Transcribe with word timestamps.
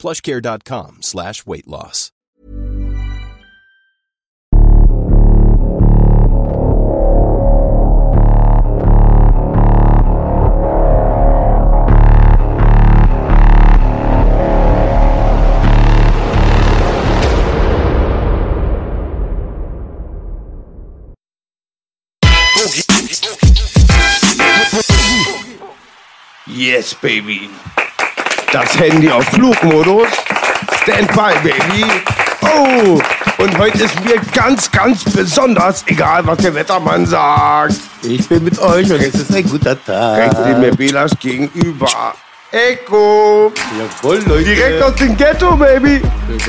plushcare.com 0.00 1.02
slash 1.02 1.44
weight 1.44 1.68
loss. 1.68 2.10
Yes, 26.46 26.94
baby. 26.94 27.48
Das 28.52 28.76
Handy 28.78 29.08
auf 29.08 29.24
Flugmodus. 29.26 30.08
Standby, 30.82 31.34
baby. 31.42 31.84
Oh, 32.42 33.00
und 33.38 33.58
heute 33.58 33.84
ist 33.84 34.04
mir 34.04 34.20
ganz, 34.32 34.70
ganz 34.70 35.04
besonders 35.04 35.84
egal, 35.86 36.26
was 36.26 36.38
der 36.38 36.54
Wettermann 36.54 37.06
sagt. 37.06 37.76
Ich 38.02 38.28
bin 38.28 38.42
mit 38.42 38.58
euch 38.58 38.90
und 38.90 39.00
es 39.00 39.14
ist 39.14 39.32
ein 39.32 39.48
guter 39.48 39.72
Rechts 39.72 39.86
Tag. 39.86 40.46
neben 40.46 40.60
mir 40.60 40.74
Belas 40.74 41.12
gegenüber. 41.20 41.86
Echo. 42.52 43.52
Jawohl, 43.78 44.18
Leute. 44.26 44.44
Direkt 44.44 44.82
aus 44.82 44.94
dem 44.96 45.16
Ghetto, 45.16 45.56
baby. 45.56 46.02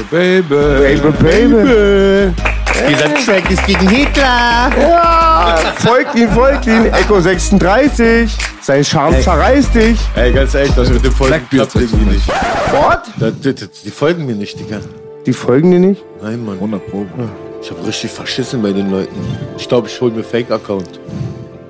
Baby, 0.09 0.41
Baby, 0.49 1.11
baby. 1.21 2.33
Dieser 2.89 3.13
Track 3.23 3.51
ist 3.51 3.63
gegen 3.67 3.87
Hitler. 3.87 4.71
Ja, 4.79 5.73
folgt 5.77 6.15
ihm, 6.15 6.29
folgt 6.31 6.65
ihm. 6.65 6.85
Echo 6.85 7.19
36. 7.21 8.35
Sein 8.61 8.83
Charme 8.83 9.21
zerreißt 9.21 9.75
dich. 9.75 9.99
Ey, 10.15 10.31
ganz 10.33 10.55
ehrlich, 10.55 10.73
das 10.73 10.89
mit 10.89 11.05
dem 11.05 11.11
Folgen 11.11 11.47
klappt 11.49 11.75
irgendwie 11.75 12.15
nicht. 12.15 12.27
What? 12.27 13.01
Das, 13.19 13.33
das, 13.43 13.55
das, 13.55 13.81
die 13.83 13.91
folgen 13.91 14.25
mir 14.25 14.35
nicht, 14.35 14.59
Digga. 14.59 14.79
Die 15.27 15.33
folgen 15.33 15.69
dir 15.69 15.79
nicht? 15.79 16.03
Nein, 16.23 16.43
Mann. 16.43 16.55
100 16.55 16.89
Pro. 16.89 17.05
Ich 17.61 17.69
hab 17.69 17.85
richtig 17.85 18.09
verschissen 18.09 18.63
bei 18.63 18.71
den 18.71 18.89
Leuten. 18.89 19.15
Ich 19.55 19.67
glaube, 19.69 19.87
ich 19.87 20.01
hol 20.01 20.09
mir 20.09 20.23
Fake-Account. 20.23 20.99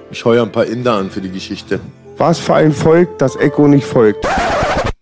Ich 0.10 0.24
heuer 0.24 0.44
ein 0.44 0.52
paar 0.52 0.66
Inder 0.66 0.94
an 0.94 1.12
für 1.12 1.20
die 1.20 1.32
Geschichte. 1.32 1.82
Was 2.18 2.40
für 2.40 2.54
ein 2.56 2.72
Volk, 2.72 3.18
das 3.18 3.36
Echo 3.36 3.68
nicht 3.68 3.86
folgt. 3.86 4.28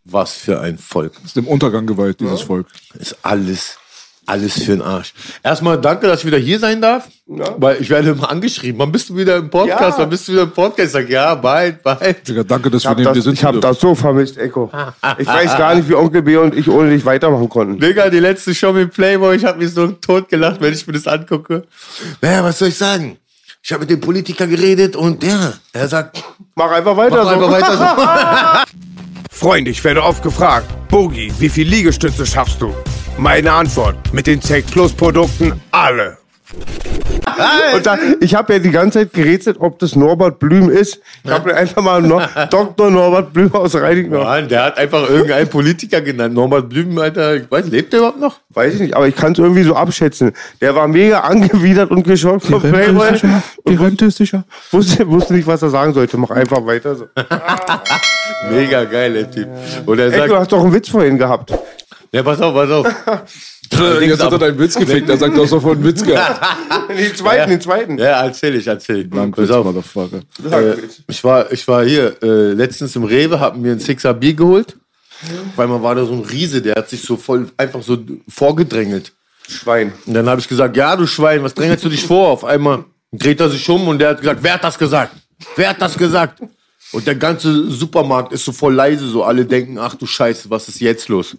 Was 0.06 0.34
für 0.34 0.60
ein 0.62 0.78
Volk. 0.78 1.14
Ist 1.26 1.36
dem 1.36 1.48
Untergang 1.48 1.86
geweiht, 1.86 2.20
dieses 2.20 2.42
Volk. 2.42 2.66
Ist 2.98 3.18
alles, 3.22 3.78
alles 4.26 4.54
für 4.64 4.72
den 4.72 4.82
Arsch. 4.82 5.14
Erstmal 5.44 5.80
danke, 5.80 6.08
dass 6.08 6.22
ich 6.22 6.26
wieder 6.26 6.38
hier 6.38 6.60
sein 6.60 6.82
darf. 6.82 7.10
Weil 7.28 7.80
ich 7.82 7.90
werde 7.90 8.10
immer 8.12 8.30
angeschrieben. 8.32 8.80
Wann 8.80 8.92
bist 8.92 9.10
du 9.10 9.16
wieder 9.18 9.36
im 9.38 9.50
Podcast? 9.50 9.98
Ja. 9.98 10.04
Wann 10.04 10.10
bist 10.10 10.28
du 10.28 10.32
wieder 10.32 10.44
im 10.44 10.52
Podcast? 10.52 10.88
Ich 10.88 10.92
sag, 10.94 11.10
ja, 11.10 11.36
bald, 11.36 11.84
bald. 11.84 12.28
Digga, 12.28 12.44
danke, 12.44 12.72
dass 12.72 12.82
Ich 12.82 12.86
wir 12.86 12.90
habe 12.90 13.02
neben 13.02 13.14
dir 13.14 13.20
das, 13.20 13.24
sitzen 13.26 13.36
ich 13.36 13.44
hab 13.44 13.52
dürfen. 13.52 13.62
das 13.70 13.80
so 13.80 13.94
vermisst, 13.94 14.38
Echo. 14.38 14.72
Ich 15.20 15.28
weiß 15.28 15.58
gar 15.58 15.76
nicht, 15.76 15.88
wie 15.90 15.96
Onkel 15.96 16.22
B 16.24 16.38
und 16.38 16.56
ich 16.56 16.68
ohne 16.70 16.90
dich 16.90 17.06
weitermachen 17.06 17.50
konnten. 17.50 17.80
Digga, 17.80 18.10
die 18.10 18.20
letzte 18.20 18.56
Show 18.56 18.72
mit 18.74 18.92
Playboy, 18.94 19.36
ich 19.36 19.46
habe 19.46 19.60
mich 19.60 19.72
so 19.74 19.88
tot 19.88 20.30
gelacht, 20.30 20.60
wenn 20.62 20.74
ich 20.74 20.88
mir 20.88 20.94
das 20.94 21.06
angucke. 21.06 21.66
Naja, 22.22 22.44
was 22.44 22.58
soll 22.58 22.70
ich 22.70 22.78
sagen? 22.78 23.18
Ich 23.62 23.72
habe 23.74 23.82
mit 23.82 23.90
dem 23.90 24.00
Politiker 24.00 24.48
geredet 24.48 24.96
und 24.96 25.24
ja, 25.24 25.54
er 25.74 25.88
sagt, 25.88 26.24
Mach 26.56 26.72
einfach 26.72 26.96
weiter 26.96 27.18
mach 27.18 27.24
so. 27.24 27.30
einfach 27.30 27.52
weiter 27.52 27.78
so. 27.78 28.66
Freunde, 29.32 29.72
ich 29.72 29.84
werde 29.84 30.04
oft 30.04 30.24
gefragt, 30.24 30.68
Bogi, 30.88 31.32
wie 31.40 31.50
viel 31.50 31.68
Liegestütze 31.68 32.26
schaffst 32.26 32.62
du? 32.62 32.74
Meine 33.18 33.52
Antwort, 33.52 34.14
mit 34.14 34.28
den 34.28 34.40
Tech 34.42 34.66
Plus 34.72 34.94
Produkten 34.94 35.60
alle. 35.72 36.18
Und 37.76 37.86
da, 37.86 37.98
ich 38.20 38.36
habe 38.36 38.54
ja 38.54 38.60
die 38.60 38.72
ganze 38.72 39.00
Zeit 39.00 39.14
gerätselt, 39.14 39.58
ob 39.60 39.80
das 39.80 39.96
Norbert 39.96 40.40
Blüm 40.40 40.70
ist. 40.70 41.00
Ich 41.24 41.32
habe 41.32 41.50
mir 41.50 41.56
einfach 41.56 41.82
mal 41.82 42.02
Nor 42.02 42.28
Dr. 42.50 42.90
Norbert 42.90 43.34
Blüm 43.34 43.54
aus 43.54 43.76
Reinickendorf. 43.76 44.24
Mann, 44.26 44.48
der 44.48 44.64
hat 44.64 44.78
einfach 44.78 45.10
irgendeinen 45.10 45.48
Politiker 45.50 46.02
genannt. 46.02 46.34
Norbert 46.36 46.70
Blüm, 46.70 46.98
Alter, 46.98 47.36
ich 47.36 47.50
weiß, 47.50 47.68
lebt 47.68 47.94
der 47.94 48.00
überhaupt 48.00 48.20
noch? 48.20 48.40
Weiß 48.50 48.74
ich 48.76 48.80
nicht, 48.80 48.96
aber 48.96 49.08
ich 49.08 49.16
kann 49.16 49.34
es 49.34 49.40
irgendwie 49.40 49.64
so 49.64 49.76
abschätzen. 49.76 50.32
Der 50.62 50.76
war 50.76 50.88
mega 50.88 51.22
angewidert 51.22 51.92
und 51.92 52.04
geschockt 52.04 52.46
vom 52.46 52.62
Playboy. 52.62 53.20
Die 53.68 53.76
Rente 53.76 54.06
ist 54.06 54.18
sicher. 54.18 54.44
Wusste, 54.72 55.08
wusste 55.08 55.34
nicht, 55.34 55.48
was 55.48 55.62
er 55.62 55.70
sagen 55.70 55.94
sollte. 55.94 56.18
Mach 56.18 56.32
einfach 56.32 56.66
weiter 56.66 56.96
so. 56.96 57.08
Mega 58.52 58.86
geil, 58.86 59.14
der 59.14 59.32
Typ. 59.32 59.48
Und 59.86 60.00
er 60.00 60.06
Ey, 60.06 60.12
du 60.12 60.18
sagt, 60.18 60.34
hast 60.34 60.52
doch 60.52 60.64
einen 60.64 60.74
Witz 60.74 60.90
vorhin 60.90 61.18
gehabt. 61.18 61.54
ja, 62.12 62.24
pass 62.24 62.42
auf, 62.42 62.54
pass 62.54 62.72
auf. 62.72 62.88
Jetzt 63.72 64.24
hat 64.24 64.32
er 64.32 64.40
deinen 64.40 64.60
Witz 64.60 64.76
gefickt, 64.76 65.10
er 65.10 65.18
sagt, 65.18 65.36
du 65.36 65.44
hast 65.44 65.52
doch 65.52 65.62
vorhin 65.62 65.84
einen 65.84 65.94
Witz 65.94 66.04
gehabt. 66.04 66.42
Den 66.90 67.16
zweiten, 67.16 67.50
den 67.52 67.62
zweiten. 67.62 67.98
Ja, 68.00 68.24
erzähl 68.26 68.56
ich, 68.56 68.66
erzähl 68.66 69.02
ich. 69.02 69.10
Pass 69.10 69.20
Langwitz, 69.20 69.52
auf. 69.52 69.66
Motherfucker. 69.66 70.22
Äh, 70.52 70.76
ich 71.08 71.24
war, 71.24 71.52
ich 71.52 71.68
war 71.68 71.86
hier 71.86 72.16
äh, 72.24 72.54
letztens 72.54 72.96
im 72.96 73.04
Rewe, 73.04 73.40
hab 73.40 73.56
mir 73.56 73.74
ein 73.74 73.80
Sixer 73.80 74.14
Bier 74.14 74.34
geholt. 74.34 74.76
Weil 75.56 75.68
man 75.68 75.84
war 75.84 75.96
da 75.96 76.06
so 76.06 76.14
ein 76.14 76.22
Riese, 76.22 76.62
der 76.62 76.76
hat 76.76 76.90
sich 76.90 77.02
so 77.02 77.18
voll 77.18 77.50
einfach 77.58 77.84
so 77.84 77.98
vorgedrängelt. 78.28 79.12
Schwein. 79.48 79.94
Und 80.06 80.14
dann 80.14 80.30
habe 80.30 80.40
ich 80.40 80.48
gesagt, 80.48 80.78
ja, 80.78 80.96
du 80.96 81.06
Schwein, 81.06 81.44
was 81.44 81.54
drängelst 81.54 81.84
du 81.84 81.90
dich 81.90 82.06
vor? 82.06 82.30
Auf 82.30 82.46
einmal 82.46 82.86
dreht 83.12 83.40
er 83.40 83.50
sich 83.50 83.68
um 83.70 83.88
und 83.88 84.00
der 84.00 84.10
hat 84.10 84.22
gesagt, 84.22 84.40
wer 84.42 84.54
hat 84.54 84.64
das 84.64 84.78
gesagt? 84.78 85.16
Wer 85.56 85.70
hat 85.70 85.82
das 85.82 85.98
gesagt? 85.98 86.42
Und 86.92 87.06
der 87.06 87.16
ganze 87.16 87.70
Supermarkt 87.70 88.34
ist 88.34 88.46
so 88.46 88.52
voll 88.52 88.74
leise, 88.74 89.08
so 89.08 89.24
alle 89.24 89.46
denken, 89.46 89.78
ach 89.78 89.96
du 89.96 90.06
Scheiße, 90.06 90.50
was 90.50 90.68
ist 90.70 90.80
jetzt 90.80 91.08
los? 91.08 91.38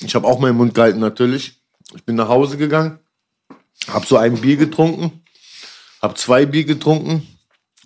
Ich 0.00 0.14
habe 0.14 0.26
auch 0.26 0.38
meinen 0.38 0.56
Mund 0.56 0.74
gehalten 0.74 1.00
natürlich. 1.00 1.60
Ich 1.94 2.04
bin 2.04 2.16
nach 2.16 2.28
Hause 2.28 2.56
gegangen, 2.56 2.98
habe 3.88 4.06
so 4.06 4.16
ein 4.16 4.40
Bier 4.40 4.56
getrunken, 4.56 5.24
habe 6.02 6.14
zwei 6.14 6.46
Bier 6.46 6.64
getrunken, 6.64 7.26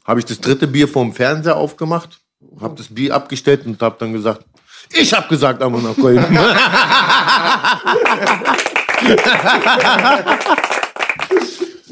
habe 0.05 0.21
ich 0.21 0.27
das 0.27 0.41
dritte 0.41 0.67
Bier 0.67 0.89
vorm 0.89 1.13
Fernseher 1.13 1.57
aufgemacht, 1.57 2.21
habe 2.61 2.77
das 2.77 2.95
Bier 2.95 3.15
abgestellt 3.15 3.67
und 3.67 3.81
habe 3.83 3.97
dann 3.99 4.13
gesagt, 4.13 4.45
ich 4.93 5.13
habe 5.13 5.29
gesagt, 5.29 5.63
Amon 5.63 5.95
Köln. 5.95 6.25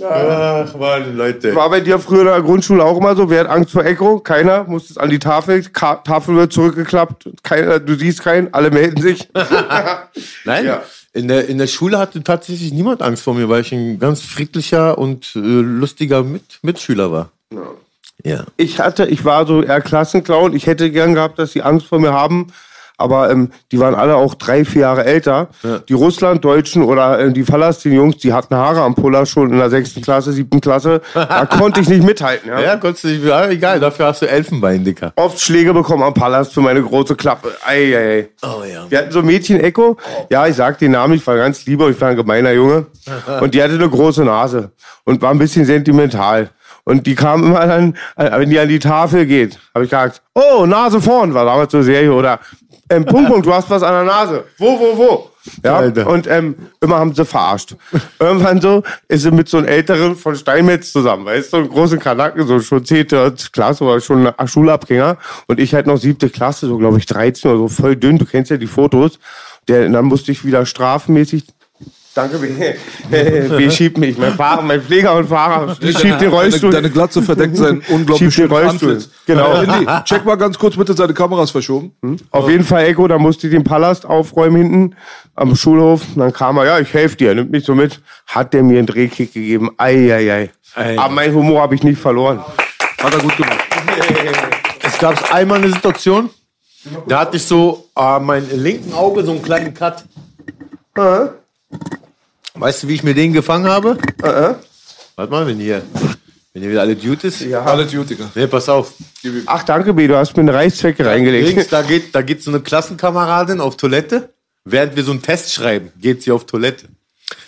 Ach 0.05 0.75
man, 0.77 1.17
Leute. 1.17 1.55
War 1.55 1.71
bei 1.71 1.81
dir 1.81 1.99
früher 1.99 2.21
in 2.21 2.27
der 2.27 2.43
Grundschule 2.43 2.85
auch 2.85 2.97
immer 2.99 3.17
so? 3.17 3.29
Wer 3.31 3.41
hat 3.41 3.49
Angst 3.49 3.71
vor 3.73 3.85
Echo? 3.85 4.19
Keiner. 4.21 4.65
Musstest 4.65 5.01
an 5.01 5.11
die 5.11 5.19
Tafel. 5.19 5.63
Ka 5.63 5.97
Tafel 5.97 6.37
wird 6.37 6.53
zurückgeklappt. 6.53 7.29
Keiner, 7.43 7.79
du 7.81 7.95
siehst 7.95 8.23
keinen. 8.23 8.53
Alle 8.55 8.71
melden 8.71 9.01
sich. 9.03 9.29
Nein, 10.45 10.65
Ja. 10.67 10.83
in, 11.13 11.29
der, 11.29 11.49
in 11.49 11.59
der 11.59 11.67
Schule 11.67 11.99
hatte 11.99 12.23
tatsächlich 12.23 12.73
niemand 12.73 13.03
Angst 13.03 13.23
vor 13.23 13.35
mir, 13.35 13.49
weil 13.49 13.63
ich 13.63 13.73
ein 13.73 13.99
ganz 13.99 14.23
friedlicher 14.23 14.99
und 14.99 15.33
äh, 15.37 15.39
lustiger 15.41 16.23
Mit 16.23 16.59
Mitschüler 16.63 17.11
war. 17.13 17.31
Ja. 18.25 18.45
Ich 18.57 18.79
hatte, 18.81 19.07
ich 19.07 19.25
war 19.25 19.47
so 19.47 19.63
eher 19.63 19.81
Klassenclown. 19.81 20.55
Ich 20.55 20.67
hätte 20.67 20.91
gern 20.91 21.15
gehabt, 21.15 21.39
dass 21.39 21.53
sie 21.53 21.63
Angst 21.63 21.87
vor 21.87 22.01
mir 22.01 22.13
haben. 22.13 22.49
Aber 22.99 23.31
ähm, 23.31 23.51
die 23.73 23.79
waren 23.79 23.95
alle 23.95 24.17
auch 24.17 24.35
drei, 24.35 24.65
vier 24.65 24.83
Jahre 24.83 25.05
älter. 25.05 25.49
Die 25.89 25.93
Russlanddeutschen 25.93 26.83
oder 26.83 27.21
äh, 27.21 27.33
die 27.33 27.45
Palastin-Jungs, 27.45 28.19
die 28.19 28.33
hatten 28.33 28.57
Haare 28.57 28.83
am 28.83 28.95
Puller 28.95 29.25
schon 29.25 29.51
in 29.51 29.59
der 29.59 29.71
sechsten 29.71 30.03
Klasse, 30.03 30.33
siebten 30.33 30.61
Klasse. 30.61 31.01
Da 31.15 31.47
konnte 31.59 31.81
ich 31.81 31.89
nicht 31.89 32.03
mithalten. 32.03 32.49
Ja? 32.49 32.61
Ja, 32.61 32.77
konntest 32.77 33.05
du 33.05 33.09
nicht, 33.09 33.25
ja, 33.25 33.49
egal, 33.49 33.79
dafür 33.79 34.07
hast 34.07 34.23
du 34.23 34.29
Elfenbein, 34.29 34.85
Dicker. 34.85 35.13
Oft 35.17 35.41
Schläge 35.41 35.73
bekommen 35.73 36.03
am 36.03 36.13
Palast 36.13 36.53
für 36.53 36.61
meine 36.61 36.83
große 36.83 37.15
Klappe. 37.15 37.53
Ei, 37.65 37.97
ei, 37.97 38.19
ei. 38.19 38.29
Oh 38.43 38.65
ja. 38.65 38.85
Wir 38.89 38.99
hatten 38.99 39.13
so 39.13 39.21
ein 39.21 39.27
Mädchen, 39.27 39.61
Echo. 39.61 39.97
Ja, 40.29 40.47
ich 40.47 40.57
sag 40.57 40.79
den 40.79 40.91
Namen, 40.91 41.15
ich 41.15 41.27
war 41.27 41.37
ganz 41.37 41.65
lieber, 41.67 41.89
ich 41.89 42.01
war 42.01 42.09
ein 42.09 42.17
gemeiner 42.17 42.53
Junge. 42.53 42.87
Und 43.41 43.55
die 43.55 43.63
hatte 43.63 43.75
eine 43.75 43.89
große 43.89 44.25
Nase 44.25 44.73
und 45.05 45.23
war 45.23 45.31
ein 45.31 45.39
bisschen 45.39 45.65
sentimental. 45.65 46.51
Und 46.85 47.07
die 47.07 47.15
kam 47.15 47.45
immer 47.45 47.67
dann, 47.67 47.95
äh, 48.17 48.31
wenn 48.39 48.51
die 48.51 48.59
an 48.59 48.69
die 48.69 48.79
Tafel 48.79 49.27
geht, 49.27 49.59
habe 49.75 49.85
ich 49.85 49.91
gesagt, 49.91 50.23
oh, 50.35 50.65
Nase 50.65 51.01
vorn, 51.01 51.35
war 51.35 51.45
damals 51.45 51.71
so 51.73 51.83
Serie. 51.83 52.13
Oder, 52.13 52.41
ähm, 52.91 53.05
Punkt, 53.05 53.31
Punkt, 53.31 53.47
du 53.47 53.53
hast 53.53 53.69
was 53.71 53.83
an 53.83 53.93
der 53.93 54.05
Nase. 54.05 54.45
Wo, 54.59 54.79
wo, 54.79 54.97
wo? 54.97 55.31
Ja, 55.65 55.77
Alter. 55.77 56.07
und 56.07 56.27
ähm, 56.27 56.55
immer 56.81 56.99
haben 56.99 57.15
sie 57.15 57.25
verarscht. 57.25 57.77
Irgendwann 58.19 58.61
so 58.61 58.83
ist 59.09 59.23
sie 59.23 59.31
mit 59.31 59.49
so 59.49 59.59
einem 59.59 59.67
Älteren 59.67 60.17
von 60.17 60.35
Steinmetz 60.37 60.93
zusammen, 60.93 61.25
weißt 61.25 61.47
du, 61.47 61.51
so 61.51 61.57
einen 61.59 61.69
großen 61.69 61.99
Kanaken, 61.99 62.47
so 62.47 62.61
schon 62.61 62.85
zehnte 62.85 63.35
Klasse 63.53 63.85
oder 63.85 64.01
schon 64.01 64.27
ein 64.27 64.49
Schulabgänger. 64.49 65.17
Und 65.47 65.61
ich 65.61 65.75
halt 65.75 65.87
noch 65.87 65.97
siebte 65.97 66.29
Klasse, 66.29 66.67
so 66.67 66.77
glaube 66.77 66.99
ich 66.99 67.07
13 67.07 67.51
oder 67.51 67.61
so, 67.61 67.69
voll 67.69 67.97
dünn, 67.97 68.19
du 68.19 68.25
kennst 68.25 68.51
ja 68.51 68.57
die 68.57 68.67
Fotos. 68.67 69.19
Der, 69.69 69.89
dann 69.89 70.07
musste 70.07 70.33
ich 70.33 70.45
wieder 70.45 70.65
strafmäßig 70.65 71.47
Danke. 72.15 72.39
B 72.39 73.71
schiebt 73.71 73.99
mich. 73.99 74.19
Mein 74.19 74.35
Fahrer, 74.35 74.63
mein 74.63 74.83
Pfleger 74.83 75.15
und 75.15 75.29
Fahrer 75.29 75.77
schiebt 75.81 76.21
den 76.21 76.31
Rollstuhl. 76.31 76.71
Deine, 76.71 76.83
deine 76.83 76.93
Glatze 76.93 77.23
verdeckt 77.23 77.57
seinen 77.57 77.79
unglaublich 77.89 78.19
Schiebt 78.19 78.21
den 78.21 78.31
schönen 78.33 78.51
Rollstuhl. 78.51 78.91
Antlitz. 78.93 79.11
Genau. 79.27 79.55
Äh, 79.55 79.65
Indy, 79.65 79.87
check 80.05 80.25
mal 80.25 80.37
ganz 80.37 80.59
kurz 80.59 80.77
bitte, 80.77 80.95
seine 80.95 81.15
Kamera 81.15 81.45
ist 81.45 81.53
verschoben. 81.53 81.93
Auf 82.31 82.49
jeden 82.49 82.65
Fall, 82.65 82.87
Echo, 82.87 83.07
da 83.07 83.19
musste 83.19 83.47
ich 83.47 83.53
den 83.53 83.65
Palast 83.65 84.05
aufräumen 84.05 84.57
hinten 84.57 84.97
am 85.37 85.55
Schulhof. 85.55 86.03
Und 86.15 86.21
dann 86.21 86.33
kam 86.33 86.57
er, 86.59 86.67
ja, 86.67 86.79
ich 86.81 86.93
helfe 86.93 87.17
dir, 87.17 87.35
nimmt 87.35 87.51
mich 87.51 87.65
so 87.65 87.75
mit. 87.75 88.01
Hat 88.27 88.53
der 88.53 88.63
mir 88.63 88.79
einen 88.79 88.87
Drehkick 88.87 89.33
gegeben. 89.33 89.71
Eieiei. 89.77 90.51
Ei. 90.75 90.99
Aber 90.99 91.15
mein 91.15 91.33
Humor 91.35 91.63
habe 91.63 91.75
ich 91.75 91.83
nicht 91.83 92.01
verloren. 92.01 92.41
Hat 93.03 93.15
er 93.15 93.21
gut 93.21 93.37
gemacht. 93.37 93.59
Es 94.81 94.99
gab 94.99 95.33
einmal 95.33 95.59
eine 95.59 95.69
Situation, 95.69 96.31
da 97.07 97.21
hatte 97.21 97.37
ich 97.37 97.45
so 97.45 97.89
an 97.95 98.25
meinem 98.25 98.49
linken 98.55 98.93
Auge 98.95 99.23
so 99.23 99.33
einen 99.33 99.43
kleinen 99.43 99.75
Cut. 99.75 100.05
Weißt 102.59 102.83
du, 102.83 102.89
wie 102.89 102.95
ich 102.95 103.03
mir 103.05 103.15
den 103.15 103.33
gefangen 103.33 103.67
habe? 103.67 103.99
Warte 104.21 105.31
mal, 105.31 105.47
wenn 105.47 105.59
hier, 105.59 105.83
wenn 106.53 106.63
hier 106.63 106.71
wieder 106.73 106.81
alle 106.81 106.95
ist. 106.95 107.41
Ja. 107.41 107.65
Alle 107.65 107.87
Duty-Digga. 107.87 108.31
Nee, 108.35 108.47
pass 108.49 108.69
auf. 108.69 108.95
Ach, 109.47 109.63
danke, 109.63 109.95
B, 109.95 110.09
du 110.09 110.17
hast 110.17 110.37
mir 110.37 110.43
eine 110.43 110.55
Reißzwecke 110.55 111.07
reingelegt. 111.07 111.49
Links, 111.49 111.69
da 111.71 111.83
geht, 111.83 112.15
da 112.15 112.23
geht 112.23 112.43
so 112.43 112.51
eine 112.51 112.61
Klassenkameradin 112.61 113.61
auf 113.61 113.77
Toilette. 113.77 114.35
Während 114.65 114.97
wir 114.97 115.05
so 115.05 115.13
einen 115.13 115.23
Test 115.23 115.53
schreiben, 115.53 115.93
geht 116.01 116.23
sie 116.23 116.33
auf 116.33 116.47
Toilette. 116.47 116.89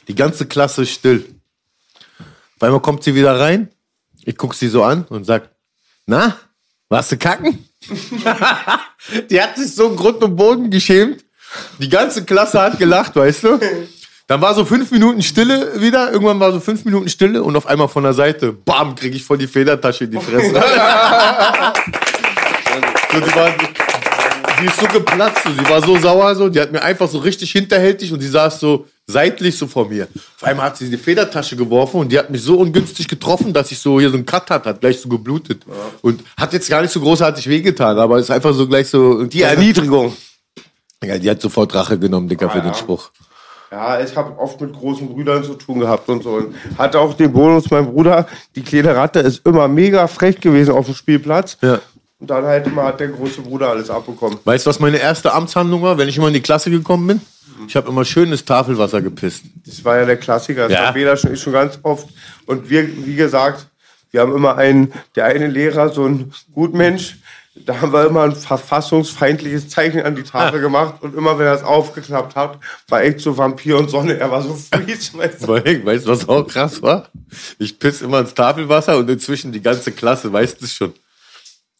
Die 0.06 0.14
ganze 0.14 0.46
Klasse 0.46 0.82
ist 0.82 0.92
still. 0.92 1.24
Auf 2.56 2.62
einmal 2.62 2.80
kommt 2.80 3.02
sie 3.02 3.14
wieder 3.14 3.38
rein. 3.38 3.68
Ich 4.24 4.36
guck 4.36 4.54
sie 4.54 4.68
so 4.68 4.84
an 4.84 5.04
und 5.08 5.24
sag, 5.24 5.50
na, 6.06 6.36
warst 6.88 7.12
du 7.12 7.16
kacken? 7.16 7.68
die 9.30 9.40
hat 9.40 9.56
sich 9.56 9.74
so 9.74 9.94
Grund 9.94 10.22
und 10.22 10.36
Boden 10.36 10.70
geschämt. 10.70 11.24
Die 11.78 11.88
ganze 11.88 12.24
Klasse 12.24 12.60
hat 12.60 12.78
gelacht, 12.78 13.16
weißt 13.16 13.44
du? 13.44 13.60
Dann 14.30 14.40
war 14.40 14.54
so 14.54 14.64
fünf 14.64 14.92
Minuten 14.92 15.22
Stille 15.22 15.72
wieder. 15.80 16.12
Irgendwann 16.12 16.38
war 16.38 16.52
so 16.52 16.60
fünf 16.60 16.84
Minuten 16.84 17.08
Stille 17.08 17.42
und 17.42 17.56
auf 17.56 17.66
einmal 17.66 17.88
von 17.88 18.04
der 18.04 18.12
Seite, 18.12 18.52
bam, 18.52 18.94
krieg 18.94 19.12
ich 19.12 19.24
voll 19.24 19.38
die 19.38 19.48
Federtasche 19.48 20.04
in 20.04 20.12
die 20.12 20.18
Fresse. 20.18 20.54
so, 23.12 23.18
die, 23.18 23.34
war, 23.34 23.52
die 24.62 24.66
ist 24.66 24.78
so 24.78 24.86
geplatzt, 24.86 25.42
so. 25.42 25.50
sie 25.50 25.68
war 25.68 25.82
so 25.84 25.98
sauer, 25.98 26.36
so. 26.36 26.48
die 26.48 26.60
hat 26.60 26.70
mir 26.70 26.80
einfach 26.80 27.08
so 27.08 27.18
richtig 27.18 27.50
hinterhältig 27.50 28.12
und 28.12 28.22
die 28.22 28.28
saß 28.28 28.60
so 28.60 28.86
seitlich 29.04 29.58
so 29.58 29.66
vor 29.66 29.88
mir. 29.88 30.06
Auf 30.36 30.44
einmal 30.44 30.66
hat 30.66 30.76
sie 30.76 30.88
die 30.88 30.96
Federtasche 30.96 31.56
geworfen 31.56 32.02
und 32.02 32.12
die 32.12 32.18
hat 32.20 32.30
mich 32.30 32.42
so 32.42 32.56
ungünstig 32.56 33.08
getroffen, 33.08 33.52
dass 33.52 33.72
ich 33.72 33.80
so 33.80 33.98
hier 33.98 34.10
so 34.10 34.14
einen 34.14 34.26
Cut 34.26 34.48
hat, 34.48 34.64
hat 34.64 34.80
gleich 34.80 35.00
so 35.00 35.08
geblutet. 35.08 35.64
Und 36.02 36.22
hat 36.36 36.52
jetzt 36.52 36.70
gar 36.70 36.82
nicht 36.82 36.92
so 36.92 37.00
großartig 37.00 37.48
wehgetan, 37.48 37.98
aber 37.98 38.20
ist 38.20 38.30
einfach 38.30 38.54
so 38.54 38.68
gleich 38.68 38.86
so. 38.86 39.24
Die 39.24 39.42
Erniedrigung. 39.42 40.16
Ja, 41.02 41.18
die 41.18 41.28
hat 41.28 41.40
sofort 41.40 41.74
Rache 41.74 41.98
genommen, 41.98 42.28
Dicker, 42.28 42.48
für 42.48 42.58
ja. 42.58 42.64
den 42.64 42.74
Spruch. 42.74 43.10
Ja, 43.70 44.00
ich 44.00 44.16
habe 44.16 44.36
oft 44.38 44.60
mit 44.60 44.72
großen 44.72 45.08
Brüdern 45.08 45.44
zu 45.44 45.54
tun 45.54 45.78
gehabt 45.80 46.08
und 46.08 46.22
so. 46.24 46.30
Und 46.30 46.54
hatte 46.76 46.98
auch 46.98 47.14
den 47.14 47.32
Bonus, 47.32 47.70
mein 47.70 47.86
Bruder, 47.86 48.26
die 48.56 48.62
kleine 48.62 48.96
Ratte 48.96 49.20
ist 49.20 49.46
immer 49.46 49.68
mega 49.68 50.08
frech 50.08 50.40
gewesen 50.40 50.74
auf 50.74 50.86
dem 50.86 50.94
Spielplatz. 50.94 51.56
Ja. 51.62 51.78
Und 52.18 52.28
dann 52.28 52.44
halt 52.44 52.66
immer 52.66 52.84
hat 52.84 52.98
der 53.00 53.08
große 53.08 53.40
Bruder 53.42 53.70
alles 53.70 53.88
abbekommen. 53.88 54.38
Weißt 54.44 54.66
du, 54.66 54.70
was 54.70 54.80
meine 54.80 54.98
erste 54.98 55.32
Amtshandlung 55.32 55.82
war, 55.82 55.96
wenn 55.98 56.08
ich 56.08 56.16
immer 56.18 56.28
in 56.28 56.34
die 56.34 56.40
Klasse 56.42 56.70
gekommen 56.70 57.06
bin? 57.06 57.20
Ich 57.68 57.76
habe 57.76 57.88
immer 57.88 58.04
schönes 58.04 58.44
Tafelwasser 58.44 59.00
gepisst. 59.00 59.44
Das 59.66 59.84
war 59.84 59.98
ja 59.98 60.04
der 60.04 60.16
Klassiker. 60.16 60.68
Das 60.68 60.72
Ja. 60.72 60.86
hat 60.88 60.94
Bela 60.94 61.16
schon, 61.16 61.36
schon 61.36 61.52
ganz 61.52 61.78
oft. 61.82 62.08
Und 62.46 62.68
wir, 62.68 62.88
wie 63.06 63.14
gesagt, 63.14 63.66
wir 64.10 64.22
haben 64.22 64.34
immer 64.34 64.56
einen, 64.56 64.92
der 65.14 65.26
eine 65.26 65.46
Lehrer, 65.46 65.90
so 65.90 66.04
ein 66.04 66.32
Gutmensch, 66.52 67.18
da 67.54 67.80
haben 67.80 67.92
wir 67.92 68.06
immer 68.06 68.22
ein 68.22 68.34
verfassungsfeindliches 68.34 69.68
Zeichen 69.68 70.02
an 70.02 70.14
die 70.14 70.22
Tafel 70.22 70.60
gemacht. 70.60 71.02
Und 71.02 71.16
immer, 71.16 71.38
wenn 71.38 71.46
er 71.46 71.54
es 71.54 71.64
aufgeklappt 71.64 72.36
hat, 72.36 72.60
war 72.88 73.02
echt 73.02 73.20
so 73.20 73.36
Vampir 73.36 73.76
und 73.76 73.90
Sonne. 73.90 74.18
Er 74.18 74.30
war 74.30 74.42
so 74.42 74.54
freeze. 74.54 75.12
weißt 75.18 75.42
du. 75.42 75.48
Weißt 75.48 76.06
was 76.06 76.28
auch 76.28 76.46
krass 76.46 76.80
war? 76.80 77.08
Ich 77.58 77.78
piss 77.78 78.02
immer 78.02 78.20
ins 78.20 78.34
Tafelwasser 78.34 78.96
und 78.98 79.10
inzwischen 79.10 79.50
die 79.50 79.62
ganze 79.62 79.90
Klasse 79.90 80.32
weiß 80.32 80.58
das 80.58 80.72
schon. 80.72 80.94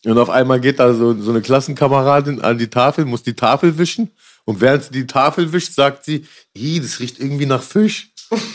Und 0.05 0.19
auf 0.19 0.31
einmal 0.31 0.61
geht 0.61 0.81
da 0.81 0.93
so, 0.95 1.15
so 1.21 1.31
eine 1.31 1.43
Klassenkameradin 1.43 2.41
an 2.41 2.59
die 2.59 2.69
Tafel, 2.69 3.05
muss 3.05 3.23
die 3.23 3.35
Tafel 3.35 3.79
wischen. 3.79 4.11
Und 4.45 4.61
während 4.61 4.85
sie 4.85 4.93
die 4.93 5.07
Tafel 5.07 5.53
wischt, 5.53 5.75
sagt 5.75 6.05
sie, 6.05 6.27
das 6.55 6.99
riecht 6.99 7.21
irgendwie 7.21 7.47
nach 7.47 7.63
Fisch. 7.63 8.10
Ja, 8.31 8.47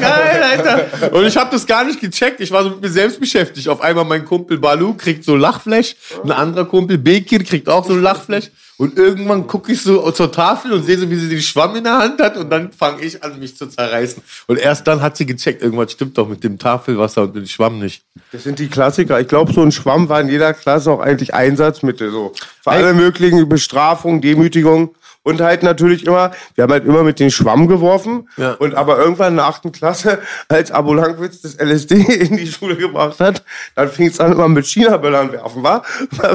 geil, 0.00 0.42
Alter. 0.42 1.12
Und 1.12 1.24
ich 1.24 1.36
habe 1.36 1.50
das 1.50 1.66
gar 1.66 1.84
nicht 1.84 2.00
gecheckt. 2.00 2.40
Ich 2.40 2.52
war 2.52 2.62
so 2.62 2.70
mit 2.70 2.82
mir 2.82 2.90
selbst 2.90 3.18
beschäftigt. 3.18 3.68
Auf 3.68 3.80
einmal 3.80 4.04
mein 4.04 4.24
Kumpel 4.24 4.58
Balu 4.58 4.94
kriegt 4.94 5.24
so 5.24 5.34
Lachflash. 5.34 5.96
Ein 6.22 6.30
anderer 6.30 6.64
Kumpel 6.66 6.98
Bekir 6.98 7.42
kriegt 7.42 7.68
auch 7.68 7.84
so 7.84 7.96
Lachflash. 7.96 8.50
Und 8.76 8.96
irgendwann 8.96 9.46
gucke 9.46 9.72
ich 9.72 9.82
so 9.82 10.10
zur 10.12 10.32
Tafel 10.32 10.72
und 10.72 10.84
sehe 10.84 10.96
so, 10.96 11.10
wie 11.10 11.16
sie 11.16 11.28
den 11.28 11.42
Schwamm 11.42 11.76
in 11.76 11.84
der 11.84 11.98
Hand 11.98 12.18
hat. 12.22 12.38
Und 12.38 12.48
dann 12.48 12.72
fange 12.72 13.02
ich 13.02 13.22
an, 13.22 13.38
mich 13.38 13.54
zu 13.54 13.66
zerreißen. 13.66 14.22
Und 14.46 14.58
erst 14.58 14.86
dann 14.86 15.02
hat 15.02 15.18
sie 15.18 15.26
gecheckt, 15.26 15.60
irgendwas 15.60 15.92
stimmt 15.92 16.16
doch 16.16 16.26
mit 16.26 16.42
dem 16.44 16.58
Tafelwasser 16.58 17.24
und 17.24 17.36
dem 17.36 17.46
Schwamm 17.46 17.78
nicht. 17.78 18.04
Das 18.32 18.44
sind 18.44 18.58
die 18.58 18.68
Klassiker. 18.68 19.20
Ich 19.20 19.28
glaube, 19.28 19.52
so 19.52 19.60
ein 19.60 19.70
Schwamm 19.72 20.08
war 20.08 20.20
in 20.20 20.30
jeder 20.30 20.54
Klasse 20.54 20.92
auch 20.92 21.00
eigentlich 21.00 21.34
Einsatzmittel. 21.34 22.10
So. 22.10 22.32
Für 22.62 22.70
alle 22.70 22.94
möglichen 22.94 23.46
Bestrafungen, 23.48 24.22
Demütigungen. 24.22 24.90
Und 25.22 25.42
halt 25.42 25.62
natürlich 25.62 26.06
immer, 26.06 26.30
wir 26.54 26.62
haben 26.64 26.72
halt 26.72 26.86
immer 26.86 27.02
mit 27.02 27.20
den 27.20 27.30
Schwamm 27.30 27.68
geworfen. 27.68 28.28
Ja. 28.38 28.54
Und 28.54 28.74
aber 28.74 28.98
irgendwann 28.98 29.34
in 29.34 29.36
der 29.36 29.46
achten 29.46 29.70
Klasse, 29.70 30.20
als 30.48 30.70
Abo 30.70 30.94
Langwitz 30.94 31.42
das 31.42 31.58
LSD 31.58 31.94
in 32.14 32.38
die 32.38 32.46
Schule 32.46 32.76
gebracht 32.76 33.20
hat, 33.20 33.44
dann 33.74 33.90
fing 33.90 34.08
es 34.08 34.18
an 34.18 34.32
immer 34.32 34.48
mit 34.48 34.66
China-Böllern 34.66 35.32
werfen, 35.32 35.62
war? 35.62 35.84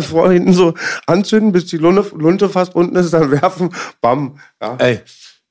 Vor 0.01 0.31
hinten 0.31 0.53
so 0.53 0.75
anzünden, 1.07 1.51
bis 1.51 1.65
die 1.65 1.77
Lunte, 1.77 2.15
Lunte 2.15 2.47
fast 2.47 2.75
unten 2.75 2.95
ist, 2.95 3.11
dann 3.11 3.31
werfen, 3.31 3.73
bam. 4.01 4.39
Ja. 4.61 4.75
Ey, 4.77 5.01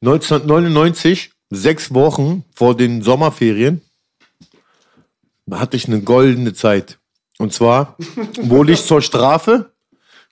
1999, 0.02 1.32
sechs 1.50 1.92
Wochen 1.92 2.44
vor 2.54 2.76
den 2.76 3.02
Sommerferien, 3.02 3.82
hatte 5.50 5.76
ich 5.76 5.88
eine 5.88 6.02
goldene 6.02 6.54
Zeit. 6.54 6.98
Und 7.38 7.52
zwar 7.52 7.96
wurde 8.40 8.72
ich 8.72 8.84
zur 8.86 9.02
Strafe 9.02 9.73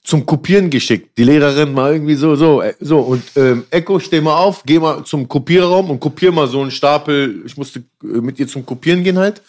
zum 0.05 0.27
Kopieren 0.27 0.69
geschickt. 0.69 1.17
Die 1.17 1.25
Lehrerin 1.25 1.73
mal 1.73 1.93
irgendwie 1.93 2.15
so, 2.15 2.35
so, 2.35 2.61
äh, 2.61 2.75
so. 2.81 2.99
Und 2.99 3.23
ähm, 3.37 3.65
Echo, 3.71 3.99
steh 3.99 4.21
mal 4.21 4.37
auf, 4.37 4.63
geh 4.65 4.79
mal 4.79 5.05
zum 5.05 5.29
Kopierraum 5.29 5.91
und 5.91 6.01
kopier 6.01 6.33
mal 6.33 6.49
so 6.49 6.61
einen 6.61 6.71
Stapel. 6.71 7.43
Ich 7.47 7.57
musste 7.57 7.81
äh, 8.03 8.07
mit 8.21 8.39
ihr 8.39 8.49
zum 8.49 8.67
Kopieren 8.67 9.05
gehen 9.05 9.19
halt. 9.19 9.43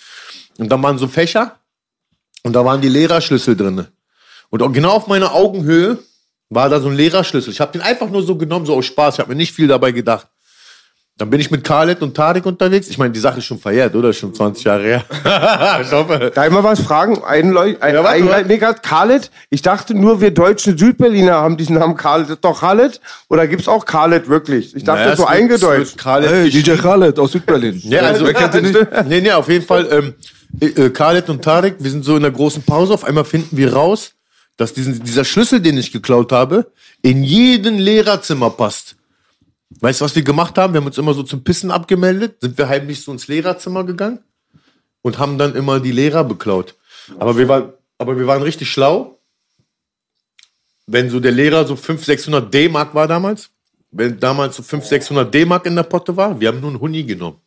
Und 0.57 0.69
da 0.69 0.81
waren 0.81 0.97
so 0.97 1.07
Fächer 1.07 1.57
und 2.43 2.53
da 2.53 2.63
waren 2.63 2.81
die 2.81 2.89
Lehrerschlüssel 2.89 3.55
drinne. 3.55 3.91
Und 4.49 4.71
genau 4.73 4.91
auf 4.91 5.07
meiner 5.07 5.33
Augenhöhe 5.33 5.97
war 6.49 6.69
da 6.69 6.79
so 6.79 6.89
ein 6.89 6.95
Lehrerschlüssel. 6.95 7.51
Ich 7.51 7.59
habe 7.59 7.71
den 7.71 7.81
einfach 7.81 8.09
nur 8.09 8.21
so 8.21 8.35
genommen, 8.35 8.67
so 8.67 8.75
aus 8.75 8.85
Spaß. 8.85 9.15
Ich 9.15 9.19
habe 9.19 9.29
mir 9.29 9.35
nicht 9.35 9.53
viel 9.53 9.67
dabei 9.67 9.91
gedacht. 9.91 10.27
Dann 11.17 11.29
bin 11.29 11.39
ich 11.39 11.51
mit 11.51 11.63
Khaled 11.63 12.01
und 12.01 12.15
Tarek 12.15 12.43
unterwegs. 12.47 12.87
Ich 12.89 12.97
meine, 12.97 13.11
die 13.13 13.19
Sache 13.19 13.37
ist 13.37 13.45
schon 13.45 13.59
verjährt, 13.59 13.93
oder? 13.93 14.11
Schon 14.13 14.33
20 14.33 14.63
Jahre 14.63 14.81
her. 14.81 15.03
ich 15.81 15.91
hoffe. 15.91 16.31
Darf 16.33 16.47
ich 16.47 16.51
mal 16.51 16.63
was 16.63 16.79
fragen? 16.79 17.23
Ein 17.23 17.51
Leu 17.51 17.75
ein, 17.79 17.93
Ja, 17.93 18.03
warte 18.03 18.15
ein, 18.17 18.29
ein, 18.31 18.47
nee, 18.47 18.57
Khaled. 18.57 19.29
Ich 19.51 19.61
dachte 19.61 19.93
nur, 19.93 20.21
wir 20.21 20.31
deutschen 20.31 20.75
Südberliner 20.75 21.33
haben 21.33 21.55
diesen 21.55 21.75
Namen 21.77 21.95
Khaled. 21.95 22.31
Ist 22.31 22.43
doch 22.43 22.61
Khaled? 22.61 22.99
Oder 23.29 23.47
gibt's 23.47 23.67
auch 23.67 23.85
Khaled 23.85 24.27
wirklich? 24.27 24.75
Ich 24.75 24.85
dachte, 24.85 25.01
Naja, 25.01 25.15
so 25.15 25.27
eingedeutscht. 25.27 25.97
Khaled 25.99 26.31
Hey, 26.31 26.49
DJ. 26.49 26.77
Khaled 26.77 27.19
aus 27.19 27.33
Südberlin. 27.33 27.79
Ja, 27.83 28.01
also, 28.01 28.25
wer 28.25 28.33
kennt 28.33 28.55
den 28.55 28.63
nicht? 28.63 28.87
nee, 29.07 29.21
nee, 29.21 29.31
auf 29.31 29.47
jeden 29.49 29.65
Fall. 29.65 29.87
Ähm, 29.91 30.15
äh, 30.61 30.89
Khaled 30.89 31.29
und 31.29 31.43
Tarek, 31.43 31.75
wir 31.77 31.91
sind 31.91 32.03
so 32.03 32.15
in 32.15 32.23
der 32.23 32.31
großen 32.31 32.63
Pause. 32.63 32.91
Auf 32.91 33.03
einmal 33.03 33.25
finden 33.25 33.55
wir 33.55 33.71
raus, 33.73 34.13
dass 34.57 34.73
diesen, 34.73 35.03
dieser 35.03 35.25
Schlüssel, 35.25 35.59
den 35.59 35.77
ich 35.77 35.91
geklaut 35.91 36.31
habe, 36.31 36.71
in 37.03 37.23
jeden 37.23 37.77
Lehrerzimmer 37.77 38.49
passt. 38.49 38.95
Weißt 39.79 40.01
du, 40.01 40.05
was 40.05 40.15
wir 40.15 40.23
gemacht 40.23 40.57
haben? 40.57 40.73
Wir 40.73 40.81
haben 40.81 40.87
uns 40.87 40.97
immer 40.97 41.13
so 41.13 41.23
zum 41.23 41.43
Pissen 41.43 41.71
abgemeldet, 41.71 42.37
sind 42.41 42.57
wir 42.57 42.67
heimlich 42.67 43.01
so 43.03 43.11
ins 43.11 43.27
Lehrerzimmer 43.27 43.83
gegangen 43.83 44.19
und 45.01 45.19
haben 45.19 45.37
dann 45.37 45.55
immer 45.55 45.79
die 45.79 45.91
Lehrer 45.91 46.23
beklaut. 46.23 46.75
Aber 47.19 47.37
wir 47.37 47.47
waren, 47.47 47.73
aber 47.97 48.17
wir 48.17 48.27
waren 48.27 48.41
richtig 48.41 48.69
schlau. 48.69 49.19
Wenn 50.85 51.09
so 51.09 51.19
der 51.19 51.31
Lehrer 51.31 51.65
so 51.65 51.75
500, 51.75 52.05
600 52.05 52.53
D-Mark 52.53 52.93
war 52.93 53.07
damals, 53.07 53.49
wenn 53.91 54.19
damals 54.19 54.55
so 54.57 54.63
500, 54.63 54.89
600 54.89 55.33
D-Mark 55.33 55.65
in 55.65 55.75
der 55.75 55.83
Potte 55.83 56.15
war, 56.17 56.39
wir 56.39 56.47
haben 56.47 56.59
nur 56.59 56.71
einen 56.71 56.79
Huni 56.79 57.03
genommen. 57.03 57.39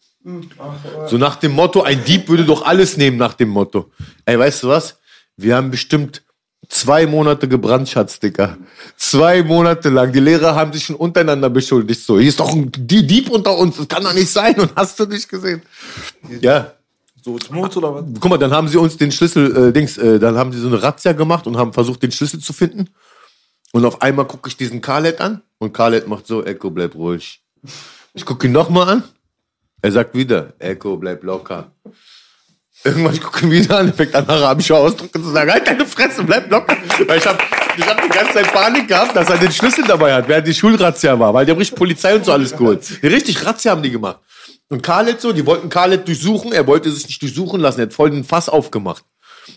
So 1.06 1.18
nach 1.18 1.36
dem 1.36 1.52
Motto, 1.52 1.82
ein 1.82 2.04
Dieb 2.04 2.28
würde 2.28 2.44
doch 2.44 2.64
alles 2.64 2.96
nehmen 2.96 3.16
nach 3.16 3.34
dem 3.34 3.48
Motto. 3.48 3.92
Ey, 4.24 4.38
weißt 4.38 4.64
du 4.64 4.68
was? 4.68 4.98
Wir 5.36 5.54
haben 5.54 5.70
bestimmt 5.70 6.22
zwei 6.68 7.06
Monate 7.06 7.48
gebrandschatzt, 7.48 8.22
Dicker. 8.22 8.56
Zwei 8.96 9.42
Monate 9.42 9.88
lang. 9.90 10.12
Die 10.12 10.20
Lehrer 10.20 10.54
haben 10.54 10.72
sich 10.72 10.84
schon 10.84 10.96
untereinander 10.96 11.50
beschuldigt. 11.50 12.02
So, 12.02 12.18
hier 12.18 12.28
ist 12.28 12.40
doch 12.40 12.52
ein 12.52 12.70
Die- 12.74 13.06
Dieb 13.06 13.30
unter 13.30 13.56
uns. 13.56 13.76
Das 13.76 13.88
kann 13.88 14.02
doch 14.04 14.14
nicht 14.14 14.30
sein. 14.30 14.58
Und 14.58 14.72
hast 14.76 14.98
du 15.00 15.06
nicht 15.06 15.28
gesehen? 15.28 15.62
Ja. 16.40 16.72
So 17.22 17.38
Smoot 17.38 17.76
oder 17.76 17.92
was? 17.94 18.04
Guck 18.20 18.30
mal, 18.30 18.38
dann 18.38 18.52
haben 18.52 18.68
sie 18.68 18.76
uns 18.76 18.96
den 18.96 19.10
Schlüssel, 19.10 19.68
äh, 19.68 19.72
Dings, 19.72 19.98
äh, 19.98 20.18
dann 20.20 20.36
haben 20.36 20.52
sie 20.52 20.60
so 20.60 20.68
eine 20.68 20.80
Razzia 20.80 21.12
gemacht 21.12 21.46
und 21.48 21.56
haben 21.56 21.72
versucht, 21.72 22.02
den 22.02 22.12
Schlüssel 22.12 22.38
zu 22.40 22.52
finden. 22.52 22.88
Und 23.72 23.84
auf 23.84 24.00
einmal 24.00 24.26
gucke 24.26 24.48
ich 24.48 24.56
diesen 24.56 24.80
Khaled 24.80 25.20
an 25.20 25.42
und 25.58 25.72
Khaled 25.72 26.06
macht 26.06 26.26
so, 26.28 26.44
Echo, 26.44 26.70
bleib 26.70 26.94
ruhig. 26.94 27.42
Ich 28.14 28.24
gucke 28.24 28.46
ihn 28.46 28.52
nochmal 28.52 28.88
an. 28.88 29.02
Er 29.82 29.90
sagt 29.90 30.14
wieder, 30.14 30.52
Echo, 30.60 30.96
bleib 30.96 31.24
locker. 31.24 31.72
Irgendwann 32.86 33.14
ich 33.14 33.20
gucke 33.20 33.44
ihn 33.44 33.50
wieder 33.50 33.78
an, 33.78 33.92
fängt 33.92 34.14
an, 34.14 34.28
arabische 34.28 34.76
Ausdrücke 34.76 35.20
zu 35.20 35.30
sagen, 35.30 35.50
halt 35.50 35.66
deine 35.66 35.84
Fresse, 35.84 36.22
bleib 36.22 36.50
locker. 36.50 36.76
Weil 37.06 37.18
ich 37.18 37.26
habe 37.26 37.38
Ich 37.78 37.86
habe 37.86 38.00
die 38.02 38.08
ganze 38.08 38.32
Zeit 38.32 38.52
Panik 38.52 38.88
gehabt, 38.88 39.14
dass 39.14 39.28
er 39.28 39.36
den 39.36 39.52
Schlüssel 39.52 39.84
dabei 39.86 40.14
hat, 40.14 40.28
während 40.28 40.46
die 40.46 40.54
Schulrazzia 40.54 41.18
war, 41.18 41.34
weil 41.34 41.44
die 41.44 41.52
haben 41.52 41.58
richtig 41.58 41.76
Polizei 41.76 42.14
und 42.14 42.24
so 42.24 42.32
alles 42.32 42.56
geholt. 42.56 43.02
Die 43.02 43.06
richtig 43.06 43.44
Razzia 43.44 43.72
haben 43.72 43.82
die 43.82 43.90
gemacht. 43.90 44.18
Und 44.68 44.82
Khaled 44.82 45.20
so, 45.20 45.32
die 45.32 45.44
wollten 45.44 45.68
Khaled 45.68 46.08
durchsuchen, 46.08 46.52
er 46.52 46.66
wollte 46.66 46.90
sich 46.90 47.06
nicht 47.06 47.20
durchsuchen 47.22 47.60
lassen, 47.60 47.80
er 47.80 47.86
hat 47.86 47.92
voll 47.92 48.10
den 48.10 48.24
Fass 48.24 48.48
aufgemacht. 48.48 49.04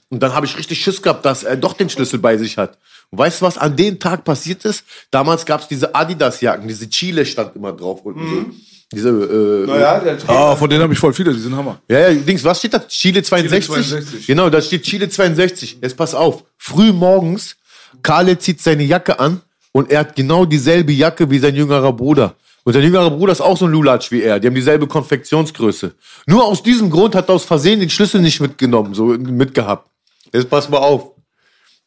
Und 0.09 0.21
dann 0.21 0.33
habe 0.33 0.45
ich 0.45 0.57
richtig 0.57 0.83
Schiss 0.83 1.01
gehabt, 1.01 1.25
dass 1.25 1.43
er 1.43 1.55
doch 1.55 1.73
den 1.73 1.89
Schlüssel 1.89 2.19
bei 2.19 2.37
sich 2.37 2.57
hat. 2.57 2.77
Und 3.09 3.17
weißt 3.19 3.41
du, 3.41 3.45
was 3.45 3.57
an 3.57 3.75
dem 3.75 3.99
Tag 3.99 4.23
passiert 4.23 4.65
ist? 4.65 4.83
Damals 5.09 5.45
gab 5.45 5.61
es 5.61 5.67
diese 5.67 5.95
Adidas-Jacken, 5.95 6.67
diese 6.67 6.89
Chile 6.89 7.25
stand 7.25 7.55
immer 7.55 7.71
drauf 7.71 8.01
unten 8.03 8.27
so. 8.27 8.45
Diese, 8.91 9.09
äh, 9.09 9.67
Naja, 9.67 9.99
der 9.99 10.17
Ah, 10.27 10.55
von 10.55 10.69
denen 10.69 10.81
habe 10.81 10.93
ich 10.93 10.99
voll 10.99 11.13
viele, 11.13 11.33
die 11.33 11.39
sind 11.39 11.55
Hammer. 11.55 11.79
ja, 11.87 12.09
ja, 12.09 12.13
Dings, 12.13 12.43
was 12.43 12.57
steht 12.59 12.73
da? 12.73 12.79
Chile 12.79 13.21
62? 13.21 13.65
Chile 13.67 13.83
62. 13.83 14.27
Genau, 14.27 14.49
da 14.49 14.61
steht 14.61 14.83
Chile 14.83 15.09
62. 15.09 15.77
Jetzt 15.81 15.95
pass 15.95 16.15
auf. 16.15 16.43
Früh 16.57 16.91
morgens, 16.91 17.55
Khaled 18.01 18.41
zieht 18.41 18.61
seine 18.61 18.83
Jacke 18.83 19.19
an 19.19 19.41
und 19.71 19.91
er 19.91 19.99
hat 19.99 20.15
genau 20.15 20.45
dieselbe 20.45 20.91
Jacke 20.91 21.29
wie 21.29 21.37
sein 21.39 21.55
jüngerer 21.55 21.93
Bruder. 21.93 22.35
Und 22.63 22.73
sein 22.73 22.81
jüngerer 22.83 23.11
Bruder 23.11 23.31
ist 23.31 23.41
auch 23.41 23.57
so 23.57 23.65
ein 23.65 23.71
Lulatsch 23.71 24.11
wie 24.11 24.21
er. 24.23 24.39
Die 24.39 24.47
haben 24.47 24.55
dieselbe 24.55 24.85
Konfektionsgröße. 24.87 25.93
Nur 26.25 26.43
aus 26.45 26.61
diesem 26.63 26.89
Grund 26.89 27.15
hat 27.15 27.29
er 27.29 27.35
aus 27.35 27.45
Versehen 27.45 27.79
den 27.79 27.89
Schlüssel 27.89 28.21
nicht 28.21 28.39
mitgenommen, 28.41 28.93
so 28.95 29.05
mitgehabt. 29.05 29.87
Jetzt 30.33 30.49
pass 30.49 30.67
mal 30.69 30.77
auf. 30.79 31.11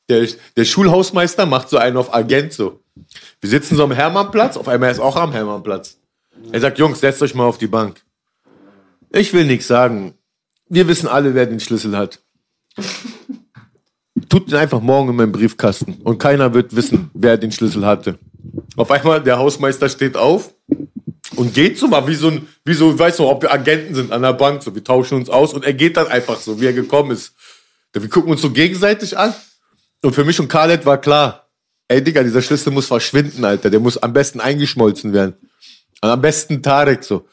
Der, 0.09 0.26
der 0.56 0.64
Schulhausmeister 0.64 1.47
macht 1.47 1.68
so 1.68 1.78
einen 1.78 1.97
auf 1.97 2.14
Agent 2.14 2.52
so. 2.52 2.80
Wir 3.40 3.50
sitzen 3.50 3.76
so 3.76 3.85
am 3.85 3.92
Hermannplatz, 3.92 4.56
auf 4.56 4.68
einmal 4.68 4.90
ist 4.90 4.99
er 4.99 5.04
auch 5.04 5.16
am 5.16 5.32
Hermannplatz. 5.32 5.97
Er 6.50 6.61
sagt, 6.61 6.78
Jungs, 6.78 7.00
setzt 7.00 7.22
euch 7.22 7.34
mal 7.34 7.44
auf 7.44 7.58
die 7.58 7.66
Bank. 7.66 8.02
Ich 9.11 9.32
will 9.32 9.44
nichts 9.44 9.66
sagen. 9.66 10.14
Wir 10.68 10.88
wissen 10.88 11.06
alle, 11.08 11.34
wer 11.34 11.46
den 11.46 11.61
Schlüssel 11.61 11.96
hat. 11.96 12.20
Tut 14.28 14.49
ihn 14.49 14.56
einfach 14.56 14.80
morgen 14.80 15.11
in 15.11 15.16
meinen 15.16 15.32
Briefkasten 15.32 16.00
und 16.04 16.18
keiner 16.18 16.54
wird 16.54 16.75
wissen, 16.75 17.11
wer 17.12 17.37
den 17.37 17.52
Schlüssel 17.52 17.84
hatte. 17.84 18.18
Auf 18.76 18.90
einmal, 18.90 19.22
der 19.22 19.38
Hausmeister 19.38 19.88
steht 19.88 20.16
auf 20.16 20.54
und 21.37 21.54
geht 21.54 21.78
so 21.78 21.88
mal 21.88 22.06
wie 22.08 22.14
so 22.14 22.28
ein, 22.28 22.49
wie 22.64 22.75
so, 22.75 22.99
weißt 22.99 23.18
du, 23.18 23.28
ob 23.28 23.42
wir 23.42 23.52
Agenten 23.52 23.94
sind 23.94 24.12
an 24.12 24.22
der 24.22 24.32
Bank, 24.32 24.62
so, 24.62 24.75
wir 24.75 24.84
tauschen 24.84 25.18
uns 25.18 25.28
aus 25.28 25.52
und 25.52 25.64
er 25.64 25.75
geht 25.75 25.96
dann 25.96 26.06
einfach 26.06 26.40
so, 26.40 26.61
wie 26.61 26.66
er 26.66 26.72
gekommen 26.72 27.11
ist. 27.11 27.34
Wir 27.92 28.08
gucken 28.08 28.30
uns 28.30 28.40
so 28.40 28.50
gegenseitig 28.50 29.18
an 29.18 29.34
und 30.02 30.14
für 30.14 30.25
mich 30.25 30.40
und 30.40 30.49
Khaled 30.49 30.87
war 30.87 30.99
klar, 30.99 31.50
ey 31.88 32.02
Digga, 32.02 32.22
dieser 32.22 32.42
Schlüssel 32.42 32.72
muss 32.72 32.87
verschwinden, 32.87 33.44
Alter, 33.44 33.68
der 33.68 33.80
muss 33.80 33.99
am 33.99 34.12
besten 34.12 34.40
eingeschmolzen 34.40 35.12
werden. 35.12 35.34
Und 36.02 36.11
am 36.11 36.21
besten 36.21 36.62
Tarek 36.62 37.04
so, 37.04 37.26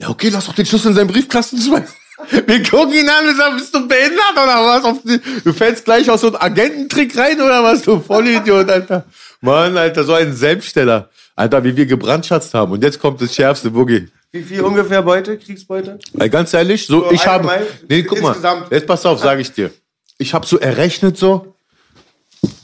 ja 0.00 0.08
okay, 0.08 0.28
lass 0.28 0.46
doch 0.46 0.54
den 0.54 0.66
Schlüssel 0.66 0.88
in 0.88 0.94
seinen 0.94 1.06
Briefkasten 1.06 1.58
schmeißen. 1.58 1.94
Wir 2.46 2.62
gucken 2.62 2.94
ihn 2.94 3.08
an 3.08 3.28
und 3.28 3.36
sagen, 3.36 3.56
bist 3.56 3.74
du 3.74 3.86
behindert 3.86 4.32
oder 4.32 4.46
was? 4.82 5.42
Du 5.44 5.52
fällst 5.52 5.84
gleich 5.84 6.10
aus 6.10 6.22
so 6.22 6.28
einem 6.28 6.36
Agententrick 6.36 7.16
rein 7.16 7.40
oder 7.40 7.62
was? 7.62 7.82
Du 7.82 8.00
Vollidiot, 8.00 8.68
Alter. 8.68 9.04
Mann, 9.42 9.76
Alter, 9.76 10.02
so 10.02 10.14
ein 10.14 10.34
Selbststeller. 10.34 11.10
Alter, 11.36 11.62
wie 11.62 11.76
wir 11.76 11.84
gebrandschatzt 11.84 12.54
haben. 12.54 12.72
Und 12.72 12.82
jetzt 12.82 12.98
kommt 12.98 13.20
das 13.20 13.34
schärfste 13.34 13.70
Boogie. 13.70 14.08
Wie 14.32 14.42
viel 14.42 14.62
ungefähr 14.62 15.02
Beute, 15.02 15.36
Kriegsbeute? 15.38 15.98
Ganz 16.30 16.54
ehrlich, 16.54 16.86
so, 16.86 17.04
So 17.04 17.10
ich 17.12 17.26
habe. 17.26 17.66
Nee, 17.88 18.02
guck 18.02 18.22
mal. 18.22 18.28
Insgesamt? 18.28 18.72
Jetzt 18.72 18.86
pass 18.86 19.04
auf, 19.04 19.20
sage 19.20 19.42
ich 19.42 19.52
dir. 19.52 19.70
Ich 20.18 20.32
habe 20.32 20.46
so 20.46 20.58
errechnet 20.58 21.18
so. 21.18 21.54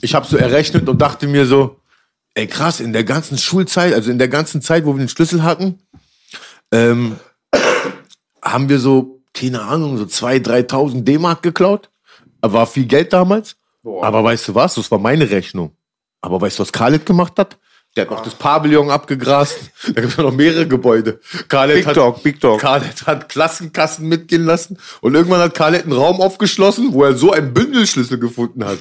Ich 0.00 0.14
habe 0.14 0.26
so 0.26 0.38
errechnet 0.38 0.88
und 0.88 1.00
dachte 1.00 1.26
mir 1.26 1.44
so, 1.44 1.76
ey 2.34 2.46
krass, 2.46 2.80
in 2.80 2.92
der 2.92 3.04
ganzen 3.04 3.38
Schulzeit, 3.38 3.92
also 3.94 4.10
in 4.10 4.18
der 4.18 4.28
ganzen 4.28 4.62
Zeit, 4.62 4.84
wo 4.84 4.94
wir 4.94 4.98
den 4.98 5.08
Schlüssel 5.08 5.42
hatten, 5.42 5.80
ähm, 6.72 7.16
haben 8.42 8.68
wir 8.68 8.78
so, 8.78 9.22
keine 9.34 9.62
Ahnung, 9.62 9.98
so 9.98 10.04
2.000, 10.04 10.68
3.000 10.68 11.02
D-Mark 11.04 11.42
geklaut. 11.42 11.90
War 12.40 12.66
viel 12.66 12.86
Geld 12.86 13.12
damals. 13.12 13.56
Aber 13.84 14.24
weißt 14.24 14.48
du 14.48 14.54
was? 14.54 14.74
Das 14.74 14.90
war 14.90 14.98
meine 14.98 15.30
Rechnung. 15.30 15.76
Aber 16.20 16.40
weißt 16.40 16.58
du, 16.58 16.62
was 16.62 16.72
Khaled 16.72 17.06
gemacht 17.06 17.34
hat? 17.38 17.58
Der 17.96 18.04
hat 18.04 18.10
noch 18.10 18.22
das 18.22 18.34
Pavillon 18.34 18.90
abgegrast. 18.90 19.70
Da 19.94 20.00
gibt 20.00 20.12
es 20.12 20.16
noch 20.16 20.32
mehrere 20.32 20.66
Gebäude. 20.66 21.20
Khaled 21.48 21.76
Big 21.76 21.86
hat, 21.86 21.96
Dog, 21.96 22.22
Big 22.22 22.40
Dog. 22.40 22.60
Khaled 22.60 23.06
hat 23.06 23.28
Klassenkassen 23.28 24.08
mitgehen 24.08 24.44
lassen. 24.44 24.78
Und 25.02 25.14
irgendwann 25.14 25.40
hat 25.40 25.54
Khaled 25.54 25.82
einen 25.82 25.92
Raum 25.92 26.20
aufgeschlossen, 26.20 26.94
wo 26.94 27.04
er 27.04 27.14
so 27.14 27.32
einen 27.32 27.52
Bündelschlüssel 27.52 28.18
gefunden 28.18 28.64
hat. 28.64 28.78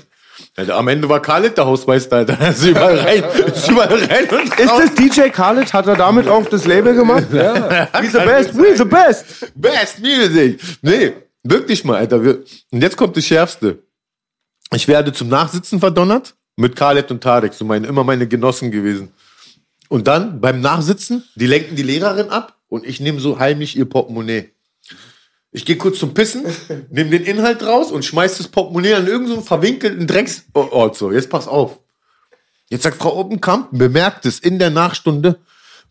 Alter, 0.55 0.75
am 0.75 0.87
Ende 0.87 1.07
war 1.09 1.21
Khaled 1.21 1.57
der 1.57 1.65
Hausmeister, 1.65 2.17
Alter. 2.17 2.37
Er 2.39 2.49
ist 2.51 2.65
überall 2.65 2.97
rein, 2.97 3.23
ist 3.53 3.69
überall 3.69 4.03
rein 4.03 4.29
und 4.29 4.59
Ist 4.59 4.73
das 4.77 4.93
DJ 4.95 5.29
Khaled? 5.29 5.73
Hat 5.73 5.87
er 5.87 5.95
damit 5.95 6.27
auch 6.27 6.45
das 6.45 6.65
Label 6.65 6.93
gemacht? 6.93 7.27
Ja. 7.31 7.87
We 7.99 8.07
the 8.07 8.17
best, 8.17 8.57
we 8.57 8.77
the 8.77 8.85
best. 8.85 9.51
Best 9.55 9.99
Music. 9.99 10.59
Nee, 10.81 11.13
wirklich 11.43 11.83
mal, 11.83 11.97
Alter. 11.97 12.17
Und 12.19 12.81
jetzt 12.81 12.97
kommt 12.97 13.15
das 13.17 13.25
Schärfste. 13.25 13.79
Ich 14.73 14.87
werde 14.87 15.11
zum 15.11 15.29
Nachsitzen 15.29 15.79
verdonnert 15.79 16.35
mit 16.55 16.75
Khaled 16.75 17.11
und 17.11 17.21
Tarek, 17.21 17.53
so 17.53 17.65
meine, 17.65 17.87
immer 17.87 18.03
meine 18.03 18.27
Genossen 18.27 18.71
gewesen. 18.71 19.11
Und 19.89 20.07
dann 20.07 20.39
beim 20.39 20.61
Nachsitzen, 20.61 21.23
die 21.35 21.47
lenken 21.47 21.75
die 21.75 21.83
Lehrerin 21.83 22.29
ab 22.29 22.55
und 22.69 22.85
ich 22.85 23.01
nehme 23.01 23.19
so 23.19 23.39
heimlich 23.39 23.75
ihr 23.77 23.85
Portemonnaie. 23.85 24.51
Ich 25.51 25.65
gehe 25.65 25.75
kurz 25.77 25.99
zum 25.99 26.13
Pissen, 26.13 26.45
nehme 26.89 27.09
den 27.09 27.23
Inhalt 27.23 27.63
raus 27.63 27.91
und 27.91 28.05
schmeiß 28.05 28.37
das 28.37 28.47
Portemonnaie 28.47 28.93
an 28.93 29.07
irgendeinen 29.07 29.39
so 29.39 29.45
verwinkelten 29.45 30.07
Drecksort. 30.07 30.95
So, 30.95 31.11
jetzt 31.11 31.29
pass 31.29 31.47
auf. 31.47 31.79
Jetzt 32.69 32.83
sagt 32.83 33.01
Frau 33.01 33.17
Oppenkamp, 33.17 33.67
bemerkt 33.71 34.25
es 34.25 34.39
in 34.39 34.57
der 34.57 34.69
Nachstunde, 34.69 35.39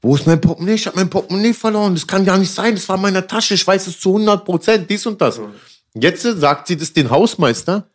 wo 0.00 0.14
ist 0.14 0.26
mein 0.26 0.40
Portemonnaie? 0.40 0.76
Ich 0.76 0.86
habe 0.86 0.96
mein 0.96 1.10
Portemonnaie 1.10 1.52
verloren. 1.52 1.94
Das 1.94 2.06
kann 2.06 2.24
gar 2.24 2.38
nicht 2.38 2.52
sein. 2.52 2.74
Das 2.74 2.88
war 2.88 2.96
in 2.96 3.02
meiner 3.02 3.26
Tasche. 3.26 3.52
Ich 3.52 3.66
weiß 3.66 3.86
es 3.86 4.00
zu 4.00 4.10
100 4.10 4.46
Prozent. 4.46 4.88
Dies 4.88 5.04
und 5.04 5.20
das. 5.20 5.38
Jetzt 5.92 6.22
sagt 6.22 6.68
sie 6.68 6.76
das 6.78 6.94
den 6.94 7.10
Hausmeister. 7.10 7.86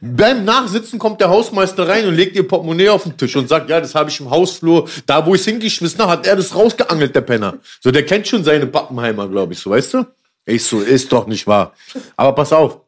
Beim 0.00 0.44
Nachsitzen 0.44 0.98
kommt 0.98 1.20
der 1.20 1.30
Hausmeister 1.30 1.88
rein 1.88 2.06
und 2.06 2.14
legt 2.14 2.36
ihr 2.36 2.46
Portemonnaie 2.46 2.90
auf 2.90 3.02
den 3.02 3.16
Tisch 3.16 3.34
und 3.36 3.48
sagt, 3.48 3.70
ja, 3.70 3.80
das 3.80 3.94
habe 3.94 4.10
ich 4.10 4.20
im 4.20 4.30
Hausflur, 4.30 4.88
da 5.06 5.24
wo 5.26 5.34
ich 5.34 5.44
hingeschmissen 5.44 6.00
habe, 6.00 6.12
hat 6.12 6.26
er 6.26 6.36
das 6.36 6.54
rausgeangelt, 6.54 7.14
der 7.14 7.20
Penner. 7.20 7.58
So, 7.80 7.90
der 7.90 8.06
kennt 8.06 8.26
schon 8.26 8.44
seine 8.44 8.66
Pappenheimer, 8.66 9.28
glaube 9.28 9.52
ich, 9.52 9.58
so, 9.58 9.70
weißt 9.70 9.94
du? 9.94 10.06
Ich 10.44 10.64
so, 10.64 10.80
ist 10.80 11.12
doch 11.12 11.26
nicht 11.26 11.46
wahr. 11.46 11.74
Aber 12.16 12.34
pass 12.34 12.52
auf, 12.52 12.80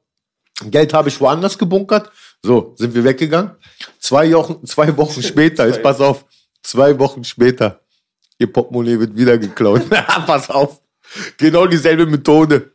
Geld 0.70 0.92
habe 0.92 1.08
ich 1.08 1.20
woanders 1.20 1.58
gebunkert. 1.58 2.10
So, 2.42 2.74
sind 2.76 2.94
wir 2.94 3.04
weggegangen. 3.04 3.52
Zwei 3.98 4.32
Wochen, 4.32 4.64
zwei 4.66 4.96
Wochen 4.96 5.22
später, 5.22 5.66
jetzt 5.66 5.82
pass 5.82 6.00
auf, 6.00 6.24
zwei 6.62 6.98
Wochen 6.98 7.24
später, 7.24 7.80
ihr 8.38 8.52
Portemonnaie 8.52 8.98
wird 8.98 9.16
wieder 9.16 9.38
geklaut. 9.38 9.82
pass 10.26 10.50
auf. 10.50 10.80
Genau 11.38 11.66
dieselbe 11.66 12.06
Methode. 12.06 12.72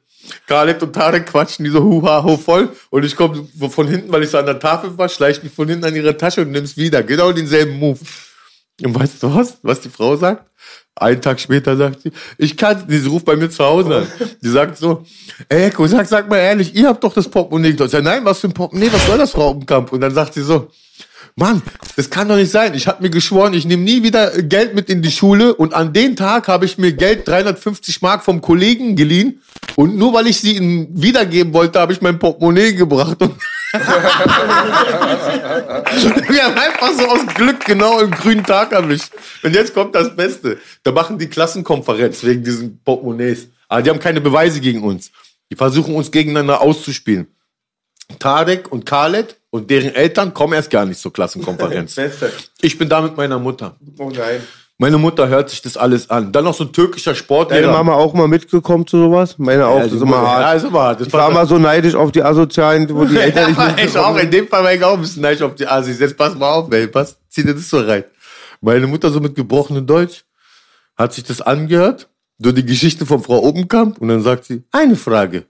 Khaled 0.48 0.84
und 0.84 0.94
Tarek 0.94 1.28
quatschen 1.28 1.66
die 1.66 1.72
so 1.72 1.82
huha 1.84 2.24
ho 2.24 2.38
voll 2.38 2.70
und 2.90 3.04
ich 3.04 3.16
komme 3.16 3.48
von 3.70 3.88
hinten, 3.88 4.12
weil 4.12 4.24
ich 4.24 4.30
so 4.30 4.38
an 4.38 4.46
der 4.46 4.60
Tafel 4.60 4.98
war, 4.98 5.10
schleicht 5.10 5.44
mich 5.44 5.54
von 5.54 5.68
hinten 5.68 5.86
an 5.86 5.96
ihre 5.96 6.16
Tasche 6.16 6.42
und 6.42 6.52
nimm's 6.52 6.78
wieder. 6.78 7.04
Genau 7.04 7.32
denselben 7.32 7.80
Move. 7.80 8.00
Und 8.84 8.96
weißt 8.96 9.24
du 9.24 9.34
was? 9.34 9.58
Was 9.62 9.82
die 9.82 9.90
Frau 9.90 10.16
sagt? 10.16 10.49
Einen 11.00 11.22
Tag 11.22 11.40
später 11.40 11.78
sagt 11.78 12.02
sie, 12.02 12.12
ich 12.38 12.58
kann, 12.58 12.84
sie 12.88 13.08
ruft 13.08 13.26
bei 13.26 13.36
mir 13.36 13.50
zu 13.50 13.64
Hause 13.64 13.96
an. 13.98 14.08
Die 14.42 14.50
sagt 14.50 14.78
so, 14.78 15.06
ey, 15.48 15.68
Eko, 15.68 15.88
sag, 15.88 16.08
sag 16.08 16.30
mal 16.30 16.38
ehrlich, 16.38 16.76
ihr 16.76 16.88
habt 16.88 17.04
doch 17.04 17.14
das 17.14 17.28
Portemonnaie. 17.28 17.70
Ich 17.70 17.92
sag, 17.92 18.04
nein, 18.04 18.26
was 18.26 18.40
für 18.40 18.48
ein 18.48 18.54
Portemonnaie, 18.54 18.92
was 18.92 19.06
soll 19.06 19.18
das, 19.18 19.32
Frau 19.32 19.52
Oppenkamp? 19.52 19.94
Und 19.94 20.02
dann 20.02 20.14
sagt 20.14 20.34
sie 20.34 20.44
so, 20.44 20.70
Mann, 21.36 21.62
das 21.96 22.10
kann 22.10 22.28
doch 22.28 22.36
nicht 22.36 22.52
sein. 22.52 22.74
Ich 22.74 22.88
habe 22.88 23.02
mir 23.02 23.10
geschworen, 23.10 23.54
ich 23.54 23.66
nehme 23.66 23.84
nie 23.84 24.04
wieder 24.04 24.42
Geld 24.42 24.76
mit 24.76 24.90
in 24.90 25.02
die 25.02 25.12
Schule 25.12 25.56
und 25.56 25.74
an 25.74 25.94
den 25.94 26.18
Tag 26.18 26.50
habe 26.50 26.66
ich 26.66 26.78
mir 26.78 26.92
Geld 26.92 27.28
350 27.28 28.02
Mark 28.02 28.24
vom 28.24 28.42
Kollegen 28.42 28.98
geliehen 28.98 29.42
und 29.76 29.96
nur 29.96 30.14
weil 30.14 30.28
ich 30.28 30.42
sie 30.42 30.58
ihm 30.58 30.90
wiedergeben 30.92 31.54
wollte, 31.54 31.80
habe 31.80 31.94
ich 31.94 32.02
mein 32.02 32.20
Portemonnaie 32.20 32.74
gebracht 32.74 33.22
und 33.22 33.36
wir 33.72 33.86
haben 36.44 36.58
einfach 36.58 36.92
so 36.94 37.08
aus 37.08 37.24
Glück 37.36 37.64
genau 37.66 38.00
im 38.00 38.10
grünen 38.10 38.44
Tag 38.44 38.72
erwischt. 38.72 39.12
Und 39.44 39.54
jetzt 39.54 39.76
kommt 39.76 39.94
das 39.94 40.16
Beste. 40.16 40.58
Da 40.82 40.92
machen 40.92 41.20
die 41.20 41.28
Klassenkonferenz 41.28 42.24
wegen 42.24 42.44
diesen 42.44 42.82
Portemonnaies. 42.84 43.50
Aber 43.68 43.84
die 43.84 43.92
haben 43.92 44.00
keine 44.00 44.22
Beweise 44.22 44.60
gegen 44.60 44.84
uns. 44.84 45.12
Die 45.52 45.56
versuchen 45.56 45.96
uns 45.96 46.10
gegeneinander 46.10 46.62
auszuspielen. 46.62 47.28
Tarek 48.18 48.72
und 48.72 48.88
Khaled 48.88 49.36
und 49.52 49.70
deren 49.70 49.94
Eltern 49.94 50.34
kommen 50.34 50.54
erst 50.54 50.72
gar 50.72 50.86
nicht 50.86 51.00
zur 51.00 51.14
Klassenkonferenz. 51.14 51.94
Beste. 51.96 52.34
Ich 52.62 52.78
bin 52.78 52.90
da 52.90 53.02
mit 53.02 53.18
meiner 53.18 53.38
Mutter. 53.38 53.76
Oh 54.00 54.10
nein. 54.10 54.42
Meine 54.82 54.98
Mutter 54.98 55.28
hört 55.28 55.50
sich 55.50 55.62
das 55.62 55.76
alles 55.76 56.10
an. 56.10 56.32
Dann 56.32 56.46
noch 56.46 56.54
so 56.54 56.64
ein 56.64 56.72
türkischer 56.72 57.12
Deine 57.12 57.20
Sportlehrer. 57.20 57.72
Mama 57.74 57.96
auch 57.96 58.14
mal 58.14 58.30
mitgekommen 58.30 58.88
zu 58.88 58.98
sowas? 58.98 59.36
Meine 59.38 59.68
auch, 59.68 59.76
Ja, 59.80 59.84
das 59.84 59.92
ist 59.92 60.02
immer 60.02 60.22
hart. 60.22 60.42
Ja, 60.42 60.54
ist 60.54 60.64
immer 60.64 60.80
hart. 60.82 61.02
Das 61.02 61.08
Ich 61.08 61.14
war 61.14 61.30
immer 61.30 61.46
so 61.46 61.58
neidisch 61.58 61.96
auf 61.96 62.14
die 62.14 62.24
Asozialen, 62.24 62.90
wo 62.96 63.04
die 63.04 63.18
Eltern 63.20 63.50
nicht 63.50 63.60
ja, 63.60 63.76
ich 63.78 63.98
auch. 63.98 64.16
In 64.18 64.32
dem 64.32 64.48
Fall 64.48 64.64
war 64.64 64.74
ich 64.74 64.82
auch 64.82 64.94
ein 64.94 65.02
bisschen 65.02 65.22
neidisch 65.22 65.42
auf 65.42 65.54
die 65.56 65.68
Asis. 65.68 66.00
Jetzt 66.00 66.16
pass 66.16 66.34
mal 66.34 66.50
auf, 66.50 66.72
ey. 66.72 66.88
Pass, 66.88 67.18
zieh 67.28 67.44
dir 67.44 67.54
das 67.54 67.70
so 67.70 67.82
rein. 67.82 68.06
Meine 68.62 68.88
Mutter 68.88 69.12
so 69.12 69.20
mit 69.20 69.36
gebrochenem 69.36 69.86
Deutsch 69.86 70.24
hat 70.98 71.14
sich 71.14 71.26
das 71.26 71.42
angehört. 71.42 72.08
So 72.38 72.54
die 72.54 72.66
Geschichte 72.66 73.06
von 73.06 73.22
Frau 73.22 73.40
Obenkamp. 73.40 73.98
Und 73.98 74.08
dann 74.08 74.22
sagt 74.24 74.46
sie, 74.46 74.64
eine 74.72 74.96
Frage. 74.96 75.44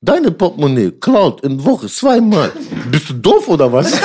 Deine 0.00 0.30
Portemonnaie 0.30 0.92
klaut 0.92 1.40
in 1.40 1.64
Woche 1.64 1.88
zweimal. 1.88 2.52
Bist 2.88 3.08
du 3.08 3.14
doof 3.14 3.48
oder 3.48 3.72
was? 3.72 3.90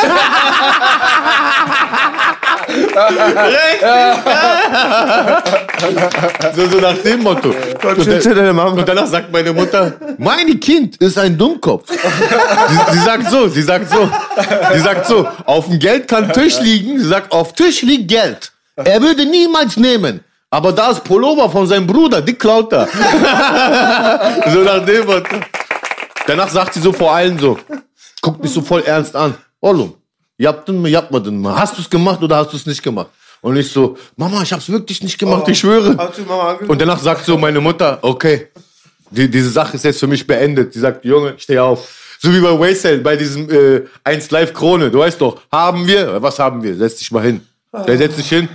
so, 6.55 6.67
so 6.67 6.79
nach 6.79 6.97
dem 6.97 7.23
Motto. 7.23 7.49
Und, 7.49 8.55
Mama. 8.55 8.71
und 8.71 8.87
danach 8.87 9.07
sagt 9.07 9.31
meine 9.31 9.53
Mutter, 9.53 9.93
mein 10.17 10.59
Kind 10.59 10.97
ist 10.97 11.17
ein 11.17 11.37
Dummkopf. 11.37 11.89
sie, 11.89 12.79
sie 12.91 12.99
sagt 12.99 13.29
so, 13.29 13.47
sie 13.47 13.61
sagt 13.61 13.89
so, 13.89 14.09
sie 14.73 14.79
sagt 14.79 15.05
so, 15.07 15.27
auf 15.45 15.67
dem 15.67 15.79
Geld 15.79 16.07
kann 16.07 16.31
Tisch 16.31 16.59
liegen. 16.59 16.99
Sie 16.99 17.07
sagt, 17.07 17.31
auf 17.31 17.53
Tisch 17.53 17.81
liegt 17.81 18.07
Geld. 18.09 18.51
Er 18.75 19.01
würde 19.01 19.25
niemals 19.25 19.77
nehmen. 19.77 20.23
Aber 20.49 20.73
da 20.73 20.91
ist 20.91 21.03
Pullover 21.03 21.49
von 21.49 21.65
seinem 21.65 21.87
Bruder, 21.87 22.21
die 22.21 22.33
klaut 22.33 22.73
er. 22.73 22.87
so 24.51 24.59
nach 24.63 24.85
dem 24.85 25.05
Motto. 25.05 25.37
Danach 26.27 26.49
sagt 26.49 26.73
sie 26.73 26.81
so 26.81 26.91
vor 26.91 27.13
allen 27.13 27.39
so, 27.39 27.57
guckt 28.21 28.43
mich 28.43 28.51
so 28.51 28.61
voll 28.61 28.83
ernst 28.83 29.15
an. 29.15 29.35
Ollum, 29.61 29.93
habt 30.47 30.67
mal 31.11 31.19
den 31.19 31.41
mal. 31.41 31.55
Hast 31.55 31.77
du 31.77 31.81
es 31.81 31.89
gemacht 31.89 32.21
oder 32.21 32.37
hast 32.37 32.51
du 32.51 32.57
es 32.57 32.65
nicht 32.65 32.81
gemacht? 32.81 33.09
Und 33.41 33.57
ich 33.57 33.71
so, 33.71 33.97
Mama, 34.15 34.43
ich 34.43 34.53
hab's 34.53 34.69
wirklich 34.69 35.01
nicht 35.01 35.17
gemacht, 35.17 35.47
ich 35.47 35.59
schwöre. 35.59 35.97
Und 36.67 36.79
danach 36.79 36.99
sagt 36.99 37.25
so 37.25 37.37
meine 37.37 37.59
Mutter, 37.59 37.97
okay, 38.01 38.49
die, 39.09 39.29
diese 39.29 39.49
Sache 39.49 39.75
ist 39.75 39.83
jetzt 39.83 39.99
für 39.99 40.07
mich 40.07 40.25
beendet. 40.25 40.73
Die 40.73 40.79
sagt, 40.79 41.03
Junge, 41.03 41.33
steh 41.37 41.59
auf. 41.59 42.17
So 42.19 42.31
wie 42.31 42.39
bei 42.39 42.57
Waysale, 42.57 42.99
bei 42.99 43.15
diesem 43.15 43.49
äh, 43.49 43.81
1 44.03 44.29
Live 44.31 44.53
Krone. 44.53 44.91
Du 44.91 44.99
weißt 44.99 45.19
doch, 45.19 45.41
haben 45.51 45.87
wir? 45.87 46.21
Was 46.21 46.37
haben 46.37 46.61
wir? 46.61 46.75
Setz 46.75 46.97
dich 46.97 47.11
mal 47.11 47.23
hin. 47.23 47.41
Der 47.87 47.97
setzt 47.97 48.17
sich 48.17 48.29
hin. 48.29 48.47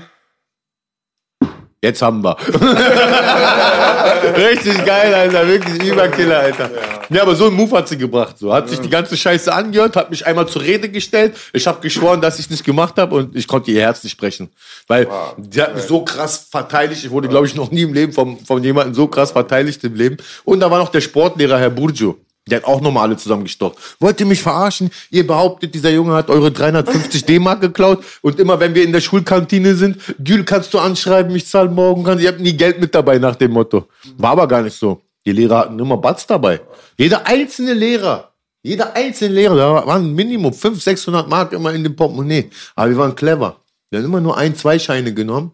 Jetzt 1.82 2.00
haben 2.00 2.24
wir. 2.24 2.36
Richtig 4.36 4.84
geil, 4.84 5.14
Alter. 5.14 5.46
Wirklich 5.46 5.82
Überkiller, 5.82 6.40
Alter. 6.40 6.70
Ja, 7.10 7.22
aber 7.22 7.36
so 7.36 7.46
einen 7.46 7.56
Move 7.56 7.76
hat 7.76 7.88
sie 7.88 7.98
gebracht. 7.98 8.38
So. 8.38 8.52
Hat 8.52 8.68
sich 8.68 8.80
die 8.80 8.88
ganze 8.88 9.16
Scheiße 9.16 9.52
angehört, 9.52 9.94
hat 9.94 10.10
mich 10.10 10.26
einmal 10.26 10.48
zur 10.48 10.62
Rede 10.62 10.88
gestellt. 10.88 11.36
Ich 11.52 11.66
habe 11.66 11.80
geschworen, 11.80 12.20
dass 12.20 12.38
ich 12.38 12.48
nicht 12.50 12.64
gemacht 12.64 12.96
habe 12.96 13.14
und 13.14 13.36
ich 13.36 13.46
konnte 13.46 13.70
ihr 13.70 13.82
Herz 13.82 14.02
nicht 14.02 14.12
sprechen. 14.12 14.48
Weil 14.88 15.06
die 15.36 15.60
hat 15.60 15.74
mich 15.74 15.84
so 15.84 16.02
krass 16.02 16.48
verteidigt. 16.50 17.04
Ich 17.04 17.10
wurde, 17.10 17.28
glaube 17.28 17.46
ich, 17.46 17.54
noch 17.54 17.70
nie 17.70 17.82
im 17.82 17.92
Leben 17.92 18.12
von, 18.12 18.38
von 18.38 18.64
jemandem 18.64 18.94
so 18.94 19.06
krass 19.06 19.32
verteidigt 19.32 19.84
im 19.84 19.94
Leben. 19.94 20.16
Und 20.44 20.60
da 20.60 20.70
war 20.70 20.78
noch 20.78 20.88
der 20.88 21.02
Sportlehrer, 21.02 21.58
Herr 21.58 21.70
Burjo. 21.70 22.16
Der 22.48 22.58
hat 22.58 22.64
auch 22.64 22.80
nochmal 22.80 23.08
alle 23.08 23.16
zusammengestocht. 23.16 23.76
Wollt 23.98 24.20
ihr 24.20 24.26
mich 24.26 24.40
verarschen? 24.40 24.90
Ihr 25.10 25.26
behauptet, 25.26 25.74
dieser 25.74 25.90
Junge 25.90 26.14
hat 26.14 26.30
eure 26.30 26.52
350 26.52 27.24
D-Mark 27.26 27.60
geklaut 27.60 28.04
und 28.22 28.38
immer 28.38 28.60
wenn 28.60 28.74
wir 28.74 28.84
in 28.84 28.92
der 28.92 29.00
Schulkantine 29.00 29.74
sind, 29.74 29.98
Gül, 30.22 30.44
kannst 30.44 30.72
du 30.72 30.78
anschreiben, 30.78 31.34
ich 31.34 31.46
zahle 31.46 31.70
morgen, 31.70 32.04
kann, 32.04 32.20
ihr 32.20 32.28
habt 32.28 32.40
nie 32.40 32.56
Geld 32.56 32.80
mit 32.80 32.94
dabei 32.94 33.18
nach 33.18 33.34
dem 33.34 33.50
Motto. 33.50 33.88
War 34.16 34.30
aber 34.30 34.46
gar 34.46 34.62
nicht 34.62 34.78
so. 34.78 35.02
Die 35.24 35.32
Lehrer 35.32 35.58
hatten 35.58 35.78
immer 35.78 35.96
Batz 35.96 36.24
dabei. 36.24 36.60
Jeder 36.96 37.26
einzelne 37.26 37.74
Lehrer, 37.74 38.32
jeder 38.62 38.94
einzelne 38.94 39.34
Lehrer, 39.34 39.56
da 39.56 39.86
waren 39.86 40.14
Minimum 40.14 40.52
500, 40.52 40.82
600 40.82 41.28
Mark 41.28 41.52
immer 41.52 41.72
in 41.72 41.82
dem 41.82 41.96
Portemonnaie. 41.96 42.48
Aber 42.76 42.90
wir 42.90 42.96
waren 42.96 43.16
clever. 43.16 43.60
Wir 43.90 43.98
haben 43.98 44.06
immer 44.06 44.20
nur 44.20 44.36
ein, 44.36 44.54
zwei 44.54 44.78
Scheine 44.78 45.12
genommen, 45.12 45.50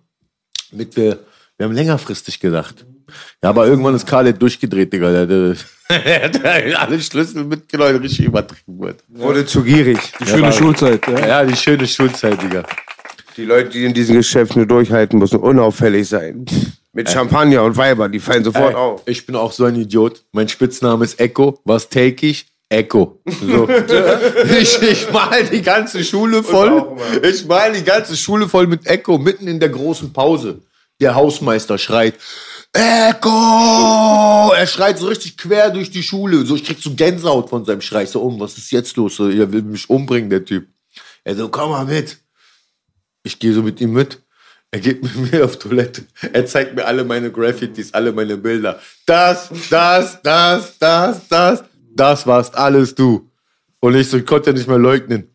damit 0.71 0.95
wir, 0.97 1.21
wir 1.57 1.65
haben 1.65 1.75
längerfristig 1.75 2.39
gedacht. 2.39 2.85
Ja, 3.43 3.51
aber 3.51 3.67
irgendwann 3.67 3.95
ist 3.95 4.07
Khaled 4.07 4.41
durchgedreht, 4.41 4.93
Digga. 4.93 5.11
Der, 5.11 5.27
der, 5.27 5.57
der 5.89 6.25
hat 6.25 6.89
alle 6.89 7.01
Schlüssel 7.01 7.45
mitgenommen, 7.45 7.97
richtig 7.97 8.27
übertrieben 8.27 8.81
wird. 8.81 9.01
Wurde 9.09 9.47
zu 9.47 9.63
gierig. 9.63 9.99
Die 10.21 10.27
schöne 10.27 10.53
Schulzeit. 10.53 11.07
Ja. 11.07 11.27
Ja, 11.27 11.45
die 11.45 11.57
schöne 11.57 11.87
Schulzeit, 11.87 12.41
Digga. 12.43 12.65
Die 13.37 13.45
Leute, 13.45 13.71
die 13.71 13.85
in 13.85 13.95
diesem 13.95 14.17
Geschäft 14.17 14.57
nur 14.57 14.67
durchhalten, 14.67 15.19
müssen 15.19 15.39
unauffällig 15.39 16.09
sein. 16.09 16.45
Mit 16.93 17.11
Champagner 17.11 17.63
und 17.63 17.77
Weiber, 17.79 18.11
die 18.11 18.21
fallen 18.21 18.45
sofort 18.45 18.75
Ey, 18.75 18.75
auf. 18.75 19.03
ich 19.07 19.25
bin 19.25 19.35
auch 19.35 19.53
so 19.53 19.65
ein 19.65 19.77
Idiot. 19.77 20.23
Mein 20.33 20.49
Spitzname 20.49 21.05
ist 21.05 21.19
Echo. 21.19 21.59
Was 21.65 21.89
take 21.89 22.27
ich? 22.27 22.47
Echo. 22.69 23.21
So. 23.27 23.69
ich, 24.61 24.83
ich 24.83 25.13
mal 25.13 25.45
die 25.45 25.63
ganze 25.63 26.05
Schule 26.05 26.43
voll. 26.43 26.97
Ich 27.23 27.47
mal 27.47 27.73
die 27.73 27.85
ganze 27.85 28.17
Schule 28.17 28.49
voll 28.49 28.67
mit 28.67 28.87
Echo, 28.87 29.19
mitten 29.19 29.47
in 29.47 29.61
der 29.61 29.71
großen 29.71 30.13
Pause. 30.13 30.61
Der 31.01 31.15
Hausmeister 31.15 31.79
schreit, 31.79 32.15
Echo! 32.73 34.53
Er 34.57 34.67
schreit 34.67 34.99
so 34.99 35.07
richtig 35.07 35.37
quer 35.37 35.71
durch 35.71 35.91
die 35.91 36.03
Schule. 36.03 36.45
So, 36.47 36.57
ich 36.57 36.65
krieg 36.65 36.79
so 36.81 36.95
Gänsehaut 36.95 37.51
von 37.51 37.65
seinem 37.65 37.83
Schrei. 37.83 38.07
So, 38.07 38.23
um, 38.23 38.41
was 38.41 38.57
ist 38.57 38.71
jetzt 38.71 38.97
los? 38.97 39.17
So, 39.17 39.29
er 39.29 39.53
will 39.53 39.63
mich 39.63 39.91
umbringen, 39.91 40.31
der 40.31 40.45
Typ. 40.45 40.69
Er 41.25 41.37
so, 41.37 41.49
komm 41.49 41.71
mal 41.71 41.85
mit. 41.85 42.19
Ich 43.23 43.39
gehe 43.39 43.53
so 43.53 43.63
mit 43.63 43.81
ihm 43.81 43.93
mit. 43.93 44.21
Er 44.71 44.81
geht 44.81 45.03
mit 45.03 45.33
mir 45.33 45.45
auf 45.45 45.59
Toilette. 45.59 46.07
Er 46.33 46.47
zeigt 46.47 46.75
mir 46.75 46.87
alle 46.87 47.05
meine 47.05 47.31
Graffitis, 47.31 47.93
alle 47.93 48.11
meine 48.11 48.39
Bilder. 48.39 48.81
Das, 49.05 49.51
das, 49.69 50.23
das, 50.23 50.79
das, 50.79 51.29
das. 51.29 51.65
Das 51.95 52.27
warst 52.27 52.55
alles 52.55 52.95
du. 52.95 53.31
Und 53.81 53.95
ich 53.95 54.09
so, 54.09 54.17
ich 54.17 54.25
konnte 54.25 54.51
ja 54.51 54.57
nicht 54.57 54.69
mehr 54.69 54.79
leugnen. 54.79 55.29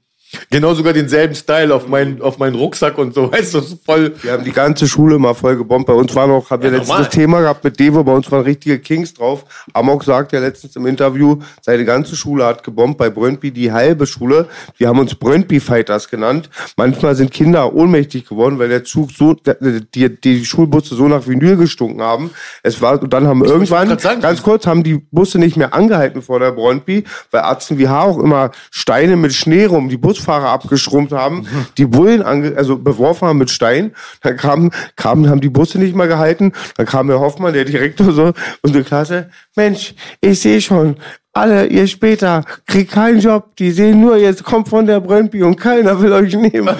Genau 0.49 0.73
sogar 0.73 0.91
denselben 0.93 1.35
Style 1.35 1.73
auf 1.73 1.87
meinen, 1.87 2.21
auf 2.21 2.37
meinen 2.37 2.55
Rucksack 2.55 2.97
und 2.97 3.13
so. 3.13 3.31
Weißt 3.31 3.53
du, 3.53 3.61
voll. 3.61 4.13
Wir 4.21 4.33
haben 4.33 4.43
die 4.43 4.51
ganze 4.51 4.87
Schule 4.87 5.17
mal 5.19 5.33
voll 5.33 5.55
gebombt. 5.55 5.87
Bei 5.87 5.93
uns 5.93 6.13
war 6.15 6.27
noch, 6.27 6.49
haben 6.49 6.61
wir 6.63 6.69
Ja, 6.69 6.75
letztens 6.77 6.89
normal. 6.89 7.05
das 7.05 7.13
Thema 7.13 7.41
gehabt 7.41 7.63
mit 7.63 7.79
Devo, 7.79 8.03
bei 8.03 8.11
uns 8.11 8.29
waren 8.31 8.43
richtige 8.43 8.79
Kings 8.79 9.13
drauf. 9.13 9.45
Amok 9.73 10.03
sagt 10.03 10.33
ja 10.33 10.39
letztens 10.39 10.75
im 10.75 10.85
Interview, 10.85 11.37
seine 11.61 11.85
ganze 11.85 12.15
Schule 12.17 12.45
hat 12.45 12.63
gebombt, 12.63 12.97
bei 12.97 13.09
Brøndby 13.09 13.51
die 13.51 13.71
halbe 13.71 14.05
Schule. 14.05 14.47
Wir 14.77 14.89
haben 14.89 14.99
uns 14.99 15.15
Brøndby 15.15 15.59
Fighters 15.61 16.09
genannt. 16.09 16.49
Manchmal 16.75 17.15
sind 17.15 17.31
Kinder 17.31 17.73
ohnmächtig 17.73 18.27
geworden, 18.27 18.59
weil 18.59 18.69
der 18.69 18.83
Zug 18.83 19.11
so, 19.11 19.33
die, 19.33 20.09
die 20.21 20.45
Schulbusse 20.45 20.95
so 20.95 21.07
nach 21.07 21.25
Vinyl 21.27 21.55
gestunken 21.57 22.01
haben. 22.01 22.31
Es 22.63 22.81
war, 22.81 23.01
und 23.01 23.13
dann 23.13 23.27
haben 23.27 23.43
irgendwann, 23.45 23.87
grad 23.87 24.01
sagen. 24.01 24.21
ganz 24.21 24.43
kurz, 24.43 24.67
haben 24.67 24.83
die 24.83 24.95
Busse 25.11 25.39
nicht 25.39 25.55
mehr 25.55 25.73
angehalten 25.73 26.21
vor 26.21 26.39
der 26.39 26.51
Brøndby, 26.51 27.05
weil 27.31 27.41
Atzen 27.41 27.77
wie 27.77 27.87
Haar 27.87 28.03
auch 28.05 28.19
immer 28.19 28.51
Steine 28.71 29.15
mit 29.15 29.33
Schnee 29.33 29.65
rum, 29.65 29.87
die 29.89 29.97
Busfahrer 30.17 30.49
abgeschrumpft 30.49 31.13
haben, 31.13 31.47
die 31.77 31.85
Bullen 31.85 32.23
also 32.23 32.77
beworfen 32.77 33.27
haben 33.27 33.37
mit 33.37 33.49
Stein. 33.49 33.93
Dann 34.21 34.37
kamen, 34.37 34.71
kamen, 34.95 35.29
haben 35.29 35.41
die 35.41 35.49
Busse 35.49 35.77
nicht 35.79 35.95
mehr 35.95 36.07
gehalten. 36.07 36.53
Dann 36.75 36.85
kam 36.85 37.07
der 37.07 37.19
Hoffmann, 37.19 37.53
der 37.53 37.65
Direktor 37.65 38.11
so, 38.11 38.33
unsere 38.61 38.83
Klasse, 38.83 39.29
Mensch, 39.55 39.93
ich 40.21 40.39
sehe 40.39 40.61
schon, 40.61 40.97
alle 41.33 41.67
ihr 41.67 41.85
später 41.85 42.43
kriegt 42.65 42.91
keinen 42.91 43.19
Job, 43.19 43.55
die 43.57 43.69
sehen 43.71 44.01
nur, 44.01 44.17
jetzt 44.17 44.43
kommt 44.43 44.69
von 44.69 44.87
der 44.87 44.99
Brøndby 44.99 45.43
und 45.43 45.55
keiner 45.55 46.01
will 46.01 46.11
euch 46.11 46.35
nehmen. 46.35 46.75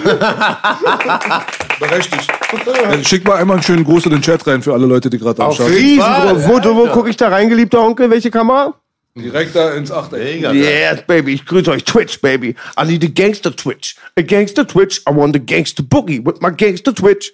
Berechtigt. 1.78 2.28
Ja, 2.66 3.04
schick 3.04 3.24
mal 3.24 3.36
einmal 3.36 3.58
einen 3.58 3.62
schönen 3.62 3.84
Gruß 3.84 4.06
in 4.06 4.12
den 4.12 4.22
Chat 4.22 4.44
rein 4.48 4.60
für 4.62 4.72
alle 4.72 4.86
Leute, 4.86 5.10
die 5.10 5.18
gerade 5.18 5.44
am 5.44 5.52
Start. 5.52 5.70
Riesengroß. 5.70 6.48
Wo, 6.48 6.74
wo 6.74 6.88
gucke 6.88 7.10
ich 7.10 7.16
da 7.16 7.28
rein, 7.28 7.48
geliebter 7.48 7.80
Onkel? 7.80 8.10
Welche 8.10 8.32
Kamera? 8.32 8.74
Direkt 9.14 9.54
da 9.56 9.72
ins 9.72 9.90
Achteck. 9.90 10.42
Yes, 10.52 11.02
baby. 11.06 11.32
Ich 11.34 11.44
grüße 11.44 11.70
euch. 11.72 11.84
Twitch, 11.84 12.20
baby. 12.20 12.54
I 12.80 12.84
need 12.86 13.02
a 13.04 13.08
gangster 13.12 13.54
Twitch. 13.54 13.96
A 14.16 14.22
gangster 14.22 14.66
Twitch. 14.66 15.00
I 15.08 15.14
want 15.14 15.34
a 15.34 15.40
gangster 15.40 15.82
boogie 15.82 16.24
with 16.24 16.40
my 16.40 16.50
gangster 16.52 16.94
Twitch. 16.94 17.32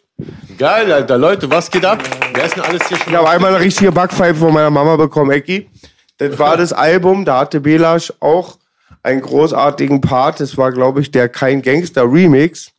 Geil, 0.57 0.91
Alter. 0.93 1.19
Leute, 1.19 1.51
was 1.51 1.71
geht 1.71 1.85
ab? 1.85 2.03
Wer 2.33 2.45
ist 2.47 2.57
denn 2.57 2.63
alles 2.65 2.89
hier 2.89 2.97
schon? 2.97 3.13
Ich 3.13 3.17
habe 3.19 3.29
einmal 3.29 3.55
eine 3.55 3.63
richtige 3.65 3.93
Backpfeife 3.93 4.37
von 4.41 4.55
meiner 4.55 4.71
Mama 4.71 4.97
bekommen, 4.97 5.31
Ecki. 5.33 5.69
Das 6.19 6.39
war 6.39 6.57
das 6.57 6.73
Album, 6.73 7.25
da 7.25 7.41
hatte 7.41 7.61
Belasch 7.61 8.13
auch 8.21 8.57
einen 9.03 9.21
großartigen 9.21 10.01
Part. 10.01 10.41
Das 10.41 10.57
war, 10.57 10.71
glaube 10.73 11.01
ich, 11.01 11.11
der 11.11 11.29
Kein 11.29 11.61
Gangster 11.61 12.05
Remix. 12.05 12.71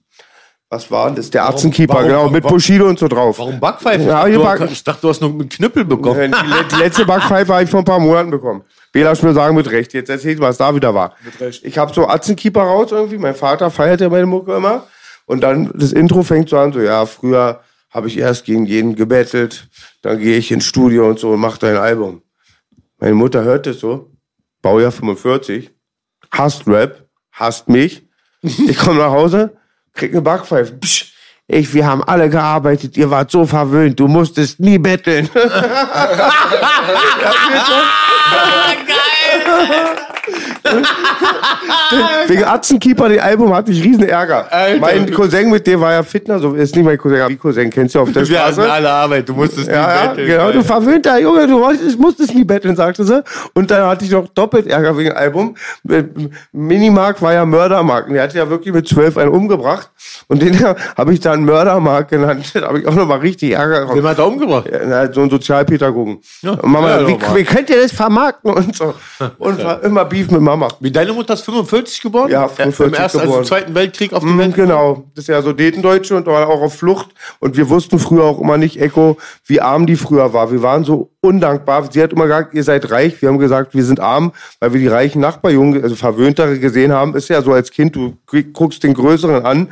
Was 0.69 0.89
war 0.89 1.11
das? 1.11 1.29
Der 1.29 1.43
Arzenkeeper, 1.43 1.93
warum- 1.95 2.07
genau, 2.07 2.29
mit 2.29 2.43
warum- 2.43 2.55
Bushido 2.55 2.87
und 2.87 2.97
so 2.97 3.07
drauf. 3.07 3.37
Warum 3.37 3.59
Backpfeife? 3.59 4.05
Ja, 4.05 4.25
ich, 4.25 4.33
du, 4.35 4.65
ich 4.65 4.83
dachte, 4.83 5.01
du 5.01 5.09
hast 5.09 5.21
noch 5.21 5.29
einen 5.29 5.47
Knüppel 5.47 5.85
bekommen. 5.85 6.33
Die 6.71 6.75
letzte 6.77 7.05
Backpfeife 7.05 7.53
habe 7.53 7.63
ich 7.65 7.69
vor 7.69 7.81
ein 7.81 7.85
paar 7.85 7.99
Monaten 7.99 8.31
bekommen. 8.31 8.63
Belasch 8.95 9.23
mir 9.23 9.33
sagen 9.33 9.57
mit 9.57 9.69
Recht. 9.71 9.93
Jetzt 9.93 10.09
erzählt, 10.09 10.39
was 10.39 10.55
da 10.55 10.73
wieder 10.73 10.95
war. 10.95 11.17
Recht. 11.41 11.65
Ich 11.65 11.77
habe 11.77 11.93
so 11.93 12.07
Atzenkeeper 12.07 12.61
raus 12.61 12.93
irgendwie. 12.93 13.17
Mein 13.17 13.35
Vater 13.35 13.69
feiert 13.69 13.99
ja 13.99 14.07
meine 14.07 14.25
Mucke 14.25 14.55
immer. 14.55 14.87
Und 15.25 15.41
dann 15.41 15.69
das 15.75 15.91
Intro 15.91 16.23
fängt 16.23 16.47
so 16.47 16.57
an, 16.57 16.71
so 16.71 16.79
ja, 16.79 17.05
früher 17.05 17.59
habe 17.89 18.07
ich 18.07 18.17
erst 18.17 18.45
gegen 18.45 18.65
jeden 18.65 18.95
gebettelt, 18.95 19.67
dann 20.01 20.17
gehe 20.17 20.37
ich 20.37 20.49
ins 20.49 20.63
Studio 20.63 21.09
und 21.09 21.19
so 21.19 21.31
und 21.31 21.41
mache 21.41 21.59
dein 21.59 21.75
Album. 21.75 22.21
Meine 22.97 23.15
Mutter 23.15 23.43
hört 23.43 23.65
das 23.65 23.81
so, 23.81 24.13
Baujahr 24.61 24.93
45, 24.93 25.71
hasst 26.31 26.65
Rap, 26.65 27.05
hasst 27.33 27.67
mich. 27.67 28.07
Ich 28.41 28.77
komme 28.77 28.99
nach 28.99 29.11
Hause, 29.11 29.57
krieg 29.91 30.13
eine 30.13 30.21
Backpfeife. 30.21 30.71
Psch, 30.73 31.11
ich, 31.47 31.73
wir 31.73 31.85
haben 31.85 32.03
alle 32.03 32.29
gearbeitet, 32.29 32.97
ihr 32.97 33.11
wart 33.11 33.31
so 33.31 33.45
verwöhnt, 33.45 33.99
du 33.99 34.07
musstest 34.07 34.59
nie 34.59 34.77
betteln. 34.77 35.29
Wegen 42.27 42.43
Atzenkeeper, 42.43 43.09
den 43.09 43.19
Album 43.19 43.53
hatte 43.53 43.71
ich 43.71 43.83
riesen 43.83 44.07
Ärger. 44.07 44.51
Alter. 44.51 44.79
Mein 44.79 45.11
Cousin 45.11 45.49
mit 45.51 45.65
dem 45.67 45.79
war 45.81 45.93
ja 45.93 46.03
Fitner, 46.03 46.39
so 46.39 46.53
ist 46.53 46.75
nicht 46.75 46.85
mein 46.85 46.97
Cousin, 46.97 47.19
aber 47.21 47.29
wie 47.29 47.35
Cousin, 47.37 47.69
kennst 47.69 47.95
du 47.95 47.99
auf 47.99 48.11
der 48.11 48.27
Wir 48.27 48.39
hatten 48.43 48.53
Straße? 48.53 48.71
alle 48.71 48.89
Arbeit, 48.89 49.29
du 49.29 49.33
musstest 49.33 49.67
Ja, 49.69 49.85
nicht 49.87 49.95
ja, 49.95 50.07
betteln. 50.07 50.27
genau, 50.27 50.51
du 50.51 50.63
verwöhnter 50.63 51.19
Junge, 51.19 51.47
du 51.47 51.59
musstest 51.99 52.33
nie 52.33 52.43
betteln, 52.43 52.75
sagte 52.75 53.03
sie. 53.03 53.23
Und 53.53 53.69
dann 53.71 53.85
hatte 53.87 54.05
ich 54.05 54.11
noch 54.11 54.27
doppelt 54.29 54.67
Ärger 54.67 54.97
wegen 54.97 55.09
dem 55.09 55.17
Album. 55.17 55.55
Minimark 56.51 57.21
war 57.21 57.33
ja 57.33 57.45
Mördermark. 57.45 58.07
Und 58.07 58.13
Der 58.15 58.23
hat 58.23 58.33
ja 58.33 58.49
wirklich 58.49 58.73
mit 58.73 58.87
zwölf 58.87 59.17
einen 59.17 59.29
umgebracht. 59.29 59.89
Und 60.27 60.41
den 60.41 60.57
habe 60.97 61.13
ich 61.13 61.19
dann 61.19 61.45
Mördermark 61.45 62.09
genannt. 62.09 62.45
Da 62.55 62.67
habe 62.69 62.79
ich 62.79 62.87
auch 62.87 62.93
noch 62.95 63.05
mal 63.05 63.19
richtig 63.19 63.51
Ärger 63.51 63.81
Wen 63.81 63.87
bekommen. 63.89 64.07
hat 64.07 64.17
er 64.17 64.27
umgebracht? 64.27 64.65
Ja, 64.71 65.11
so 65.13 65.21
ein 65.21 65.29
Sozialpädagogen. 65.29 66.19
Ja. 66.41 66.57
Mama, 66.63 67.01
Ja, 67.01 67.07
wie, 67.07 67.17
wie 67.35 67.43
könnt 67.43 67.69
ihr 67.69 67.81
das 67.81 67.91
vermarkten 67.91 68.51
und 68.51 68.75
so? 68.75 68.93
und 69.37 69.63
war 69.63 69.83
immer 69.83 70.05
Beef 70.05 70.29
mit 70.31 70.41
Mama. 70.41 70.67
Wie 70.79 70.91
deine 70.91 71.13
Mutter 71.13 71.33
ist 71.33 71.41
45 71.41 72.01
geboren? 72.01 72.29
Ja, 72.31 72.47
45 72.47 72.85
Im 72.87 72.93
Ersten, 72.93 73.17
also 73.19 73.27
geboren. 73.29 73.41
im 73.43 73.47
Zweiten 73.47 73.75
Weltkrieg 73.75 74.13
auf 74.13 74.23
die 74.23 74.29
Mhm, 74.29 74.37
Welt. 74.39 74.55
genau, 74.55 75.03
das 75.15 75.23
ist 75.23 75.27
ja 75.29 75.41
so 75.41 75.53
Detendeutsche 75.53 76.15
und 76.15 76.25
war 76.25 76.47
auch 76.49 76.61
auf 76.61 76.75
Flucht. 76.75 77.09
Und 77.39 77.57
wir 77.57 77.69
wussten 77.69 77.99
früher 77.99 78.23
auch 78.23 78.39
immer 78.39 78.57
nicht, 78.57 78.79
Echo, 78.79 79.17
wie 79.45 79.61
arm 79.61 79.85
die 79.85 79.95
früher 79.95 80.33
war. 80.33 80.51
Wir 80.51 80.61
waren 80.61 80.83
so 80.83 81.11
undankbar. 81.21 81.89
Sie 81.91 82.01
hat 82.03 82.13
immer 82.13 82.25
gesagt, 82.25 82.53
ihr 82.53 82.63
seid 82.63 82.91
reich. 82.91 83.19
Wir 83.21 83.29
haben 83.29 83.39
gesagt, 83.39 83.73
wir 83.73 83.83
sind 83.83 83.99
arm, 83.99 84.31
weil 84.59 84.73
wir 84.73 84.79
die 84.79 84.87
reichen 84.87 85.21
Nachbarjungen, 85.21 85.81
also 85.81 85.95
Verwöhntere 85.95 86.59
gesehen 86.59 86.91
haben. 86.93 87.15
Ist 87.15 87.29
ja 87.29 87.41
so 87.41 87.51
als 87.53 87.71
Kind, 87.71 87.95
du 87.95 88.15
guckst 88.53 88.83
den 88.83 88.93
Größeren 88.93 89.43
an. 89.45 89.69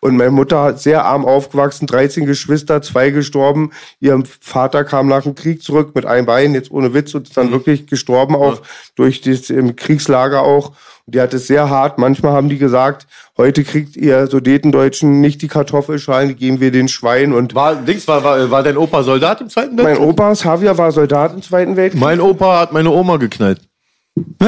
Und 0.00 0.16
meine 0.16 0.30
Mutter 0.32 0.60
hat 0.62 0.80
sehr 0.80 1.04
arm 1.04 1.24
aufgewachsen, 1.24 1.86
13 1.86 2.26
Geschwister, 2.26 2.82
zwei 2.82 3.10
gestorben. 3.10 3.70
Ihr 4.00 4.20
Vater 4.40 4.82
kam 4.84 5.06
nach 5.06 5.22
dem 5.22 5.34
Krieg 5.36 5.62
zurück 5.62 5.92
mit 5.94 6.06
einem 6.06 6.26
Bein, 6.26 6.54
jetzt 6.54 6.70
ohne 6.72 6.92
Witz, 6.92 7.14
und 7.14 7.28
ist 7.28 7.36
dann 7.36 7.52
wirklich 7.52 7.86
gestorben, 7.86 8.34
auch 8.34 8.60
durch 8.96 9.20
das 9.20 9.50
im 9.50 9.76
Kriegslager 9.76 10.42
auch. 10.42 10.72
Und 11.06 11.14
die 11.14 11.20
hat 11.20 11.32
es 11.34 11.46
sehr 11.46 11.70
hart. 11.70 11.98
Manchmal 11.98 12.32
haben 12.32 12.48
die 12.48 12.58
gesagt, 12.58 13.06
heute 13.36 13.62
kriegt 13.62 13.96
ihr 13.96 14.26
Sudetendeutschen 14.26 15.20
nicht 15.20 15.40
die 15.42 15.48
Kartoffelschalen, 15.48 16.30
die 16.30 16.34
geben 16.34 16.60
wir 16.60 16.72
den 16.72 16.88
Schwein. 16.88 17.32
Und 17.32 17.54
War, 17.54 17.76
Dings, 17.76 18.08
war, 18.08 18.24
war, 18.24 18.50
war 18.50 18.64
dein 18.64 18.76
Opa 18.76 19.04
Soldat 19.04 19.40
im 19.40 19.48
Zweiten 19.48 19.76
mein 19.76 19.86
Weltkrieg? 19.86 20.08
Opa, 20.08 20.32
Xavier, 20.32 20.76
war 20.76 20.90
Soldat 20.90 21.34
im 21.34 21.42
Zweiten 21.42 21.76
Weltkrieg. 21.76 22.00
Mein 22.00 22.20
Opa 22.20 22.58
hat 22.58 22.72
meine 22.72 22.90
Oma 22.90 23.18
geknallt. 23.18 23.60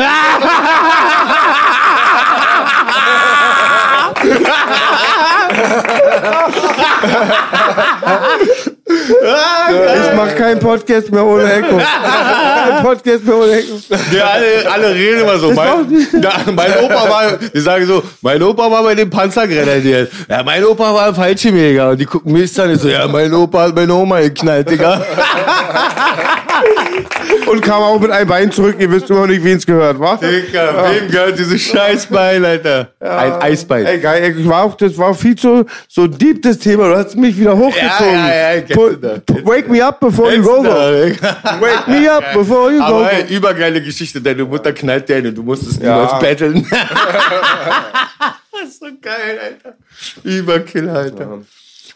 Ich 9.09 10.17
mache 10.17 10.35
keinen 10.35 10.59
Podcast 10.59 11.11
mehr 11.11 11.25
ohne 11.25 11.53
Echo. 11.53 11.79
Kein 12.69 12.83
Podcast 12.83 13.25
mehr 13.25 13.37
ohne 13.37 13.53
Echo. 13.53 13.75
Ja, 14.13 14.27
alle, 14.27 14.71
alle 14.73 14.95
reden 14.95 15.21
immer 15.21 15.39
so. 15.39 15.53
Mein, 15.53 16.09
ja, 16.23 16.33
mein 16.53 16.79
Opa 16.85 17.09
war, 17.09 17.39
die 17.55 17.61
sagen 17.61 17.87
so, 17.87 18.03
mein 18.21 18.43
Opa 18.43 18.71
war 18.71 18.83
bei 18.83 18.95
den 18.95 19.09
Panzergrenadieren. 19.11 20.09
Ja, 20.29 20.43
mein 20.43 20.65
Opa 20.65 20.95
war 20.95 21.09
ein 21.09 21.15
Fallschirmjäger. 21.15 21.91
Und 21.91 22.01
die 22.01 22.07
gucken 22.07 22.33
mich 22.33 22.61
an 22.61 22.71
und 22.71 22.81
so, 22.81 22.89
ja, 22.89 23.07
mein 23.07 23.33
Opa 23.33 23.63
hat 23.63 23.75
meine 23.75 23.95
Oma 23.95 24.21
geknallt, 24.21 24.71
Digga. 24.71 25.01
Und 27.47 27.63
kam 27.63 27.83
auch 27.83 27.99
mit 27.99 28.11
einem 28.11 28.29
Bein 28.29 28.51
zurück. 28.51 28.77
Ihr 28.79 28.91
wisst 28.91 29.09
immer 29.11 29.27
nicht, 29.27 29.43
wen 29.43 29.57
es 29.57 29.65
gehört, 29.65 29.99
wa? 29.99 30.17
Digga, 30.17 30.85
wem 30.91 31.11
gehört 31.11 31.39
dieses 31.39 31.61
Scheißbein, 31.63 32.45
Alter? 32.45 32.89
Ein 33.01 33.33
Eisbein. 33.41 33.87
Ey, 33.87 33.99
geil, 33.99 34.35
ich 34.39 34.49
war 34.49 34.65
auch, 34.65 34.75
das 34.75 34.97
war 34.99 35.15
viel 35.15 35.37
zu 35.37 35.65
so 35.89 36.07
deep 36.07 36.43
das 36.43 36.59
Thema. 36.59 36.89
Du 36.89 36.97
hast 36.97 37.17
mich 37.17 37.39
wieder 37.39 37.57
hochgezogen. 37.57 38.13
Ja, 38.13 38.29
ja, 38.29 38.55
ja, 38.55 38.61
kennst 38.61 38.77
Wake 39.45 39.69
me 39.69 39.81
up 39.83 40.01
before 40.01 40.33
you 40.33 40.43
go. 40.43 40.63
go. 40.63 40.71
Wake 41.61 41.89
me 41.89 42.09
up 42.09 42.25
before 42.35 42.71
you 42.73 42.79
go. 42.79 42.85
Aber 42.85 43.05
go. 43.05 43.09
ey, 43.09 43.27
übergeile 43.37 43.83
Geschichte. 43.83 44.21
Deine 44.21 44.45
Mutter 44.45 44.73
knallt 44.73 45.09
dir 45.09 45.17
eine. 45.17 45.33
Du 45.33 45.43
musstest 45.43 45.83
Ja. 45.83 45.95
niemals 46.03 46.19
betteln. 46.21 46.67
das 48.53 48.69
ist 48.69 48.81
so 48.81 48.87
geil, 49.01 49.39
Alter. 49.43 49.77
Überkill, 50.25 50.89
Alter. 50.89 51.43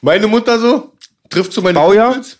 Meine 0.00 0.26
Mutter 0.26 0.59
so, 0.59 0.92
trifft 1.28 1.52
zu 1.52 1.62
meinen 1.62 1.74
Baujahr? 1.74 2.12
Kumpels. 2.12 2.38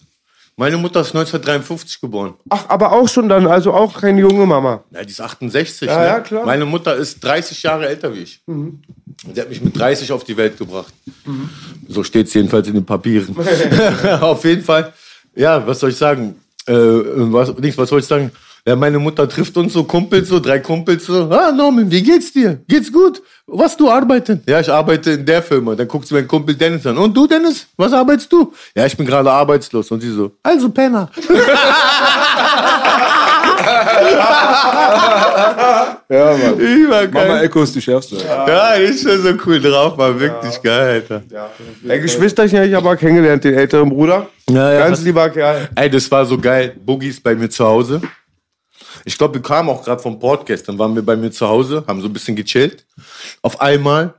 Meine 0.57 0.77
Mutter 0.77 1.01
ist 1.01 1.09
1953 1.09 2.01
geboren. 2.01 2.35
Ach, 2.51 2.67
aber 2.69 2.93
auch 2.93 3.09
schon 3.09 3.29
dann, 3.29 3.47
also 3.47 3.73
auch 3.73 4.01
keine 4.01 4.21
junge 4.21 4.45
Mama. 4.45 4.85
Ja, 4.91 5.03
die 5.03 5.11
ist 5.11 5.21
68. 5.21 5.89
Ja, 5.89 5.99
ne? 5.99 6.07
ja, 6.07 6.21
klar. 6.21 6.43
Mhm. 6.43 6.47
Meine 6.47 6.65
Mutter 6.67 6.95
ist 6.95 7.25
30 7.25 7.63
Jahre 7.63 7.89
älter 7.89 8.15
wie 8.15 8.21
ich. 8.21 8.43
Die 8.47 9.41
hat 9.41 9.49
mich 9.49 9.63
mit 9.63 9.79
30 9.79 10.13
auf 10.13 10.25
die 10.25 10.37
Welt 10.37 10.59
gebracht. 10.59 10.93
So 11.89 12.05
steht 12.05 12.27
es 12.27 12.35
jedenfalls 12.35 12.69
in 12.69 12.75
den 12.75 12.85
Papieren. 12.85 13.35
auf 14.21 14.45
jeden 14.45 14.63
Fall. 14.63 14.93
Ja, 15.35 15.67
was 15.67 15.81
soll 15.81 15.91
ich 15.91 15.97
sagen? 15.97 16.37
Äh, 16.67 16.75
was, 16.75 17.57
nichts, 17.57 17.79
was 17.79 17.89
soll 17.89 18.01
ich 18.01 18.07
sagen? 18.07 18.31
Ja, 18.65 18.77
meine 18.77 19.01
Mutter 19.01 19.29
trifft 19.29 19.57
uns 19.57 19.73
so 19.73 19.83
Kumpels, 19.83 20.29
so 20.29 20.39
drei 20.39 20.61
Kumpels 20.61 21.07
so. 21.07 21.29
Ah, 21.29 21.51
Norman, 21.51 21.91
wie 21.91 22.01
geht's 22.01 22.33
dir? 22.33 22.61
Geht's 22.69 22.93
gut? 22.93 23.21
Was 23.47 23.77
du 23.77 23.91
arbeiten? 23.91 24.41
Ja, 24.47 24.61
ich 24.61 24.71
arbeite 24.71 25.11
in 25.11 25.27
der 25.27 25.43
Firma. 25.43 25.75
Dann 25.75 25.89
guckt 25.89 26.07
sie 26.07 26.15
meinen 26.15 26.29
Kumpel 26.29 26.55
Dennis 26.55 26.87
an. 26.87 26.97
Und 26.97 27.13
du, 27.17 27.27
Dennis? 27.27 27.67
Was 27.77 27.93
arbeitest 27.93 28.33
du? 28.33 28.53
Ja, 28.77 28.87
ich 28.87 28.97
bin 28.97 29.05
gerade 29.05 29.29
arbeitslos. 29.29 29.91
Und 29.91 30.01
sie 30.01 30.13
so, 30.13 30.31
also 30.45 30.69
Penner. 30.69 31.11
Ja, 36.09 36.37
Mann. 36.37 36.59
Übergeil. 36.59 37.29
Mama 37.29 37.41
Echo 37.41 37.63
ist 37.63 37.75
die 37.75 37.81
schärfste. 37.81 38.17
Ja, 38.17 38.77
die 38.77 38.85
ist 38.85 39.03
schon 39.03 39.21
so 39.23 39.31
cool 39.47 39.61
drauf, 39.61 39.97
war 39.97 40.19
wirklich 40.19 40.61
geil, 40.63 41.03
Alter. 41.11 41.23
Ein 41.89 42.03
Geschwisterchen 42.03 42.59
habe 42.59 42.69
ich 42.69 42.77
aber 42.77 42.97
kennengelernt, 42.97 43.43
den 43.45 43.55
älteren 43.55 43.89
Bruder. 43.89 44.29
Ja, 44.51 44.73
ja. 44.73 44.79
Ganz 44.87 45.03
lieber 45.03 45.31
Kerl. 45.31 45.69
Ey, 45.75 45.89
das 45.89 46.11
war 46.11 46.27
so 46.27 46.37
geil. 46.37 46.77
Boogie 46.85 47.09
ist 47.09 47.23
bei 47.23 47.35
mir 47.35 47.49
zu 47.49 47.65
Hause. 47.65 48.03
Ich 49.05 49.19
glaube, 49.19 49.35
wir 49.35 49.43
kamen 49.43 49.69
auch 49.69 49.85
gerade 49.85 50.01
vom 50.01 50.19
Podcast. 50.19 50.69
Dann 50.69 50.79
waren 50.79 50.95
wir 50.95 51.03
bei 51.03 51.17
mir 51.17 51.31
zu 51.31 51.49
Hause, 51.49 51.85
haben 51.87 52.01
so 52.01 52.09
ein 52.09 52.13
bisschen 52.13 52.37
gechillt. 52.37 52.87
Auf 53.43 53.61
einmal 53.61 54.15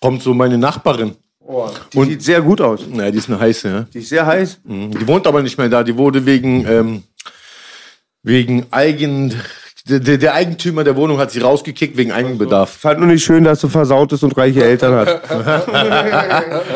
kommt 0.00 0.22
so 0.22 0.34
meine 0.34 0.58
Nachbarin. 0.58 1.16
Die 1.94 2.04
sieht 2.04 2.22
sehr 2.22 2.42
gut 2.42 2.60
aus. 2.60 2.80
Ja, 2.92 3.10
die 3.10 3.18
ist 3.18 3.28
eine 3.30 3.40
heiße, 3.40 3.68
ja. 3.68 3.80
Die 3.92 3.98
ist 3.98 4.10
sehr 4.10 4.26
heiß. 4.26 4.60
Mhm. 4.64 4.90
Die 4.90 5.06
wohnt 5.06 5.26
aber 5.26 5.42
nicht 5.42 5.56
mehr 5.56 5.68
da. 5.68 5.82
Die 5.82 5.96
wurde 5.96 6.26
wegen, 6.26 6.66
ähm, 6.66 7.02
wegen 8.22 8.66
Eigen, 8.70 9.34
der, 9.88 10.00
der 10.00 10.18
der 10.18 10.34
Eigentümer 10.34 10.84
der 10.84 10.96
Wohnung 10.96 11.18
hat 11.18 11.30
sie 11.30 11.40
rausgekickt 11.40 11.96
wegen 11.96 12.12
Eigenbedarf. 12.12 12.70
Fand 12.70 12.98
nur 13.00 13.08
nicht 13.08 13.24
schön, 13.24 13.44
dass 13.44 13.60
du 13.60 13.68
versaut 13.68 14.12
ist 14.12 14.22
und 14.22 14.36
reiche 14.36 14.62
Eltern 14.64 14.94
hat. 14.94 15.22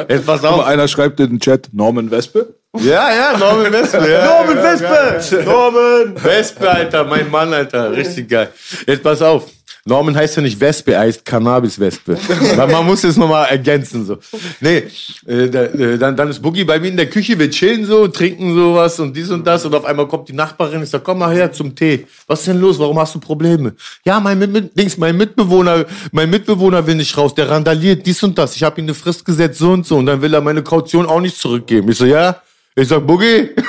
Jetzt 0.08 0.26
pass 0.26 0.44
Aber 0.44 0.56
auf. 0.56 0.66
einer 0.66 0.88
schreibt 0.88 1.20
in 1.20 1.30
den 1.30 1.40
Chat 1.40 1.68
Norman 1.72 2.10
Wespe. 2.10 2.54
Ja, 2.78 3.10
ja, 3.14 3.36
Norman 3.38 3.72
Wespe. 3.72 3.98
Ja, 4.10 4.24
Norman 4.24 4.62
Wespe! 4.62 5.44
Norman! 5.44 6.24
Wespe, 6.24 6.70
Alter, 6.70 7.04
mein 7.04 7.30
Mann, 7.30 7.52
Alter. 7.52 7.92
Richtig 7.92 8.28
geil. 8.30 8.48
Jetzt 8.86 9.02
pass 9.02 9.20
auf. 9.20 9.46
Norman 9.84 10.14
heißt 10.14 10.36
ja 10.36 10.42
nicht 10.42 10.60
Wespe, 10.60 10.92
er 10.92 11.00
heißt 11.00 11.24
Cannabis-Wespe. 11.24 12.16
Man 12.56 12.86
muss 12.86 13.02
es 13.02 13.16
nochmal 13.16 13.48
ergänzen, 13.48 14.06
so. 14.06 14.18
Nee, 14.60 14.84
äh, 15.26 15.48
da, 15.48 15.64
äh, 15.64 15.98
dann, 15.98 16.16
dann 16.16 16.28
ist 16.28 16.40
Boogie 16.40 16.62
bei 16.62 16.78
mir 16.78 16.88
in 16.88 16.96
der 16.96 17.10
Küche, 17.10 17.36
wir 17.36 17.50
chillen 17.50 17.84
so, 17.84 18.06
trinken 18.06 18.54
sowas 18.54 19.00
und 19.00 19.16
dies 19.16 19.30
und 19.30 19.44
das 19.44 19.64
und 19.64 19.74
auf 19.74 19.84
einmal 19.84 20.06
kommt 20.06 20.28
die 20.28 20.34
Nachbarin, 20.34 20.84
ich 20.84 20.90
sag, 20.90 21.02
komm 21.02 21.18
mal 21.18 21.34
her 21.34 21.52
zum 21.52 21.74
Tee. 21.74 22.06
Was 22.28 22.40
ist 22.40 22.48
denn 22.48 22.60
los? 22.60 22.78
Warum 22.78 22.98
hast 23.00 23.16
du 23.16 23.18
Probleme? 23.18 23.74
Ja, 24.04 24.20
mein, 24.20 24.38
Mit 24.38 24.52
Mit 24.52 24.78
Dings, 24.78 24.96
mein 24.98 25.16
Mitbewohner, 25.16 25.84
mein 26.12 26.30
Mitbewohner 26.30 26.86
will 26.86 26.94
nicht 26.94 27.16
raus, 27.16 27.34
der 27.34 27.50
randaliert 27.50 28.06
dies 28.06 28.22
und 28.22 28.38
das. 28.38 28.54
Ich 28.54 28.62
habe 28.62 28.80
ihm 28.80 28.84
eine 28.84 28.94
Frist 28.94 29.24
gesetzt, 29.24 29.58
so 29.58 29.72
und 29.72 29.84
so. 29.84 29.96
Und 29.96 30.06
dann 30.06 30.22
will 30.22 30.32
er 30.32 30.40
meine 30.40 30.62
Kaution 30.62 31.06
auch 31.06 31.20
nicht 31.20 31.36
zurückgeben. 31.36 31.90
Ich 31.90 31.98
so, 31.98 32.04
ja? 32.04 32.40
Ich 32.74 32.88
sag, 32.88 33.06
Boogie, 33.06 33.50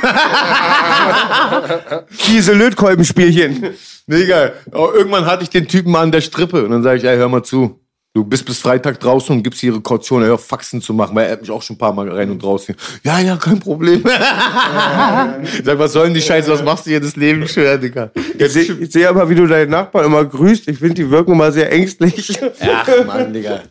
Diese 2.28 2.54
Lötkolbenspielchen. 2.54 3.74
Nee. 4.08 4.34
Aber 4.72 4.94
irgendwann 4.94 5.26
hatte 5.26 5.44
ich 5.44 5.50
den 5.50 5.68
Typen 5.68 5.92
mal 5.92 6.02
an 6.02 6.12
der 6.12 6.22
Strippe 6.22 6.64
und 6.64 6.72
dann 6.72 6.84
sage 6.84 6.98
ich, 6.98 7.04
ey, 7.04 7.18
hör 7.18 7.30
mal 7.30 7.44
zu. 7.44 7.80
Du 8.16 8.24
bist 8.24 8.46
bis 8.46 8.60
Freitag 8.60 9.00
draußen 9.00 9.36
und 9.36 9.42
gibst 9.42 9.64
ihre 9.64 9.82
Kaution, 9.82 10.24
hör 10.24 10.38
Faxen 10.38 10.84
zu 10.84 10.94
machen, 10.94 11.16
weil 11.16 11.26
er 11.26 11.32
hat 11.32 11.42
mich 11.42 11.50
auch 11.50 11.64
schon 11.64 11.74
ein 11.74 11.80
paar 11.80 11.94
Mal 11.94 12.08
rein 12.12 12.30
und 12.30 12.44
draußen. 12.44 12.76
Ja, 13.04 13.18
ja, 13.20 13.38
kein 13.38 13.60
Problem. 13.60 14.04
ich 14.06 14.06
sag, 15.66 15.80
was 15.80 15.94
soll 15.94 16.06
denn 16.06 16.14
die 16.14 16.22
Scheiße, 16.22 16.52
was 16.52 16.62
machst 16.62 16.86
du 16.86 16.92
hier 16.92 17.00
das 17.00 17.16
Leben 17.16 17.48
schwer, 17.48 17.76
Digga? 17.80 18.12
Ich 18.38 18.54
sehe 18.54 18.72
ich 18.72 18.92
seh 18.92 19.08
aber, 19.08 19.28
wie 19.32 19.34
du 19.34 19.48
deinen 19.48 19.72
Nachbarn 19.72 20.06
immer 20.06 20.24
grüßt. 20.26 20.68
Ich 20.68 20.78
finde, 20.78 20.94
die 20.94 21.10
wirken 21.10 21.32
immer 21.32 21.52
sehr 21.52 21.72
ängstlich. 21.72 22.40
Ach, 22.62 22.88
Mann, 23.08 23.34
Digga. 23.34 23.62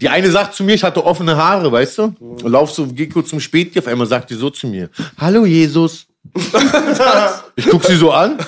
Die 0.00 0.08
eine 0.08 0.30
sagt 0.30 0.54
zu 0.54 0.62
mir, 0.62 0.76
ich 0.76 0.84
hatte 0.84 1.04
offene 1.04 1.36
Haare, 1.36 1.72
weißt 1.72 1.98
du? 1.98 2.14
Und 2.20 2.48
lauf 2.48 2.70
so, 2.70 2.86
geh 2.86 3.08
kurz 3.08 3.30
zum 3.30 3.40
Späti, 3.40 3.80
auf 3.80 3.88
einmal 3.88 4.06
sagt 4.06 4.30
die 4.30 4.34
so 4.34 4.48
zu 4.48 4.68
mir, 4.68 4.90
Hallo 5.18 5.44
Jesus. 5.44 6.06
ich 7.56 7.66
guck 7.68 7.84
sie 7.84 7.96
so 7.96 8.12
an 8.12 8.38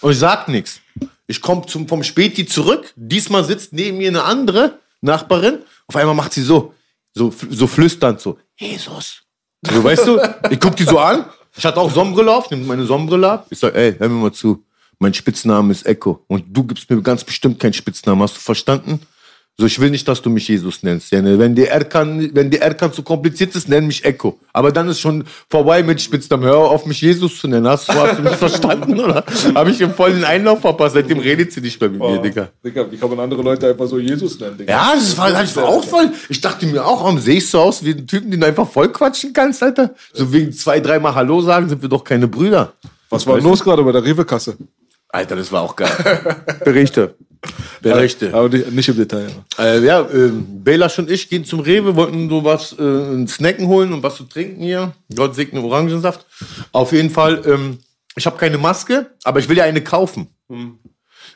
und 0.00 0.12
ich 0.12 0.18
sag 0.18 0.48
nichts. 0.48 0.80
Ich 1.26 1.40
komme 1.40 1.62
vom 1.68 2.02
Späti 2.02 2.46
zurück, 2.46 2.92
diesmal 2.96 3.44
sitzt 3.44 3.72
neben 3.72 3.98
mir 3.98 4.08
eine 4.08 4.24
andere 4.24 4.78
Nachbarin, 5.00 5.60
auf 5.86 5.96
einmal 5.96 6.14
macht 6.14 6.32
sie 6.32 6.42
so, 6.42 6.74
so, 7.14 7.32
so 7.50 7.66
flüsternd 7.66 8.20
so, 8.20 8.38
Jesus. 8.58 9.22
So, 9.62 9.82
weißt 9.82 10.06
du, 10.06 10.20
ich 10.50 10.58
guck 10.58 10.76
die 10.76 10.84
so 10.84 10.98
an, 10.98 11.26
ich 11.56 11.64
hatte 11.64 11.80
auch 11.80 11.90
Sonnenbrille 11.92 12.34
auf, 12.34 12.50
nehme 12.50 12.64
meine 12.64 12.84
Sonnenbrille 12.84 13.30
ab, 13.30 13.46
ich 13.50 13.58
sag, 13.58 13.74
ey, 13.74 13.94
hör 13.96 14.08
mir 14.08 14.20
mal 14.20 14.32
zu, 14.32 14.64
mein 14.98 15.14
Spitzname 15.14 15.72
ist 15.72 15.86
Echo. 15.86 16.24
Und 16.28 16.44
du 16.48 16.64
gibst 16.64 16.88
mir 16.90 17.00
ganz 17.02 17.24
bestimmt 17.24 17.60
keinen 17.60 17.72
Spitznamen, 17.72 18.22
hast 18.22 18.36
du 18.36 18.40
verstanden? 18.40 19.00
So, 19.58 19.66
ich 19.66 19.78
will 19.78 19.90
nicht, 19.90 20.08
dass 20.08 20.22
du 20.22 20.30
mich 20.30 20.48
Jesus 20.48 20.82
nennst. 20.82 21.12
Ja, 21.12 21.20
ne? 21.20 21.38
Wenn 21.38 21.54
die 21.54 21.66
Erkan, 21.66 22.30
wenn 22.32 22.50
die 22.50 22.58
Erkan 22.58 22.90
zu 22.90 23.02
kompliziert 23.02 23.54
ist, 23.54 23.68
nenn 23.68 23.86
mich 23.86 24.02
Echo. 24.02 24.38
Aber 24.54 24.72
dann 24.72 24.88
ist 24.88 25.00
schon 25.00 25.24
vorbei 25.50 25.82
mit 25.82 26.00
Spitznamen. 26.00 26.46
Hör 26.46 26.56
auf, 26.56 26.86
mich 26.86 27.02
Jesus 27.02 27.38
zu 27.38 27.48
nennen. 27.48 27.68
Hast 27.68 27.88
du, 27.88 27.92
hast 27.92 28.18
du 28.18 28.22
mich 28.22 28.32
verstanden, 28.36 28.98
oder? 28.98 29.22
Habe 29.54 29.70
ich 29.70 29.80
ihm 29.80 29.92
voll 29.92 30.14
den 30.14 30.24
Einlauf 30.24 30.62
verpasst. 30.62 30.94
Seitdem 30.94 31.18
redet 31.18 31.52
sie 31.52 31.60
nicht 31.60 31.78
mehr 31.78 31.90
mit 31.90 32.00
mir, 32.00 32.18
Digga. 32.18 32.48
Digga, 32.64 32.90
wie 32.90 32.96
kann 32.96 33.10
man 33.10 33.20
andere 33.20 33.42
Leute 33.42 33.68
einfach 33.68 33.86
so 33.86 33.98
Jesus 33.98 34.40
nennen, 34.40 34.56
Digga? 34.56 34.72
Ja, 34.72 34.94
das 34.94 35.16
war, 35.18 35.30
das 35.30 35.54
war 35.54 35.68
auch 35.68 35.84
voll. 35.84 36.10
Ich 36.30 36.40
dachte 36.40 36.64
mir 36.66 36.84
auch, 36.86 37.02
warum 37.02 37.18
sehe 37.18 37.36
ich 37.36 37.48
so 37.48 37.60
aus 37.60 37.84
wie 37.84 37.90
ein 37.90 38.06
Typen, 38.06 38.30
den 38.30 38.40
du 38.40 38.46
einfach 38.46 38.68
voll 38.68 38.88
quatschen 38.88 39.34
kannst, 39.34 39.62
Alter? 39.62 39.94
So 40.14 40.32
wegen 40.32 40.52
zwei, 40.52 40.80
dreimal 40.80 41.14
Hallo 41.14 41.42
sagen, 41.42 41.68
sind 41.68 41.82
wir 41.82 41.90
doch 41.90 42.04
keine 42.04 42.26
Brüder. 42.26 42.72
Was 43.10 43.26
war 43.26 43.34
denn 43.34 43.44
los 43.44 43.62
gerade 43.62 43.84
bei 43.84 43.92
der 43.92 44.02
Rewe-Kasse? 44.02 44.56
Alter, 45.10 45.36
das 45.36 45.52
war 45.52 45.60
auch 45.60 45.76
geil. 45.76 45.90
Berichte. 46.64 47.14
Berichte. 47.80 48.32
Aber 48.32 48.48
nicht, 48.48 48.70
nicht 48.72 48.88
im 48.88 48.96
Detail. 48.96 49.30
Ja. 49.58 49.64
Äh, 49.64 49.84
ja, 49.84 50.08
ähm, 50.12 50.62
Belasch 50.62 50.98
und 50.98 51.10
ich 51.10 51.28
gehen 51.28 51.44
zum 51.44 51.60
Rewe, 51.60 51.96
wollten 51.96 52.28
so 52.28 52.44
was, 52.44 52.72
äh, 52.78 52.82
ein 52.82 53.26
Snacken 53.28 53.66
holen 53.66 53.92
und 53.92 54.02
was 54.02 54.16
zu 54.16 54.24
trinken 54.24 54.62
hier. 54.62 54.92
Gott 55.14 55.34
segne 55.34 55.60
Orangensaft. 55.62 56.24
Auf 56.70 56.92
jeden 56.92 57.10
Fall, 57.10 57.42
ähm, 57.46 57.78
ich 58.14 58.26
habe 58.26 58.38
keine 58.38 58.58
Maske, 58.58 59.06
aber 59.24 59.40
ich 59.40 59.48
will 59.48 59.56
ja 59.56 59.64
eine 59.64 59.82
kaufen. 59.82 60.28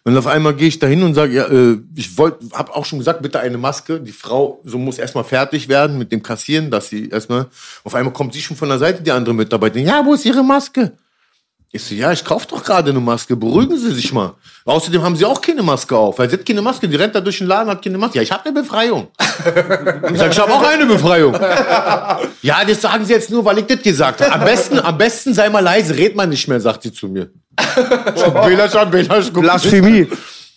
Und 0.06 0.16
auf 0.16 0.28
einmal 0.28 0.54
gehe 0.54 0.68
ich 0.68 0.78
da 0.78 0.86
hin 0.86 1.02
und 1.02 1.14
sage, 1.14 1.34
ja, 1.34 1.46
äh, 1.46 1.78
ich 1.96 2.16
wollte, 2.16 2.46
habe 2.52 2.74
auch 2.76 2.84
schon 2.84 3.00
gesagt, 3.00 3.22
bitte 3.22 3.40
eine 3.40 3.58
Maske. 3.58 4.00
Die 4.00 4.12
Frau 4.12 4.60
so 4.64 4.78
muss 4.78 4.98
erstmal 4.98 5.24
fertig 5.24 5.68
werden 5.68 5.98
mit 5.98 6.12
dem 6.12 6.22
Kassieren, 6.22 6.70
dass 6.70 6.88
sie 6.88 7.08
erstmal. 7.08 7.46
Auf 7.82 7.94
einmal 7.94 8.12
kommt 8.12 8.32
sie 8.32 8.40
schon 8.40 8.56
von 8.56 8.68
der 8.68 8.78
Seite, 8.78 9.02
die 9.02 9.10
andere 9.10 9.34
Mitarbeiterin. 9.34 9.86
Ja, 9.86 10.04
wo 10.04 10.14
ist 10.14 10.24
Ihre 10.24 10.44
Maske? 10.44 10.92
Ich 11.72 11.84
so, 11.84 11.94
ja, 11.94 12.12
ich 12.12 12.24
kaufe 12.24 12.46
doch 12.48 12.62
gerade 12.62 12.90
eine 12.90 13.00
Maske. 13.00 13.36
Beruhigen 13.36 13.76
Sie 13.76 13.92
sich 13.92 14.12
mal. 14.12 14.34
Außerdem 14.64 15.02
haben 15.02 15.16
Sie 15.16 15.24
auch 15.24 15.40
keine 15.40 15.62
Maske 15.62 15.96
auf. 15.96 16.18
Weil 16.18 16.30
sie 16.30 16.36
hat 16.36 16.46
keine 16.46 16.62
Maske. 16.62 16.88
Die 16.88 16.96
rennt 16.96 17.14
da 17.14 17.20
durch 17.20 17.38
den 17.38 17.48
Laden, 17.48 17.68
hat 17.68 17.82
keine 17.82 17.98
Maske. 17.98 18.18
Ja, 18.18 18.22
ich 18.22 18.32
habe 18.32 18.44
eine 18.46 18.60
Befreiung. 18.62 19.08
Ich 20.10 20.18
sag, 20.18 20.32
ich 20.32 20.38
habe 20.38 20.52
auch 20.52 20.62
eine 20.62 20.86
Befreiung. 20.86 21.34
Ja, 22.42 22.64
das 22.64 22.80
sagen 22.80 23.04
Sie 23.04 23.12
jetzt 23.12 23.30
nur, 23.30 23.44
weil 23.44 23.58
ich 23.58 23.66
das 23.66 23.82
gesagt 23.82 24.20
habe. 24.20 24.32
Am 24.32 24.44
besten, 24.44 24.78
am 24.78 24.96
besten 24.96 25.34
sei 25.34 25.50
mal 25.50 25.60
leise, 25.60 25.96
red 25.96 26.16
mal 26.16 26.26
nicht 26.26 26.46
mehr, 26.48 26.60
sagt 26.60 26.84
sie 26.84 26.92
zu 26.92 27.08
mir. 27.08 27.30
Belasch, 28.44 28.72
Belasch, 28.90 29.30
guck 29.32 29.42
Blasphemie. 29.42 30.08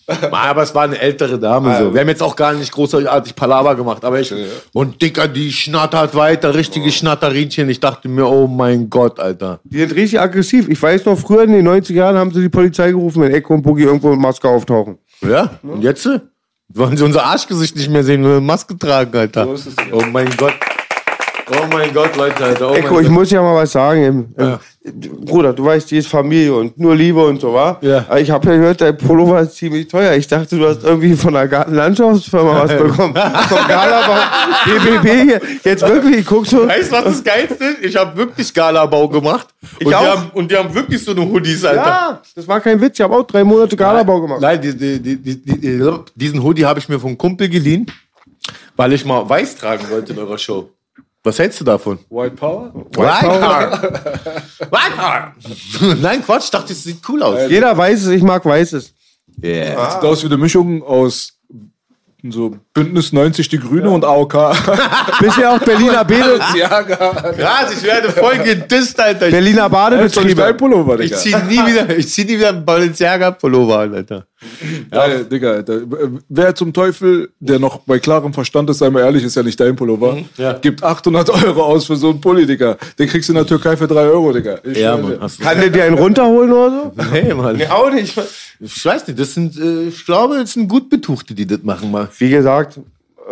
aber 0.32 0.64
es 0.64 0.74
war 0.74 0.84
eine 0.84 1.00
ältere 1.00 1.38
Dame 1.38 1.78
so. 1.78 1.94
Wir 1.94 2.02
haben 2.02 2.08
jetzt 2.08 2.24
auch 2.24 2.36
gar 2.36 2.54
nicht 2.54 2.72
großartig 2.72 3.36
Palaver 3.36 3.76
gemacht, 3.76 4.04
aber 4.04 4.20
ich. 4.20 4.34
Und 4.74 5.02
Dicker, 5.02 5.28
die 5.28 5.52
schnattert 5.52 6.16
weiter, 6.16 6.56
richtige 6.56 6.92
Schnatterinchen. 6.92 7.70
Ich 7.70 7.80
dachte 7.80 8.10
mir, 8.10 8.28
oh 8.28 8.48
mein 8.48 8.90
Gott, 8.90 9.20
Alter. 9.20 9.60
Die 9.64 9.80
sind 9.80 9.96
richtig 9.96 10.20
aggressiv. 10.20 10.68
Ich 10.70 10.82
weiß 10.82 11.06
noch, 11.06 11.18
früher 11.18 11.44
in 11.44 11.52
den 11.52 11.68
90er 11.68 11.94
Jahren 11.94 12.18
haben 12.18 12.32
sie 12.32 12.42
die 12.42 12.50
Polizei 12.50 12.92
gerufen, 12.92 13.22
wenn 13.22 13.34
Echo 13.34 13.54
und 13.54 13.62
Boogie 13.62 13.84
irgendwo 13.84 14.10
mit 14.10 14.20
Maske 14.20 14.48
auftauchen. 14.48 14.98
Ja, 15.22 15.52
und 15.64 15.82
jetzt? 15.82 16.10
Wollen 16.72 16.96
sie 16.96 17.04
unser 17.04 17.26
Arschgesicht 17.26 17.76
nicht 17.76 17.90
mehr 17.90 18.04
sehen, 18.04 18.22
nur 18.22 18.34
eine 18.34 18.42
Maske 18.42 18.78
tragen, 18.78 19.16
Alter. 19.18 19.46
So 19.46 19.54
es, 19.54 19.66
ja. 19.66 19.72
Oh 19.92 20.04
mein 20.12 20.30
Gott. 20.38 20.54
Oh 21.52 21.66
mein 21.72 21.92
Gott, 21.94 22.16
Leute, 22.16 22.44
Alter. 22.44 22.72
Oh 22.72 22.76
Echo, 22.76 23.00
ich 23.00 23.10
muss 23.10 23.32
ja 23.32 23.42
mal 23.42 23.56
was 23.56 23.72
sagen. 23.72 24.04
Im, 24.04 24.36
im, 24.38 24.60
Bruder, 24.92 25.54
du 25.54 25.66
weißt, 25.66 25.90
die 25.92 25.98
ist 25.98 26.08
Familie 26.08 26.54
und 26.56 26.78
nur 26.80 26.96
Liebe 26.96 27.24
und 27.26 27.42
so, 27.42 27.54
wa? 27.54 27.78
Ja. 27.82 28.06
Aber 28.08 28.20
ich 28.20 28.30
habe 28.32 28.50
ja 28.50 28.56
gehört, 28.58 28.82
dein 28.82 28.98
Pullover 28.98 29.42
ist 29.42 29.56
ziemlich 29.56 29.88
teuer. 29.88 30.14
Ich 30.16 30.28
dachte, 30.28 30.58
du 30.58 30.68
hast 30.68 30.84
irgendwie 30.84 31.16
von 31.16 31.34
der 31.34 31.48
Gartenlandschaftsfirma 31.48 32.64
was 32.64 32.78
bekommen. 32.78 33.14
Vom 33.14 33.68
Galabau, 33.68 34.16
BBB 34.66 35.24
hier. 35.24 35.42
Jetzt 35.64 35.88
wirklich, 35.88 36.26
guckst 36.26 36.54
du. 36.54 36.68
Weißt 36.68 36.92
du, 36.92 36.96
was 36.96 37.04
das 37.04 37.24
Geilste 37.24 37.64
ist? 37.64 37.84
Ich 37.84 37.96
habe 37.96 38.16
wirklich 38.18 38.54
Galabau 38.54 39.08
gemacht. 39.08 39.48
und, 39.80 39.90
Die 39.90 39.96
auch. 39.96 40.06
haben, 40.06 40.32
und 40.34 40.52
die 40.52 40.56
haben 40.56 40.74
wirklich 40.74 41.04
so 41.04 41.12
eine 41.12 41.22
Hoodies, 41.22 41.64
Alter. 41.66 41.82
Ja, 41.82 42.22
das 42.36 42.48
war 42.48 42.60
kein 42.60 42.80
Witz. 42.82 43.00
Ich 43.00 43.04
habe 43.04 43.16
auch 43.16 43.24
drei 43.24 43.44
Monate 43.44 43.76
Galabau 43.76 44.22
gemacht. 44.22 44.42
Nein, 44.42 44.62
die, 44.62 44.76
die, 44.76 45.00
die, 45.00 45.16
die, 45.18 45.42
die, 45.42 45.90
diesen 46.16 46.44
Hoodie 46.44 46.66
habe 46.66 46.80
ich 46.80 46.90
mir 46.90 47.00
vom 47.00 47.18
Kumpel 47.18 47.50
geliehen, 47.50 47.86
weil 48.76 48.94
ich 48.94 49.06
mal 49.06 49.28
weiß 49.28 49.56
tragen 49.58 49.90
wollte 49.90 50.14
in 50.14 50.20
eurer 50.20 50.38
Show. 50.38 50.70
Was 51.24 51.38
hältst 51.38 51.60
du 51.60 51.66
davon? 51.66 52.00
White 52.10 52.36
Power? 52.36 52.74
White 52.74 53.20
Power. 53.22 53.72
White 54.72 54.96
Power. 54.96 55.96
Nein, 56.02 56.24
Quatsch, 56.24 56.46
ich 56.46 56.52
dachte, 56.52 56.72
es 56.74 56.84
sieht 56.84 57.02
cool 57.10 57.22
aus. 57.22 57.50
Jeder 57.50 57.78
weiß 57.78 58.04
es, 58.04 58.08
ich 58.10 58.24
mag 58.24 58.46
Weißes. 58.46 58.94
Yeah. 59.44 59.92
Sieht 59.92 60.04
aus 60.04 60.22
wie 60.24 60.28
eine 60.28 60.38
Mischung 60.38 60.82
aus 60.84 61.34
so 62.24 62.58
Bündnis 62.74 63.14
90 63.14 63.48
die 63.48 63.60
Grüne 63.60 63.90
und 63.90 64.04
AOK. 64.04 64.34
Bisher 65.22 65.52
auch 65.52 65.60
Berliner, 65.60 66.04
Bade, 66.04 66.40
ja, 66.58 66.84
Krass, 66.84 67.74
ich 67.74 67.84
werde 67.84 68.10
voll 68.12 68.38
gedisst, 68.40 69.00
Alter. 69.00 69.30
Berliner 69.30 69.70
Badebetriebe. 69.70 70.54
Pullover, 70.56 71.00
Ich 71.00 71.12
Digga. 71.12 71.18
zieh 71.18 71.36
nie 71.48 71.66
wieder, 71.66 71.98
ich 71.98 72.10
zieh 72.10 72.26
nie 72.26 72.38
wieder 72.38 72.50
einen 72.50 72.66
Balenciaga-Pullover 72.66 73.80
an, 73.80 73.94
Alter. 73.96 74.26
Ja, 74.92 75.08
Digga, 75.24 75.52
Alter. 75.52 75.82
Wer 76.30 76.56
zum 76.56 76.74
Teufel, 76.74 77.30
der 77.40 77.60
noch 77.60 77.80
bei 77.80 78.00
klarem 78.00 78.34
Verstand 78.34 78.70
ist, 78.70 78.78
sei 78.80 78.90
mal 78.90 79.02
ehrlich, 79.02 79.24
ist 79.24 79.36
ja 79.36 79.44
nicht 79.44 79.60
dein 79.60 79.76
Pullover, 79.76 80.18
ja. 80.38 80.54
gibt 80.54 80.82
800 80.84 81.30
Euro 81.46 81.64
aus 81.64 81.86
für 81.86 81.96
so 81.96 82.10
einen 82.12 82.22
Pulli, 82.22 82.46
Digga. 82.46 82.78
Den 82.98 83.08
kriegst 83.10 83.28
du 83.30 83.34
in 83.34 83.38
der 83.38 83.46
Türkei 83.46 83.76
für 83.76 83.88
3 83.88 84.02
Euro, 84.02 84.32
Digga. 84.32 84.60
Ich 84.64 84.78
Ja, 84.78 84.96
Mann. 84.98 85.12
dir. 85.12 85.20
Hast 85.20 85.40
du 85.40 85.44
Kann 85.44 85.60
der 85.60 85.70
dir 85.70 85.84
einen 85.84 85.98
runterholen 85.98 86.52
oder 86.52 86.92
so? 86.96 87.04
Nee, 87.12 87.34
Mann. 87.34 87.58
Nee, 87.58 87.68
auch 87.68 87.92
nicht. 87.92 88.18
Ich 88.62 88.86
weiß 88.86 89.08
nicht, 89.08 89.20
das 89.20 89.34
sind, 89.34 89.58
äh, 89.58 89.88
ich 89.90 90.06
glaube, 90.06 90.38
das 90.38 90.54
sind 90.54 90.68
gut 90.68 90.90
Betuchte, 90.90 91.34
die 91.34 91.46
das 91.46 91.64
machen 91.64 91.92
mal. 91.92 92.08
Wie 92.18 92.30
gesagt, 92.30 92.80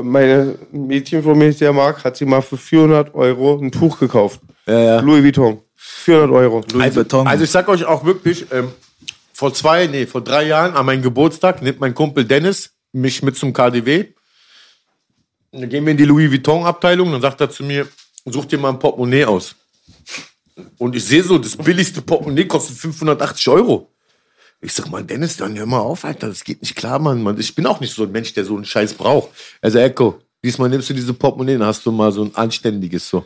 meine 0.02 0.56
Mädchen 0.72 1.24
von 1.24 1.38
mir, 1.38 1.52
die 1.52 1.64
er 1.64 1.74
mag, 1.74 2.04
hat 2.04 2.18
sie 2.18 2.26
mal 2.26 2.42
für 2.42 2.58
400 2.58 3.14
Euro 3.16 3.58
ein 3.62 3.72
Tuch 3.72 4.00
gekauft. 4.00 4.42
Ja, 4.66 4.80
ja. 4.80 5.00
Louis 5.00 5.24
Vuitton. 5.24 5.60
400 5.76 6.32
Euro. 6.32 6.62
Also, 6.80 7.04
also 7.24 7.44
ich 7.44 7.50
sag 7.52 7.68
euch 7.70 7.86
auch 7.86 8.04
wirklich, 8.04 8.46
ähm, 8.52 8.70
vor 9.38 9.54
zwei, 9.54 9.86
nee, 9.86 10.08
vor 10.08 10.22
drei 10.22 10.48
Jahren 10.48 10.76
an 10.76 10.84
meinem 10.88 11.04
Geburtstag 11.04 11.62
nimmt 11.62 11.80
mein 11.80 11.94
Kumpel 11.94 12.26
Dennis 12.26 12.72
mich 12.92 13.22
mit 13.22 13.38
zum 13.38 13.54
KDW. 13.54 14.08
Dann 15.52 15.70
gehen 15.70 15.86
wir 15.86 15.92
in 15.92 15.98
die 15.98 16.06
Louis 16.06 16.32
Vuitton 16.32 16.66
Abteilung, 16.66 17.12
dann 17.12 17.22
sagt 17.22 17.40
er 17.40 17.48
zu 17.52 17.64
mir, 17.64 17.88
such 18.26 18.46
dir 18.46 18.58
mal 18.58 18.70
ein 18.70 18.80
Portemonnaie 18.80 19.26
aus. 19.26 19.54
Und 20.80 20.96
ich 20.96 21.06
sehe 21.06 21.22
so, 21.22 21.38
das 21.38 21.56
billigste 21.56 22.02
Portemonnaie 22.02 22.46
kostet 22.46 22.78
580 22.78 23.48
Euro. 23.50 23.92
Ich 24.60 24.74
sag 24.74 24.90
mal, 24.90 25.04
Dennis, 25.04 25.38
dann 25.38 25.56
hör 25.56 25.68
mal 25.68 25.82
auf, 25.82 26.04
Alter, 26.04 26.30
das 26.30 26.44
geht 26.44 26.64
nicht 26.64 26.76
klar, 26.76 26.98
Mann. 26.98 27.22
Mann. 27.22 27.40
Ich 27.40 27.54
bin 27.54 27.68
auch 27.68 27.80
nicht 27.80 27.94
so 27.94 28.06
ein 28.06 28.12
Mensch, 28.12 28.34
der 28.34 28.44
so 28.44 28.56
einen 28.56 28.66
Scheiß 28.66 28.96
braucht. 28.96 29.30
Also, 29.62 29.78
Echo, 29.78 30.20
diesmal 30.44 30.68
nimmst 30.68 30.90
du 30.90 30.96
diese 30.96 31.14
Portemonnaie, 31.14 31.60
dann 31.60 31.68
hast 31.68 31.86
du 31.86 31.92
mal 31.92 32.12
so 32.12 32.24
ein 32.24 32.34
anständiges 32.34 33.08
so. 33.08 33.24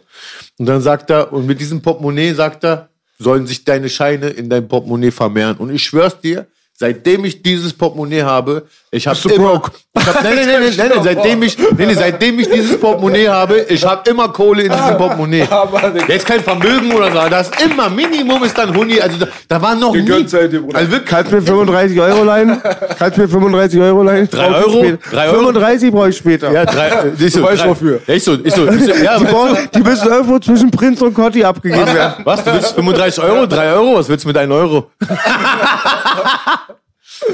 Und 0.58 0.66
dann 0.66 0.82
sagt 0.82 1.10
er, 1.10 1.32
und 1.32 1.46
mit 1.46 1.62
diesem 1.62 1.82
Portemonnaie 1.82 2.34
sagt 2.34 2.66
er, 2.66 2.91
sollen 3.22 3.46
sich 3.46 3.64
deine 3.64 3.90
Scheine 3.90 4.30
in 4.30 4.50
dein 4.50 4.68
Portemonnaie 4.68 5.12
vermehren. 5.12 5.58
Und 5.58 5.74
ich 5.74 5.84
schwör's 5.84 6.20
dir, 6.20 6.48
seitdem 6.82 7.24
ich 7.26 7.44
dieses 7.44 7.74
Portemonnaie 7.74 8.24
habe, 8.24 8.64
ich 8.90 9.06
habe 9.08 9.18
du 9.22 9.30
immer, 9.30 9.50
broke? 9.54 9.72
ich 9.98 10.06
hab, 10.08 10.24
nein, 10.24 10.36
nein, 10.36 10.46
nein, 10.48 10.62
nein, 10.62 10.74
nein, 10.78 10.90
nein, 10.96 11.04
seitdem 11.04 11.44
ich, 11.44 11.58
nein, 11.58 11.68
nein, 11.78 11.96
seitdem 11.96 12.40
ich 12.40 12.50
dieses 12.50 12.80
Portemonnaie 12.80 13.28
habe, 13.30 13.60
ich 13.70 13.86
habe 13.86 14.10
immer 14.10 14.30
Kohle 14.30 14.64
in 14.64 14.72
diesem 14.72 14.98
Portemonnaie. 14.98 15.48
Aber, 15.50 15.80
Digga. 15.92 16.06
Jetzt 16.08 16.26
kein 16.26 16.42
Vermögen 16.42 16.92
oder 16.92 17.12
so, 17.12 17.30
das 17.30 17.50
ist 17.50 17.62
immer 17.62 17.88
Minimum 17.90 18.44
ist 18.44 18.58
dann 18.58 18.76
Huni, 18.76 19.00
also 19.00 19.18
da, 19.20 19.28
da 19.48 19.62
war 19.62 19.76
noch 19.76 19.94
nie, 19.96 20.28
seid 20.28 20.52
ihr, 20.54 20.62
Bruder. 20.62 20.80
also 20.80 20.92
wirklich, 20.92 21.10
Kannst 21.10 21.32
du 21.32 21.36
mir 21.36 21.42
35 21.44 22.02
Euro 22.02 22.24
leihen? 22.24 22.62
Kannst 22.98 23.18
du 23.18 23.22
mir 23.22 23.30
35 23.30 23.80
Euro 23.80 24.04
leihen? 24.04 24.28
Drei 24.30 24.48
Brauch 24.50 24.60
ich 24.60 24.66
Euro? 24.66 24.80
später. 24.84 24.98
Drei 25.12 25.26
Euro? 25.28 25.36
35 25.38 25.92
brauche 25.92 26.10
ich 26.10 26.18
später. 26.18 26.52
ja, 26.52 26.66
drei, 26.66 26.88
äh, 26.88 27.12
ich 27.20 27.34
so, 27.34 27.40
Du 27.42 27.46
weißt 27.46 27.62
drei, 27.64 27.70
wofür. 27.70 28.00
Ich 28.08 28.24
so, 28.24 28.34
ich 28.44 28.54
so, 28.56 28.68
ich 28.68 28.84
so 28.86 28.92
ja, 29.04 29.18
Die, 29.20 29.26
brauchen, 29.26 29.58
die 29.76 29.80
müssen 29.82 30.08
irgendwo 30.10 30.40
zwischen 30.40 30.72
Prinz 30.72 31.00
und 31.02 31.14
Cotti 31.14 31.44
abgegeben 31.44 31.86
werden. 31.94 32.24
was, 32.26 32.44
du 32.44 32.52
willst 32.52 32.74
35 32.74 33.24
Euro, 33.24 33.46
3 33.46 33.72
Euro, 33.74 33.96
was 34.00 34.10
willst 34.10 34.24
du 34.26 34.30
mit 34.30 34.38
1 34.38 34.52
Euro? 34.52 34.90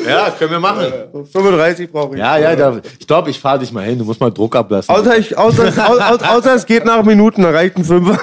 ja, 0.06 0.32
können 0.32 0.52
wir 0.52 0.60
machen. 0.60 0.86
35 1.32 1.92
brauche 1.92 2.16
ich. 2.16 2.20
Ja, 2.20 2.38
ja, 2.38 2.56
da, 2.56 2.80
ich 3.00 3.08
glaube, 3.08 3.30
ich 3.30 3.40
fahre 3.40 3.60
dich 3.60 3.72
mal 3.72 3.86
hin, 3.86 4.00
du 4.00 4.06
musst 4.06 4.20
mal 4.20 4.32
Druck 4.32 4.56
ablassen. 4.56 4.94
Außer, 4.94 5.18
ich, 5.18 5.38
außer, 5.38 5.68
außer, 5.68 6.32
außer 6.32 6.56
es 6.56 6.66
geht 6.66 6.86
nach 6.86 7.04
Minuten, 7.04 7.44
dann 7.44 7.54
reicht 7.54 7.78
ein 7.78 7.84
Fünfer. 7.84 8.14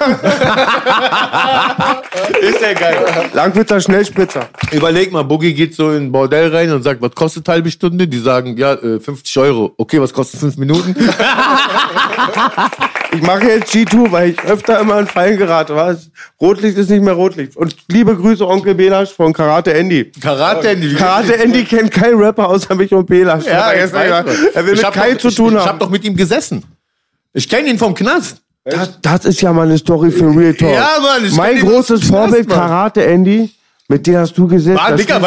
ist 2.41 2.61
ja 2.61 2.73
geil. 2.75 3.07
Langwitzer 3.33 3.81
Schnellspritzer. 3.81 4.49
Überleg 4.73 5.13
mal, 5.13 5.23
Boogie 5.23 5.55
geht 5.55 5.75
so 5.75 5.91
in 5.93 6.05
ein 6.05 6.13
Bordell 6.13 6.55
rein 6.55 6.71
und 6.73 6.83
sagt, 6.83 7.01
was 7.01 7.13
kostet 7.15 7.49
halbe 7.49 7.71
Stunde? 7.71 8.07
Die 8.09 8.19
sagen, 8.19 8.57
ja, 8.57 8.75
äh, 8.75 9.01
50 9.01 9.39
Euro. 9.39 9.73
Okay, 9.77 10.01
was 10.01 10.13
kostet 10.13 10.41
5 10.41 10.57
Minuten? 10.59 10.95
Ich 13.15 13.23
mache 13.23 13.45
jetzt 13.49 13.73
G2, 13.73 14.11
weil 14.11 14.31
ich 14.31 14.41
öfter 14.43 14.81
immer 14.81 14.99
in 14.99 15.07
Fallen 15.07 15.37
gerate. 15.37 15.75
Was? 15.77 16.11
Rotlicht 16.41 16.77
ist 16.77 16.91
nicht 16.91 17.03
mehr 17.03 17.15
Rotlicht. 17.15 17.57
Und 17.57 17.77
liebe 17.89 18.17
Grüße, 18.17 18.47
Onkel 18.47 18.75
Belasch 18.75 19.11
von 19.13 19.33
Karate 19.33 19.73
Andy. 19.75 20.11
Karate, 20.21 20.69
Andy. 20.71 20.95
Karate 20.95 21.37
Andy 21.39 21.65
kennt 21.65 21.91
keinen 21.91 22.21
Rapper 22.21 22.49
außer 22.49 22.75
mich 22.75 22.93
und 22.93 23.07
Belasch. 23.07 23.45
Ja, 23.47 23.71
er 23.73 23.87
ich. 23.87 23.93
Mann. 23.93 24.27
er 24.55 24.67
will 24.67 24.75
Ich 24.75 24.83
mit 24.83 24.93
Kai 24.93 25.13
doch- 25.13 25.21
zu 25.21 25.29
ich, 25.29 25.35
tun 25.37 25.53
Ich 25.53 25.59
haben. 25.61 25.69
hab 25.69 25.79
doch 25.79 25.91
mit 25.91 26.05
ihm 26.05 26.17
gesessen. 26.17 26.65
Ich 27.33 27.49
kenne 27.49 27.69
ihn 27.69 27.79
vom 27.79 27.95
Knast. 27.95 28.39
Das, 28.65 28.99
das 29.03 29.25
ist 29.27 29.41
ja 29.43 29.53
mal 29.53 29.67
eine 29.67 29.77
Story 29.79 30.11
für 30.11 30.35
Real 30.35 30.55
Talk. 30.55 30.73
Ja, 30.73 30.97
Mann, 31.01 31.25
ich 31.25 31.35
mein 31.35 31.59
großes 31.61 32.05
Vorbild, 32.09 32.49
Mann. 32.49 32.59
Karate 32.59 33.05
Andy, 33.05 33.51
mit 33.89 34.07
dem 34.07 34.17
hast 34.17 34.37
du 34.39 34.47
gesessen. 34.49 34.81
Digga, 34.97 35.21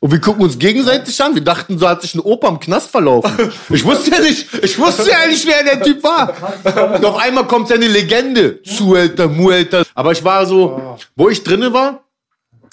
Und 0.00 0.12
wir 0.12 0.20
gucken 0.20 0.44
uns 0.44 0.58
gegenseitig 0.58 1.20
an. 1.20 1.34
Wir 1.34 1.42
dachten, 1.42 1.76
so 1.78 1.88
hat 1.88 2.02
sich 2.02 2.14
ein 2.14 2.20
Opa 2.20 2.48
im 2.48 2.60
Knast 2.60 2.90
verlaufen. 2.90 3.32
Ich 3.70 3.84
wusste 3.84 4.12
ja 4.12 4.20
nicht, 4.20 4.46
ich 4.62 4.78
wusste 4.78 5.10
ja 5.10 5.26
nicht, 5.26 5.44
wer 5.44 5.64
der 5.64 5.82
Typ 5.82 6.02
war. 6.04 6.94
Und 6.94 7.04
auf 7.04 7.16
einmal 7.16 7.46
kommt 7.48 7.68
seine 7.68 7.88
Legende. 7.88 8.62
Zuhälter, 8.62 9.26
Muhälter. 9.26 9.84
Aber 9.94 10.12
ich 10.12 10.22
war 10.22 10.46
so, 10.46 10.96
wo 11.16 11.28
ich 11.28 11.42
drinne 11.42 11.72
war, 11.72 12.04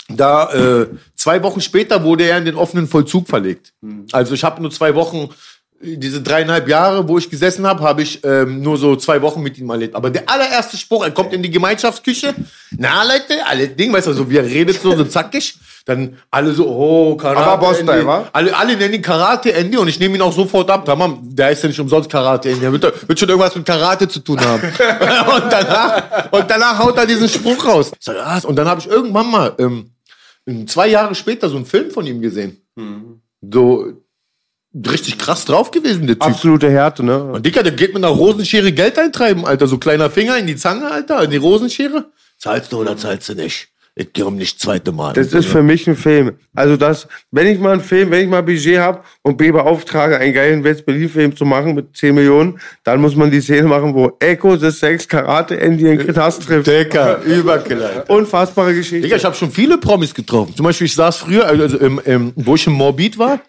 da 0.08 0.54
äh, 0.54 0.88
zwei 1.16 1.42
Wochen 1.42 1.62
später 1.62 2.04
wurde 2.04 2.26
er 2.26 2.38
in 2.38 2.46
den 2.46 2.56
offenen 2.56 2.88
Vollzug 2.88 3.28
verlegt. 3.28 3.74
Also 4.12 4.36
ich 4.36 4.44
habe 4.44 4.62
nur 4.62 4.70
zwei 4.70 4.94
Wochen, 4.94 5.30
diese 5.86 6.21
dreieinhalb 6.21 6.67
Jahre, 6.67 7.08
wo 7.08 7.17
ich 7.17 7.30
gesessen 7.30 7.65
habe, 7.65 7.84
habe 7.84 8.02
ich 8.02 8.24
ähm, 8.24 8.62
nur 8.62 8.78
so 8.78 8.95
zwei 8.95 9.21
Wochen 9.21 9.41
mit 9.41 9.58
ihm 9.58 9.69
erlebt. 9.69 9.95
Aber 9.95 10.10
der 10.10 10.30
allererste 10.30 10.78
Spruch, 10.78 11.04
er 11.04 11.12
kommt 11.12 11.34
in 11.34 11.43
die 11.43 11.52
Gemeinschaftsküche. 11.52 12.34
Na 12.71 13.04
Leute, 13.04 13.45
alle 13.45 13.67
Ding, 13.67 13.93
weißt 13.93 14.08
du, 14.08 14.13
so 14.13 14.30
wie 14.30 14.38
er 14.38 14.45
redet 14.45 14.82
so, 14.82 14.95
so 14.95 15.04
zackig. 15.06 15.56
Dann 15.86 16.17
alle 16.32 16.52
so, 16.52 16.67
oh, 16.67 17.15
Karate 17.15 17.45
Aber 17.45 17.67
Boss-Style, 17.67 17.91
Andy. 17.91 18.08
wa? 18.08 18.28
Alle, 18.34 18.58
alle 18.58 18.76
nennen 18.76 18.95
ihn 18.95 19.02
Karate 19.04 19.54
Andy 19.54 19.78
und 19.78 19.88
ich 19.88 20.00
nehme 20.00 20.15
ihn 20.15 20.21
auch 20.21 20.34
sofort 20.34 20.69
ab. 20.71 20.84
Tamam, 20.84 21.19
der 21.21 21.52
ist 21.52 21.62
ja 21.62 21.69
nicht 21.69 21.80
umsonst 21.80 22.10
Karate 22.10 22.50
Andy. 22.50 22.62
Der 22.62 22.71
wird, 22.71 23.08
wird 23.08 23.19
schon 23.19 23.30
irgendwas 23.30 23.56
mit 23.56 23.65
Karate 23.65 24.08
zu 24.08 24.19
tun 24.19 24.39
haben. 24.39 24.63
und, 24.63 25.52
danach, 25.52 26.32
und 26.32 26.50
danach 26.50 26.80
haut 26.80 26.98
er 26.98 27.06
diesen 27.06 27.30
Spruch 27.30 27.63
raus. 27.67 27.91
Und 28.45 28.56
dann 28.56 28.67
habe 28.67 28.82
ich 28.82 28.88
irgendwann 28.88 29.30
mal, 29.30 29.54
ähm, 29.60 29.91
zwei 30.67 30.88
Jahre 30.88 31.13
später, 31.13 31.50
so 31.50 31.56
einen 31.56 31.65
Film 31.65 31.91
von 31.91 32.06
ihm 32.08 32.19
gesehen. 32.21 32.62
so 33.41 34.05
richtig 34.76 35.18
krass 35.18 35.46
drauf 35.46 35.72
gewesen, 35.72 36.08
der 36.08 36.16
Typ. 36.16 36.24
Absolute 36.24 36.70
Härte, 36.70 37.04
ne? 37.04 37.24
Und 37.24 37.46
Dicker, 37.46 37.64
der 37.64 37.72
geht 37.72 37.94
mit 37.94 38.04
einer 38.04 38.14
Rosenschere 38.14 38.72
Geld 38.72 39.00
eintreiben, 39.00 39.46
Alter. 39.46 39.68
So 39.68 39.78
kleiner 39.78 40.10
Finger 40.10 40.38
in 40.38 40.48
die 40.48 40.56
Zange, 40.56 40.90
Alter, 40.90 41.24
in 41.24 41.32
die 41.32 41.38
Rosenschere. 41.38 42.12
Zahlst 42.38 42.72
du 42.72 42.82
oder 42.82 42.98
zahlst 42.98 43.30
du 43.30 43.36
nicht? 43.36 43.70
Ich 43.97 44.12
gehe 44.12 44.25
um 44.25 44.36
nicht 44.36 44.60
zweite 44.60 44.91
Mal. 44.91 45.13
Das 45.13 45.31
ist 45.31 45.45
für 45.45 45.63
mich 45.63 45.88
ein 45.88 45.95
Film. 45.95 46.34
Also 46.53 46.75
das, 46.75 47.08
wenn 47.31 47.47
ich 47.47 47.58
mal 47.60 47.71
einen 47.71 47.81
Film, 47.81 48.12
wenn 48.12 48.25
ich 48.25 48.29
mal 48.29 48.43
Budget 48.43 48.77
habe 48.77 48.99
und 49.21 49.38
B 49.38 49.51
beauftrage, 49.51 50.17
einen 50.17 50.34
geilen 50.34 50.65
West-Berlin-Film 50.65 51.34
zu 51.34 51.45
machen 51.45 51.75
mit 51.75 51.95
10 51.95 52.13
Millionen, 52.13 52.60
dann 52.84 52.99
muss 52.99 53.15
man 53.15 53.31
die 53.31 53.39
Szene 53.39 53.69
machen, 53.69 53.93
wo 53.93 54.12
Echo 54.19 54.58
the 54.58 54.69
Sex 54.69 55.08
Karate 55.08 55.58
Andy 55.58 55.89
in 55.89 55.97
Knast 55.97 56.43
trifft. 56.43 56.67
Dicker, 56.67 57.21
Überkiller. 57.21 58.03
Unfassbare 58.10 58.73
Geschichte. 58.73 59.03
Digga, 59.03 59.15
ich 59.15 59.23
habe 59.23 59.36
schon 59.36 59.49
viele 59.49 59.77
Promis 59.77 60.13
getroffen. 60.13 60.53
Zum 60.53 60.65
Beispiel, 60.65 60.88
ich 60.88 60.95
saß 60.95 61.15
früher, 61.15 61.45
also 61.45 61.77
im, 61.77 62.01
im, 62.03 62.34
wo 62.36 62.55
ich 62.55 62.67
im 62.67 62.73
Morbid 62.73 63.17
war, 63.17 63.39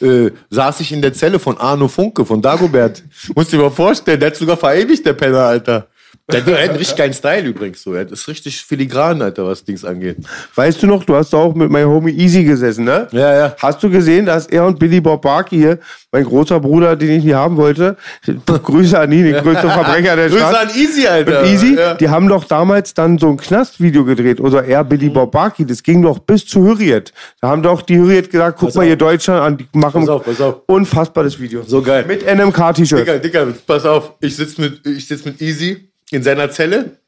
äh, 0.00 0.30
saß 0.50 0.78
ich 0.80 0.92
in 0.92 1.02
der 1.02 1.14
Zelle 1.14 1.40
von 1.40 1.58
Arno 1.58 1.88
Funke, 1.88 2.24
von 2.24 2.40
Dagobert. 2.40 3.02
Musst 3.34 3.52
dir 3.52 3.58
mal 3.58 3.70
vorstellen, 3.70 4.20
der 4.20 4.30
hat 4.30 4.36
sogar 4.36 4.56
verewigt, 4.56 5.04
der 5.04 5.14
Penner, 5.14 5.40
Alter. 5.40 5.88
Der 6.32 6.44
hat 6.44 6.52
einen 6.54 6.74
richtig 6.76 6.96
geilen 6.96 7.12
Style 7.12 7.46
übrigens 7.46 7.82
so. 7.84 7.94
Er 7.94 8.10
ist 8.10 8.26
richtig 8.26 8.60
filigran, 8.64 9.22
Alter, 9.22 9.46
was 9.46 9.62
Dings 9.62 9.84
angeht. 9.84 10.16
Weißt 10.56 10.82
du 10.82 10.88
noch, 10.88 11.04
du 11.04 11.14
hast 11.14 11.32
auch 11.32 11.54
mit 11.54 11.70
meinem 11.70 11.88
Homie 11.88 12.10
Easy 12.10 12.42
gesessen, 12.42 12.84
ne? 12.84 13.06
Ja, 13.12 13.32
ja. 13.36 13.56
Hast 13.62 13.80
du 13.84 13.88
gesehen, 13.88 14.26
dass 14.26 14.46
er 14.48 14.64
und 14.66 14.76
Billy 14.80 15.00
Bob 15.00 15.22
Barky 15.22 15.56
hier, 15.56 15.78
mein 16.10 16.24
großer 16.24 16.58
Bruder, 16.58 16.96
den 16.96 17.10
ich 17.18 17.22
nie 17.24 17.34
haben 17.34 17.56
wollte, 17.56 17.96
Grüße 18.46 18.98
an 18.98 19.12
ihn, 19.12 19.22
den 19.24 19.36
größten 19.36 19.70
Verbrecher 19.70 20.16
der 20.16 20.28
Grüße 20.28 20.40
Stadt. 20.40 20.68
an 20.68 20.76
Easy, 20.76 21.06
Alter. 21.06 21.42
Und 21.42 21.46
Easy, 21.48 21.76
Ja. 21.76 21.94
die 21.94 22.08
haben 22.08 22.28
doch 22.28 22.42
damals 22.42 22.92
dann 22.92 23.18
so 23.18 23.28
ein 23.30 23.36
Knastvideo 23.36 24.04
gedreht, 24.04 24.40
oder 24.40 24.64
er, 24.64 24.82
Billy 24.82 25.08
Bob 25.10 25.30
Barky, 25.30 25.64
das 25.64 25.80
ging 25.80 26.02
doch 26.02 26.18
bis 26.18 26.44
zu 26.44 26.60
Hürriyet. 26.66 27.12
Da 27.40 27.50
haben 27.50 27.62
doch 27.62 27.82
die 27.82 27.98
Hürriyet 27.98 28.30
gesagt, 28.32 28.58
guck 28.58 28.74
mal 28.74 28.84
hier 28.84 28.96
Deutschland 28.96 29.40
an, 29.42 29.56
die 29.58 29.68
machen 29.78 30.00
Pass 30.00 30.08
auf, 30.08 30.24
pass 30.24 30.40
auf. 30.40 30.56
unfassbares 30.66 31.38
Video. 31.38 31.62
So 31.64 31.80
geil. 31.82 32.04
Mit 32.08 32.26
NMK-T-Shirt. 32.26 32.98
Digga, 32.98 33.18
Digga, 33.18 33.46
pass 33.64 33.84
auf. 33.86 34.14
Ich 34.20 34.34
sitze 34.34 34.60
mit, 34.60 34.84
ich 34.84 35.06
sitz 35.06 35.24
mit 35.24 35.40
Easy 35.40 35.88
in 36.10 36.22
seiner 36.22 36.50
Zelle 36.50 36.98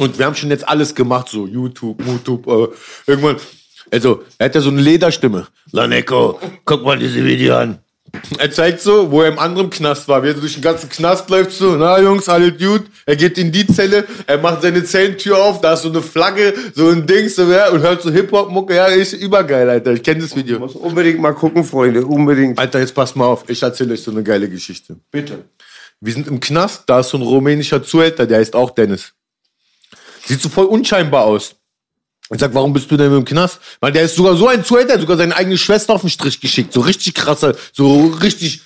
und 0.00 0.18
wir 0.18 0.24
haben 0.24 0.34
schon 0.34 0.50
jetzt 0.50 0.66
alles 0.66 0.94
gemacht, 0.94 1.28
so 1.28 1.46
YouTube, 1.46 2.02
YouTube, 2.06 2.46
äh, 2.46 2.68
irgendwann. 3.06 3.36
Also, 3.90 4.22
er 4.38 4.46
hat 4.46 4.54
ja 4.54 4.60
so 4.60 4.70
eine 4.70 4.80
Lederstimme. 4.80 5.46
Laneko, 5.72 6.40
guck 6.64 6.84
mal 6.84 6.98
diese 6.98 7.22
Video 7.24 7.56
an. 7.56 7.80
Er 8.38 8.50
zeigt 8.50 8.80
so, 8.80 9.10
wo 9.10 9.22
er 9.22 9.28
im 9.28 9.38
anderen 9.38 9.70
Knast 9.70 10.08
war. 10.08 10.22
Wie 10.22 10.28
er 10.28 10.34
so 10.34 10.40
durch 10.40 10.54
den 10.54 10.62
ganzen 10.62 10.88
Knast 10.88 11.28
läuft, 11.30 11.52
so, 11.52 11.76
na 11.76 12.00
Jungs, 12.00 12.28
alle 12.28 12.50
Dude. 12.50 12.84
Er 13.06 13.16
geht 13.16 13.36
in 13.36 13.52
die 13.52 13.66
Zelle, 13.66 14.06
er 14.26 14.38
macht 14.38 14.62
seine 14.62 14.84
Zellentür 14.84 15.38
auf, 15.38 15.60
da 15.60 15.74
ist 15.74 15.82
so 15.82 15.90
eine 15.90 16.02
Flagge, 16.02 16.54
so 16.74 16.88
ein 16.88 17.06
Ding, 17.06 17.28
so, 17.28 17.50
ja, 17.50 17.68
und 17.68 17.82
hört 17.82 18.02
so 18.02 18.10
Hip-Hop-Mucke. 18.10 18.74
Ja, 18.74 18.86
ist 18.86 19.12
übergeil, 19.12 19.68
Alter. 19.68 19.92
Ich 19.92 20.02
kenne 20.02 20.22
das 20.22 20.34
Video. 20.34 20.58
Muss 20.58 20.74
unbedingt 20.74 21.20
mal 21.20 21.34
gucken, 21.34 21.62
Freunde, 21.62 22.04
unbedingt. 22.04 22.58
Alter, 22.58 22.80
jetzt 22.80 22.94
passt 22.94 23.16
mal 23.16 23.26
auf. 23.26 23.44
Ich 23.48 23.62
erzähle 23.62 23.92
euch 23.92 24.02
so 24.02 24.10
eine 24.10 24.22
geile 24.22 24.48
Geschichte. 24.48 24.96
Bitte. 25.10 25.44
Wir 26.00 26.12
sind 26.14 26.26
im 26.26 26.40
Knast, 26.40 26.84
da 26.86 27.00
ist 27.00 27.10
so 27.10 27.18
ein 27.18 27.22
rumänischer 27.22 27.82
Zuhälter, 27.82 28.26
der 28.26 28.38
heißt 28.38 28.56
auch 28.56 28.70
Dennis. 28.70 29.12
Sieht 30.24 30.40
so 30.40 30.48
voll 30.48 30.66
unscheinbar 30.66 31.24
aus. 31.24 31.56
Ich 32.32 32.40
sag, 32.40 32.54
warum 32.54 32.72
bist 32.72 32.90
du 32.90 32.96
denn 32.96 33.12
im 33.12 33.24
Knast? 33.24 33.58
Weil 33.80 33.92
der 33.92 34.02
ist 34.02 34.14
sogar 34.14 34.36
so 34.36 34.48
ein 34.48 34.64
Zuhälter, 34.64 34.98
sogar 35.00 35.16
seine 35.16 35.36
eigene 35.36 35.58
Schwester 35.58 35.94
auf 35.94 36.02
den 36.02 36.10
Strich 36.10 36.40
geschickt. 36.40 36.72
So 36.72 36.80
richtig 36.80 37.14
krasser, 37.14 37.54
so 37.72 38.06
richtig 38.22 38.62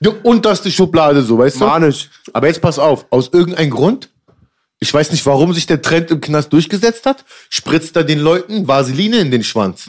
die 0.00 0.08
unterste 0.08 0.70
Schublade, 0.70 1.22
so, 1.22 1.38
weißt 1.38 1.60
du? 1.60 1.66
Manisch. 1.66 2.10
Aber 2.32 2.48
jetzt 2.48 2.60
pass 2.60 2.78
auf, 2.78 3.06
aus 3.10 3.30
irgendeinem 3.32 3.70
Grund, 3.70 4.10
ich 4.80 4.92
weiß 4.92 5.12
nicht, 5.12 5.24
warum 5.24 5.54
sich 5.54 5.66
der 5.66 5.80
Trend 5.80 6.10
im 6.10 6.20
Knast 6.20 6.52
durchgesetzt 6.52 7.06
hat, 7.06 7.24
spritzt 7.48 7.96
er 7.96 8.04
den 8.04 8.18
Leuten 8.18 8.68
Vaseline 8.68 9.18
in 9.18 9.30
den 9.30 9.44
Schwanz. 9.44 9.88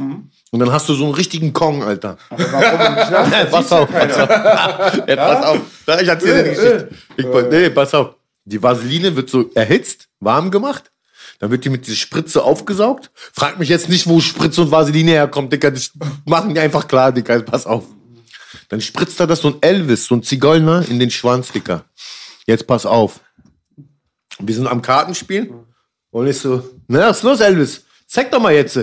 Und 0.56 0.60
dann 0.60 0.72
hast 0.72 0.88
du 0.88 0.94
so 0.94 1.04
einen 1.04 1.14
richtigen 1.14 1.52
Kong, 1.52 1.84
Alter. 1.84 2.18
pass 2.30 3.74
auf, 3.74 3.90
pass 3.92 4.18
auf. 4.18 4.30
Ja, 5.06 5.16
pass 5.18 5.46
auf. 5.48 5.60
Ich 6.02 6.08
erzähle 6.08 6.44
dir 6.44 6.44
die 6.44 6.56
Geschichte. 6.56 6.90
Ich, 7.18 7.26
nee, 7.52 7.70
pass 7.72 7.94
auf. 7.94 8.16
Die 8.46 8.64
Vaseline 8.64 9.18
wird 9.18 9.30
so 9.30 9.52
erhitzt, 9.54 10.08
warm 10.22 10.52
gemacht. 10.52 10.94
Dann 11.40 11.52
wird 11.52 11.66
die 11.66 11.70
mit 11.70 11.86
dieser 11.86 11.98
Spritze 11.98 12.42
aufgesaugt. 12.42 13.12
Frag 13.34 13.60
mich 13.60 13.68
jetzt 13.68 13.90
nicht, 13.90 14.08
wo 14.08 14.22
Spritze 14.22 14.62
und 14.62 14.72
Vaseline 14.72 15.12
herkommt, 15.12 15.52
Dicker. 15.52 15.72
Das 15.72 15.92
machen 16.26 16.54
die 16.54 16.62
einfach 16.62 16.88
klar, 16.88 17.12
Dicker. 17.12 17.42
Pass 17.42 17.66
auf. 17.66 17.84
Dann 18.70 18.80
spritzt 18.80 19.20
er 19.20 19.28
das 19.28 19.42
so 19.42 19.50
ein 19.50 19.58
Elvis, 19.60 20.06
so 20.06 20.16
ein 20.16 20.24
Zigeuner 20.24 20.88
in 20.88 21.02
den 21.02 21.12
Schwanz, 21.12 21.52
Dicker. 21.52 21.84
Jetzt 22.48 22.66
pass 22.66 22.86
auf. 22.86 23.20
Wir 24.40 24.56
sind 24.56 24.68
am 24.68 24.82
Kartenspielen. 24.82 25.50
Und 26.12 26.28
ich 26.28 26.38
so, 26.40 26.64
na, 26.88 27.10
was 27.10 27.18
ist 27.18 27.24
los, 27.24 27.42
Elvis? 27.42 27.84
Zeig 28.08 28.32
doch 28.32 28.40
mal 28.40 28.54
jetzt. 28.54 28.80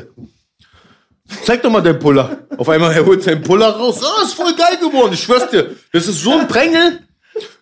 Zeig 1.44 1.62
doch 1.62 1.70
mal 1.70 1.80
deinen 1.80 1.98
Puller. 1.98 2.38
Auf 2.56 2.68
einmal, 2.68 2.92
er 2.92 3.04
holt 3.04 3.22
seinen 3.22 3.42
Puller 3.42 3.68
raus. 3.70 4.00
Ah, 4.02 4.22
ist 4.22 4.34
voll 4.34 4.54
geil 4.54 4.76
geworden. 4.80 5.12
Ich 5.12 5.22
schwör's 5.22 5.50
dir. 5.50 5.74
Das 5.92 6.06
ist 6.06 6.20
so 6.20 6.32
ein 6.38 6.48
Prängel. 6.48 7.00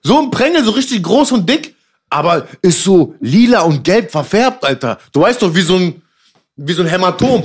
So 0.02 0.18
ein 0.18 0.30
Prängel, 0.30 0.64
so 0.64 0.72
richtig 0.72 1.02
groß 1.02 1.32
und 1.32 1.48
dick. 1.48 1.74
Aber 2.08 2.46
ist 2.60 2.82
so 2.82 3.14
lila 3.20 3.60
und 3.62 3.84
gelb 3.84 4.10
verfärbt, 4.10 4.64
Alter. 4.64 4.98
Du 5.12 5.20
weißt 5.20 5.40
doch, 5.42 5.54
wie 5.54 5.62
so 5.62 5.76
ein, 5.76 6.02
wie 6.56 6.72
so 6.72 6.82
ein 6.82 6.88
Hämatom. 6.88 7.44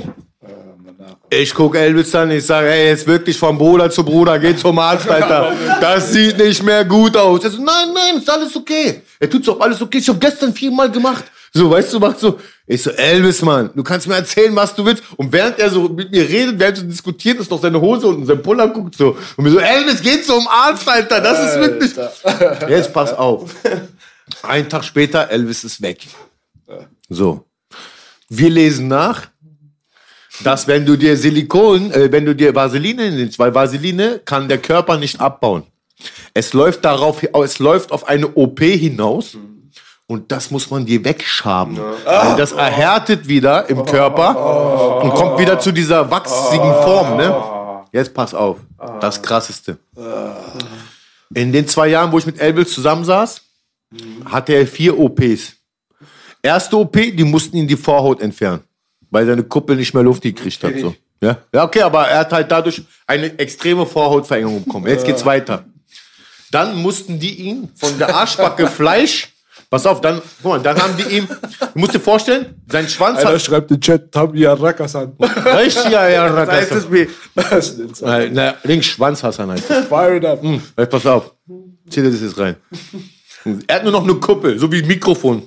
Ich 1.30 1.54
guck 1.54 1.74
Elvis 1.76 2.14
an, 2.14 2.30
ich 2.30 2.46
sage, 2.46 2.68
ey, 2.68 2.88
jetzt 2.88 3.06
wirklich 3.06 3.36
vom 3.36 3.58
Bruder 3.58 3.90
zu 3.90 4.04
Bruder, 4.04 4.38
geh 4.38 4.54
zum 4.54 4.78
Arzt, 4.78 5.08
Alter. 5.08 5.52
Das 5.80 6.12
sieht 6.12 6.38
nicht 6.38 6.62
mehr 6.62 6.84
gut 6.84 7.16
aus. 7.16 7.42
Er 7.44 7.50
so, 7.50 7.62
nein, 7.62 7.88
nein, 7.92 8.18
ist 8.18 8.30
alles 8.30 8.54
okay. 8.54 9.02
Er 9.18 9.28
tut 9.28 9.44
so, 9.44 9.58
alles 9.58 9.80
okay. 9.82 9.98
Ich 9.98 10.08
hab 10.08 10.20
gestern 10.20 10.52
viermal 10.52 10.90
gemacht. 10.90 11.24
So, 11.56 11.70
weißt 11.70 11.94
du, 11.94 11.98
macht 12.00 12.20
so. 12.20 12.38
Ich 12.66 12.82
so, 12.82 12.90
Elvis, 12.90 13.40
Mann, 13.40 13.70
du 13.74 13.82
kannst 13.82 14.06
mir 14.06 14.16
erzählen, 14.16 14.54
was 14.54 14.74
du 14.74 14.84
willst. 14.84 15.02
Und 15.16 15.32
während 15.32 15.58
er 15.58 15.70
so 15.70 15.88
mit 15.88 16.10
mir 16.10 16.28
redet, 16.28 16.58
während 16.58 16.76
wir 16.82 16.84
diskutiert, 16.84 17.40
ist 17.40 17.50
doch 17.50 17.62
seine 17.62 17.80
Hose 17.80 18.08
unten, 18.08 18.26
sein 18.26 18.42
Puller 18.42 18.68
guckt 18.68 18.96
so. 18.96 19.16
Und 19.36 19.44
mir 19.44 19.50
so, 19.50 19.58
Elvis, 19.58 20.02
geh 20.02 20.20
zum 20.20 20.46
Arzt, 20.48 20.86
Alter. 20.86 21.18
Das 21.22 21.48
ist 21.48 21.60
wirklich. 21.60 21.92
Jetzt 22.68 22.92
pass 22.92 23.14
auf. 23.14 23.54
Einen 24.42 24.68
Tag 24.68 24.84
später, 24.84 25.30
Elvis 25.30 25.64
ist 25.64 25.80
weg. 25.80 26.06
So. 27.08 27.46
Wir 28.28 28.50
lesen 28.50 28.88
nach, 28.88 29.28
dass 30.44 30.68
wenn 30.68 30.84
du 30.84 30.96
dir 30.96 31.16
Silikon, 31.16 31.90
äh, 31.90 32.12
wenn 32.12 32.26
du 32.26 32.34
dir 32.34 32.54
Vaseline 32.54 33.12
nimmst, 33.12 33.38
weil 33.38 33.54
Vaseline 33.54 34.20
kann 34.26 34.46
der 34.46 34.58
Körper 34.58 34.98
nicht 34.98 35.20
abbauen. 35.22 35.62
Es 36.34 36.52
läuft 36.52 36.84
darauf, 36.84 37.22
es 37.22 37.58
läuft 37.60 37.92
auf 37.92 38.06
eine 38.08 38.28
OP 38.34 38.60
hinaus. 38.60 39.38
Und 40.08 40.30
das 40.30 40.50
muss 40.50 40.70
man 40.70 40.86
dir 40.86 41.04
wegschaben. 41.04 41.78
Weil 42.04 42.36
das 42.36 42.52
erhärtet 42.52 43.26
wieder 43.26 43.68
im 43.68 43.84
Körper 43.84 45.02
und 45.02 45.10
kommt 45.14 45.40
wieder 45.40 45.58
zu 45.58 45.72
dieser 45.72 46.10
wachsigen 46.10 46.72
Form, 46.82 47.16
ne? 47.16 47.34
Jetzt 47.92 48.14
pass 48.14 48.34
auf. 48.34 48.58
Das 49.00 49.20
krasseste. 49.20 49.78
In 51.34 51.52
den 51.52 51.66
zwei 51.66 51.88
Jahren, 51.88 52.12
wo 52.12 52.18
ich 52.18 52.26
mit 52.26 52.40
Elvis 52.40 52.72
zusammensaß, 52.72 53.40
hatte 54.26 54.52
er 54.52 54.66
vier 54.66 54.98
OPs. 54.98 55.54
Erste 56.42 56.76
OP, 56.76 56.92
die 56.92 57.24
mussten 57.24 57.56
ihn 57.56 57.66
die 57.66 57.76
Vorhaut 57.76 58.20
entfernen, 58.20 58.60
weil 59.10 59.26
seine 59.26 59.42
Kuppel 59.42 59.76
nicht 59.76 59.92
mehr 59.92 60.04
Luft 60.04 60.22
gekriegt 60.22 60.62
hat. 60.62 60.74
So. 60.78 60.94
Ja? 61.20 61.38
ja, 61.52 61.64
okay, 61.64 61.82
aber 61.82 62.06
er 62.06 62.20
hat 62.20 62.32
halt 62.32 62.50
dadurch 62.50 62.82
eine 63.06 63.36
extreme 63.38 63.86
Vorhautverengung 63.86 64.64
bekommen. 64.64 64.86
Jetzt 64.86 65.04
geht's 65.04 65.24
weiter. 65.24 65.64
Dann 66.50 66.76
mussten 66.76 67.18
die 67.18 67.34
ihn 67.34 67.70
von 67.74 67.98
der 67.98 68.14
Arschbacke 68.14 68.66
Fleisch, 68.68 69.32
pass 69.70 69.86
auf, 69.86 70.00
dann, 70.00 70.20
guck 70.42 70.52
mal, 70.52 70.60
dann 70.60 70.80
haben 70.80 70.96
die 70.96 71.16
ihm, 71.16 71.28
du 71.28 71.78
musst 71.78 71.94
dir 71.94 72.00
vorstellen, 72.00 72.62
sein 72.70 72.88
Schwanz 72.88 73.20
Einer 73.20 73.34
hat, 73.34 73.42
schreibt 73.42 73.70
in 73.70 73.80
Chat, 73.80 74.12
Tabia 74.12 74.54
Rakasan. 74.54 75.12
richtig, 75.18 75.90
ja, 75.90 76.02
heißt 76.46 76.72
es 76.72 76.88
mir. 76.88 77.08
Das 77.34 77.70
ist 77.70 77.80
insane. 77.80 78.24
Äh, 78.24 78.30
na, 78.32 78.54
links 78.64 78.86
Schwanz 78.86 79.22
Hassan 79.22 79.50
heißt 79.50 79.68
das. 79.68 79.86
Fire 79.86 80.16
it 80.16 80.24
up. 80.24 80.42
Ey, 80.76 80.86
pass 80.86 81.06
auf. 81.06 81.32
Zieh 81.88 82.02
dir 82.02 82.10
das 82.10 82.20
jetzt 82.20 82.38
rein. 82.38 82.56
Er 83.68 83.76
hat 83.76 83.84
nur 83.84 83.92
noch 83.92 84.02
eine 84.02 84.14
Kuppel, 84.14 84.58
so 84.58 84.70
wie 84.72 84.82
ein 84.82 84.88
Mikrofon. 84.88 85.42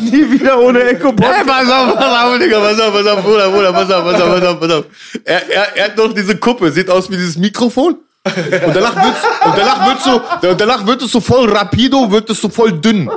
Nie 0.00 0.30
wieder 0.32 0.58
ohne 0.58 0.82
Echo. 0.84 1.14
Hey, 1.20 1.44
pass 1.46 1.70
auf, 1.70 1.94
pass 1.94 2.24
auf, 2.24 2.38
Digga, 2.38 2.58
pass 2.60 2.80
auf, 2.80 2.92
pass 2.92 3.06
auf, 3.06 3.22
Bruder, 3.22 3.50
Bruder, 3.50 3.72
pass 3.72 3.90
auf, 3.90 4.04
pass 4.04 4.20
auf, 4.20 4.28
pass 4.30 4.42
auf, 4.42 4.60
pass 4.60 4.72
auf. 4.72 4.84
Er, 5.24 5.50
er, 5.50 5.76
er 5.76 5.84
hat 5.84 5.96
noch 5.96 6.12
diese 6.12 6.36
Kuppe, 6.36 6.72
sieht 6.72 6.90
aus 6.90 7.10
wie 7.10 7.16
dieses 7.16 7.36
Mikrofon. 7.36 7.98
Und 8.22 8.76
danach 8.76 8.96
wird's, 8.96 9.24
und 9.44 9.56
danach 9.56 9.86
wird's 9.86 10.04
so, 10.04 10.20
danach 10.54 10.86
wird 10.86 11.02
es 11.02 11.10
so 11.10 11.20
voll 11.20 11.50
rapido, 11.50 12.10
wird 12.10 12.28
es 12.28 12.40
so 12.40 12.50
voll 12.50 12.72
dünn. 12.72 13.10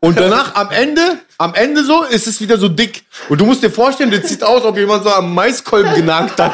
Und 0.00 0.18
danach 0.18 0.54
am 0.54 0.70
Ende, 0.70 1.18
am 1.38 1.54
Ende 1.54 1.84
so, 1.84 2.04
ist 2.04 2.26
es 2.26 2.40
wieder 2.40 2.56
so 2.56 2.68
dick. 2.68 3.04
Und 3.28 3.40
du 3.40 3.44
musst 3.44 3.62
dir 3.62 3.70
vorstellen, 3.70 4.10
das 4.10 4.28
sieht 4.28 4.42
aus, 4.42 4.64
ob 4.64 4.76
jemand 4.76 5.04
so 5.04 5.12
am 5.12 5.34
Maiskolben 5.34 5.94
genagt 5.94 6.40
hat. 6.40 6.52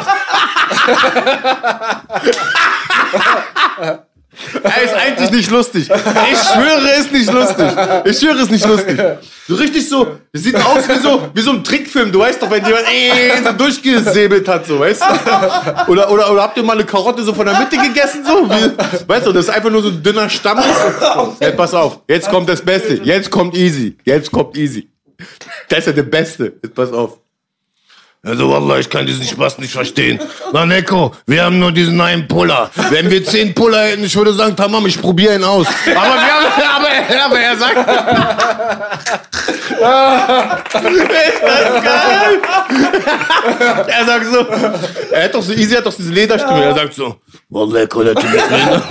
Er 4.62 4.82
ist 4.82 4.94
eigentlich 4.94 5.30
nicht 5.30 5.50
lustig. 5.50 5.90
Ich 5.90 6.38
schwöre, 6.38 6.90
ist 6.98 7.12
nicht 7.12 7.32
lustig. 7.32 7.66
Ich 8.04 8.18
schwöre, 8.18 8.40
ist 8.40 8.50
nicht 8.50 8.66
lustig. 8.66 9.00
So 9.46 9.54
richtig 9.56 9.88
so, 9.88 10.06
sieht 10.32 10.56
aus 10.56 10.88
wie 10.88 10.98
so, 10.98 11.28
wie 11.34 11.40
so 11.42 11.50
ein 11.50 11.62
Trickfilm. 11.62 12.10
Du 12.10 12.18
weißt 12.20 12.42
doch, 12.42 12.50
wenn 12.50 12.64
jemand 12.64 12.84
äh, 12.86 13.42
so 13.44 13.52
durchgesäbelt 13.52 14.48
hat, 14.48 14.66
so, 14.66 14.80
weißt 14.80 15.02
du? 15.02 15.92
Oder, 15.92 16.10
oder, 16.10 16.32
oder 16.32 16.42
habt 16.42 16.56
ihr 16.56 16.62
mal 16.62 16.72
eine 16.72 16.84
Karotte 16.84 17.22
so 17.22 17.34
von 17.34 17.44
der 17.46 17.58
Mitte 17.58 17.76
gegessen, 17.76 18.24
so? 18.24 18.48
Wie, 18.48 19.08
weißt 19.08 19.26
du, 19.26 19.32
das 19.32 19.46
ist 19.46 19.50
einfach 19.50 19.70
nur 19.70 19.82
so 19.82 19.88
ein 19.88 20.02
dünner 20.02 20.30
Stamm. 20.30 20.62
Hey, 21.40 21.52
pass 21.52 21.74
auf, 21.74 22.00
jetzt 22.08 22.30
kommt 22.30 22.48
das 22.48 22.62
Beste. 22.62 22.94
Jetzt 23.02 23.30
kommt 23.30 23.54
easy. 23.54 23.96
Jetzt 24.04 24.32
kommt 24.32 24.56
easy. 24.56 24.88
Das 25.68 25.80
ist 25.80 25.86
ja 25.86 25.92
der 25.92 26.02
Beste. 26.04 26.54
Jetzt 26.62 26.74
pass 26.74 26.92
auf. 26.92 27.18
Also 28.24 28.50
Wallah, 28.50 28.78
ich 28.78 28.88
kann 28.88 29.04
diesen 29.06 29.26
Spaß 29.26 29.58
nicht 29.58 29.72
verstehen. 29.72 30.18
Na 30.52 30.64
Neko, 30.64 31.14
wir 31.26 31.44
haben 31.44 31.58
nur 31.58 31.72
diesen 31.72 32.00
einen 32.00 32.26
Puller. 32.26 32.70
Wenn 32.88 33.10
wir 33.10 33.22
zehn 33.22 33.54
Puller 33.54 33.82
hätten, 33.84 34.04
ich 34.04 34.16
würde 34.16 34.32
sagen, 34.32 34.56
Tamam, 34.56 34.86
ich 34.86 34.98
probiere 35.00 35.34
ihn 35.34 35.44
aus. 35.44 35.66
Aber, 35.66 35.96
wir 35.96 36.32
haben, 36.32 36.46
aber, 36.76 36.88
aber 37.26 37.38
er 37.38 37.56
sagt... 37.56 37.76
ist 40.84 41.42
das 41.42 41.84
geil? 41.84 42.40
Er 43.88 44.04
sagt 44.06 44.26
so, 44.26 44.38
er 45.12 45.24
hat 45.24 45.34
doch 45.34 45.42
so, 45.42 45.52
Easy 45.52 45.74
hat 45.74 45.84
doch 45.84 45.94
diese 45.94 46.10
Lederstimme. 46.10 46.64
Er 46.64 46.74
sagt 46.74 46.94
so, 46.94 47.16
Wallah, 47.50 47.84
der 47.84 48.14
Typ 48.14 48.34
ist 48.34 48.48
behindert. 48.48 48.84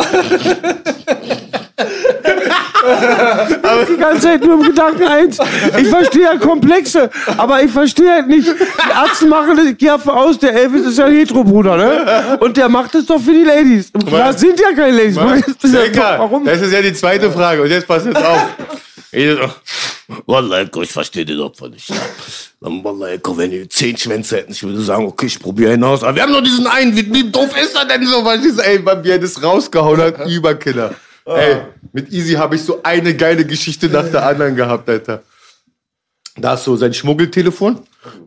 die 3.90 3.98
ganze 3.98 4.22
Zeit 4.22 4.44
nur 4.44 4.56
im 4.56 4.64
Gedanken 4.64 5.04
eins. 5.04 5.38
Ich 5.78 5.88
verstehe 5.88 6.24
ja 6.24 6.38
Komplexe, 6.38 7.10
aber 7.38 7.62
ich 7.64 7.72
verstehe 7.72 8.12
halt 8.12 8.28
nicht. 8.28 8.48
Die 8.48 8.94
Arzten 8.94 9.30
machen 9.30 9.56
das, 9.56 9.66
ich 9.68 9.78
gehe 9.78 9.90
davon 9.90 10.14
aus, 10.14 10.38
der 10.38 10.54
Elvis 10.54 10.88
ist 10.88 10.98
ja 10.98 11.06
ein 11.06 11.14
Hetero-Bruder, 11.14 11.78
ne? 11.78 12.38
Und 12.40 12.58
der 12.58 12.70
macht 12.70 12.96
das 12.96 13.06
doch 13.06 13.20
für 13.20 13.34
die 13.34 13.44
Ladies. 13.44 13.90
Und 13.94 14.06
klar 14.08 14.34
sind 14.34 14.60
ja 14.60 14.74
keine 14.74 14.98
Ladies. 14.98 15.16
Das 15.16 15.72
ist 15.72 15.96
ja 15.96 16.20
Warum? 16.20 16.46
Das 16.46 16.62
ist 16.62 16.72
ja 16.72 16.82
die 16.82 16.94
zweite 16.94 17.32
Frage. 17.32 17.62
Und 17.62 17.70
jetzt 17.70 17.88
passt 17.88 18.06
jetzt 18.06 18.18
auf. 18.18 18.48
Wallah, 20.26 20.62
Eko, 20.62 20.82
ich 20.82 20.92
verstehe 20.92 21.26
den 21.26 21.40
Opfer 21.40 21.70
nicht. 21.70 21.90
Ja. 21.90 21.96
Wallah, 22.60 23.10
Eko, 23.10 23.38
wenn 23.38 23.52
die 23.52 23.68
zehn 23.70 23.96
Schwänze 23.96 24.38
hätten, 24.38 24.52
ich 24.52 24.64
würde 24.64 24.82
sagen, 24.82 25.06
okay, 25.06 25.28
ich 25.28 25.40
probiere 25.40 25.72
hinaus. 25.72 26.04
Aber 26.04 26.16
wir 26.16 26.24
haben 26.24 26.32
nur 26.32 26.42
diesen 26.42 26.68
einen. 26.68 26.96
Wie, 26.96 27.14
wie 27.14 27.30
doof 27.30 27.50
ist 27.62 27.76
er 27.76 27.86
denn 27.86 28.06
so? 28.06 28.24
Weil 28.26 28.46
ich 28.46 28.58
ey, 28.60 28.82
er 28.84 29.20
das 29.20 29.42
rausgehauen 29.42 30.02
hat, 30.02 30.28
Überkiller. 30.28 30.96
Ey, 31.26 31.62
mit 31.92 32.12
Easy 32.12 32.34
habe 32.34 32.56
ich 32.56 32.64
so 32.64 32.82
eine 32.84 33.16
geile 33.16 33.46
Geschichte 33.46 33.88
nach 33.88 34.10
der 34.10 34.26
anderen 34.26 34.56
gehabt, 34.56 34.90
Alter. 34.90 35.24
Da 36.36 36.56
ist 36.56 36.64
so 36.64 36.76
sein 36.76 36.94
Schmuggeltelefon 36.94 37.80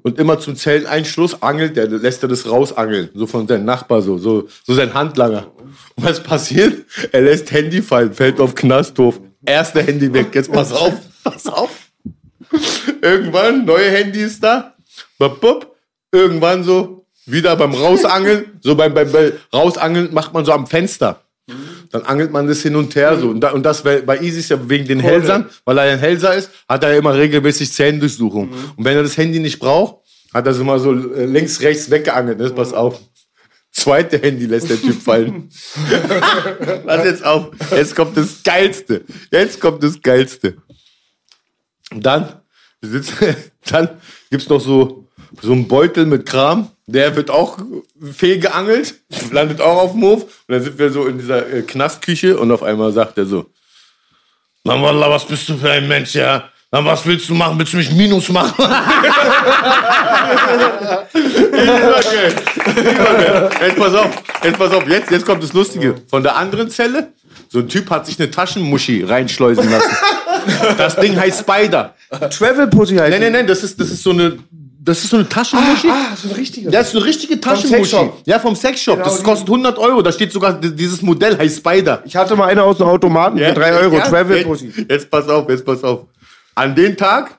und 0.02 0.18
immer 0.18 0.38
zum 0.38 0.54
Zelteinschluss 0.54 1.42
angelt 1.42 1.76
der, 1.76 1.88
lässt 1.88 2.22
er 2.22 2.28
das 2.28 2.48
rausangeln, 2.48 3.10
so 3.14 3.26
von 3.26 3.48
seinem 3.48 3.64
Nachbar, 3.64 4.00
so, 4.00 4.16
so, 4.16 4.48
so 4.64 4.74
sein 4.74 4.94
Handlanger. 4.94 5.50
Und 5.96 6.04
was 6.04 6.22
passiert? 6.22 6.84
Er 7.10 7.22
lässt 7.22 7.50
Handy 7.50 7.82
fallen, 7.82 8.12
fällt 8.12 8.40
auf 8.40 8.54
Knasthof. 8.54 9.20
Erste 9.44 9.82
Handy 9.82 10.12
weg, 10.12 10.28
jetzt 10.34 10.52
pass 10.52 10.72
auf, 10.72 10.94
pass 11.24 11.46
auf. 11.48 11.70
Irgendwann, 13.02 13.64
neue 13.64 13.90
Handy 13.90 14.20
ist 14.20 14.42
da, 14.42 14.74
bup, 15.18 15.40
bup. 15.40 15.76
irgendwann 16.12 16.62
so, 16.62 17.04
wieder 17.26 17.56
beim 17.56 17.74
Rausangeln, 17.74 18.58
so 18.60 18.76
beim, 18.76 18.94
beim, 18.94 19.10
beim 19.10 19.32
Rausangeln 19.52 20.14
macht 20.14 20.32
man 20.32 20.44
so 20.44 20.52
am 20.52 20.68
Fenster. 20.68 21.25
Dann 21.90 22.02
angelt 22.02 22.32
man 22.32 22.48
das 22.48 22.62
hin 22.62 22.74
und 22.74 22.94
her 22.96 23.16
so. 23.18 23.28
Und, 23.28 23.40
da, 23.40 23.52
und 23.52 23.62
das 23.62 23.82
bei 23.82 24.20
Easy 24.20 24.40
ist 24.40 24.50
ja 24.50 24.68
wegen 24.68 24.86
den 24.86 25.00
Hälsern, 25.00 25.48
weil 25.64 25.78
er 25.78 25.92
ein 25.92 25.98
Hälser 25.98 26.34
ist, 26.34 26.50
hat 26.68 26.82
er 26.82 26.92
ja 26.92 26.98
immer 26.98 27.14
regelmäßig 27.14 27.72
Zellendurchsuchung. 27.72 28.50
Und 28.76 28.84
wenn 28.84 28.96
er 28.96 29.04
das 29.04 29.16
Handy 29.16 29.38
nicht 29.38 29.60
braucht, 29.60 30.04
hat 30.34 30.46
er 30.46 30.52
es 30.52 30.58
immer 30.58 30.78
so 30.78 30.92
äh, 30.92 31.24
links, 31.24 31.60
rechts 31.60 31.90
weggeangelt. 31.90 32.40
Das 32.40 32.54
pass 32.54 32.72
auf. 32.72 33.00
Zweite 33.70 34.18
Handy 34.18 34.46
lässt 34.46 34.70
der 34.70 34.80
Typ 34.80 35.00
fallen. 35.00 35.50
Pass 36.86 37.04
jetzt 37.04 37.24
auf. 37.24 37.50
Jetzt 37.70 37.94
kommt 37.94 38.16
das 38.16 38.42
Geilste. 38.42 39.04
Jetzt 39.30 39.60
kommt 39.60 39.82
das 39.82 40.00
Geilste. 40.00 40.56
Und 41.92 42.04
dann, 42.04 42.40
dann 43.70 43.90
gibt's 44.30 44.48
noch 44.48 44.60
so, 44.60 45.05
so 45.42 45.52
einen 45.52 45.68
Beutel 45.68 46.06
mit 46.06 46.26
Kram. 46.26 46.70
Der 46.86 47.16
wird 47.16 47.30
auch 47.30 47.58
fehlgeangelt, 48.12 48.94
landet 49.32 49.60
auch 49.60 49.78
auf 49.78 49.92
dem 49.92 50.02
Hof. 50.02 50.22
Und 50.22 50.54
dann 50.54 50.62
sind 50.62 50.78
wir 50.78 50.90
so 50.90 51.06
in 51.06 51.18
dieser 51.18 51.52
äh, 51.52 51.62
Knastküche 51.62 52.38
und 52.38 52.52
auf 52.52 52.62
einmal 52.62 52.92
sagt 52.92 53.18
er 53.18 53.26
so, 53.26 53.46
na 54.62 54.80
Wallah, 54.80 55.10
was 55.10 55.24
bist 55.24 55.48
du 55.48 55.56
für 55.56 55.70
ein 55.70 55.88
Mensch, 55.88 56.14
ja? 56.14 56.48
Na, 56.72 56.84
was 56.84 57.06
willst 57.06 57.28
du 57.28 57.34
machen? 57.34 57.58
Willst 57.58 57.72
du 57.72 57.76
mich 57.76 57.92
Minus 57.92 58.28
machen? 58.28 58.52
okay. 58.58 58.68
Jetzt 63.60 63.76
pass 63.76 63.94
auf, 63.94 64.10
jetzt 64.42 64.58
pass 64.58 64.72
auf, 64.72 64.88
jetzt, 64.88 65.10
jetzt 65.10 65.24
kommt 65.24 65.42
das 65.44 65.52
Lustige. 65.52 65.94
Von 66.08 66.24
der 66.24 66.36
anderen 66.36 66.68
Zelle, 66.68 67.12
so 67.48 67.60
ein 67.60 67.68
Typ 67.68 67.88
hat 67.90 68.06
sich 68.06 68.18
eine 68.18 68.30
Taschenmuschi 68.30 69.04
reinschleusen 69.04 69.70
lassen. 69.70 69.96
Das 70.76 70.96
Ding 70.96 71.18
heißt 71.18 71.40
Spider. 71.40 71.94
Travel 72.30 72.66
Pussy 72.66 72.96
heißt 72.96 73.10
Nein, 73.10 73.20
nein, 73.20 73.32
nein, 73.32 73.46
das 73.46 73.62
ist, 73.62 73.80
das 73.80 73.90
ist 73.90 74.02
so 74.02 74.10
eine, 74.10 74.38
das 74.86 75.02
ist 75.02 75.10
so 75.10 75.16
eine 75.16 75.28
Taschenmuschi. 75.28 75.88
Ah, 75.90 76.16
so 76.16 76.28
ein 76.28 76.34
richtiger. 76.36 76.70
Das 76.70 76.88
ist 76.88 76.96
eine 76.96 77.04
richtige 77.04 77.40
Taschenmuschi. 77.40 78.10
Ja, 78.24 78.38
vom 78.38 78.54
Sexshop. 78.54 79.02
das 79.02 79.18
die- 79.18 79.24
kostet 79.24 79.48
100 79.48 79.78
Euro. 79.78 80.00
Da 80.00 80.12
steht 80.12 80.32
sogar, 80.32 80.54
dieses 80.54 81.02
Modell 81.02 81.36
heißt 81.36 81.58
Spider. 81.58 82.02
Ich 82.04 82.14
hatte 82.16 82.36
mal 82.36 82.46
eine 82.48 82.62
aus 82.62 82.78
dem 82.78 82.86
Automaten 82.86 83.36
für 83.38 83.52
3 83.52 83.72
Euro. 83.74 83.98
Travel 84.00 84.36
jetzt, 84.38 84.46
Pussy. 84.46 84.72
jetzt 84.88 85.10
pass 85.10 85.28
auf, 85.28 85.48
jetzt 85.50 85.64
pass 85.66 85.82
auf. 85.84 86.06
An 86.54 86.74
den 86.74 86.96
Tag, 86.96 87.38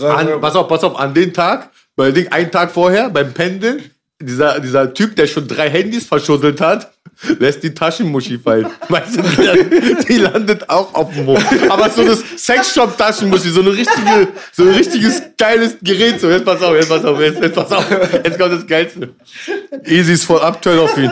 an, 0.00 0.40
pass 0.40 0.54
auf, 0.54 0.68
pass 0.68 0.84
auf, 0.84 0.96
an 0.98 1.14
den 1.14 1.32
Tag, 1.32 1.70
bei 1.96 2.10
Ding, 2.12 2.28
einen 2.28 2.50
Tag 2.50 2.70
vorher, 2.70 3.08
beim 3.10 3.32
Pendeln, 3.32 3.90
dieser, 4.20 4.60
dieser 4.60 4.92
Typ, 4.94 5.16
der 5.16 5.26
schon 5.26 5.48
drei 5.48 5.68
Handys 5.70 6.06
verschusselt 6.06 6.60
hat, 6.60 6.92
lässt 7.38 7.62
die 7.62 7.72
Taschenmuschi 7.72 8.38
fallen. 8.38 8.66
Weißt 8.88 9.16
du, 9.16 9.22
die, 9.22 10.04
die 10.06 10.18
landet 10.18 10.68
auch 10.68 10.94
auf 10.94 11.14
dem 11.14 11.26
Hof. 11.26 11.44
Aber 11.68 11.90
so 11.90 12.04
das 12.04 12.22
Sexshop-Taschenmuschi, 12.36 13.50
so 13.50 13.60
eine 13.60 13.86
so 14.52 14.62
ein 14.62 14.68
richtiges 14.70 15.22
geiles 15.36 15.76
Gerät. 15.82 16.20
So, 16.20 16.30
jetzt 16.30 16.44
pass 16.44 16.62
auf, 16.62 16.74
jetzt 16.74 16.88
pass 16.88 17.04
auf, 17.04 17.20
jetzt, 17.20 17.42
jetzt 17.42 17.54
pass 17.54 17.72
auf. 17.72 17.84
Jetzt 17.90 18.38
kommt 18.38 18.52
das 18.52 18.66
Geilste. 18.66 19.10
Easy 19.84 20.12
ist 20.12 20.24
voll 20.24 20.40
abturn 20.40 20.78
auf 20.78 20.96
ihn. 20.96 21.10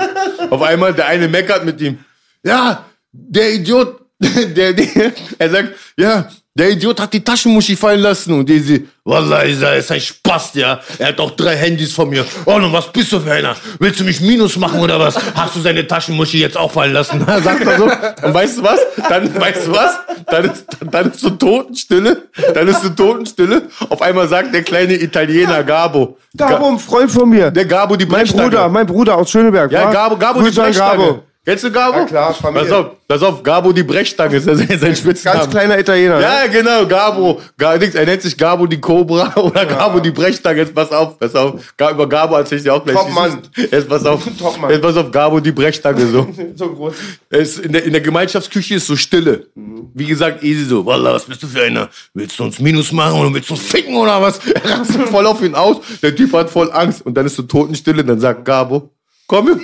Auf 0.51 0.63
einmal, 0.63 0.93
der 0.95 1.07
eine 1.07 1.29
meckert 1.29 1.65
mit 1.65 1.81
ihm. 1.81 1.99
Ja, 2.45 2.87
der 3.13 3.55
Idiot, 3.55 4.01
der, 4.19 4.73
der, 4.73 5.13
er 5.39 5.51
sagt, 5.51 5.75
ja, 5.97 6.29
der 6.55 6.71
Idiot 6.71 7.01
hat 7.01 7.15
die 7.15 7.25
Taschenmuschi 7.25 7.77
fallen 7.77 8.01
lassen. 8.01 8.35
Und 8.35 8.51
Easy, 8.51 8.87
Wallah, 9.05 9.41
ist 9.41 9.91
ein 9.91 10.01
Spaß, 10.01 10.51
ja. 10.55 10.81
Er 10.99 11.09
hat 11.09 11.19
auch 11.19 11.31
drei 11.31 11.57
Handys 11.57 11.95
von 11.95 12.11
mir. 12.11 12.27
Oh, 12.45 12.53
und 12.53 12.73
was 12.73 12.93
bist 12.93 13.11
du 13.13 13.21
für 13.21 13.33
einer? 13.33 13.57
Willst 13.79 14.01
du 14.01 14.05
mich 14.05 14.21
Minus 14.21 14.57
machen 14.57 14.81
oder 14.81 15.01
was? 15.01 15.17
Hast 15.35 15.57
du 15.57 15.61
seine 15.61 15.87
Taschenmuschi 15.87 16.41
jetzt 16.41 16.59
auch 16.59 16.71
fallen 16.71 16.93
lassen? 16.93 17.25
Sagt 17.43 17.65
er 17.65 17.79
so. 17.79 17.85
Und 17.85 18.35
weißt 18.35 18.59
du 18.59 18.63
was? 18.65 18.81
Dann, 19.09 19.35
weißt 19.41 19.67
du 19.67 19.73
was? 19.73 19.99
Dann 20.27 20.45
ist, 20.45 20.67
dann 20.91 21.11
ist 21.11 21.21
so 21.21 21.31
Totenstille. 21.31 22.23
Dann 22.53 22.69
ist 22.69 22.83
so 22.83 22.91
Totenstille. 22.91 23.63
Auf 23.89 24.03
einmal 24.03 24.29
sagt 24.29 24.55
der 24.55 24.63
kleine 24.63 24.95
Italiener 24.95 25.65
Gabo. 25.65 26.19
Gabo, 26.37 26.69
ein 26.69 26.79
Freund 26.79 27.11
von 27.11 27.29
mir. 27.29 27.51
Der 27.51 27.65
Gabo, 27.65 27.97
die 27.97 28.05
mein 28.05 28.21
Brechstange. 28.21 28.45
Bruder, 28.45 28.69
mein 28.69 28.87
Bruder 28.87 29.17
aus 29.17 29.31
Schöneberg. 29.31 29.73
Ja? 29.73 29.91
Gabo, 29.91 30.17
Gabo 30.17 30.43
die 30.43 30.51
Brechstange. 30.51 30.99
Gabo. 30.99 31.23
Kennst 31.45 31.65
du 31.65 31.73
Gabo? 31.73 31.99
Ja, 31.99 32.05
klar, 32.05 32.35
Familie. 32.35 32.69
Pass 32.69 32.73
auf, 32.79 32.87
pass 33.09 33.23
auf, 33.25 33.43
Gabo 33.43 33.73
die 33.73 33.83
Brechstange 33.83 34.37
ist 34.37 34.45
sein 34.45 34.59
sein 34.79 34.95
Spitzname. 34.95 35.39
Ganz 35.41 35.51
kleiner 35.51 35.77
Italiener. 35.77 36.19
ne? 36.19 36.23
Ja, 36.23 36.47
genau, 36.47 36.87
Gabo. 36.87 37.41
Ga- 37.59 37.79
Dings, 37.79 37.97
Er 37.97 38.07
nennt 38.07 38.23
sich 38.23 38.39
Gabo 38.39 38.65
die 38.69 38.81
Cobra 38.81 39.35
oder 39.41 39.67
Gabo 39.67 39.99
die 39.99 40.13
Brechstange. 40.13 40.61
Jetzt 40.61 40.73
pass 40.73 40.93
auf, 40.93 41.19
pass 41.19 41.35
auf. 41.35 41.61
Über 41.77 42.09
Gabo 42.09 42.37
erzähl 42.37 42.59
ich 42.59 42.63
dir 42.65 42.73
auch 42.73 42.85
gleich. 42.85 42.95
Top 42.97 43.11
Mann. 43.13 43.43
Jetzt 43.57 43.89
pass 43.89 44.07
auf. 44.07 44.23
Top 44.39 44.57
Mann. 44.61 44.71
Jetzt 44.71 44.83
pass 44.83 44.97
auf, 44.97 45.11
Gabo 45.11 45.41
die 45.41 45.51
Brechstange 45.51 46.07
so. 46.07 46.29
So 46.55 46.69
groß. 46.75 46.95
Es, 47.29 47.59
in, 47.59 47.73
der, 47.73 47.83
in 47.87 47.93
der 47.93 48.03
Gemeinschaftsküche 48.03 48.77
ist 48.77 48.87
so 48.87 48.95
Stille. 48.95 49.49
Wie 49.95 50.07
gesagt, 50.07 50.45
easy 50.45 50.65
so. 50.65 50.87
Wallah, 50.87 51.15
was 51.15 51.25
bist 51.25 51.43
du 51.43 51.49
für 51.49 51.63
einer? 51.63 51.89
Willst 52.15 52.39
du 52.39 52.45
uns 52.45 52.61
Minus 52.61 52.93
machen 52.93 53.19
oder 53.21 53.35
willst 53.35 53.51
du 53.51 53.55
uns 53.55 53.63
ficken 53.65 53.97
oder 53.97 54.23
was? 54.23 54.39
Er 54.47 54.79
rastet 54.79 55.09
voll 55.09 55.27
auf 55.27 55.43
ihn 55.43 55.57
aus. 55.57 55.79
Der 56.05 56.15
Typ 56.15 56.33
hat 56.35 56.51
voll 56.51 56.71
Angst. 56.71 57.05
Und 57.05 57.15
dann 57.15 57.27
ist 57.27 57.35
so 57.35 57.43
Totenstille. 57.43 58.05
Dann 58.05 58.21
sagt 58.21 58.45
Gabo, 58.45 58.91
komm. 59.27 59.61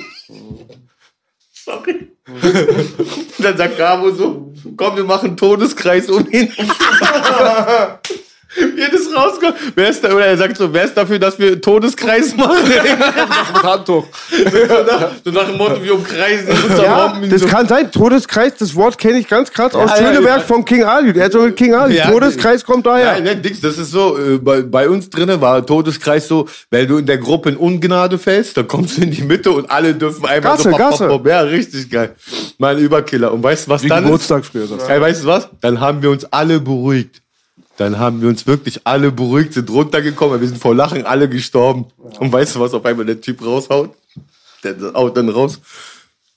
Sorry. 1.69 2.09
dann 3.39 3.57
sagt 3.57 3.77
Gabo 3.77 4.11
so, 4.11 4.53
komm, 4.77 4.97
wir 4.97 5.05
machen 5.05 5.37
Todeskreis 5.37 6.09
um 6.09 6.27
ihn. 6.31 6.53
Wie 8.57 8.81
das 8.81 9.15
rauskommt. 9.15 9.55
Wer 9.75 9.91
ist 9.91 10.03
da, 10.03 10.13
oder 10.13 10.25
er 10.27 10.37
sagt 10.39 10.57
so, 10.57 10.73
wer 10.73 10.85
ist 10.85 10.95
dafür, 10.97 11.19
dass 11.19 11.39
wir 11.39 11.49
einen 11.53 11.61
Todeskreis 11.61 12.35
machen? 12.35 12.57
Mit 12.67 13.63
Handtuch. 13.63 14.07
so, 14.31 14.83
nach, 14.85 15.11
so 15.25 15.31
nach 15.31 15.45
dem 15.47 15.59
Motto, 15.59 15.83
wir 15.83 15.95
umkreisen 15.95 16.49
uns 16.49 16.79
Ja, 16.83 17.15
das 17.29 17.41
so. 17.43 17.47
kann 17.47 17.69
sein. 17.69 17.91
Todeskreis, 17.93 18.55
das 18.59 18.75
Wort 18.75 18.97
kenne 18.97 19.19
ich 19.19 19.29
ganz 19.29 19.53
krass 19.53 19.75
aus 19.75 19.91
Ja, 19.91 20.01
ja, 20.01 20.07
Schöneberg 20.15 20.39
ja. 20.39 20.45
von 20.45 20.65
King 20.65 20.85
Ali. 20.85 21.13
Der 21.13 21.27
hat 21.27 21.33
so 21.33 21.41
mit 21.43 21.57
King 21.57 21.75
Ali. 21.75 21.97
Ja, 21.97 22.11
Todeskreis 22.11 22.65
kommt 22.65 22.87
daher. 22.87 23.23
Ja, 23.23 23.35
Dings, 23.35 23.61
das 23.61 23.77
ist 23.77 23.91
so, 23.91 24.17
äh, 24.19 24.39
bei, 24.39 24.63
bei 24.63 24.89
uns 24.89 25.11
drinnen 25.11 25.41
war 25.41 25.65
Todeskreis 25.65 26.27
so, 26.27 26.47
wenn 26.71 26.89
du 26.89 26.99
in 26.99 27.07
der 27.07 27.19
Gruppe 27.19 27.51
in 27.51 27.57
Ungnade 27.57 28.17
fällst, 28.19 28.57
dann 28.57 28.67
kommst 28.67 28.97
du 28.97 29.03
in 29.03 29.11
die 29.11 29.23
Mitte 29.23 29.51
und 29.51 29.71
alle 29.71 29.95
dürfen 29.95 30.25
einfach 30.25 30.53
Gasse, 30.53 30.63
so 30.65 30.71
pop, 30.71 30.79
Gasse. 30.79 31.07
pop, 31.07 31.23
pop. 31.23 31.27
Ja, 31.27 31.41
richtig 31.43 31.91
geil. 31.91 32.15
Mein 32.57 32.79
Überkiller. 32.79 33.33
Und 33.33 33.43
weißt 33.43 33.67
du, 33.67 33.71
was 33.71 33.83
Wie 33.83 33.89
dann 33.89 34.05
Geburtstag 34.05 34.45
früher. 34.45 34.65
ist? 34.65 34.89
Ey, 34.89 35.01
weißt 35.01 35.23
du 35.25 35.27
was? 35.29 35.49
Dann 35.61 35.81
haben 35.81 36.03
wir 36.03 36.11
uns 36.11 36.25
alle 36.33 36.61
beruhigt. 36.61 37.21
Dann 37.79 37.97
haben 38.01 38.21
wir 38.21 38.29
uns 38.29 38.45
wirklich 38.45 38.81
alle 38.83 39.13
beruhigt, 39.13 39.55
sind 39.55 39.71
runtergekommen, 39.71 40.41
wir 40.41 40.49
sind 40.49 40.61
vor 40.61 40.75
Lachen 40.75 41.07
alle 41.07 41.29
gestorben. 41.29 41.87
Und 42.19 42.33
weißt 42.33 42.57
du, 42.57 42.61
was 42.61 42.75
auf 42.75 42.85
einmal 42.85 43.07
der 43.07 43.21
Typ 43.21 43.41
raushaut? 43.41 43.95
Der 44.65 44.75
haut 44.95 45.17
dann 45.17 45.29
raus. 45.29 45.61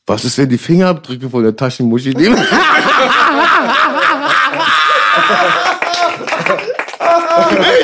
Was 0.06 0.24
ist, 0.24 0.38
wenn 0.38 0.50
die 0.50 0.60
Fingerabdrücke 0.60 1.32
von 1.32 1.42
der 1.42 1.56
Taschenmuschi 1.56 2.12
nehmen? 2.12 2.38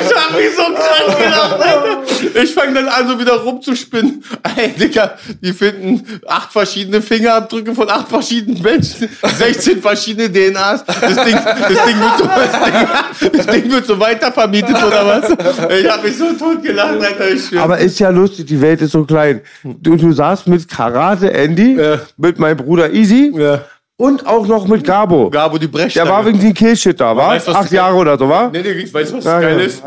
Ich 0.00 0.14
hab 0.14 0.32
mich 0.34 0.47
so 0.58 0.64
krank 0.74 1.18
gelacht, 1.18 1.60
Alter. 1.60 2.42
Ich 2.42 2.52
fange 2.54 2.74
dann 2.74 2.88
an, 2.88 3.08
so 3.08 3.18
wieder 3.18 3.34
rumzuspinnen. 3.34 4.22
Ey, 4.56 4.70
Digga, 4.70 5.12
die 5.40 5.52
finden 5.52 6.20
acht 6.26 6.52
verschiedene 6.52 7.00
Fingerabdrücke 7.00 7.74
von 7.74 7.88
acht 7.88 8.08
verschiedenen 8.08 8.60
Menschen, 8.62 9.08
16 9.38 9.80
verschiedene 9.80 10.28
DNAs. 10.28 10.84
Das 10.84 11.00
Ding, 11.24 11.34
das 11.34 11.84
Ding, 11.86 12.00
wird, 12.00 12.18
so, 12.18 12.24
das 12.26 12.52
Ding, 12.64 13.32
das 13.38 13.46
Ding 13.46 13.70
wird 13.72 13.86
so 13.86 13.98
weitervermietet 14.00 14.76
oder 14.82 15.06
was? 15.06 15.30
Ich 15.78 15.88
hab 15.88 16.02
mich 16.02 16.16
so 16.16 16.32
tot 16.34 16.62
gelacht, 16.62 17.00
Alter. 17.00 17.28
Ich 17.30 17.46
schwör. 17.46 17.62
Aber 17.62 17.78
ist 17.78 17.98
ja 17.98 18.10
lustig, 18.10 18.46
die 18.46 18.60
Welt 18.60 18.80
ist 18.82 18.92
so 18.92 19.04
klein. 19.04 19.40
Du, 19.62 19.96
du 19.96 20.12
saßt 20.12 20.46
mit 20.48 20.68
Karate 20.68 21.32
Andy, 21.32 21.76
Ja. 21.80 22.00
mit 22.16 22.38
meinem 22.38 22.56
Bruder 22.56 22.90
Easy 22.92 23.32
Ja. 23.36 23.62
und 23.96 24.26
auch 24.26 24.46
noch 24.46 24.66
mit 24.66 24.84
Gabo. 24.84 25.30
Gabo, 25.30 25.58
die 25.58 25.66
Brechstange. 25.68 26.06
Der 26.06 26.14
war 26.14 26.26
wegen 26.26 26.40
dem 26.40 26.54
Killshit 26.54 27.00
da, 27.00 27.16
war? 27.16 27.28
weißt 27.28 27.48
Acht 27.48 27.70
Jahre 27.70 27.96
oder 27.96 28.18
so, 28.18 28.28
war? 28.28 28.50
Nee, 28.50 28.62
nee, 28.62 28.88
weißt 28.92 29.12
du, 29.12 29.16
was 29.18 29.24
Ja, 29.24 29.40
geil 29.40 29.58
ja. 29.58 29.64
ist? 29.66 29.82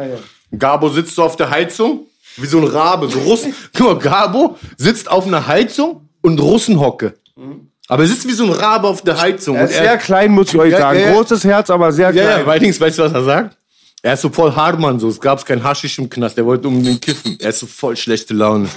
Gabo 0.57 0.89
sitzt 0.89 1.15
so 1.15 1.23
auf 1.23 1.35
der 1.35 1.49
Heizung, 1.49 2.07
wie 2.37 2.47
so 2.47 2.59
ein 2.59 2.65
Rabe, 2.65 3.09
so 3.09 3.19
Russen. 3.19 3.53
Guck 3.75 3.87
mal, 3.87 3.99
Gabo 3.99 4.57
sitzt 4.77 5.09
auf 5.09 5.25
einer 5.27 5.47
Heizung 5.47 6.07
und 6.21 6.39
Russenhocke. 6.39 7.13
Aber 7.87 8.03
er 8.03 8.09
sitzt 8.09 8.27
wie 8.27 8.33
so 8.33 8.45
ein 8.45 8.51
Rabe 8.51 8.87
auf 8.87 9.01
der 9.01 9.19
Heizung. 9.19 9.55
Er 9.55 9.65
ist 9.65 9.73
sehr 9.73 9.97
klein, 9.97 10.31
muss 10.31 10.53
ich 10.53 10.59
euch 10.59 10.71
Ja, 10.71 10.77
sagen. 10.77 10.99
ja, 10.99 11.05
ja. 11.07 11.13
Großes 11.13 11.43
Herz, 11.43 11.69
aber 11.69 11.91
sehr 11.91 12.13
ja, 12.13 12.23
klein. 12.23 12.45
ja, 12.45 12.51
allerdings, 12.51 12.79
weißt 12.79 12.99
du, 12.99 13.03
was 13.03 13.13
er 13.13 13.23
sagt? 13.23 13.57
Er 14.03 14.13
ist 14.13 14.21
so 14.21 14.29
voll 14.29 14.55
Hartmann, 14.55 14.99
so. 14.99 15.09
Es 15.09 15.19
gab 15.21 15.45
kein 15.45 15.63
Haschisch 15.63 15.99
im 15.99 16.09
Knast, 16.09 16.37
er 16.37 16.45
wollte 16.45 16.67
um 16.67 16.83
den 16.83 16.99
Kiffen. 16.99 17.37
Er 17.39 17.49
ist 17.49 17.59
so 17.59 17.67
voll 17.67 17.95
schlechte 17.97 18.33
Laune. 18.33 18.67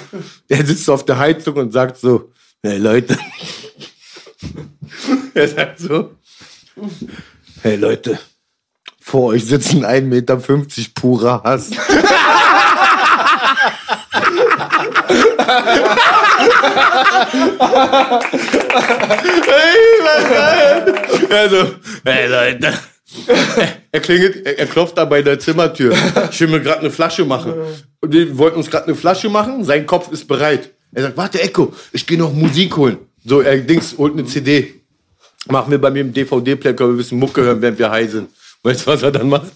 Er 0.49 0.65
sitzt 0.67 0.85
so 0.85 0.93
auf 0.93 1.05
der 1.05 1.19
Heizung 1.19 1.55
und 1.57 1.73
sagt 1.73 1.99
so, 1.99 2.31
hey 2.63 2.77
Leute. 2.79 3.17
er 5.35 5.49
sagt 5.49 5.79
so, 5.79 6.11
hey 7.63 7.77
Leute, 7.77 8.19
vor 9.05 9.27
euch 9.27 9.45
sitzen 9.45 9.85
1,50 9.85 10.01
Meter 10.01 10.41
purer 10.95 11.43
Hass. 11.45 11.71
Hey. 19.47 19.85
Also, 21.31 21.75
hey 22.05 22.27
Leute. 22.29 22.73
Er 23.93 24.01
klingelt, 24.01 24.47
er, 24.47 24.59
er 24.59 24.67
klopft 24.67 24.97
da 24.97 25.05
bei 25.05 25.21
der 25.21 25.39
Zimmertür. 25.39 25.95
Ich 26.31 26.41
will 26.41 26.49
mir 26.49 26.61
gerade 26.61 26.81
eine 26.81 26.91
Flasche 26.91 27.27
machen. 27.27 27.53
Und 28.01 28.13
wir 28.13 28.39
wollten 28.39 28.57
uns 28.57 28.71
gerade 28.71 28.87
eine 28.87 28.95
Flasche 28.95 29.29
machen. 29.29 29.65
Sein 29.65 29.85
Kopf 29.87 30.11
ist 30.13 30.27
bereit. 30.27 30.71
Er 30.93 31.03
sagt, 31.03 31.17
warte, 31.19 31.43
Echo, 31.43 31.75
ich 31.93 32.07
gehe 32.07 32.19
noch 32.19 32.33
Musik 32.33 32.75
holen. 32.77 32.99
So, 33.25 33.43
er 33.43 33.59
Dings, 33.59 33.97
holt 33.99 34.15
eine 34.15 34.25
CD. 34.25 34.81
Machen 35.49 35.71
wir 35.71 35.81
bei 35.81 35.91
mir 35.91 36.01
im 36.01 36.13
DVD-Player, 36.13 36.75
können 36.75 36.91
wir 36.91 36.95
ein 36.95 36.99
bisschen 36.99 37.19
Mucke 37.19 37.43
hören, 37.43 37.61
während 37.61 37.79
wir 37.79 37.91
high 37.91 38.11
sind. 38.11 38.31
Weißt 38.65 38.87
du, 38.87 38.91
was 38.91 39.03
er 39.03 39.11
dann 39.13 39.29
macht? 39.29 39.53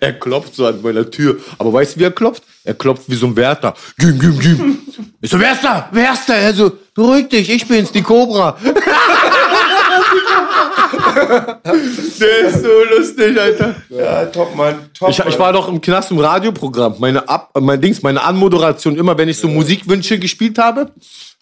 Er 0.00 0.14
klopft 0.14 0.54
so 0.54 0.66
an 0.66 0.80
meiner 0.80 1.08
Tür. 1.10 1.36
Aber 1.58 1.70
weißt 1.74 1.94
du, 1.96 2.00
wie 2.00 2.04
er 2.04 2.10
klopft? 2.10 2.42
Er 2.64 2.72
klopft 2.72 3.02
wie 3.06 3.14
so 3.14 3.26
ein 3.26 3.36
Wärter. 3.36 3.74
Güm, 3.98 4.18
güm, 4.18 4.38
güm. 4.38 4.78
Ich 5.20 5.30
so, 5.30 5.38
wer 5.38 5.52
ist 5.52 5.62
da? 5.62 5.88
Wer 5.92 6.12
ist 6.14 6.26
da? 6.26 6.34
Er 6.34 6.54
so, 6.54 6.72
beruhig 6.94 7.28
dich, 7.28 7.50
ich 7.50 7.68
bin's, 7.68 7.92
die 7.92 8.00
Cobra. 8.02 8.56
Der 12.20 12.38
ist 12.48 12.62
so 12.62 12.68
lustig, 12.96 13.38
Alter. 13.38 13.74
Ja, 13.90 14.24
top, 14.26 14.54
Mann. 14.54 14.90
Top, 14.98 15.10
Ich, 15.10 15.18
ich 15.18 15.38
war 15.38 15.52
doch 15.52 15.68
im 15.68 15.80
Knast 15.80 16.10
im 16.10 16.18
Radioprogramm. 16.18 16.94
Meine 16.98 17.28
Ab, 17.28 17.50
mein 17.60 17.80
Dings, 17.80 18.02
meine 18.02 18.22
Anmoderation. 18.22 18.96
Immer 18.96 19.16
wenn 19.18 19.28
ich 19.28 19.38
so 19.38 19.48
Musikwünsche 19.48 20.18
gespielt 20.18 20.58
habe, 20.58 20.90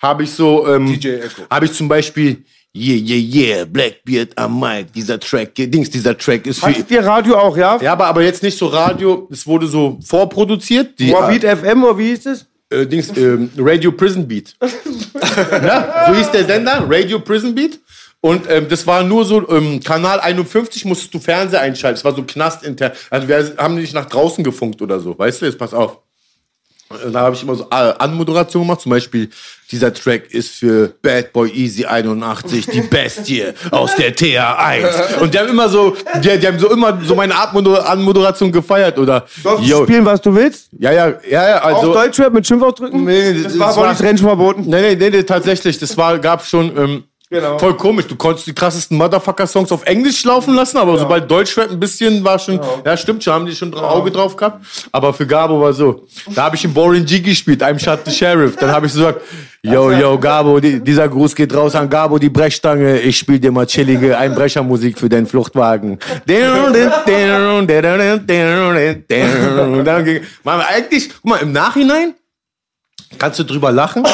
habe 0.02 0.24
ich 0.24 0.32
so, 0.32 0.66
ähm, 0.66 0.86
DJ 0.86 1.08
Echo. 1.20 1.42
habe 1.50 1.66
ich 1.66 1.72
zum 1.72 1.88
Beispiel 1.88 2.44
Yeah, 2.76 2.96
yeah, 2.96 3.56
yeah, 3.56 3.64
Blackbeard 3.64 4.36
am 4.36 4.58
Mic. 4.58 4.92
Dieser 4.92 5.20
Track, 5.20 5.54
Dings, 5.54 5.90
dieser 5.90 6.18
Track 6.18 6.46
ist 6.46 6.58
für. 6.58 6.66
Hattet 6.66 6.90
ihr 6.90 7.04
Radio 7.04 7.36
auch, 7.36 7.56
ja? 7.56 7.78
Ja, 7.80 7.92
aber, 7.92 8.06
aber 8.06 8.22
jetzt 8.22 8.42
nicht 8.42 8.58
so 8.58 8.66
Radio. 8.66 9.28
Es 9.30 9.46
wurde 9.46 9.68
so 9.68 9.98
vorproduziert. 10.04 10.98
Die, 10.98 11.10
Moabit 11.10 11.44
FM, 11.44 11.84
oder 11.84 11.98
wie 11.98 12.08
hieß 12.08 12.26
es? 12.26 12.46
äh, 12.74 12.86
Dings, 12.86 13.16
ähm, 13.16 13.50
Radio 13.56 13.92
Prison 13.92 14.26
Beat. 14.26 14.54
ja, 14.60 16.06
so 16.08 16.14
hieß 16.14 16.30
der 16.30 16.44
Sender, 16.44 16.84
Radio 16.88 17.18
Prison 17.20 17.54
Beat. 17.54 17.78
Und 18.20 18.48
ähm, 18.48 18.68
das 18.68 18.86
war 18.86 19.02
nur 19.02 19.24
so, 19.24 19.46
ähm, 19.50 19.80
Kanal 19.80 20.18
51 20.18 20.86
musstest 20.86 21.12
du 21.12 21.18
Fernseher 21.18 21.60
einschalten. 21.60 21.98
Es 21.98 22.04
war 22.04 22.14
so 22.14 22.22
knastintern. 22.22 22.92
Also 23.10 23.28
wir 23.28 23.54
haben 23.58 23.74
nicht 23.74 23.92
nach 23.92 24.06
draußen 24.06 24.42
gefunkt 24.42 24.80
oder 24.80 24.98
so. 24.98 25.18
Weißt 25.18 25.42
du, 25.42 25.46
jetzt 25.46 25.58
pass 25.58 25.74
auf. 25.74 25.98
Da 27.12 27.20
habe 27.20 27.34
ich 27.34 27.42
immer 27.42 27.54
so 27.54 27.64
äh, 27.70 27.74
Anmoderation 27.98 28.62
gemacht. 28.62 28.80
Zum 28.82 28.90
Beispiel, 28.90 29.28
dieser 29.70 29.92
Track 29.92 30.30
ist 30.32 30.50
für 30.50 30.92
Bad 31.02 31.32
Boy 31.32 31.50
Easy 31.50 31.84
81, 31.86 32.66
die 32.66 32.80
Bestie 32.90 33.44
aus 33.70 33.96
der 33.96 34.14
TA1. 34.14 35.18
Und 35.20 35.34
die 35.34 35.38
haben 35.38 35.48
immer 35.48 35.68
so, 35.68 35.96
die, 36.22 36.38
die 36.38 36.46
haben 36.46 36.58
so 36.58 36.70
immer 36.70 37.00
so 37.02 37.14
meine 37.14 37.34
Anmoder- 37.34 37.84
Anmoderation 37.86 38.52
gefeiert. 38.52 38.98
Oder, 38.98 39.24
Darfst 39.42 39.68
du 39.70 39.82
spielen, 39.84 40.04
was 40.04 40.20
du 40.20 40.34
willst? 40.34 40.68
ja, 40.78 40.92
ja, 40.92 41.08
ja, 41.28 41.48
ja, 41.48 41.58
also. 41.62 41.90
auch 41.90 41.94
Deutschrap 41.94 42.32
mit 42.32 42.46
Schimpfausdrücken? 42.46 43.04
Nee, 43.04 43.32
nee, 43.32 43.42
das, 43.42 43.52
das 43.54 43.58
war 43.58 43.74
Boris 43.74 44.02
Rentsch 44.02 44.20
verboten. 44.20 44.64
Nee, 44.66 44.80
nee, 44.82 44.94
nee, 44.94 45.10
nee, 45.10 45.22
tatsächlich. 45.22 45.78
Das 45.78 45.96
war, 45.96 46.18
gab 46.18 46.44
schon 46.44 46.76
ähm, 46.76 47.04
Genau. 47.34 47.58
voll 47.58 47.76
komisch. 47.76 48.06
Du 48.06 48.14
konntest 48.14 48.46
die 48.46 48.52
krassesten 48.54 48.96
Motherfucker-Songs 48.96 49.72
auf 49.72 49.84
Englisch 49.86 50.24
laufen 50.24 50.54
lassen, 50.54 50.76
aber 50.78 50.96
sobald 50.98 51.28
Deutschrap 51.28 51.68
ein 51.70 51.80
bisschen 51.80 52.22
war 52.22 52.38
schon, 52.38 52.60
ja 52.84 52.96
stimmt 52.96 53.24
schon, 53.24 53.32
haben 53.34 53.46
die 53.46 53.54
schon 53.56 53.74
ein 53.74 53.80
Auge 53.80 54.10
drauf 54.12 54.36
gehabt. 54.36 54.64
Aber 54.92 55.12
für 55.12 55.26
Gabo 55.26 55.60
war 55.60 55.72
so. 55.72 56.06
Da 56.34 56.44
habe 56.44 56.54
ich 56.56 56.64
in 56.64 56.72
Boring 56.72 57.04
G 57.04 57.18
gespielt, 57.20 57.60
I'm 57.62 57.78
Shot 57.82 58.00
the 58.04 58.12
Sheriff. 58.12 58.54
Dann 58.56 58.70
habe 58.70 58.86
ich 58.86 58.92
so 58.92 59.00
gesagt, 59.00 59.22
yo, 59.62 59.90
yo, 59.90 60.16
Gabo, 60.18 60.60
die, 60.60 60.78
dieser 60.78 61.08
Gruß 61.08 61.34
geht 61.34 61.52
raus 61.54 61.74
an 61.74 61.90
Gabo, 61.90 62.18
die 62.18 62.28
Brechstange. 62.28 63.00
Ich 63.00 63.18
spiel 63.18 63.40
dir 63.40 63.50
mal 63.50 63.66
chillige 63.66 64.16
Einbrechermusik 64.16 64.98
für 64.98 65.08
deinen 65.08 65.26
Fluchtwagen. 65.26 65.98
Dann 69.84 70.04
ging- 70.04 70.22
Mann, 70.44 70.60
eigentlich, 70.60 71.08
guck 71.10 71.24
mal, 71.24 71.38
im 71.38 71.50
Nachhinein 71.50 72.14
kannst 73.18 73.38
du 73.40 73.44
drüber 73.44 73.72
lachen. 73.72 74.04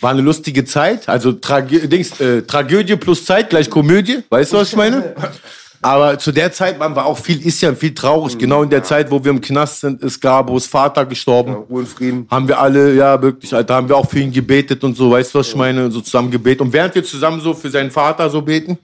War 0.00 0.10
eine 0.10 0.22
lustige 0.22 0.64
Zeit. 0.64 1.08
Also 1.08 1.32
Tragö 1.32 1.86
Dings, 1.86 2.20
äh, 2.20 2.42
Tragödie 2.42 2.96
plus 2.96 3.24
Zeit 3.24 3.50
gleich 3.50 3.70
Komödie. 3.70 4.22
Weißt 4.28 4.52
du, 4.52 4.58
was 4.58 4.68
ich 4.68 4.76
meine? 4.76 5.14
Aber 5.82 6.18
zu 6.18 6.32
der 6.32 6.52
Zeit, 6.52 6.78
man 6.78 6.96
war 6.96 7.06
auch 7.06 7.18
viel, 7.18 7.44
ist 7.46 7.60
ja 7.60 7.74
viel 7.74 7.94
traurig. 7.94 8.36
Genau 8.38 8.62
in 8.62 8.70
der 8.70 8.82
Zeit, 8.82 9.10
wo 9.10 9.22
wir 9.22 9.30
im 9.30 9.40
Knast 9.40 9.82
sind, 9.82 10.02
ist 10.02 10.20
Gabos 10.20 10.66
Vater 10.66 11.06
gestorben. 11.06 11.52
Ruhe 11.52 11.80
und 11.80 11.88
Frieden. 11.88 12.26
Haben 12.30 12.48
wir 12.48 12.58
alle, 12.58 12.94
ja, 12.94 13.20
wirklich, 13.20 13.54
Alter, 13.54 13.74
haben 13.74 13.88
wir 13.88 13.96
auch 13.96 14.08
für 14.08 14.18
ihn 14.18 14.32
gebetet 14.32 14.82
und 14.82 14.96
so, 14.96 15.10
weißt 15.10 15.34
du, 15.34 15.38
was 15.38 15.48
ich 15.48 15.54
meine? 15.54 15.90
So 15.90 16.00
zusammen 16.00 16.30
gebetet. 16.30 16.62
Und 16.62 16.72
während 16.72 16.94
wir 16.94 17.04
zusammen 17.04 17.40
so 17.40 17.54
für 17.54 17.70
seinen 17.70 17.90
Vater 17.90 18.28
so 18.30 18.42
beten, 18.42 18.78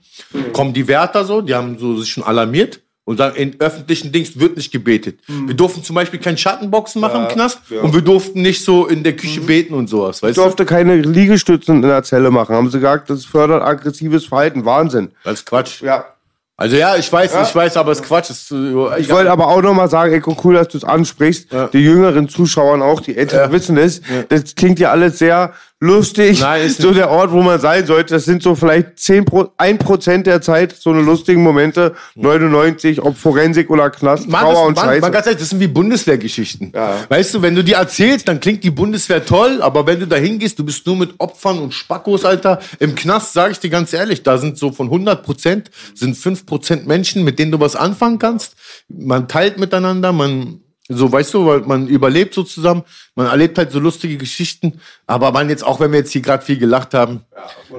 kommen 0.52 0.72
die 0.72 0.86
Wärter 0.86 1.24
so, 1.24 1.40
die 1.40 1.54
haben 1.54 1.78
so 1.78 1.96
sich 1.96 2.10
schon 2.10 2.22
alarmiert 2.22 2.80
und 3.04 3.16
sagen, 3.16 3.34
in 3.36 3.60
öffentlichen 3.60 4.12
Dings 4.12 4.38
wird 4.38 4.56
nicht 4.56 4.70
gebetet. 4.70 5.18
Wir 5.26 5.54
durften 5.54 5.82
zum 5.82 5.94
Beispiel 5.94 6.20
kein 6.20 6.38
Schattenboxen 6.38 7.00
machen 7.00 7.22
im 7.22 7.28
Knast 7.28 7.58
und 7.82 7.92
wir 7.94 8.00
durften 8.02 8.42
nicht 8.42 8.64
so 8.64 8.86
in 8.86 9.02
der 9.02 9.16
Küche 9.16 9.40
beten 9.40 9.74
und 9.74 9.88
sowas, 9.88 10.22
weißt 10.22 10.30
Ich 10.30 10.36
du? 10.36 10.42
durfte 10.42 10.64
keine 10.64 10.96
Liegestützen 10.96 11.76
in 11.76 11.82
der 11.82 12.02
Zelle 12.04 12.30
machen. 12.30 12.54
Haben 12.54 12.70
sie 12.70 12.78
gesagt, 12.78 13.10
das 13.10 13.24
fördert 13.24 13.62
aggressives 13.62 14.26
Verhalten. 14.26 14.64
Wahnsinn. 14.64 15.10
Das 15.24 15.40
ist 15.40 15.46
Quatsch. 15.46 15.82
Ja. 15.82 16.04
Also 16.56 16.76
ja, 16.76 16.94
ich 16.96 17.10
weiß, 17.12 17.32
ich 17.48 17.54
weiß, 17.54 17.76
aber 17.76 17.90
es 17.90 17.98
ist 18.00 18.06
Quatsch. 18.06 18.30
Es, 18.30 18.50
äh, 18.52 19.00
Ich 19.00 19.10
wollte 19.10 19.32
aber 19.32 19.48
auch 19.48 19.62
nochmal 19.62 19.88
sagen, 19.90 20.12
Eko, 20.12 20.36
cool, 20.44 20.54
dass 20.54 20.68
du 20.68 20.78
es 20.78 20.84
ansprichst. 20.84 21.48
Die 21.72 21.78
jüngeren 21.78 22.28
Zuschauern 22.28 22.82
auch, 22.82 23.00
die 23.00 23.16
Älteren 23.16 23.50
wissen 23.50 23.76
es. 23.78 24.00
Das 24.28 24.54
klingt 24.54 24.78
ja 24.78 24.92
alles 24.92 25.18
sehr 25.18 25.54
lustig. 25.82 26.40
Nein, 26.40 26.62
ist 26.62 26.80
so 26.80 26.92
der 26.92 27.10
Ort, 27.10 27.32
wo 27.32 27.42
man 27.42 27.60
sein 27.60 27.84
sollte. 27.86 28.14
Das 28.14 28.24
sind 28.24 28.42
so 28.42 28.54
vielleicht 28.54 28.98
10 28.98 29.24
Pro, 29.24 29.50
1% 29.58 30.22
der 30.22 30.40
Zeit 30.40 30.74
so 30.78 30.90
eine 30.90 31.02
lustigen 31.02 31.42
Momente. 31.42 31.94
99, 32.14 33.02
ob 33.02 33.18
Forensik 33.18 33.68
oder 33.68 33.90
Knast, 33.90 34.28
Mann, 34.28 34.42
Trauer 34.42 34.52
das, 34.52 34.68
und 34.68 34.76
Mann, 34.76 34.84
Scheiße. 34.86 35.00
Mann, 35.00 35.12
ganz 35.12 35.26
ehrlich, 35.26 35.40
das 35.40 35.50
sind 35.50 35.60
wie 35.60 35.66
Bundeswehrgeschichten. 35.66 36.72
Ja. 36.74 36.98
Weißt 37.08 37.34
du, 37.34 37.42
wenn 37.42 37.54
du 37.54 37.64
die 37.64 37.72
erzählst, 37.72 38.28
dann 38.28 38.40
klingt 38.40 38.62
die 38.64 38.70
Bundeswehr 38.70 39.24
toll, 39.26 39.60
aber 39.60 39.86
wenn 39.86 39.98
du 39.98 40.06
da 40.06 40.16
hingehst, 40.16 40.58
du 40.58 40.64
bist 40.64 40.86
nur 40.86 40.96
mit 40.96 41.14
Opfern 41.18 41.58
und 41.58 41.74
Spackos, 41.74 42.24
Alter. 42.24 42.60
Im 42.78 42.94
Knast, 42.94 43.32
sage 43.32 43.52
ich 43.52 43.58
dir 43.58 43.70
ganz 43.70 43.92
ehrlich, 43.92 44.22
da 44.22 44.38
sind 44.38 44.56
so 44.56 44.70
von 44.70 44.86
100 44.86 45.24
Prozent, 45.24 45.70
sind 45.94 46.16
5 46.16 46.46
Prozent 46.46 46.86
Menschen, 46.86 47.24
mit 47.24 47.38
denen 47.38 47.50
du 47.50 47.58
was 47.58 47.74
anfangen 47.74 48.20
kannst. 48.20 48.54
Man 48.88 49.26
teilt 49.26 49.58
miteinander, 49.58 50.12
man, 50.12 50.60
so, 50.94 51.10
weißt 51.10 51.34
du, 51.34 51.46
weil 51.46 51.60
man 51.60 51.86
überlebt 51.86 52.34
so 52.34 52.42
zusammen, 52.42 52.82
man 53.14 53.26
erlebt 53.26 53.58
halt 53.58 53.70
so 53.72 53.78
lustige 53.78 54.16
Geschichten, 54.16 54.80
aber 55.06 55.32
man 55.32 55.48
jetzt, 55.50 55.64
auch 55.64 55.80
wenn 55.80 55.92
wir 55.92 55.98
jetzt 55.98 56.12
hier 56.12 56.22
gerade 56.22 56.44
viel 56.44 56.58
gelacht 56.58 56.94
haben, 56.94 57.20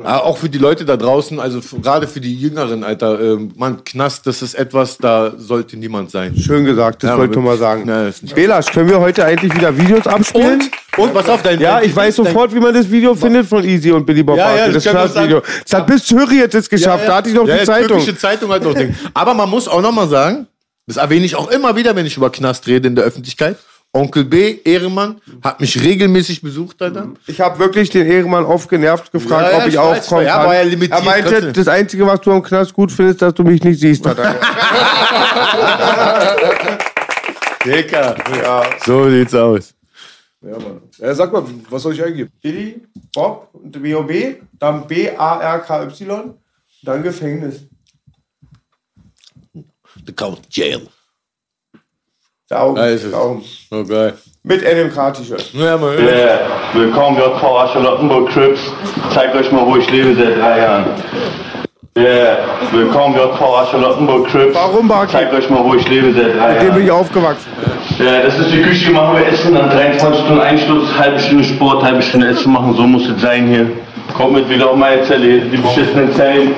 äh, 0.03 0.07
auch 0.07 0.37
für 0.37 0.49
die 0.49 0.57
Leute 0.57 0.85
da 0.85 0.97
draußen, 0.97 1.39
also 1.39 1.59
gerade 1.81 2.07
für 2.07 2.21
die 2.21 2.35
Jüngeren, 2.35 2.83
Alter, 2.83 3.19
ähm, 3.19 3.51
man, 3.55 3.83
Knast, 3.83 4.27
das 4.27 4.41
ist 4.41 4.53
etwas, 4.53 4.97
da 4.97 5.33
sollte 5.37 5.77
niemand 5.77 6.11
sein. 6.11 6.35
Schön 6.37 6.65
gesagt, 6.65 7.03
das 7.03 7.11
Ja, 7.11 7.17
wollte 7.17 7.39
ich 7.39 7.45
mal 7.45 7.57
sagen. 7.57 7.87
Ja, 7.87 8.05
nicht- 8.05 8.35
Belasch, 8.35 8.71
können 8.71 8.89
wir 8.89 8.99
heute 8.99 9.25
eigentlich 9.25 9.53
wieder 9.55 9.75
Videos 9.77 10.05
abspielen? 10.05 10.61
Und, 10.97 11.03
und, 11.05 11.13
pass 11.13 11.27
auf, 11.29 11.41
dein, 11.41 11.59
Ja, 11.59 11.81
ich 11.81 11.95
weiß 11.95 12.15
sofort, 12.17 12.53
wie 12.53 12.59
man 12.59 12.73
das 12.73 12.89
Video 12.89 13.15
findet 13.15 13.47
von 13.47 13.63
Easy 13.63 13.91
und 13.91 14.05
Billy 14.05 14.21
Bob 14.21 14.37
Ja, 14.37 14.55
ja, 14.55 14.69
das 14.69 14.83
das 14.83 15.13
sagen. 15.13 15.41
Das 15.63 15.79
hat 15.79 15.87
bis 15.87 16.05
Zürich 16.05 16.39
jetzt 16.39 16.53
es 16.53 16.69
geschafft, 16.69 17.07
da 17.07 17.15
hatte 17.15 17.29
ich 17.29 17.35
noch 17.35 17.47
ja, 17.47 17.55
die 17.55 17.59
ja, 17.61 17.65
Zeitung. 17.65 18.17
Zeitung 18.17 18.51
hat 18.51 18.63
noch 18.63 18.73
Ding. 18.73 18.95
Aber 19.13 19.33
man 19.33 19.49
muss 19.49 19.67
auch 19.67 19.81
noch 19.81 19.91
mal 19.91 20.07
sagen, 20.07 20.47
das 20.87 20.97
erwähne 20.97 21.25
ich 21.25 21.35
auch 21.35 21.49
immer 21.49 21.75
wieder, 21.75 21.95
wenn 21.95 22.05
ich 22.05 22.17
über 22.17 22.29
Knast 22.31 22.67
rede 22.67 22.87
in 22.87 22.95
der 22.95 23.05
Öffentlichkeit. 23.05 23.57
Onkel 23.95 24.25
B, 24.25 24.57
Ehrenmann, 24.63 25.21
hat 25.43 25.61
mich 25.61 25.79
regelmäßig 25.79 26.41
besucht, 26.41 26.81
Alter. 26.81 27.09
Ich 27.27 27.39
habe 27.39 27.59
wirklich 27.59 27.91
den 27.91 28.07
Ehrenmann 28.07 28.43
oft 28.43 28.67
genervt 28.67 29.11
gefragt, 29.11 29.43
Ja, 29.43 29.51
ja, 29.51 29.57
ob 29.59 29.67
ich 29.67 29.73
ich 29.73 29.79
auch 29.79 30.07
kommen 30.07 30.25
ja, 30.25 30.37
kann. 30.37 30.47
war 30.47 30.55
ja 30.55 30.63
limitiert 30.63 30.99
er 30.99 31.05
meinte, 31.05 31.29
trotzdem. 31.29 31.53
das 31.53 31.67
Einzige, 31.67 32.07
was 32.07 32.19
du 32.21 32.31
am 32.31 32.41
Knast 32.41 32.73
gut 32.73 32.91
findest, 32.91 33.21
dass 33.21 33.35
du 33.35 33.43
mich 33.43 33.63
nicht 33.63 33.79
siehst. 33.79 34.03
Hat 34.03 34.17
er. 34.17 34.35
Dicker. 37.65 38.15
Ja. 38.41 38.63
So 38.83 39.09
sieht's 39.09 39.35
aus. 39.35 39.73
Ja, 40.41 40.51
Mann. 40.57 40.81
Ja, 40.97 41.13
sag 41.13 41.31
mal, 41.31 41.43
was 41.69 41.83
soll 41.83 41.93
ich 41.93 42.03
eingeben? 42.03 42.31
Billy, 42.41 42.81
Bob 43.13 43.49
und 43.53 43.71
BOB, 43.81 44.11
dann 44.59 44.87
B-A-R-K-Y, 44.87 46.33
dann 46.81 47.03
Gefängnis. 47.03 47.61
The 50.05 50.11
Count 50.13 50.39
Jail. 50.49 50.81
Daumen, 52.49 52.77
Also. 52.77 53.09
Daumen. 53.09 53.43
Okay. 53.71 54.11
Mit 54.43 54.61
NMK-T-Shirt. 54.61 55.53
Ja, 55.53 55.77
mal. 55.77 55.97
Yeah. 55.97 56.39
Willkommen 56.73 57.17
JV 57.17 57.39
Charlottenburg 57.71 58.29
Crips. 58.29 58.59
Zeigt 59.13 59.33
euch 59.35 59.51
mal, 59.51 59.65
wo 59.65 59.77
ich 59.77 59.89
lebe 59.89 60.13
seit 60.15 60.37
drei 60.37 60.59
Jahren. 60.59 60.85
Yeah. 61.97 62.37
Willkommen 62.71 63.15
JV 63.15 63.37
Charlottenburg 63.71 64.27
Crips. 64.27 64.53
Warum, 64.55 64.87
Barky? 64.87 65.13
Zeigt 65.13 65.33
euch 65.33 65.49
mal, 65.49 65.63
wo 65.63 65.75
ich 65.75 65.87
lebe 65.87 66.11
seit 66.13 66.35
drei 66.37 66.53
Mit 66.53 66.61
dem 66.63 66.73
bin 66.73 66.81
ich 66.81 66.87
Jahren. 66.89 66.99
aufgewachsen. 66.99 67.49
Ja, 67.99 68.21
das 68.23 68.37
ist 68.39 68.51
die 68.51 68.61
Küche, 68.61 68.87
hier 68.87 68.93
machen 68.95 69.17
wir 69.17 69.27
Essen, 69.27 69.53
dann 69.53 69.69
23 69.69 70.19
Stunden 70.25 70.41
Einschluss, 70.41 70.97
halbe 70.97 71.19
Stunde 71.19 71.43
Sport, 71.43 71.83
halbe 71.83 72.01
Stunde 72.01 72.27
Essen 72.27 72.51
machen, 72.51 72.75
so 72.75 72.81
muss 72.83 73.07
es 73.07 73.21
sein 73.21 73.47
hier. 73.47 73.69
Kommt 74.17 74.33
mit 74.33 74.49
wieder 74.49 74.69
auf 74.71 74.75
meine 74.75 75.03
Zelle, 75.03 75.39
die 75.41 75.57
beschissenen 75.57 76.13
Zellen. 76.13 76.55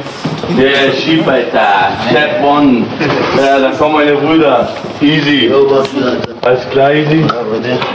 Yeah, 0.57 0.91
Schieb, 0.93 1.27
Alter. 1.27 1.91
Step 2.09 2.43
one. 2.43 2.85
Ja, 3.37 3.59
da 3.59 3.71
kommen 3.71 3.95
meine 3.95 4.13
Brüder. 4.13 4.69
Easy. 5.01 5.51
Alles 6.41 6.69
klar, 6.69 6.93
easy? 6.93 7.23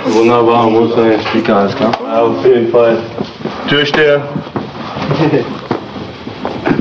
Wunderbar, 0.07 0.68
muss 0.68 0.95
sein. 0.95 1.20
Speaker, 1.28 1.57
alles 1.57 1.74
klar? 1.76 1.93
Ja, 2.07 2.22
auf 2.22 2.45
jeden 2.45 2.70
Fall. 2.70 2.99
Türsteher. 3.68 4.20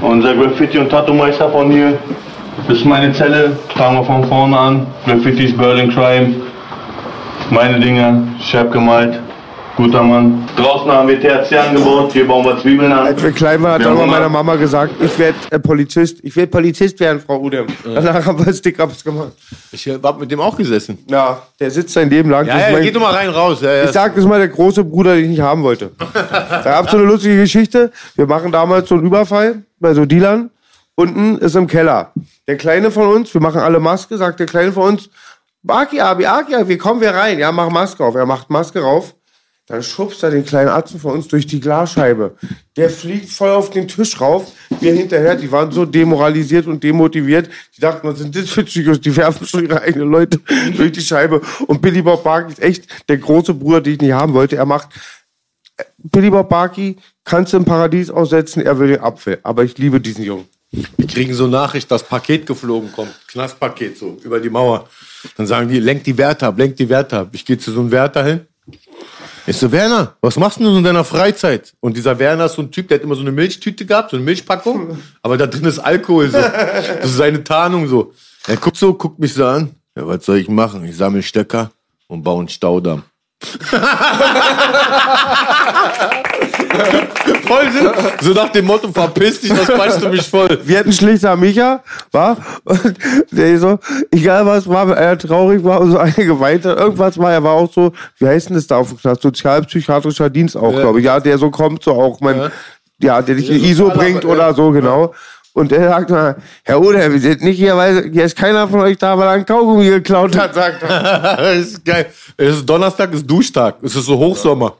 Unser 0.01 0.34
Graffiti- 0.36 0.78
und 0.80 0.89
Tattoo-Meister 0.89 1.49
von 1.49 1.72
hier. 1.72 1.97
Das 2.68 2.78
ist 2.78 2.86
meine 2.86 3.14
Zelle. 3.14 3.57
Fangen 3.76 3.97
wir 3.97 4.03
von 4.03 4.24
vorne 4.26 4.57
an. 4.57 4.88
Graffitis, 5.05 5.55
Berlin 5.55 5.93
Crime. 5.93 6.36
Meine 7.49 7.80
Dinger. 7.80 8.24
Ich 8.39 8.55
hab 8.55 8.72
gemalt. 8.72 9.20
Guter 9.80 10.04
Mann. 10.04 10.46
Draußen 10.58 10.92
haben 10.92 11.08
wir 11.08 11.22
THC 11.22 11.54
angebaut. 11.58 12.12
Hier 12.12 12.28
bauen 12.28 12.44
wir 12.44 12.60
Zwiebeln 12.60 12.92
an. 12.92 13.08
Als 13.08 13.24
wir 13.24 13.32
klein 13.32 13.64
waren, 13.64 13.76
hat 13.76 13.80
Wir 13.80 13.92
auch 13.92 13.96
mal 13.96 14.08
meiner 14.08 14.26
Hunger. 14.26 14.30
Mama 14.30 14.56
gesagt, 14.58 14.92
ich 15.02 15.18
werde 15.18 15.38
äh, 15.52 15.58
Polizist. 15.58 16.18
Ich 16.22 16.36
will 16.36 16.48
Polizist 16.48 17.00
werden, 17.00 17.22
Frau 17.26 17.40
Udem. 17.40 17.66
Danach 17.86 18.26
haben 18.26 18.46
wir 18.46 18.52
Stick-Ups 18.52 19.06
gemacht. 19.06 19.32
Ich 19.72 19.88
hab 19.88 20.20
mit 20.20 20.30
dem 20.30 20.42
auch 20.42 20.58
gesessen. 20.58 20.98
Ja, 21.10 21.44
der 21.62 21.72
sitzt 21.72 21.94
sein 21.94 22.10
Leben 22.10 22.30
lang. 22.30 22.46
Ja, 22.46 22.60
ja, 22.60 22.72
mein- 22.74 22.84
geht 22.84 22.94
doch 22.94 23.00
mal 23.00 23.14
rein, 23.14 23.30
raus. 23.30 23.62
Ja, 23.62 23.74
ja. 23.74 23.84
Ich 23.86 23.92
sag, 23.92 24.16
das 24.16 24.26
ist 24.26 24.30
mal 24.30 24.38
der 24.40 24.50
große 24.50 24.84
Bruder, 24.84 25.16
den 25.16 25.24
ich 25.24 25.30
nicht 25.30 25.42
haben 25.42 25.64
wollte. 25.64 25.92
Da 26.14 26.62
gab's 26.62 26.92
so 26.92 26.98
eine 26.98 27.06
lustige 27.06 27.38
Geschichte. 27.38 27.94
Wir 28.16 28.28
machen 28.28 28.52
damals 28.52 28.90
so 28.90 28.96
einen 28.96 29.06
Überfall 29.06 29.64
bei 29.80 29.94
so 29.94 30.04
Dealern. 30.04 30.50
Unten 30.96 31.38
ist 31.38 31.56
im 31.56 31.68
Keller. 31.68 32.12
Der 32.50 32.58
Kleine 32.58 32.92
von 32.92 33.08
uns, 33.08 33.34
wir 33.34 33.40
machen 33.40 33.62
alle 33.62 33.80
Maske, 33.80 34.18
sagt 34.18 34.42
der 34.42 34.48
Kleine 34.48 34.74
von 34.74 34.90
uns, 34.90 35.10
Baki, 35.64 36.02
Abi, 36.02 36.26
Aki, 36.26 36.68
wie 36.68 36.78
kommen 36.78 37.00
wir 37.00 37.14
rein? 37.14 37.40
Ja, 37.40 37.54
mach 37.54 37.70
Maske 37.70 38.04
auf. 38.04 38.16
Er 38.16 38.26
macht 38.26 38.50
Maske 38.50 38.82
rauf. 38.82 39.16
Dann 39.70 39.84
schubst 39.84 40.24
er 40.24 40.32
den 40.32 40.44
kleinen 40.44 40.70
Atzen 40.70 41.00
von 41.00 41.14
uns 41.14 41.28
durch 41.28 41.46
die 41.46 41.60
Glasscheibe. 41.60 42.36
Der 42.76 42.90
fliegt 42.90 43.30
voll 43.30 43.52
auf 43.52 43.70
den 43.70 43.88
Tisch 43.88 44.20
rauf. 44.20 44.52
Wir 44.80 44.94
hinterher, 44.94 45.36
die 45.36 45.52
waren 45.52 45.72
so 45.72 45.86
demoralisiert 45.86 46.66
und 46.66 46.84
demotiviert. 46.84 47.52
Die 47.78 47.82
dachten, 47.82 48.08
was 48.08 48.18
sind 48.18 48.36
das 48.36 48.50
für 48.50 48.64
Psychos? 48.64 49.00
Die 49.00 49.16
werfen 49.16 49.46
schon 49.46 49.66
ihre 49.66 49.80
eigenen 49.84 50.10
Leute 50.10 50.40
durch 50.76 50.92
die 50.94 51.02
Scheibe. 51.02 51.42
Und 51.68 51.84
Billy 51.84 52.02
Bob 52.02 52.24
Barky 52.24 52.54
ist 52.54 52.64
echt 52.64 52.88
der 53.10 53.18
große 53.18 53.54
Bruder, 53.54 53.80
den 53.80 53.94
ich 53.94 54.02
nicht 54.02 54.12
haben 54.12 54.34
wollte. 54.34 54.56
Er 54.56 54.66
macht 54.66 54.90
Billy 56.00 56.32
Bob 56.32 56.50
Barky, 56.50 56.96
kannst 57.24 57.54
du 57.54 57.58
im 57.58 57.66
Paradies 57.66 58.10
aussetzen, 58.10 58.64
er 58.64 58.80
will 58.80 58.88
den 58.88 59.02
Apfel. 59.02 59.38
Aber 59.44 59.64
ich 59.64 59.78
liebe 59.78 60.02
diesen 60.02 60.24
Jungen. 60.24 60.48
Wir 60.72 61.06
kriegen 61.06 61.36
so 61.36 61.46
Nachricht, 61.46 61.92
dass 61.92 62.02
Paket 62.02 62.48
geflogen 62.48 62.92
kommt. 62.92 63.14
Knastpaket 63.28 64.00
so, 64.00 64.18
über 64.24 64.40
die 64.40 64.50
Mauer. 64.50 64.90
Dann 65.38 65.46
sagen 65.46 65.70
die, 65.70 65.80
lenk 65.80 66.06
die 66.06 66.18
Werte 66.18 66.48
ab, 66.48 66.58
lenk 66.58 66.76
die 66.76 66.90
Werte 66.90 67.20
ab. 67.20 67.30
Ich 67.34 67.46
gehe 67.46 67.60
zu 67.60 67.72
so 67.72 67.82
einem 67.82 67.92
Wärter 67.92 68.24
hin. 68.24 68.48
Ich 69.48 69.58
so, 69.58 69.72
Werner, 69.72 70.16
was 70.22 70.38
machst 70.38 70.60
du 70.60 70.64
denn 70.64 70.78
in 70.78 70.84
deiner 70.84 71.04
Freizeit? 71.04 71.74
Und 71.80 71.98
dieser 71.98 72.18
Werner 72.20 72.46
ist 72.46 72.54
so 72.54 72.62
ein 72.62 72.72
Typ, 72.72 72.88
der 72.88 72.98
hat 72.98 73.04
immer 73.04 73.16
so 73.16 73.22
eine 73.22 73.32
Milchtüte 73.32 73.86
gehabt, 73.86 74.12
so 74.12 74.18
eine 74.18 74.26
Milchpackung, 74.26 74.98
aber 75.22 75.38
da 75.38 75.48
drin 75.48 75.66
ist 75.66 75.80
Alkohol 75.80 76.30
so. 76.30 76.38
Das 76.38 77.06
ist 77.06 77.18
seine 77.18 77.44
Tarnung 77.44 77.88
so. 77.88 78.14
Er 78.48 78.58
guckt 78.58 78.78
so, 78.78 78.94
guckt 78.94 79.20
mich 79.20 79.34
so 79.34 79.46
an. 79.46 79.76
Ja, 79.96 80.08
was 80.08 80.26
soll 80.26 80.38
ich 80.38 80.50
machen? 80.50 80.86
Ich 80.86 80.96
sammle 80.96 81.24
Stöcker 81.24 81.72
und 82.08 82.24
baue 82.24 82.40
einen 82.40 82.50
Staudamm. 82.50 83.04
Voll 87.48 87.72
Sinn. 87.72 87.90
So 88.22 88.34
nach 88.34 88.50
dem 88.50 88.66
Motto, 88.66 88.92
verpiss 88.92 89.40
dich, 89.42 89.54
das 89.54 89.68
quatschst 89.68 90.02
du 90.02 90.10
mich 90.10 90.28
voll. 90.28 90.60
Wir 90.66 90.80
hatten 90.80 90.92
schlichter 90.92 91.36
Micha, 91.38 91.82
war, 92.12 92.38
und 92.66 92.98
der 93.32 93.58
so, 93.58 93.80
egal 94.12 94.46
was 94.46 94.68
war, 94.68 94.96
er 94.96 95.18
traurig 95.18 95.64
war 95.64 95.80
und 95.82 95.92
so 95.92 95.98
eine 96.00 96.14
geweint 96.14 96.66
hat, 96.66 96.78
irgendwas 96.78 97.18
war, 97.18 97.32
er 97.32 97.44
war 97.44 97.54
auch 97.54 97.72
so, 97.72 97.94
wie 98.18 98.28
heißt 98.28 98.50
denn 98.50 98.56
das 98.56 98.68
da 98.68 98.78
auf 98.78 98.90
dem 98.90 98.98
Knast? 99.00 99.22
Sozialpsychiatrischer 99.22 100.30
Dienst 100.30 100.58
auch, 100.58 100.74
Ja. 100.74 100.82
glaube 100.82 101.00
ich. 101.00 101.06
Ja, 101.06 101.20
der 101.20 101.38
so 101.38 101.50
kommt, 101.50 101.84
so 101.84 101.94
auch, 101.94 102.20
mein, 102.20 102.52
ja, 103.02 103.22
der 103.22 103.36
dich 103.36 103.50
in 103.50 103.64
ISO 103.64 103.90
bringt 103.90 104.26
ja. 104.26 104.30
oder 104.30 104.54
so, 104.54 104.72
genau. 104.72 105.14
Und 105.54 105.72
er 105.72 105.89
sagt 105.89 106.10
mal, 106.10 106.36
Herr 106.64 106.82
Oder, 106.82 107.12
wir 107.12 107.20
sind 107.20 107.41
nicht 107.41 107.58
hier, 107.58 107.76
weil 107.76 108.12
hier 108.12 108.26
ist 108.26 108.36
keiner 108.36 108.68
von 108.68 108.82
euch 108.82 108.97
da, 108.97 109.18
weil 109.18 109.28
er 109.28 109.34
ein 109.34 109.45
Kaugummi 109.45 109.86
geklaut 109.86 110.38
hat, 110.38 110.54
sagt 110.54 110.84
er. 110.84 111.38
das 111.38 111.58
ist 111.68 111.86
geil. 111.86 112.12
Es 112.38 112.58
ist 112.58 112.66
Donnerstag, 112.66 113.14
ist 113.14 113.26
Duschtag. 113.26 113.78
Es 113.82 113.95
ist 113.95 114.06
so 114.06 114.18
Hochsommer. 114.18 114.78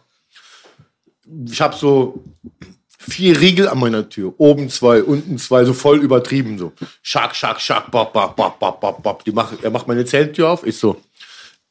Ich 1.46 1.60
habe 1.60 1.76
so 1.76 2.24
vier 3.10 3.40
Riegel 3.40 3.68
an 3.68 3.80
meiner 3.80 4.08
Tür. 4.08 4.34
Oben 4.38 4.70
zwei, 4.70 5.04
unten 5.04 5.38
zwei, 5.38 5.66
so 5.66 5.74
voll 5.74 6.00
übertrieben. 6.00 6.58
So. 6.58 6.72
Schack, 7.02 7.36
schack, 7.36 7.60
schack, 7.60 7.92
bap, 7.92 8.14
bap, 8.14 8.36
bap, 8.36 8.60
bap, 8.60 9.04
bap. 9.04 9.24
Die 9.26 9.32
mach, 9.32 9.52
er 9.62 9.72
macht 9.72 9.88
meine 9.88 10.06
Zelttür 10.06 10.50
auf. 10.50 10.66
Ich 10.66 10.78
so. 10.78 11.02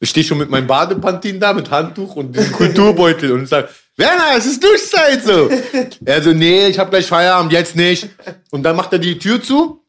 Ich 0.00 0.10
stehe 0.10 0.24
schon 0.24 0.38
mit 0.38 0.48
meinem 0.48 0.66
Badepantin 0.66 1.40
da, 1.40 1.52
mit 1.52 1.70
Handtuch 1.70 2.14
und 2.16 2.34
diesem 2.34 2.52
Kulturbeutel 2.52 3.32
und 3.32 3.48
sag, 3.48 3.68
Werner, 3.98 4.36
es 4.36 4.46
ist 4.46 4.62
Duschzeit 4.62 5.24
so. 5.24 5.50
Er 6.04 6.22
so, 6.22 6.32
nee, 6.32 6.68
ich 6.68 6.78
hab 6.78 6.88
gleich 6.88 7.06
Feierabend, 7.06 7.52
jetzt 7.52 7.74
nicht. 7.74 8.08
Und 8.50 8.62
dann 8.62 8.76
macht 8.76 8.92
er 8.92 9.00
die 9.00 9.18
Tür 9.18 9.42
zu, 9.42 9.82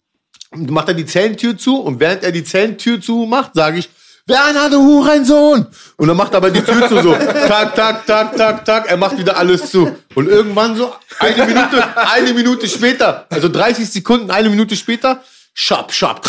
und 0.51 0.70
macht 0.72 0.88
er 0.88 0.95
die 0.95 1.05
Zellentür 1.05 1.57
zu 1.57 1.78
und 1.78 1.99
während 1.99 2.24
er 2.24 2.32
die 2.32 2.43
Zellentür 2.43 2.99
zu 2.99 3.26
macht, 3.26 3.53
sage 3.53 3.80
ich, 3.80 3.89
Werner, 4.26 4.70
du 4.70 4.78
Hurensohn! 4.78 5.68
Und 5.97 6.07
dann 6.07 6.18
macht 6.18 6.34
er 6.34 6.38
aber 6.38 6.51
die 6.51 6.62
Tür 6.62 6.88
zu 6.88 7.01
so. 7.01 7.14
Tak, 7.14 7.76
tak, 7.76 8.05
tak, 8.05 8.38
tak, 8.38 8.66
tak. 8.66 8.89
Er 8.89 8.97
macht 8.97 9.18
wieder 9.18 9.36
alles 9.38 9.72
zu. 9.72 9.95
Und 10.14 10.28
irgendwann 10.28 10.76
so, 10.76 10.93
eine 11.20 11.45
Minute, 11.45 11.84
eine 11.95 12.34
Minute 12.34 12.68
später, 12.68 13.26
also 13.30 13.49
30 13.49 13.89
Sekunden, 13.89 14.30
eine 14.30 14.49
Minute 14.49 14.76
später, 14.76 15.24
schap, 15.54 15.91
schap. 15.93 16.26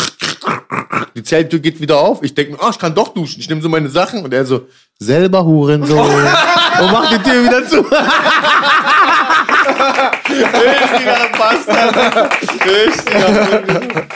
Die 1.15 1.23
Zellentür 1.23 1.59
geht 1.59 1.79
wieder 1.81 1.97
auf. 1.97 2.23
Ich 2.23 2.33
denke 2.33 2.53
mir, 2.53 2.61
ah, 2.61 2.69
ich 2.71 2.79
kann 2.79 2.93
doch 2.95 3.09
duschen. 3.09 3.39
Ich 3.39 3.49
nehme 3.49 3.61
so 3.61 3.69
meine 3.69 3.89
Sachen 3.89 4.23
und 4.23 4.33
er 4.33 4.45
so, 4.45 4.67
selber 4.99 5.43
Hurensohn. 5.45 5.99
und 5.99 6.91
macht 6.91 7.13
die 7.13 7.29
Tür 7.29 7.43
wieder 7.43 7.67
zu. 7.67 7.81
Richtiger 10.29 11.29
Bastard. 11.37 12.31
Richtiger. 12.65 14.07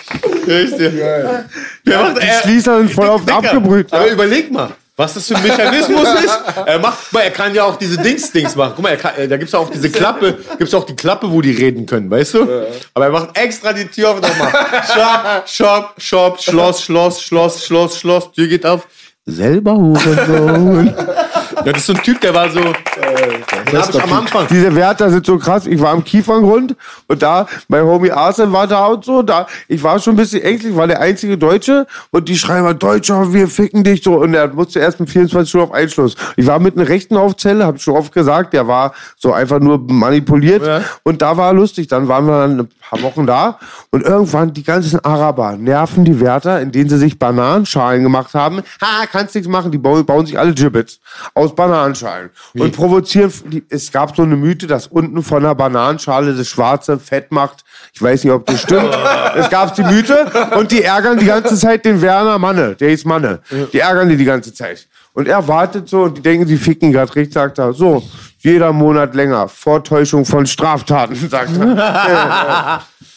Richtiger. 0.48 1.46
Der 1.86 2.00
macht, 2.00 2.22
Die 2.22 2.28
Schließer 2.44 2.78
sind 2.80 2.92
voll 2.94 3.10
oft 3.10 3.30
abgebrüht. 3.32 3.92
Aber 3.92 4.08
überleg 4.08 4.52
mal, 4.52 4.72
was 4.96 5.14
das 5.14 5.28
für 5.28 5.36
ein 5.36 5.44
Mechanismus 5.44 6.08
ist. 6.24 6.40
Er 6.66 6.80
macht, 6.80 7.14
er 7.14 7.32
kann 7.32 7.54
ja 7.54 7.64
auch 7.66 7.76
diese 7.76 7.98
Dings-Dings 7.98 8.56
machen. 8.56 8.74
Guck 8.76 8.84
mal, 8.84 8.92
er 8.92 8.98
kann, 8.98 9.16
äh, 9.16 9.28
da 9.28 9.38
gibt's 9.38 9.52
ja 9.52 9.60
auch 9.60 9.70
diese 9.70 9.90
Klappe, 9.90 10.38
gibt's 10.58 10.74
auch 10.74 10.86
die 10.86 10.96
Klappe, 10.96 11.30
wo 11.32 11.42
die 11.42 11.52
reden 11.52 11.86
können, 11.86 12.10
weißt 12.10 12.34
du? 12.36 12.66
Aber 12.94 13.06
er 13.06 13.12
macht 13.12 13.38
extra 13.38 13.74
die 13.74 13.86
Tür 13.88 14.12
auf 14.12 14.22
nochmal. 14.22 14.52
Shop, 14.88 15.50
Shop, 15.50 15.94
Shop, 15.98 16.42
Schloss, 16.42 16.82
Schloss, 16.82 17.22
Schloss, 17.22 17.66
Schloss, 17.66 18.00
Schloss, 18.00 18.32
Tür 18.32 18.48
geht 18.48 18.66
auf. 18.66 18.88
Selber 19.28 19.76
Hurensohn. 19.76 20.86
ja, 20.86 21.64
das 21.64 21.78
ist 21.78 21.86
so 21.88 21.94
ein 21.94 22.04
Typ, 22.04 22.22
der 22.22 22.34
war 22.36 22.48
so, 22.50 22.60
den 22.60 23.80
hab 23.80 23.90
ich 23.90 24.04
am 24.04 24.14
Anfang. 24.14 24.46
Diese 24.50 24.76
Wärter 24.76 25.10
sind 25.10 25.26
so 25.26 25.40
krass. 25.40 25.66
Ich 25.66 25.82
war 25.82 25.92
am 25.92 26.04
Kieferngrund 26.04 26.76
und 27.08 27.22
da, 27.24 27.48
mein 27.68 27.84
Homie 27.84 28.12
Arsene 28.12 28.52
war 28.54 28.68
da 28.68 28.86
und 28.86 29.04
so. 29.04 29.24
Da, 29.24 29.48
ich 29.68 29.82
war 29.82 30.00
schon 30.00 30.14
ein 30.14 30.18
bisschen 30.18 30.44
ängstlich, 30.44 30.76
war 30.76 30.88
der 30.88 31.02
einzige 31.02 31.38
Deutsche 31.38 31.88
und 32.12 32.30
die 32.30 32.38
schreiben 32.38 32.64
mal, 32.64 32.76
Deutscher, 32.76 33.34
wir 33.34 33.48
ficken 33.48 33.84
dich 33.84 34.04
so. 34.04 34.16
Und 34.16 34.36
er 34.36 34.48
musste 34.48 34.80
erst 34.80 35.00
mit 35.00 35.10
24 35.10 35.50
Stunden 35.50 35.68
auf 35.68 35.74
Einschluss. 35.74 36.16
Ich 36.36 36.46
war 36.46 36.60
mit 36.60 36.78
einem 36.78 36.86
Rechten 36.86 37.18
auf 37.18 37.36
Zelle, 37.36 37.66
hab 37.66 37.78
ich 37.78 37.82
schon 37.82 37.96
oft 37.96 38.14
gesagt, 38.14 38.54
der 38.54 38.68
war 38.68 38.94
so 39.18 39.34
einfach 39.34 39.60
nur 39.60 39.80
manipuliert. 39.80 40.66
Ja. 40.66 40.82
Und 41.02 41.24
da 41.24 41.36
war 41.36 41.52
lustig. 41.52 41.88
Dann 41.88 42.08
waren 42.08 42.28
wir 42.28 42.42
dann 42.42 42.60
ein 42.60 42.70
paar 42.90 43.02
Wochen 43.02 43.26
da 43.26 43.58
und 43.90 44.04
irgendwann 44.04 44.54
die 44.54 44.64
ganzen 44.64 45.04
Araber 45.04 45.58
nerven 45.58 46.06
die 46.06 46.20
Wärter, 46.20 46.62
in 46.62 46.72
denen 46.72 46.90
sie 46.90 46.98
sich 46.98 47.18
Bananenschalen 47.18 48.04
gemacht 48.04 48.34
haben. 48.34 48.62
Ha, 48.82 49.06
kannst 49.16 49.36
nichts 49.36 49.48
machen. 49.50 49.72
Die 49.72 49.78
bauen, 49.78 50.06
bauen 50.06 50.26
sich 50.26 50.38
alle 50.38 50.54
Gibbets 50.54 51.00
aus 51.34 51.56
Bananenschalen 51.56 52.30
und 52.54 52.76
provozieren. 52.76 53.32
Es 53.70 53.92
gab 53.92 54.16
so 54.16 54.24
eine 54.24 54.36
Mythe, 54.36 54.68
dass 54.68 54.88
unten 54.88 55.24
von 55.24 55.46
einer 55.46 55.56
Bananenschale 55.56 56.34
das 56.34 56.48
schwarze 56.48 57.00
Fett 57.00 57.32
macht. 57.32 57.64
Ich 57.94 58.02
weiß 58.02 58.24
nicht, 58.24 58.34
ob 58.34 58.46
das 58.46 58.62
stimmt. 58.62 58.90
es 59.36 59.50
gab 59.50 59.74
die 59.76 59.84
Mythe 59.84 60.30
und 60.58 60.72
die 60.72 60.84
ärgern 60.84 61.18
die 61.18 61.26
ganze 61.26 61.56
Zeit 61.58 61.86
den 61.86 62.02
Werner 62.02 62.38
Manne. 62.38 62.76
Der 62.76 62.90
hieß 62.90 63.06
Manne. 63.06 63.40
Die 63.72 63.80
ärgern 63.80 64.10
die 64.10 64.18
die 64.18 64.26
ganze 64.26 64.54
Zeit. 64.54 64.88
Und 65.14 65.30
er 65.30 65.48
wartet 65.48 65.88
so 65.88 66.04
und 66.04 66.18
die 66.18 66.22
denken, 66.22 66.46
sie 66.46 66.58
ficken 66.58 66.92
gerade 66.92 67.16
richtig, 67.16 67.34
sagt 67.34 67.58
er. 67.58 67.72
So, 67.72 68.04
jeder 68.40 68.74
Monat 68.74 69.16
länger. 69.16 69.48
Vortäuschung 69.48 70.26
von 70.26 70.46
Straftaten, 70.46 71.16
sagt 71.30 71.56
er. 71.58 72.82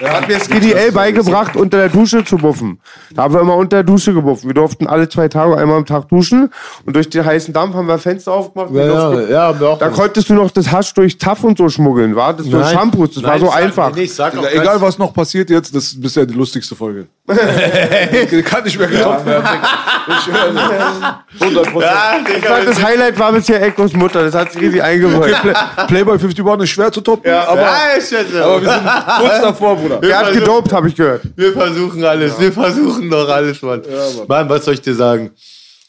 Er 0.00 0.12
hat 0.12 0.28
mir 0.28 0.40
Skinny 0.40 0.72
L 0.72 0.92
beigebracht, 0.92 1.56
unter 1.56 1.76
der 1.76 1.88
Dusche 1.88 2.24
zu 2.24 2.38
buffen. 2.38 2.80
Da 3.12 3.24
haben 3.24 3.34
wir 3.34 3.40
immer 3.40 3.56
unter 3.56 3.78
der 3.78 3.84
Dusche 3.84 4.14
gebuffen. 4.14 4.48
Wir 4.48 4.54
durften 4.54 4.86
alle 4.86 5.08
zwei 5.08 5.28
Tage 5.28 5.56
einmal 5.56 5.76
am 5.76 5.86
Tag 5.86 6.08
duschen. 6.08 6.50
Und 6.86 6.96
durch 6.96 7.10
den 7.10 7.24
heißen 7.24 7.52
Dampf 7.52 7.74
haben 7.74 7.86
wir 7.86 7.98
Fenster 7.98 8.32
aufgemacht. 8.32 8.70
Ja, 8.72 8.86
ja, 8.86 9.20
ja, 9.28 9.42
haben 9.48 9.60
wir 9.60 9.68
auch 9.68 9.78
da 9.78 9.88
konntest 9.88 10.28
du 10.30 10.34
noch 10.34 10.50
das 10.50 10.70
Hasch 10.72 10.94
durch 10.94 11.18
Taff 11.18 11.44
und 11.44 11.58
so 11.58 11.68
schmuggeln, 11.68 12.16
war? 12.16 12.34
Das 12.34 12.46
so 12.46 12.58
Nein. 12.58 12.72
Shampoos, 12.74 13.14
das 13.14 13.22
war 13.22 13.38
so 13.38 13.46
sag 13.46 13.56
einfach. 13.56 13.94
nicht, 13.94 14.14
sag 14.14 14.36
auch 14.36 14.42
Ja, 14.42 14.50
egal 14.50 14.80
was 14.80 14.98
noch 14.98 15.12
passiert 15.12 15.50
jetzt, 15.50 15.74
das 15.74 15.84
ist 15.84 16.00
bisher 16.00 16.24
die 16.24 16.34
lustigste 16.34 16.74
Folge. 16.74 17.06
Kann 17.26 18.64
nicht 18.64 18.78
mehr 18.78 18.88
getoppt 18.88 19.26
werden. 19.26 19.48
Ich 20.08 20.26
höre 20.32 20.52
nicht. 20.52 21.40
100 21.40 21.72
Prozent. 21.72 22.28
Ich 22.36 22.44
fand, 22.44 22.66
das 22.66 22.82
Highlight 22.82 23.18
war 23.18 23.32
bisher 23.32 23.62
Echos 23.62 23.92
Mutter. 23.92 24.24
Das 24.24 24.34
hat 24.34 24.52
sich 24.52 24.62
richtig 24.62 24.82
eingeholt. 24.82 25.36
Playboy 25.86 26.14
51 26.14 26.62
ist 26.62 26.70
schwer 26.70 26.90
zu 26.90 27.00
toppen, 27.00 27.30
aber, 27.30 27.68
Ja, 28.32 28.42
schätze. 28.42 28.44
aber 28.44 28.62
wir 28.62 28.70
sind 28.70 29.28
kurz 29.28 29.40
davor, 29.42 29.76
Bruder. 29.76 29.96
Der 30.00 30.18
hat 30.18 30.32
gedopt, 30.32 30.72
habe 30.72 30.88
ich 30.88 30.94
gehört. 30.96 31.22
Wir 31.36 31.52
versuchen 31.52 32.04
alles, 32.04 32.38
wir 32.38 32.52
versuchen 32.52 33.10
doch 33.10 33.28
alles, 33.28 33.60
Mann. 33.62 33.82
Mann, 34.28 34.48
was 34.48 34.64
soll 34.64 34.74
ich 34.74 34.80
dir 34.82 34.94
sagen? 34.94 35.30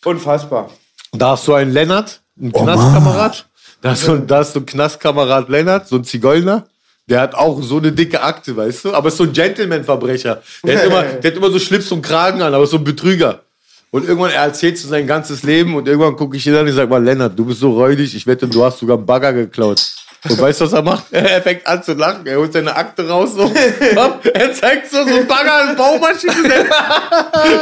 Unfassbar. 0.06 0.70
Da 1.14 1.32
hast 1.32 1.48
du 1.48 1.54
einen 1.54 1.72
Lennart, 1.72 2.22
einen 2.40 2.52
Knastkamerad. 2.52 3.46
Da 3.82 3.90
hast, 3.92 4.08
du, 4.08 4.18
da 4.18 4.38
hast 4.38 4.56
du 4.56 4.60
einen 4.60 4.66
Knastkamerad 4.66 5.50
Lennart, 5.50 5.88
so 5.88 5.96
ein 5.98 6.04
Zigeuner. 6.04 6.68
Der 7.10 7.20
hat 7.20 7.34
auch 7.36 7.62
so 7.62 7.78
eine 7.78 7.92
dicke 7.92 8.22
Akte, 8.22 8.56
weißt 8.56 8.86
du? 8.86 8.94
Aber 8.94 9.10
ist 9.10 9.18
so 9.18 9.24
ein 9.24 9.34
Gentleman-Verbrecher. 9.34 10.42
Der, 10.64 10.78
hat 10.78 10.86
immer- 10.86 11.04
der 11.22 11.32
hat 11.32 11.38
immer 11.38 11.52
so 11.52 11.60
Schlips 11.60 11.92
und 11.92 12.02
Kragen 12.02 12.42
an, 12.42 12.54
aber 12.54 12.64
ist 12.64 12.70
so 12.72 12.78
ein 12.78 12.84
Betrüger. 12.84 13.42
Und 13.90 14.08
irgendwann, 14.08 14.32
er 14.32 14.44
erzählt 14.44 14.78
so 14.78 14.88
sein 14.88 15.06
ganzes 15.06 15.44
Leben 15.44 15.76
und 15.76 15.86
irgendwann 15.88 16.16
gucke 16.16 16.38
ich 16.38 16.48
ihn 16.48 16.56
an 16.56 16.66
und 16.66 16.72
sag 16.74 16.90
mal, 16.90 17.04
Lennart, 17.04 17.38
du 17.38 17.44
bist 17.44 17.60
so 17.60 17.72
räudig, 17.74 18.16
ich 18.16 18.26
wette, 18.26 18.48
du 18.48 18.64
hast 18.64 18.80
sogar 18.80 18.96
einen 18.96 19.06
Bagger 19.06 19.34
geklaut. 19.34 19.84
Und 20.30 20.40
weißt 20.40 20.62
du, 20.62 20.66
was 20.66 20.74
er 20.74 20.84
macht? 20.84 21.06
Er 21.12 21.42
fängt 21.42 21.66
an 21.66 21.82
zu 21.82 21.94
lachen, 21.94 22.26
er 22.28 22.38
holt 22.38 22.54
seine 22.54 22.76
Akte 22.76 23.08
raus, 23.08 23.34
so. 23.34 23.52
er 24.34 24.54
zeigt 24.54 24.92
so, 24.92 24.98
so 25.04 25.16
einen 25.16 25.28
Bagger 25.28 25.54
als 25.54 25.76
Baumaschine. 25.76 26.34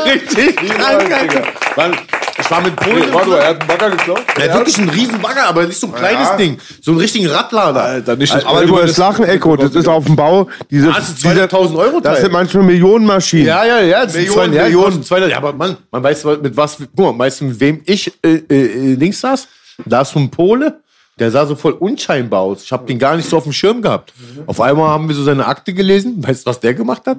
Richtig 0.06 0.56
krank, 0.56 1.14
Alter. 1.14 1.44
Mann, 1.78 1.96
ich 2.40 2.52
war 2.52 2.62
mit 2.62 2.76
Polen. 2.76 3.14
Warte 3.14 3.30
mal, 3.30 3.38
er 3.38 3.48
hat 3.50 3.60
einen 3.60 3.68
Bagger 3.68 3.90
geklaut? 3.92 4.22
Er 4.38 4.50
hat 4.50 4.60
wirklich 4.60 4.78
einen 4.78 4.90
riesen 4.90 5.22
Bagger, 5.22 5.46
aber 5.48 5.66
nicht 5.66 5.80
so 5.80 5.88
ein 5.88 5.96
kleines 5.96 6.36
Ding. 6.38 6.58
So 6.82 6.92
einen 6.92 7.00
richtigen 7.00 7.28
Radlader. 7.28 7.82
Alter, 7.84 8.16
nicht 8.16 8.34
das 8.34 8.46
Aber 8.46 8.62
du 8.62 8.68
Playboy 8.68 8.88
das 8.88 8.98
Lachen, 8.98 9.26
Echo, 9.26 9.56
das 9.56 9.76
ist 9.76 9.88
auf 9.88 10.06
dem 10.06 10.16
Bau. 10.16 10.50
Diese, 10.70 10.88
Das 10.88 11.10
ist 11.10 11.26
200.000 11.26 11.78
Euro 11.78 12.00
das 12.00 12.22
sind 12.22 12.32
manchmal 12.32 12.64
Millionenmaschinen. 12.64 13.46
Ja, 13.46 13.66
ja, 13.66 13.80
ja. 13.82 14.06
Das 14.06 14.16
Millionen, 14.16 14.34
sind 14.34 14.52
zwei, 14.52 14.58
ja, 14.58 14.64
Millionen. 14.64 15.04
200, 15.04 15.32
ja, 15.32 15.38
aber 15.38 15.54
Mann, 15.54 15.78
man 15.92 16.04
weiß 16.04 16.26
mit 16.42 16.58
was, 16.58 16.78
guck 16.96 17.18
mal, 17.18 17.26
weißt 17.26 17.42
du, 17.42 17.46
mit 17.46 17.60
wem 17.60 17.82
ich 17.86 18.12
äh, 18.24 18.36
äh, 18.50 18.96
links 18.96 19.22
saß? 19.22 19.48
Da 19.86 20.02
ist 20.02 20.12
so 20.12 20.20
ein 20.20 20.30
Pole, 20.30 20.82
der 21.20 21.32
sah 21.32 21.46
so 21.46 21.56
voll 21.56 21.74
unscheinbar 21.74 22.42
aus. 22.42 22.64
Ich 22.64 22.72
habe 22.72 22.86
den 22.86 22.98
gar 22.98 23.16
nicht 23.16 23.30
so 23.30 23.38
auf 23.38 23.44
dem 23.44 23.54
Schirm 23.54 23.82
gehabt. 23.82 24.14
Auf 24.46 24.62
einmal 24.62 24.90
haben 24.90 25.08
wir 25.08 25.16
so 25.16 25.24
seine 25.24 25.46
Akte 25.46 25.74
gelesen. 25.74 26.26
Weißt 26.26 26.46
du, 26.46 26.50
was 26.50 26.60
der 26.60 26.74
gemacht 26.74 27.06
hat? 27.06 27.18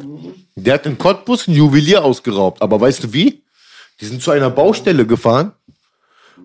Der 0.56 0.74
hat 0.74 0.86
in 0.86 0.98
Cottbus 0.98 1.48
ein 1.48 1.54
Juwelier 1.54 2.04
ausgeraubt. 2.04 2.62
Aber 2.62 2.80
weißt 2.80 3.04
du 3.04 3.12
wie? 3.12 3.42
Die 4.00 4.06
sind 4.06 4.22
zu 4.22 4.30
einer 4.30 4.48
Baustelle 4.50 5.06
gefahren, 5.06 5.52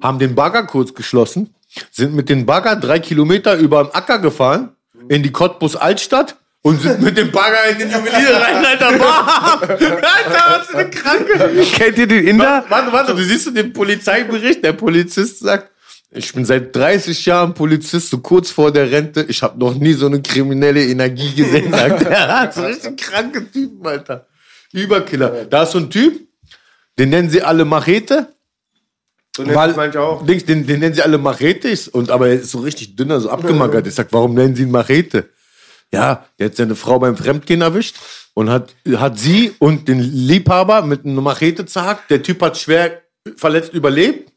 haben 0.01 0.19
den 0.19 0.35
Bagger 0.35 0.63
kurz 0.63 0.93
geschlossen, 0.93 1.55
sind 1.91 2.13
mit 2.13 2.27
dem 2.27 2.45
Bagger 2.45 2.75
drei 2.75 2.99
Kilometer 2.99 3.55
über 3.55 3.85
den 3.85 3.93
Acker 3.93 4.19
gefahren, 4.19 4.75
in 5.07 5.23
die 5.23 5.31
Cottbus 5.31 5.77
Altstadt 5.77 6.35
und 6.61 6.81
sind 6.81 7.01
mit 7.01 7.17
dem 7.17 7.31
Bagger 7.31 7.69
in 7.69 7.79
den 7.79 7.91
Juwelier 7.91 8.35
rein, 8.35 8.65
Alter. 8.65 8.97
Bam! 8.97 9.27
Alter, 9.69 10.43
was 10.49 10.67
für 10.67 10.77
eine 10.79 10.89
Kranke. 10.89 11.65
Kennt 11.73 11.97
ihr 11.97 12.07
den 12.07 12.27
Inder? 12.27 12.65
Warte, 12.67 12.91
warte, 12.91 13.15
du 13.15 13.23
siehst 13.23 13.47
du 13.47 13.51
den 13.51 13.71
Polizeibericht, 13.71 14.63
der 14.63 14.73
Polizist 14.73 15.39
sagt, 15.39 15.71
ich 16.15 16.33
bin 16.33 16.45
seit 16.45 16.75
30 16.75 17.25
Jahren 17.25 17.53
Polizist, 17.53 18.09
so 18.09 18.19
kurz 18.19 18.49
vor 18.49 18.71
der 18.71 18.89
Rente. 18.89 19.25
Ich 19.27 19.43
habe 19.43 19.59
noch 19.59 19.75
nie 19.75 19.93
so 19.93 20.05
eine 20.05 20.21
kriminelle 20.21 20.85
Energie 20.85 21.33
gesehen, 21.33 21.71
sagt 21.71 22.03
er. 22.09 22.51
So 22.53 22.63
richtig 22.65 22.97
kranke 22.97 23.51
Typen, 23.51 23.85
Alter. 23.85 24.27
Überkiller. 24.71 25.45
Da 25.45 25.63
ist 25.63 25.71
so 25.71 25.79
ein 25.79 25.89
Typ, 25.89 26.27
den 26.97 27.09
nennen 27.09 27.29
sie 27.29 27.41
alle 27.41 27.65
Machete. 27.65 28.27
So 29.35 29.45
Weil, 29.53 29.73
manche 29.73 29.99
auch. 29.99 30.25
Dings, 30.25 30.45
den, 30.45 30.65
den 30.65 30.79
nennen 30.79 30.95
sie 30.95 31.01
alle 31.01 31.17
Machetes, 31.17 31.89
und, 31.89 32.09
aber 32.09 32.29
er 32.29 32.35
ist 32.35 32.51
so 32.51 32.59
richtig 32.59 32.95
dünner, 32.95 33.19
so 33.19 33.29
abgemagert. 33.29 33.85
Ich 33.85 33.95
sag, 33.95 34.07
warum 34.11 34.33
nennen 34.33 34.55
sie 34.55 34.63
ihn 34.63 34.71
Machete? 34.71 35.29
Ja, 35.91 36.25
der 36.39 36.47
hat 36.47 36.55
seine 36.55 36.75
Frau 36.75 36.99
beim 36.99 37.17
Fremdgehen 37.17 37.61
erwischt 37.61 37.97
und 38.33 38.49
hat, 38.49 38.73
hat 38.95 39.19
sie 39.19 39.53
und 39.59 39.87
den 39.87 39.99
Liebhaber 39.99 40.81
mit 40.83 41.05
einer 41.05 41.21
Machete 41.21 41.65
zerhackt. 41.65 42.09
Der 42.09 42.23
Typ 42.23 42.41
hat 42.41 42.57
schwer 42.57 43.01
verletzt 43.35 43.73
überlebt, 43.73 44.31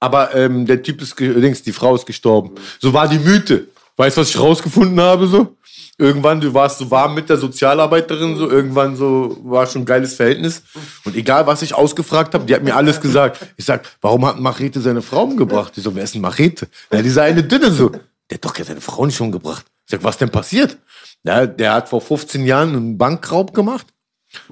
aber 0.00 0.34
ähm, 0.34 0.66
der 0.66 0.82
Typ 0.82 1.00
ist, 1.02 1.18
Dings, 1.18 1.62
die 1.62 1.72
Frau 1.72 1.94
ist 1.94 2.06
gestorben. 2.06 2.52
So 2.80 2.92
war 2.92 3.08
die 3.08 3.18
Mythe. 3.18 3.68
Weißt 3.96 4.16
du, 4.16 4.20
was 4.20 4.30
ich 4.30 4.38
rausgefunden 4.38 5.00
habe? 5.00 5.26
So? 5.26 5.56
Irgendwann, 5.98 6.40
du 6.40 6.52
warst 6.52 6.78
so 6.78 6.90
warm 6.90 7.14
mit 7.14 7.30
der 7.30 7.38
Sozialarbeiterin, 7.38 8.36
so 8.36 8.50
irgendwann 8.50 8.96
so 8.96 9.38
war 9.42 9.66
schon 9.66 9.82
ein 9.82 9.86
geiles 9.86 10.14
Verhältnis. 10.14 10.62
Und 11.04 11.16
egal, 11.16 11.46
was 11.46 11.62
ich 11.62 11.74
ausgefragt 11.74 12.34
habe, 12.34 12.44
die 12.44 12.54
hat 12.54 12.62
mir 12.62 12.76
alles 12.76 13.00
gesagt. 13.00 13.46
Ich 13.56 13.64
sag, 13.64 13.88
warum 14.02 14.26
hat 14.26 14.38
Machete 14.38 14.82
seine 14.82 15.00
Frau 15.00 15.22
umgebracht? 15.22 15.74
Die 15.74 15.80
so, 15.80 15.94
wer 15.94 16.04
ist 16.04 16.14
ein 16.14 16.20
Machete? 16.20 16.68
Ja, 16.92 17.00
dieser 17.00 17.22
eine 17.22 17.42
Dünne 17.42 17.70
so, 17.70 17.88
der 17.88 18.34
hat 18.34 18.44
doch 18.44 18.54
seine 18.54 18.82
Frau 18.82 19.06
nicht 19.06 19.20
umgebracht. 19.20 19.64
Ich 19.86 19.92
sag, 19.92 20.04
was 20.04 20.18
denn 20.18 20.28
passiert? 20.28 20.76
Ja, 21.24 21.46
der 21.46 21.72
hat 21.72 21.88
vor 21.88 22.02
15 22.02 22.44
Jahren 22.44 22.76
einen 22.76 22.98
Bankraub 22.98 23.54
gemacht 23.54 23.86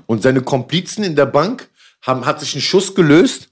und 0.07 0.23
seine 0.23 0.41
Komplizen 0.41 1.05
in 1.05 1.15
der 1.15 1.27
Bank 1.27 1.69
haben, 2.01 2.25
hat 2.25 2.41
sich 2.41 2.55
ein 2.55 2.63
Schuss 2.63 2.95
gelöst 2.95 3.51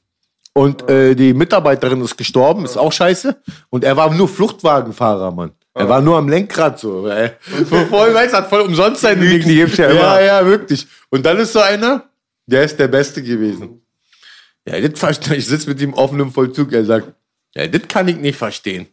und 0.54 0.88
äh, 0.88 1.14
die 1.14 1.32
Mitarbeiterin 1.32 2.02
ist 2.02 2.16
gestorben, 2.16 2.64
ist 2.64 2.76
auch 2.76 2.92
scheiße. 2.92 3.40
Und 3.70 3.84
er 3.84 3.96
war 3.96 4.12
nur 4.12 4.28
Fluchtwagenfahrer, 4.28 5.30
Mann. 5.30 5.52
Er 5.74 5.88
war 5.88 6.02
nur 6.02 6.18
am 6.18 6.28
Lenkrad 6.28 6.78
so. 6.78 7.08
Ey. 7.08 7.30
So 7.70 7.86
voll, 7.86 8.12
weißt, 8.12 8.34
hat 8.34 8.50
voll 8.50 8.60
umsonst 8.60 9.00
seine 9.00 9.26
die 9.26 9.54
gibt's 9.54 9.78
ja. 9.78 9.90
Ja, 9.90 10.20
ja, 10.20 10.46
wirklich. 10.46 10.86
Und 11.08 11.24
dann 11.24 11.38
ist 11.38 11.54
so 11.54 11.60
einer, 11.60 12.10
der 12.46 12.64
ist 12.64 12.78
der 12.78 12.88
Beste 12.88 13.22
gewesen. 13.22 13.80
Ja, 14.66 14.78
das 14.80 14.98
verstehe 14.98 15.36
ich. 15.38 15.46
sitze 15.46 15.68
mit 15.70 15.80
ihm 15.80 15.94
offen 15.94 16.20
im 16.20 16.30
Vollzug. 16.30 16.72
Er 16.72 16.84
sagt, 16.84 17.14
ja, 17.54 17.66
das 17.66 17.88
kann 17.88 18.08
ich 18.08 18.16
nicht 18.16 18.36
verstehen. 18.36 18.86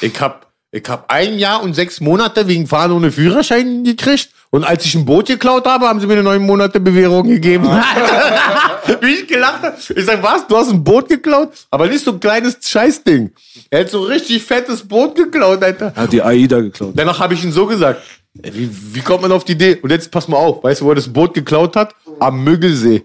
Ich 0.00 0.18
hab, 0.20 0.45
ich 0.76 0.88
hab 0.88 1.10
ein 1.10 1.38
Jahr 1.38 1.62
und 1.62 1.74
sechs 1.74 2.00
Monate 2.00 2.46
wegen 2.48 2.66
Fahren 2.66 2.92
ohne 2.92 3.10
Führerschein 3.10 3.82
gekriegt. 3.82 4.28
Und 4.50 4.62
als 4.64 4.84
ich 4.84 4.94
ein 4.94 5.04
Boot 5.04 5.26
geklaut 5.26 5.66
habe, 5.66 5.88
haben 5.88 6.00
sie 6.00 6.06
mir 6.06 6.14
eine 6.14 6.22
neun 6.22 6.42
Monate 6.42 6.78
Bewährung 6.78 7.26
gegeben. 7.26 7.64
Wie 9.00 9.14
ich 9.14 9.26
gelacht 9.26 9.62
habe. 9.62 9.76
Ich 9.94 10.04
sag, 10.04 10.22
was? 10.22 10.46
Du 10.46 10.56
hast 10.56 10.70
ein 10.70 10.84
Boot 10.84 11.08
geklaut? 11.08 11.52
Aber 11.70 11.88
nicht 11.88 12.04
so 12.04 12.12
ein 12.12 12.20
kleines 12.20 12.58
Scheißding. 12.62 13.32
Er 13.70 13.80
hat 13.80 13.90
so 13.90 14.04
ein 14.04 14.12
richtig 14.12 14.42
fettes 14.44 14.86
Boot 14.86 15.16
geklaut, 15.16 15.62
Alter. 15.62 15.92
Er 15.94 16.02
hat 16.02 16.12
die 16.12 16.22
AIDA 16.22 16.60
geklaut. 16.60 16.92
Danach 16.94 17.18
habe 17.18 17.34
ich 17.34 17.42
ihn 17.42 17.52
so 17.52 17.66
gesagt. 17.66 18.02
Wie, 18.42 18.70
wie 18.94 19.00
kommt 19.00 19.22
man 19.22 19.32
auf 19.32 19.44
die 19.44 19.52
Idee? 19.52 19.78
Und 19.82 19.90
jetzt 19.90 20.10
pass 20.10 20.28
mal 20.28 20.36
auf, 20.36 20.62
weißt 20.62 20.80
du, 20.80 20.84
wo 20.84 20.90
er 20.90 20.94
das 20.96 21.12
Boot 21.12 21.34
geklaut 21.34 21.76
hat? 21.76 21.94
Am 22.18 22.42
Müggelsee. 22.42 23.04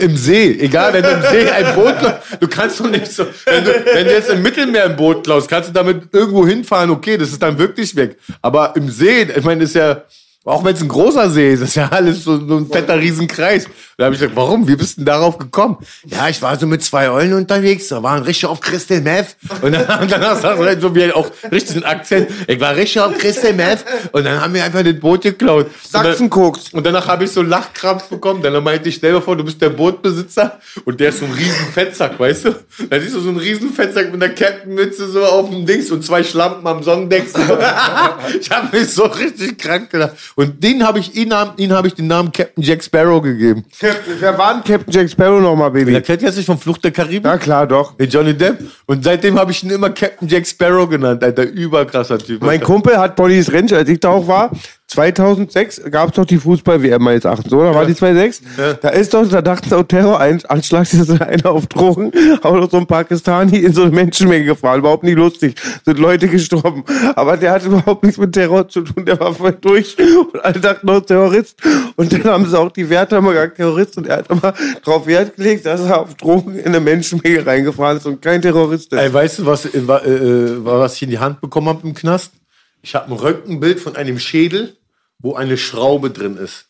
Im 0.00 0.16
See. 0.16 0.58
Egal, 0.60 0.92
wenn 0.92 1.02
du 1.02 1.10
im 1.10 1.22
See 1.22 1.48
ein 1.50 1.74
Boot 1.74 1.98
klaust, 1.98 2.18
du 2.40 2.48
kannst 2.48 2.80
doch 2.80 2.88
nicht 2.88 3.10
so. 3.10 3.26
Wenn 3.44 3.64
du, 3.64 3.70
wenn 3.92 4.06
du 4.06 4.12
jetzt 4.12 4.30
im 4.30 4.42
Mittelmeer 4.42 4.84
ein 4.84 4.96
Boot 4.96 5.24
klaust, 5.24 5.48
kannst 5.48 5.70
du 5.70 5.72
damit 5.72 6.02
irgendwo 6.12 6.46
hinfahren, 6.46 6.90
okay, 6.90 7.16
das 7.16 7.30
ist 7.30 7.42
dann 7.42 7.58
wirklich 7.58 7.94
weg. 7.96 8.16
Aber 8.42 8.74
im 8.76 8.90
See, 8.90 9.22
ich 9.22 9.44
meine, 9.44 9.62
das 9.62 9.70
ist 9.70 9.76
ja. 9.76 10.02
Auch 10.44 10.64
wenn 10.64 10.74
es 10.74 10.80
ein 10.80 10.88
großer 10.88 11.28
See 11.28 11.52
ist, 11.52 11.60
ist 11.60 11.74
ja 11.74 11.88
alles 11.88 12.24
so, 12.24 12.38
so 12.46 12.56
ein 12.56 12.66
fetter 12.70 12.98
Riesenkreis. 12.98 13.66
Da 13.98 14.04
habe 14.04 14.14
ich 14.14 14.20
gesagt, 14.20 14.36
warum? 14.36 14.66
Wie 14.66 14.76
bist 14.76 14.92
du 14.96 15.00
denn 15.00 15.06
darauf 15.06 15.36
gekommen? 15.36 15.76
Ja, 16.06 16.28
ich 16.28 16.40
war 16.40 16.56
so 16.58 16.66
mit 16.66 16.82
zwei 16.82 17.10
Eulen 17.10 17.34
unterwegs, 17.34 17.88
da 17.88 18.02
waren 18.02 18.22
richtig 18.22 18.46
auf 18.46 18.60
Crystal 18.60 19.00
Meth. 19.00 19.36
Und 19.60 19.72
dann, 19.72 20.00
und 20.02 20.10
danach 20.10 20.40
sagt 20.40 20.58
er 20.60 20.66
halt 20.66 20.80
so 20.80 20.94
wie 20.94 21.12
auch 21.12 21.28
richtig 21.50 21.76
einen 21.76 21.84
Akzent. 21.84 22.30
Ich 22.46 22.58
war 22.60 22.74
richtig 22.76 23.02
auf 23.02 23.18
Crystal 23.18 23.52
Meth. 23.52 23.84
Und 24.12 24.24
dann 24.24 24.40
haben 24.40 24.54
wir 24.54 24.64
einfach 24.64 24.82
das 24.82 24.98
Boot 24.98 25.22
geklaut. 25.22 25.66
Und 25.66 25.72
dann- 25.92 26.04
Sachsenkoks. 26.04 26.72
Und 26.72 26.86
danach 26.86 27.08
habe 27.08 27.24
ich 27.24 27.30
so 27.32 27.40
einen 27.40 27.50
Lachkrampf 27.50 28.04
bekommen. 28.04 28.40
Dann 28.40 28.62
meinte 28.62 28.88
ich, 28.88 28.94
stell 28.94 29.12
dir 29.14 29.20
vor, 29.20 29.36
du 29.36 29.44
bist 29.44 29.60
der 29.60 29.70
Bootbesitzer 29.70 30.60
und 30.84 30.98
der 31.00 31.10
ist 31.10 31.18
so 31.18 31.26
ein 31.26 31.32
riesen 31.32 31.66
Fettsack, 31.74 32.18
weißt 32.18 32.44
du? 32.46 32.54
Dann 32.88 33.00
siehst 33.02 33.16
du 33.16 33.20
so 33.20 33.28
einen 33.28 33.38
riesen 33.38 33.70
Fettsack 33.74 34.12
mit 34.12 34.22
einer 34.22 34.32
Captainmütze 34.32 35.10
so 35.10 35.24
auf 35.26 35.50
dem 35.50 35.66
Dings 35.66 35.90
und 35.90 36.04
zwei 36.04 36.22
Schlampen 36.22 36.66
am 36.66 36.82
Sonnendeck. 36.82 37.24
ich 38.40 38.50
habe 38.50 38.74
mich 38.78 38.88
so 38.88 39.04
richtig 39.04 39.58
krank 39.58 39.90
gedacht. 39.90 40.12
Und 40.36 40.62
den 40.62 40.86
habe 40.86 40.98
ich, 40.98 41.14
ihn, 41.14 41.32
ihn 41.56 41.72
habe 41.72 41.88
ich 41.88 41.94
den 41.94 42.06
Namen 42.06 42.32
Captain 42.32 42.62
Jack 42.62 42.82
Sparrow 42.82 43.22
gegeben. 43.22 43.64
Wer 43.80 44.38
war 44.38 44.54
denn 44.54 44.64
Captain 44.64 44.92
Jack 44.92 45.10
Sparrow 45.10 45.40
nochmal, 45.40 45.70
Baby? 45.70 45.92
Der 45.92 46.02
kennt 46.02 46.22
jetzt 46.22 46.36
nicht 46.36 46.46
von 46.46 46.58
Flucht 46.58 46.84
der 46.84 46.90
Karibik? 46.90 47.24
Na 47.24 47.38
klar, 47.38 47.66
doch. 47.66 47.96
Den 47.96 48.08
Johnny 48.08 48.34
Depp. 48.34 48.58
Und 48.86 49.04
seitdem 49.04 49.38
habe 49.38 49.50
ich 49.52 49.62
ihn 49.62 49.70
immer 49.70 49.90
Captain 49.90 50.28
Jack 50.28 50.46
Sparrow 50.46 50.88
genannt. 50.88 51.22
Alter, 51.22 51.44
überkrasser 51.44 52.18
Typ. 52.18 52.42
Mein 52.42 52.60
Kumpel 52.60 52.96
hat 52.98 53.16
Bonnie's 53.16 53.52
Ranch, 53.52 53.72
als 53.72 53.88
ich 53.88 54.00
da 54.00 54.10
auch 54.10 54.26
war, 54.26 54.50
2006 54.88 55.82
gab 55.90 56.08
es 56.08 56.14
doch 56.14 56.24
die 56.24 56.38
Fußball-WM 56.38 57.02
meines 57.02 57.24
Erachtens, 57.24 57.52
oder? 57.52 57.74
War 57.74 57.84
die 57.84 57.94
2006? 57.94 58.40
Da 58.80 58.88
ist 58.88 59.12
doch, 59.12 59.28
da 59.28 59.42
dachten 59.42 59.68
sie, 59.68 59.76
oh, 59.76 59.82
Terroranschlag, 59.82 60.92
ist 60.92 61.20
einer 61.20 61.50
auf 61.50 61.66
Drogen, 61.66 62.10
aber 62.40 62.62
doch 62.62 62.70
so 62.70 62.78
ein 62.78 62.86
Pakistani 62.86 63.58
in 63.58 63.74
so 63.74 63.82
eine 63.82 63.90
Menschenmenge 63.90 64.46
gefahren. 64.46 64.78
Überhaupt 64.78 65.04
nicht 65.04 65.16
lustig. 65.16 65.56
Sind 65.84 65.98
Leute 65.98 66.26
gestorben. 66.28 66.84
Aber 67.16 67.36
der 67.36 67.52
hat 67.52 67.66
überhaupt 67.66 68.02
nichts 68.02 68.18
mit 68.18 68.32
Terror 68.32 68.66
zu 68.66 68.80
tun. 68.80 69.04
Der 69.04 69.20
war 69.20 69.34
voll 69.34 69.52
durch 69.60 69.94
und 69.98 70.42
alle 70.42 70.58
dachten 70.58 70.86
noch 70.86 71.00
Terrorist. 71.00 71.60
Und 71.96 72.10
dann 72.10 72.24
haben 72.24 72.46
sie 72.46 72.58
auch 72.58 72.72
die 72.72 72.88
Werte 72.88 73.16
immer 73.16 73.32
gesagt, 73.32 73.56
Terrorist. 73.56 73.98
Und 73.98 74.06
er 74.06 74.18
hat 74.18 74.30
immer 74.30 74.54
drauf 74.82 75.06
Wert 75.06 75.36
gelegt, 75.36 75.66
dass 75.66 75.82
er 75.82 76.00
auf 76.00 76.14
Drogen 76.14 76.58
in 76.58 76.66
eine 76.66 76.80
Menschenmenge 76.80 77.44
reingefahren 77.44 77.98
ist 77.98 78.06
und 78.06 78.22
kein 78.22 78.40
Terrorist 78.40 78.94
ist. 78.94 78.98
Ey, 78.98 79.12
weißt 79.12 79.40
du, 79.40 79.46
was, 79.46 79.66
äh, 79.66 79.78
äh, 79.78 80.64
was 80.64 80.94
ich 80.94 81.02
in 81.02 81.10
die 81.10 81.18
Hand 81.18 81.42
bekommen 81.42 81.68
habe 81.68 81.86
im 81.86 81.92
Knast? 81.92 82.32
Ich 82.80 82.94
habe 82.94 83.12
ein 83.12 83.18
Röntgenbild 83.18 83.80
von 83.80 83.96
einem 83.96 84.18
Schädel 84.18 84.77
wo 85.18 85.34
eine 85.34 85.58
Schraube 85.58 86.10
drin 86.10 86.36
ist. 86.36 86.66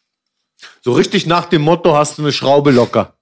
So 0.82 0.92
richtig 0.92 1.26
nach 1.26 1.46
dem 1.46 1.62
Motto 1.62 1.94
hast 1.94 2.18
du 2.18 2.22
eine 2.22 2.32
Schraube 2.32 2.70
locker. 2.70 3.14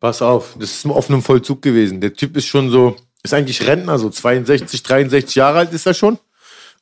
Pass 0.00 0.22
auf, 0.22 0.56
das 0.58 0.70
ist 0.70 0.86
auf 0.86 1.08
einem 1.08 1.22
Vollzug 1.22 1.62
gewesen. 1.62 2.00
Der 2.00 2.14
Typ 2.14 2.36
ist 2.36 2.46
schon 2.46 2.70
so, 2.70 2.96
ist 3.22 3.34
eigentlich 3.34 3.66
Rentner, 3.66 3.98
so 3.98 4.10
62, 4.10 4.82
63 4.82 5.34
Jahre 5.34 5.58
alt 5.58 5.72
ist 5.72 5.86
er 5.86 5.94
schon. 5.94 6.18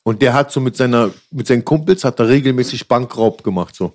Und 0.03 0.21
der 0.21 0.33
hat 0.33 0.51
so 0.51 0.61
mit 0.61 0.77
seiner, 0.77 1.11
mit 1.29 1.47
seinen 1.47 1.65
Kumpels 1.65 2.03
hat 2.03 2.19
er 2.19 2.29
regelmäßig 2.29 2.87
Bankraub 2.87 3.43
gemacht, 3.43 3.75
so. 3.75 3.93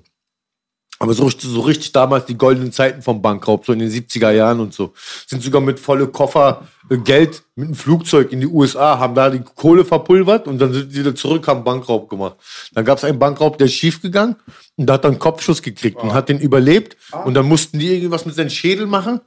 Aber 1.05 1.15
so, 1.15 1.25
richtig- 1.25 1.51
so 1.51 1.61
richtig 1.61 1.93
damals 1.93 2.27
die 2.27 2.37
goldenen 2.37 2.73
Zeiten 2.73 3.03
vom 3.03 3.21
Bankraub, 3.23 3.65
so 3.65 3.73
in 3.73 3.79
den 3.79 3.91
70er 3.91 4.31
Jahren 4.33 4.59
und 4.61 4.75
so. 4.75 4.93
Sind 5.27 5.43
sogar 5.43 5.61
mit 5.61 5.79
volle 5.79 6.07
Koffer 6.09 6.63
äh, 6.91 6.97
Geld 6.97 7.43
mit 7.57 7.67
einem 7.67 7.75
Flugzeug 7.75 8.33
in 8.33 8.41
die 8.41 8.47
USA, 8.47 8.99
haben 8.99 9.15
da 9.15 9.31
die 9.31 9.41
Kohle 9.41 9.85
verpulvert 9.85 10.49
und 10.49 10.59
dann 10.59 10.73
sind 10.73 10.93
sie 10.93 11.01
wieder 11.01 11.15
zurück, 11.15 11.47
haben 11.47 11.63
Bankraub 11.63 12.09
gemacht. 12.11 12.37
Dann 12.75 12.85
gab 12.85 12.99
es 12.99 13.05
einen 13.05 13.19
Bankraub, 13.19 13.59
der 13.59 13.67
ist 13.67 13.75
schief 13.75 14.03
gegangen 14.03 14.37
und 14.77 14.87
da 14.87 14.95
hat 14.95 15.05
er 15.05 15.11
einen 15.11 15.19
Kopfschuss 15.19 15.63
gekriegt 15.63 15.99
und 16.03 16.13
hat 16.15 16.29
den 16.29 16.39
überlebt. 16.41 16.97
Und 17.25 17.35
dann 17.35 17.47
mussten 17.47 17.79
die 17.79 17.89
irgendwas 17.95 18.27
mit 18.27 18.35
seinem 18.35 18.51
Schädel 18.51 18.87
machen. 18.87 19.21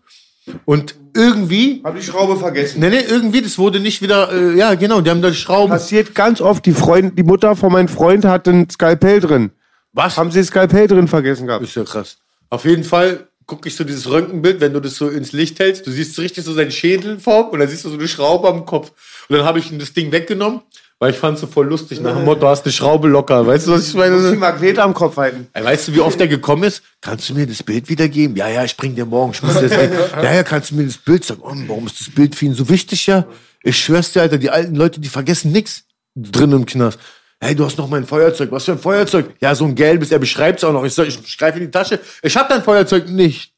Und 0.63 0.95
irgendwie, 1.13 1.82
Hab 1.84 1.95
die 1.97 2.01
Schraube 2.01 2.38
vergessen. 2.38 2.80
nee, 2.80 2.89
nee, 2.89 3.01
irgendwie, 3.05 3.41
das 3.41 3.57
wurde 3.57 3.82
nicht 3.82 4.01
wieder, 4.01 4.32
äh, 4.32 4.57
ja 4.57 4.75
genau, 4.75 5.01
die 5.01 5.09
haben 5.09 5.21
da 5.21 5.34
Schrauben. 5.34 5.71
Passiert 5.71 6.15
ganz 6.15 6.39
oft. 6.39 6.65
Die, 6.65 6.71
Freund, 6.71 7.17
die 7.19 7.23
Mutter 7.23 7.55
von 7.57 7.71
meinem 7.73 7.89
Freund 7.89 8.23
hat 8.23 8.47
ein 8.47 8.69
Skalpell 8.69 9.19
drin. 9.19 9.51
Was? 9.93 10.17
Haben 10.17 10.31
sie 10.31 10.39
das 10.39 10.47
Skalpell 10.47 10.88
drin 10.88 11.07
vergessen 11.07 11.47
gehabt? 11.47 11.63
Ist 11.63 11.75
ja 11.75 11.83
krass. 11.83 12.17
Auf 12.49 12.65
jeden 12.65 12.83
Fall 12.83 13.27
gucke 13.45 13.69
ich 13.69 13.75
so 13.75 13.83
dieses 13.83 14.09
Röntgenbild, 14.09 14.59
wenn 14.59 14.73
du 14.73 14.79
das 14.81 14.95
so 14.95 15.07
ins 15.09 15.31
Licht 15.31 15.59
hältst, 15.59 15.88
du 15.88 15.91
siehst 15.91 16.19
richtig 16.19 16.43
so 16.43 16.53
seinen 16.53 16.71
Schädelform 16.71 17.47
und 17.49 17.59
dann 17.59 17.69
siehst 17.69 17.85
du 17.85 17.89
so 17.89 17.95
eine 17.97 18.07
Schraube 18.07 18.47
am 18.49 18.65
Kopf. 18.65 18.91
Und 19.29 19.38
dann 19.38 19.45
habe 19.45 19.59
ich 19.59 19.71
ihm 19.71 19.79
das 19.79 19.93
Ding 19.93 20.11
weggenommen, 20.11 20.61
weil 20.99 21.11
ich 21.11 21.17
fand 21.17 21.35
es 21.35 21.41
so 21.41 21.47
voll 21.47 21.67
lustig. 21.67 22.01
Nach 22.01 22.13
dem 22.15 22.25
Motto, 22.25 22.45
hast 22.47 22.65
eine 22.65 22.73
Schraube 22.73 23.07
locker. 23.07 23.47
Weißt 23.47 23.67
du, 23.67 23.71
was 23.71 23.85
ich 23.85 23.91
Die 23.91 23.97
meine? 23.97 24.17
Magnet 24.35 24.79
am 24.79 24.93
Kopf 24.93 25.15
halten. 25.15 25.47
Ey, 25.53 25.63
Weißt 25.63 25.88
du, 25.88 25.93
wie 25.93 26.01
oft 26.01 26.19
er 26.19 26.27
gekommen 26.27 26.63
ist? 26.63 26.83
Kannst 26.99 27.29
du 27.29 27.35
mir 27.35 27.47
das 27.47 27.63
Bild 27.63 27.88
wiedergeben? 27.88 28.35
Ja, 28.35 28.49
ja, 28.49 28.65
ich 28.65 28.75
bring 28.75 28.95
dir 28.95 29.05
morgen. 29.05 29.31
Ich 29.33 29.41
muss 29.41 29.53
das 29.53 29.71
weg. 29.71 29.91
Ja, 30.21 30.33
ja, 30.33 30.43
kannst 30.43 30.71
du 30.71 30.75
mir 30.75 30.85
das 30.85 30.97
Bild 30.97 31.23
sagen? 31.23 31.41
Oh, 31.43 31.53
warum 31.67 31.88
ist 31.88 32.01
das 32.01 32.09
Bild 32.09 32.35
für 32.35 32.45
ihn 32.45 32.53
so 32.53 32.67
wichtig, 32.67 33.07
ja? 33.07 33.25
Ich 33.63 33.77
schwör's 33.77 34.11
dir, 34.11 34.21
Alter, 34.21 34.38
die 34.38 34.49
alten 34.49 34.75
Leute, 34.75 34.99
die 34.99 35.09
vergessen 35.09 35.51
nix 35.53 35.83
drin 36.15 36.51
im 36.51 36.65
Knast. 36.65 36.99
Hey, 37.39 37.53
du 37.53 37.65
hast 37.65 37.77
noch 37.77 37.88
mein 37.88 38.05
Feuerzeug. 38.05 38.51
Was 38.51 38.65
für 38.65 38.71
ein 38.71 38.79
Feuerzeug? 38.79 39.35
Ja, 39.39 39.53
so 39.53 39.65
ein 39.65 39.75
gelbes. 39.75 40.11
Er 40.11 40.19
beschreibt's 40.19 40.63
auch 40.63 40.73
noch. 40.73 40.83
Ich, 40.83 40.97
ich 40.97 41.38
greife 41.38 41.59
in 41.59 41.65
die 41.65 41.71
Tasche. 41.71 41.99
Ich 42.23 42.35
hab 42.35 42.49
dein 42.49 42.63
Feuerzeug 42.63 43.07
nicht. 43.09 43.53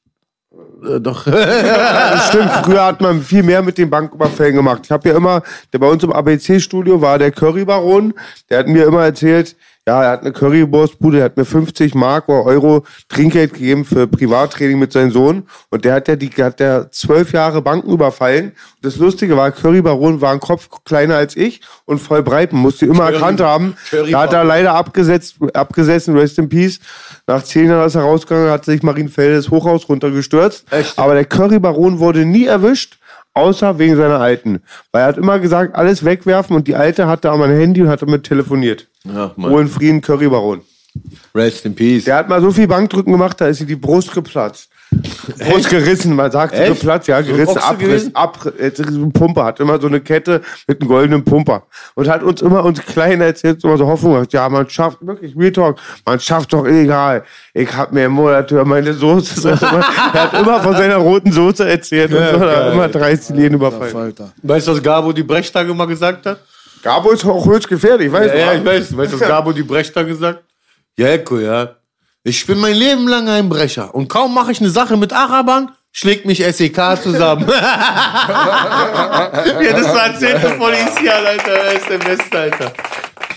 Äh, 0.83 0.99
doch. 0.99 1.21
Stimmt, 2.27 2.51
früher 2.63 2.85
hat 2.85 2.99
man 2.99 3.21
viel 3.21 3.43
mehr 3.43 3.61
mit 3.61 3.77
den 3.77 3.89
Banküberfällen 3.89 4.55
gemacht. 4.55 4.81
Ich 4.85 4.91
habe 4.91 5.07
ja 5.07 5.15
immer, 5.15 5.43
der 5.71 5.79
bei 5.79 5.87
uns 5.87 6.03
im 6.03 6.11
ABC-Studio 6.11 7.01
war 7.01 7.17
der 7.19 7.31
Currybaron, 7.31 8.13
der 8.49 8.59
hat 8.59 8.67
mir 8.67 8.85
immer 8.85 9.05
erzählt, 9.05 9.55
ja, 9.89 10.03
er 10.03 10.11
hat 10.11 10.21
eine 10.21 10.31
Currywurstbude, 10.31 11.17
der 11.17 11.25
hat 11.25 11.37
mir 11.37 11.45
50 11.45 11.95
Mark 11.95 12.29
oder 12.29 12.45
Euro 12.45 12.85
Trinkgeld 13.07 13.53
gegeben 13.53 13.85
für 13.85 14.05
Privattraining 14.05 14.77
mit 14.77 14.93
seinem 14.93 15.09
Sohn 15.09 15.47
und 15.71 15.83
der 15.83 15.95
hat 15.95 16.07
ja 16.07 16.15
die 16.15 16.29
hat 16.29 16.59
der 16.59 16.91
zwölf 16.91 17.33
Jahre 17.33 17.63
Banken 17.63 17.91
überfallen. 17.91 18.49
Und 18.49 18.85
das 18.85 18.97
Lustige 18.97 19.35
war, 19.35 19.51
Currybaron 19.51 20.21
war 20.21 20.31
ein 20.31 20.39
Kopf 20.39 20.69
kleiner 20.85 21.15
als 21.15 21.35
ich 21.35 21.61
und 21.85 21.97
voll 21.97 22.21
breit, 22.21 22.53
man 22.53 22.61
musste 22.61 22.85
immer 22.85 23.11
erkannt 23.11 23.41
haben. 23.41 23.77
Da 24.11 24.21
hat 24.21 24.33
er 24.33 24.43
leider 24.43 24.75
abgesetzt, 24.75 25.37
abgesessen, 25.55 26.15
rest 26.15 26.37
in 26.37 26.49
peace. 26.49 26.79
Nach 27.25 27.43
zehn 27.43 27.67
Jahren 27.67 27.87
ist 27.87 27.95
er 27.95 28.03
rausgegangen, 28.03 28.51
hat 28.51 28.65
sich 28.65 28.83
Marienfeldes 28.83 29.49
Hochhaus 29.49 29.89
runtergestürzt. 29.89 30.71
Echt? 30.71 30.99
Aber 30.99 31.15
der 31.15 31.25
Currybaron 31.25 31.97
wurde 31.97 32.25
nie 32.25 32.45
erwischt, 32.45 32.98
außer 33.39 33.79
wegen 33.79 33.95
seiner 33.95 34.19
Alten. 34.19 34.61
Weil 34.91 35.01
er 35.01 35.07
hat 35.07 35.17
immer 35.17 35.39
gesagt, 35.39 35.75
alles 35.75 36.05
wegwerfen 36.05 36.55
und 36.55 36.67
die 36.67 36.75
Alte 36.75 37.07
hatte 37.07 37.31
am 37.31 37.41
Handy 37.43 37.81
und 37.81 37.89
hat 37.89 38.01
damit 38.01 38.23
telefoniert. 38.23 38.87
Ja, 39.03 39.33
Ruhe 39.37 39.61
in 39.61 39.67
Frieden, 39.67 40.01
Currybaron. 40.01 40.61
Rest 41.33 41.65
in 41.65 41.75
peace. 41.75 42.05
Der 42.05 42.15
hat 42.15 42.29
mal 42.29 42.41
so 42.41 42.51
viel 42.51 42.67
Bankdrücken 42.67 43.11
gemacht, 43.11 43.39
da 43.39 43.47
ist 43.47 43.59
sie 43.59 43.65
die 43.65 43.75
Brust 43.75 44.13
geplatzt. 44.13 44.69
Brust 45.37 45.69
gerissen, 45.69 46.15
man 46.15 46.31
sagt 46.31 46.53
Echt? 46.53 46.73
geplatzt, 46.73 47.07
ja, 47.07 47.21
So 47.21 47.31
gerissen, 47.31 47.57
Abriss? 47.59 48.09
Abriss, 48.15 48.53
äh, 48.57 48.71
so 48.75 48.83
ein 49.03 49.11
Pumper, 49.13 49.45
hat 49.45 49.59
immer 49.59 49.79
so 49.79 49.87
eine 49.87 50.01
Kette 50.01 50.41
mit 50.67 50.81
einem 50.81 50.89
goldenen 50.89 51.23
Pumper. 51.23 51.63
Und 51.95 52.09
hat 52.09 52.23
uns 52.23 52.41
immer 52.41 52.63
uns 52.65 52.81
Kleinen 52.81 53.21
erzählt, 53.21 53.63
immer 53.63 53.77
so 53.77 53.85
Hoffnung 53.85 54.13
gehabt, 54.13 54.33
ja, 54.33 54.49
man 54.49 54.67
schafft, 54.69 54.97
wirklich, 55.01 55.35
Real 55.37 55.51
Talk, 55.51 55.77
man 56.05 56.19
schafft 56.19 56.51
doch 56.53 56.65
egal. 56.65 57.23
Ich 57.53 57.71
hab 57.75 57.91
mir 57.91 58.05
im 58.05 58.13
Monat 58.13 58.49
über 58.51 58.65
meine 58.65 58.93
Soße, 58.93 59.49
er 59.61 60.13
hat 60.13 60.33
immer 60.33 60.59
von 60.61 60.73
seiner 60.75 60.97
roten 60.97 61.31
Soße 61.31 61.69
erzählt 61.69 62.11
und 62.11 62.25
so, 62.31 62.39
da 62.39 62.65
hat 62.65 62.73
immer 62.73 62.87
30 62.87 63.35
Läden 63.35 63.55
überfallen. 63.55 64.15
Weißt 64.41 64.67
du, 64.67 64.71
was 64.73 64.81
Gabo 64.81 65.11
die 65.13 65.23
Brechtage 65.23 65.73
mal 65.73 65.85
gesagt 65.85 66.25
hat? 66.25 66.39
Gabo 66.81 67.11
ist 67.11 67.25
auch 67.25 67.45
höchst 67.45 67.67
gefährlich, 67.67 68.11
weißt 68.11 68.27
Ja, 68.29 68.33
du? 68.33 68.39
ja, 68.39 68.53
ich 68.53 68.65
weiß. 68.65 68.97
Weißt 68.97 69.13
du, 69.13 69.19
was 69.19 69.27
Gabo 69.27 69.51
die 69.51 69.63
Brechter 69.63 70.03
gesagt? 70.03 70.39
Ja, 70.97 71.07
Eko, 71.09 71.37
ja. 71.39 71.75
Ich 72.23 72.45
bin 72.45 72.59
mein 72.59 72.75
Leben 72.75 73.07
lang 73.07 73.29
ein 73.29 73.47
Brecher. 73.47 73.95
Und 73.95 74.09
kaum 74.09 74.33
mache 74.33 74.51
ich 74.51 74.59
eine 74.59 74.69
Sache 74.69 74.97
mit 74.97 75.13
Arabern, 75.13 75.71
schlägt 75.93 76.25
mich 76.25 76.43
SEK 76.43 77.01
zusammen. 77.01 77.47
ja, 77.49 79.71
das 79.71 79.87
war 79.87 80.07
erzählte 80.07 80.49
Polizeial, 80.57 81.25
Alter. 81.25 81.51
Er 81.51 81.73
ist 81.73 81.89
der 81.89 81.97
Beste, 81.97 82.37
Alter. 82.37 82.73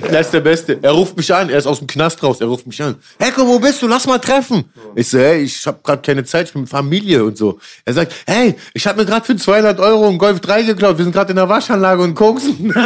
Er 0.01 0.21
ist 0.21 0.31
der 0.31 0.41
Beste. 0.41 0.79
Er 0.83 0.93
ruft 0.93 1.17
mich 1.17 1.33
an. 1.35 1.51
Er 1.51 1.59
ist 1.59 1.67
aus 1.67 1.79
dem 1.79 1.87
Knast 1.87 2.23
raus. 2.23 2.41
Er 2.41 2.47
ruft 2.47 2.67
mich 2.67 2.83
an. 2.83 2.97
Eko, 3.19 3.47
wo 3.47 3.59
bist 3.59 3.83
du? 3.83 3.87
Lass 3.87 4.07
mal 4.07 4.19
treffen. 4.19 4.65
Ich 4.95 5.09
so, 5.09 5.19
hey, 5.19 5.43
ich 5.43 5.67
habe 5.67 5.81
gerade 5.83 6.01
keine 6.03 6.25
Zeit. 6.25 6.47
Ich 6.47 6.53
bin 6.53 6.63
mit 6.63 6.71
Familie 6.71 7.25
und 7.25 7.37
so. 7.37 7.59
Er 7.85 7.93
sagt, 7.93 8.15
hey, 8.27 8.55
ich 8.73 8.87
habe 8.87 9.01
mir 9.01 9.07
gerade 9.07 9.27
für 9.27 9.37
200 9.37 9.79
Euro 9.81 10.09
einen 10.09 10.19
Golf 10.19 10.41
3 10.41 10.63
geklaut. 10.63 10.97
Wir 10.99 11.05
sind 11.05 11.13
gerade 11.13 11.31
in 11.31 11.37
der 11.37 11.49
Waschanlage 11.49 12.03
und 12.03 12.15
koksen. 12.15 12.73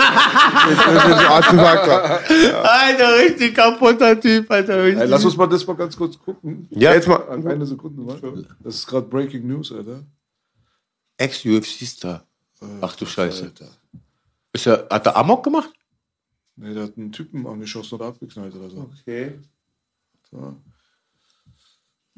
Alter, 2.63 3.19
richtig 3.19 3.55
kaputter 3.55 4.21
Typ, 4.21 4.51
Alter. 4.51 4.83
Richtig. 4.83 5.03
Ey, 5.03 5.09
lass 5.09 5.25
uns 5.25 5.37
mal 5.37 5.47
das 5.47 5.67
mal 5.67 5.77
ganz 5.77 5.97
kurz 5.97 6.19
gucken. 6.19 6.67
Ja, 6.71 6.93
Jetzt 6.95 7.07
mal, 7.09 7.23
Eine 7.29 7.67
Sekunde 7.67 8.03
mal. 8.03 8.21
Das 8.61 8.75
ist 8.77 8.87
gerade 8.87 9.07
Breaking 9.07 9.47
News, 9.47 9.73
Alter. 9.73 10.03
Ex-UFC-Star. 11.19 12.25
Ach 12.81 12.97
du 12.97 13.07
Scheiße. 13.07 13.45
Alter. 13.45 13.69
Ist 14.53 14.67
er, 14.67 14.87
hat 14.91 15.07
er 15.07 15.17
Amok 15.17 15.45
gemacht? 15.45 15.71
Nee, 16.57 16.73
der 16.75 16.85
hat 16.85 16.97
einen 16.97 17.13
Typen 17.13 17.47
angeschossen 17.47 17.97
oder 17.97 18.07
abgeknallt 18.07 18.55
oder 18.55 18.71
so. 18.71 18.89
okay. 19.03 19.33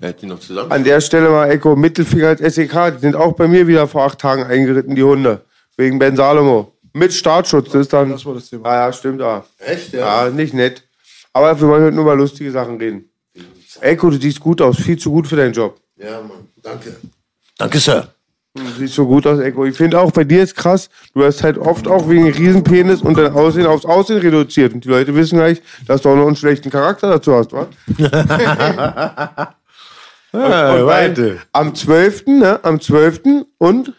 Er 0.01 0.09
hat 0.11 0.23
ihn 0.23 0.29
noch 0.29 0.39
zusammen. 0.39 0.71
An 0.71 0.85
der 0.85 1.01
Stelle 1.01 1.29
mal 1.29 1.51
Echo, 1.51 1.75
Mittelfinger 1.75 2.29
als 2.29 2.55
SEK, 2.55 2.95
die 2.95 3.01
sind 3.01 3.17
auch 3.17 3.33
bei 3.33 3.49
mir 3.49 3.67
wieder 3.67 3.89
vor 3.89 4.05
acht 4.05 4.19
Tagen 4.21 4.45
eingeritten, 4.45 4.95
die 4.95 5.03
Hunde. 5.03 5.45
Wegen 5.77 5.99
Ben 5.99 6.17
Salomo. 6.17 6.73
Mit 6.93 7.13
Startschutz, 7.13 7.67
das 7.71 7.83
ist 7.83 7.93
dann. 7.93 8.11
Das 8.11 8.25
war 8.25 8.35
das 8.35 8.49
Thema. 8.49 8.69
Ah 8.69 8.87
ja, 8.87 8.93
stimmt, 8.93 9.21
ja. 9.21 9.45
Echt, 9.59 9.93
Ja, 9.93 10.31
nicht 10.31 10.55
nett. 10.55 10.83
Aber 11.33 11.61
wir 11.61 11.69
wollen 11.69 11.85
heute 11.85 11.95
nur 11.95 12.05
über 12.05 12.17
lustige 12.17 12.51
Sachen 12.51 12.79
reden. 12.79 13.11
Echo, 13.81 14.11
du 14.11 14.21
siehst 14.21 14.41
gut 14.41 14.61
aus, 14.61 14.77
viel 14.77 14.99
zu 14.99 15.11
gut 15.11 15.27
für 15.29 15.37
deinen 15.37 15.53
Job. 15.53 15.81
Ja, 15.97 16.21
Mann. 16.21 16.49
Danke. 16.63 16.97
Danke, 17.57 17.79
Sir. 17.79 18.13
Du 18.55 18.63
siehst 18.79 18.95
so 18.95 19.07
gut 19.07 19.27
aus, 19.27 19.39
Echo. 19.39 19.65
Ich 19.67 19.77
finde 19.77 20.01
auch, 20.01 20.11
bei 20.11 20.25
dir 20.25 20.43
ist 20.43 20.57
krass, 20.57 20.89
du 21.15 21.23
hast 21.25 21.43
halt 21.45 21.59
oft 21.59 21.87
auch 21.87 22.09
wegen 22.09 22.29
Riesenpenis 22.31 23.03
und 23.03 23.17
dein 23.17 23.33
Aussehen 23.33 23.67
aufs 23.67 23.85
Aussehen 23.85 24.19
reduziert. 24.19 24.75
Und 24.75 24.85
die 24.85 24.89
Leute 24.89 25.15
wissen 25.15 25.37
gleich, 25.39 25.63
dass 25.87 26.03
du 26.03 26.09
auch 26.09 26.17
noch 26.17 26.27
einen 26.27 26.37
schlechten 26.37 26.71
Charakter 26.71 27.09
dazu 27.09 27.35
hast, 27.35 27.53
wa? 27.53 27.69
Ja, 27.99 29.55
Und 30.33 30.41
weiter. 30.87 31.37
Am 31.53 31.75
12., 31.75 32.27
ne? 32.27 32.61
Am 32.63 32.81
12. 32.81 33.21
und 33.59 33.95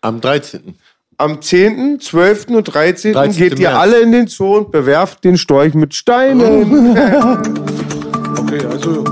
Am 0.00 0.20
13. 0.20 0.74
Am 1.18 1.40
10., 1.40 2.00
12. 2.00 2.46
und 2.48 2.64
13. 2.64 3.12
13. 3.12 3.38
geht 3.50 3.58
ihr 3.58 3.68
März. 3.70 3.80
alle 3.80 4.00
in 4.00 4.12
den 4.12 4.26
Zoo 4.26 4.56
und 4.56 4.70
bewerft 4.72 5.24
den 5.24 5.38
Storch 5.38 5.74
mit 5.74 5.94
Steinen. 5.94 6.96
Okay, 8.38 8.64
also 8.70 9.02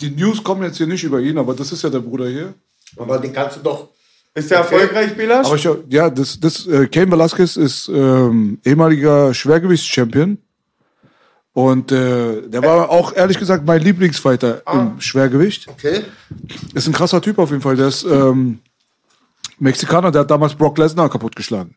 die 0.00 0.10
News 0.10 0.44
kommen 0.44 0.62
jetzt 0.62 0.76
hier 0.76 0.86
nicht 0.86 1.02
über 1.02 1.18
ihn, 1.18 1.38
aber 1.38 1.54
das 1.54 1.72
ist 1.72 1.82
ja 1.82 1.90
der 1.90 1.98
Bruder 1.98 2.28
hier. 2.28 2.54
Aber 2.96 3.18
den 3.18 3.32
kannst 3.32 3.56
du 3.56 3.60
doch. 3.60 3.88
Ist 4.34 4.50
der 4.50 4.58
erfolgreich, 4.58 5.14
Belasch? 5.14 5.46
Aber 5.46 5.56
ich, 5.56 5.68
ja, 5.90 6.08
das, 6.08 6.40
das 6.40 6.66
äh, 6.66 6.86
Cain 6.86 7.10
Velasquez 7.10 7.56
ist 7.56 7.88
ähm, 7.88 8.58
ehemaliger 8.64 9.34
Schwergewichtschampion. 9.34 10.38
Und 11.54 11.92
äh, 11.92 12.48
der 12.48 12.62
war 12.62 12.88
auch 12.88 13.14
ehrlich 13.14 13.38
gesagt 13.38 13.66
mein 13.66 13.82
Lieblingsfighter 13.82 14.62
im 14.72 14.98
Schwergewicht. 15.00 15.68
Okay. 15.68 16.02
Ist 16.72 16.86
ein 16.86 16.94
krasser 16.94 17.20
Typ 17.20 17.38
auf 17.38 17.50
jeden 17.50 17.60
Fall. 17.60 17.76
Der 17.76 17.88
ist 17.88 18.04
ähm, 18.04 18.60
Mexikaner, 19.58 20.10
der 20.10 20.22
hat 20.22 20.30
damals 20.30 20.54
Brock 20.54 20.78
Lesnar 20.78 21.10
kaputtgeschlagen. 21.10 21.76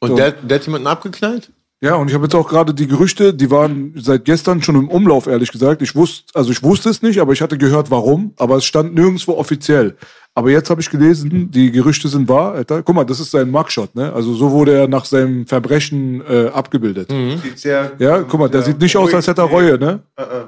Und 0.00 0.08
So. 0.08 0.16
der, 0.16 0.32
der 0.32 0.58
hat 0.58 0.64
jemanden 0.64 0.86
abgeknallt? 0.86 1.50
Ja, 1.84 1.96
und 1.96 2.06
ich 2.08 2.14
habe 2.14 2.24
jetzt 2.26 2.34
auch 2.36 2.48
gerade 2.48 2.72
die 2.72 2.86
Gerüchte, 2.86 3.34
die 3.34 3.50
waren 3.50 3.92
seit 3.96 4.24
gestern 4.24 4.62
schon 4.62 4.76
im 4.76 4.88
Umlauf, 4.88 5.26
ehrlich 5.26 5.50
gesagt. 5.50 5.82
Ich 5.82 5.96
wusste, 5.96 6.24
also 6.32 6.52
ich 6.52 6.62
wusste 6.62 6.88
es 6.90 7.02
nicht, 7.02 7.18
aber 7.20 7.32
ich 7.32 7.42
hatte 7.42 7.58
gehört, 7.58 7.90
warum. 7.90 8.32
Aber 8.38 8.56
es 8.56 8.64
stand 8.64 8.94
nirgendwo 8.94 9.32
offiziell. 9.32 9.96
Aber 10.32 10.50
jetzt 10.50 10.70
habe 10.70 10.80
ich 10.80 10.88
gelesen, 10.90 11.50
die 11.50 11.72
Gerüchte 11.72 12.06
sind 12.06 12.28
wahr. 12.28 12.52
Alter. 12.52 12.84
Guck 12.84 12.94
mal, 12.94 13.04
das 13.04 13.18
ist 13.18 13.32
sein 13.32 13.50
Mugshot, 13.50 13.96
ne? 13.96 14.12
Also 14.12 14.32
so 14.32 14.52
wurde 14.52 14.72
er 14.78 14.86
nach 14.88 15.04
seinem 15.04 15.44
Verbrechen 15.46 16.22
äh, 16.24 16.46
abgebildet. 16.54 17.10
Sieht 17.42 17.58
sehr- 17.58 17.92
Ja, 17.98 18.22
guck 18.22 18.38
mal, 18.38 18.48
der 18.48 18.62
sieht 18.62 18.80
nicht 18.80 18.96
aus, 18.96 19.12
als 19.12 19.26
hätte 19.26 19.40
er 19.42 19.46
Reue, 19.48 19.76
ne? 19.76 20.00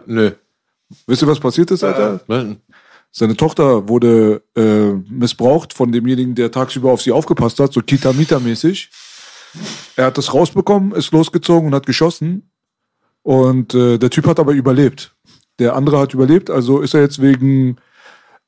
Nö. 0.06 0.30
Wisst 1.08 1.20
ihr, 1.22 1.28
was 1.28 1.40
passiert 1.40 1.68
ist, 1.72 1.82
Alter? 1.82 2.20
Was? 2.28 2.44
Seine 3.10 3.36
Tochter 3.36 3.88
wurde 3.88 4.40
äh, 4.56 4.92
missbraucht 5.12 5.72
von 5.72 5.90
demjenigen, 5.90 6.34
der 6.36 6.50
tagsüber 6.52 6.92
auf 6.92 7.02
sie 7.02 7.10
aufgepasst 7.12 7.58
hat, 7.58 7.72
so 7.72 7.80
Kita-Mita-mäßig. 7.80 8.88
Er 9.96 10.06
hat 10.06 10.18
das 10.18 10.32
rausbekommen, 10.32 10.92
ist 10.92 11.12
losgezogen 11.12 11.68
und 11.68 11.74
hat 11.74 11.86
geschossen. 11.86 12.50
Und 13.22 13.74
äh, 13.74 13.98
der 13.98 14.10
Typ 14.10 14.26
hat 14.26 14.38
aber 14.38 14.52
überlebt. 14.52 15.14
Der 15.58 15.76
andere 15.76 15.98
hat 15.98 16.14
überlebt, 16.14 16.50
also 16.50 16.80
ist 16.80 16.94
er 16.94 17.02
jetzt 17.02 17.22
wegen, 17.22 17.76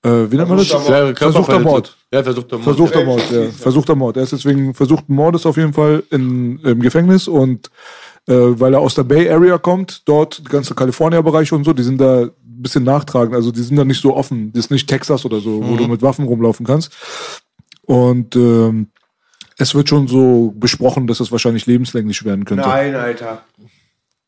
äh, 0.02 0.30
wie 0.30 0.36
nennt 0.36 0.48
man 0.48 0.58
das? 0.58 0.68
Versuchter 0.68 1.60
Mord. 1.60 1.96
Ja, 2.12 2.22
versuchter 2.22 2.56
Mord. 2.56 2.64
Versuchter 2.64 3.04
Mord, 3.04 3.30
ja. 3.30 3.50
Versuchter 3.50 3.94
Mord. 3.94 4.16
Er 4.16 4.22
ist 4.24 4.32
jetzt 4.32 4.44
wegen 4.44 4.74
versuchten 4.74 5.14
Mordes 5.14 5.46
auf 5.46 5.56
jeden 5.56 5.72
Fall 5.72 6.02
in, 6.10 6.58
im 6.60 6.80
Gefängnis 6.80 7.28
und 7.28 7.70
äh, 8.26 8.34
weil 8.34 8.74
er 8.74 8.80
aus 8.80 8.94
der 8.94 9.04
Bay 9.04 9.30
Area 9.30 9.56
kommt, 9.58 10.02
dort, 10.06 10.38
die 10.40 10.50
ganze 10.50 10.74
California-Bereiche 10.74 11.54
und 11.54 11.64
so, 11.64 11.72
die 11.72 11.84
sind 11.84 11.98
da 11.98 12.22
ein 12.22 12.32
bisschen 12.62 12.84
nachtragend, 12.84 13.34
also 13.34 13.52
die 13.52 13.62
sind 13.62 13.76
da 13.76 13.84
nicht 13.84 14.00
so 14.00 14.16
offen. 14.16 14.52
Das 14.52 14.66
ist 14.66 14.70
nicht 14.70 14.88
Texas 14.88 15.24
oder 15.24 15.40
so, 15.40 15.62
wo 15.62 15.76
du 15.76 15.86
mit 15.86 16.02
Waffen 16.02 16.26
rumlaufen 16.26 16.66
kannst. 16.66 16.92
Und 17.82 18.34
ähm, 18.34 18.88
es 19.58 19.74
wird 19.74 19.88
schon 19.88 20.06
so 20.08 20.52
besprochen, 20.56 21.06
dass 21.06 21.20
es 21.20 21.32
wahrscheinlich 21.32 21.66
lebenslänglich 21.66 22.24
werden 22.24 22.44
könnte. 22.44 22.66
Nein, 22.66 22.94
Alter. 22.94 23.42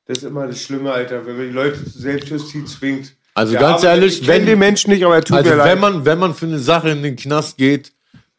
Das 0.07 0.19
ist 0.19 0.25
immer 0.25 0.47
das 0.47 0.63
Schlimme, 0.63 0.91
Alter, 0.93 1.27
wenn 1.27 1.37
man 1.37 1.47
die 1.49 1.53
Leute 1.53 1.85
zur 1.85 2.01
Selbstjustiz 2.01 2.73
zwingt. 2.79 3.13
Also 3.35 3.53
Der 3.53 3.61
ganz 3.61 3.85
ehrlich, 3.85 4.27
wenn- 4.27 4.47
den 4.47 4.59
Menschen 4.59 4.91
nicht, 4.91 5.05
aber 5.05 5.17
er 5.17 5.23
tut 5.25 5.37
Also 5.37 5.51
mir 5.51 5.57
leid. 5.57 5.73
wenn 5.73 5.81
man, 5.81 6.05
wenn 6.05 6.19
man 6.19 6.35
für 6.35 6.47
eine 6.47 6.59
Sache 6.59 6.91
in 6.91 7.03
den 7.03 7.15
Knast 7.17 7.57
geht, 7.59 7.93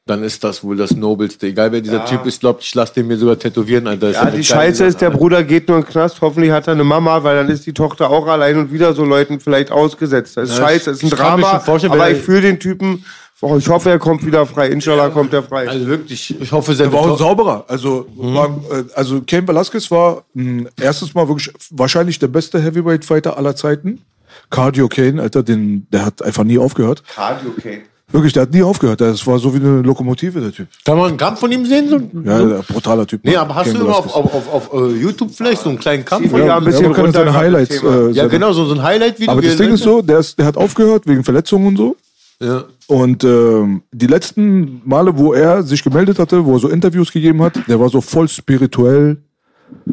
dann 0.08 0.24
ist 0.24 0.44
das 0.44 0.64
wohl 0.64 0.76
das 0.76 0.96
Nobelste. 0.96 1.46
Egal 1.46 1.72
wer 1.72 1.82
dieser 1.82 2.04
Typ 2.04 2.26
ist, 2.26 2.40
glaubt, 2.42 2.64
ich 2.64 2.74
lasse 2.74 2.96
den 2.96 3.06
mir 3.08 3.16
sogar 3.18 3.38
tätowieren, 3.38 3.86
Alter. 3.86 4.08
Das 4.08 4.16
ja, 4.16 4.32
die 4.32 4.44
Scheiße 4.44 4.84
ist, 4.86 5.00
der. 5.02 5.12
Bruder 5.12 5.44
geht 5.44 5.68
nur 5.68 5.78
in 5.78 5.84
den 5.84 5.90
Knast. 5.92 6.20
Hoffentlich 6.22 6.52
hat 6.52 6.68
er 6.68 6.74
eine 6.74 6.84
Mama, 6.84 7.24
weil 7.24 7.36
dann 7.36 7.48
ist 7.50 7.68
die 7.68 7.74
Tochter 7.74 8.10
auch 8.10 8.26
allein 8.26 8.58
und 8.58 8.74
wieder 8.74 8.94
so 8.96 9.06
Leuten 9.06 9.40
vielleicht 9.40 9.70
ausgesetzt. 9.72 10.36
Das 10.36 10.50
ist 10.50 10.58
Ja, 10.58 10.66
scheiße, 10.68 10.90
das 10.90 11.04
ist 11.04 11.04
ein 11.04 11.10
Drama. 11.12 11.64
aber 11.64 12.10
ich 12.10 12.18
fühle 12.18 12.42
den 12.42 12.60
Typen. 12.60 13.06
Oh, 13.42 13.56
ich 13.58 13.70
hoffe, 13.70 13.90
er 13.90 14.00
kommt 14.00 14.26
wieder 14.26 14.46
frei. 14.46 14.68
Inshallah 14.68 15.10
kommt 15.10 15.34
er 15.34 15.44
frei. 15.44 15.68
Also 15.70 15.88
wirklich, 15.88 16.36
ich 16.42 16.52
hoffe, 16.52 16.76
sehr 16.76 16.88
Er 16.88 16.94
war 16.94 17.00
auch 17.02 17.12
ein 17.12 17.18
sauberer. 17.18 17.64
Also, 17.70 18.06
war, 18.16 18.48
äh, 18.72 18.84
also 18.96 19.22
Cain 19.26 19.48
Velasquez 19.48 19.90
war 19.92 20.24
mh, 20.34 20.70
erstes 20.82 21.14
Mal 21.14 21.28
wirklich 21.28 21.52
wahrscheinlich 21.72 22.20
der 22.20 22.28
beste 22.28 22.62
Heavyweight 22.62 23.06
Fighter 23.06 23.38
aller 23.38 23.56
Zeiten. 23.56 24.02
Cardio 24.50 24.88
Kane, 24.90 25.22
Alter, 25.22 25.44
den, 25.44 25.88
der 25.92 26.06
hat 26.06 26.22
einfach 26.22 26.44
nie 26.44 26.58
aufgehört. 26.58 27.04
Cardio, 27.16 27.52
okay. 27.58 27.82
Wirklich, 28.12 28.34
der 28.34 28.42
hat 28.44 28.52
nie 28.52 28.64
aufgehört. 28.64 29.02
Das 29.02 29.26
war 29.28 29.38
so 29.38 29.54
wie 29.54 29.58
eine 29.60 29.82
Lokomotive, 29.84 30.42
der 30.42 30.52
Typ. 30.52 30.68
Kann 30.84 30.98
man 30.98 31.10
einen 31.10 31.18
Kampf 31.18 31.40
von 31.42 31.52
ihm 31.52 31.64
sehen? 31.66 31.90
So? 31.90 31.98
Ja, 32.28 32.40
der 32.44 32.64
brutaler 32.68 33.06
Typ. 33.06 33.22
Nee, 33.24 33.36
aber 33.36 33.54
hast 33.54 33.72
du 33.72 33.80
immer 33.80 33.96
auf, 33.98 34.16
auf, 34.16 34.34
auf, 34.34 34.52
auf 34.52 34.74
äh, 34.74 34.96
YouTube 35.00 35.30
vielleicht 35.32 35.62
so 35.62 35.70
einen 35.70 35.78
kleinen 35.78 36.04
Kampf? 36.04 36.32
Ja, 36.32 36.40
ja, 36.40 36.58
ein 36.58 36.64
bisschen 36.66 36.92
kann 36.92 37.06
runter 37.06 37.20
seine 37.20 37.34
Highlights. 37.36 37.84
Äh, 37.84 38.10
Ja, 38.12 38.28
genau, 38.28 38.52
so, 38.52 38.66
so 38.66 38.74
ein 38.74 38.82
Highlight-Video. 38.82 39.32
Aber 39.32 39.42
das 39.44 39.58
Ding 39.58 39.72
ist 39.72 39.84
so, 39.84 40.02
der, 40.02 40.20
ist, 40.20 40.40
der 40.40 40.48
hat 40.48 40.58
aufgehört 40.58 41.06
wegen 41.06 41.24
Verletzungen 41.24 41.68
und 41.68 41.78
so. 41.78 41.96
Ja. 42.42 42.64
Und 42.88 43.24
ähm, 43.24 43.84
die 43.92 44.08
letzten 44.08 44.82
Male, 44.86 45.18
wo 45.18 45.34
er 45.34 45.62
sich 45.64 45.84
gemeldet 45.84 46.20
hatte, 46.20 46.46
wo 46.46 46.54
er 46.54 46.60
so 46.60 46.70
Interviews 46.70 47.12
gegeben 47.12 47.42
hat, 47.44 47.54
der 47.68 47.80
war 47.80 47.90
so 47.90 48.00
voll 48.02 48.28
spirituell, 48.30 49.18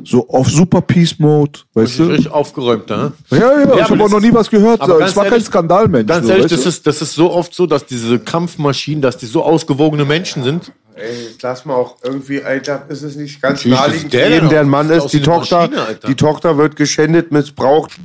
so 0.05 0.29
auf 0.29 0.49
super 0.49 0.81
Peace 0.81 1.19
Mode, 1.19 1.61
weißt 1.75 1.85
Das 1.87 1.91
ist 1.93 1.99
du? 1.99 2.05
richtig 2.05 2.31
aufgeräumt, 2.33 2.89
ne? 2.89 3.13
Ja, 3.31 3.37
ja, 3.39 3.61
ich 3.63 3.69
aber 3.69 3.81
habe 3.91 4.05
auch 4.05 4.11
noch 4.11 4.21
nie 4.21 4.33
was 4.33 4.49
gehört. 4.49 4.81
aber 4.81 5.01
Es 5.05 5.15
war 5.17 5.25
kein 5.25 5.35
ehrlich- 5.35 5.47
Skandalmensch. 5.47 6.07
Ganz 6.09 6.27
so, 6.27 6.33
ehrlich, 6.33 6.47
das 6.47 6.65
ist, 6.65 6.87
das 6.87 7.03
ist 7.03 7.13
so 7.15 7.31
oft 7.33 7.53
so, 7.55 7.67
dass 7.67 7.85
diese 7.85 8.19
Kampfmaschinen, 8.21 9.03
dass 9.03 9.19
die 9.19 9.27
so 9.27 9.43
ausgewogene 9.43 10.05
Menschen 10.05 10.43
sind. 10.45 10.73
Ey, 10.95 11.13
lass 11.43 11.67
mal 11.67 11.75
auch 11.75 11.97
irgendwie, 12.03 12.43
Alter, 12.43 12.87
ist 12.89 13.03
es 13.03 13.17
nicht 13.17 13.43
ganz 13.43 13.67
naheliegend 13.67 14.15
der 14.15 14.41
der 14.41 14.61
ein 14.61 14.69
Mann 14.69 14.89
ist 14.89 15.09
Die 15.09 15.21
Tochter, 15.21 15.69
Maschine, 15.69 15.99
die 16.09 16.15
Tochter 16.15 16.57
wird 16.57 16.75
geschändet, 16.77 17.33
missbraucht. 17.33 17.99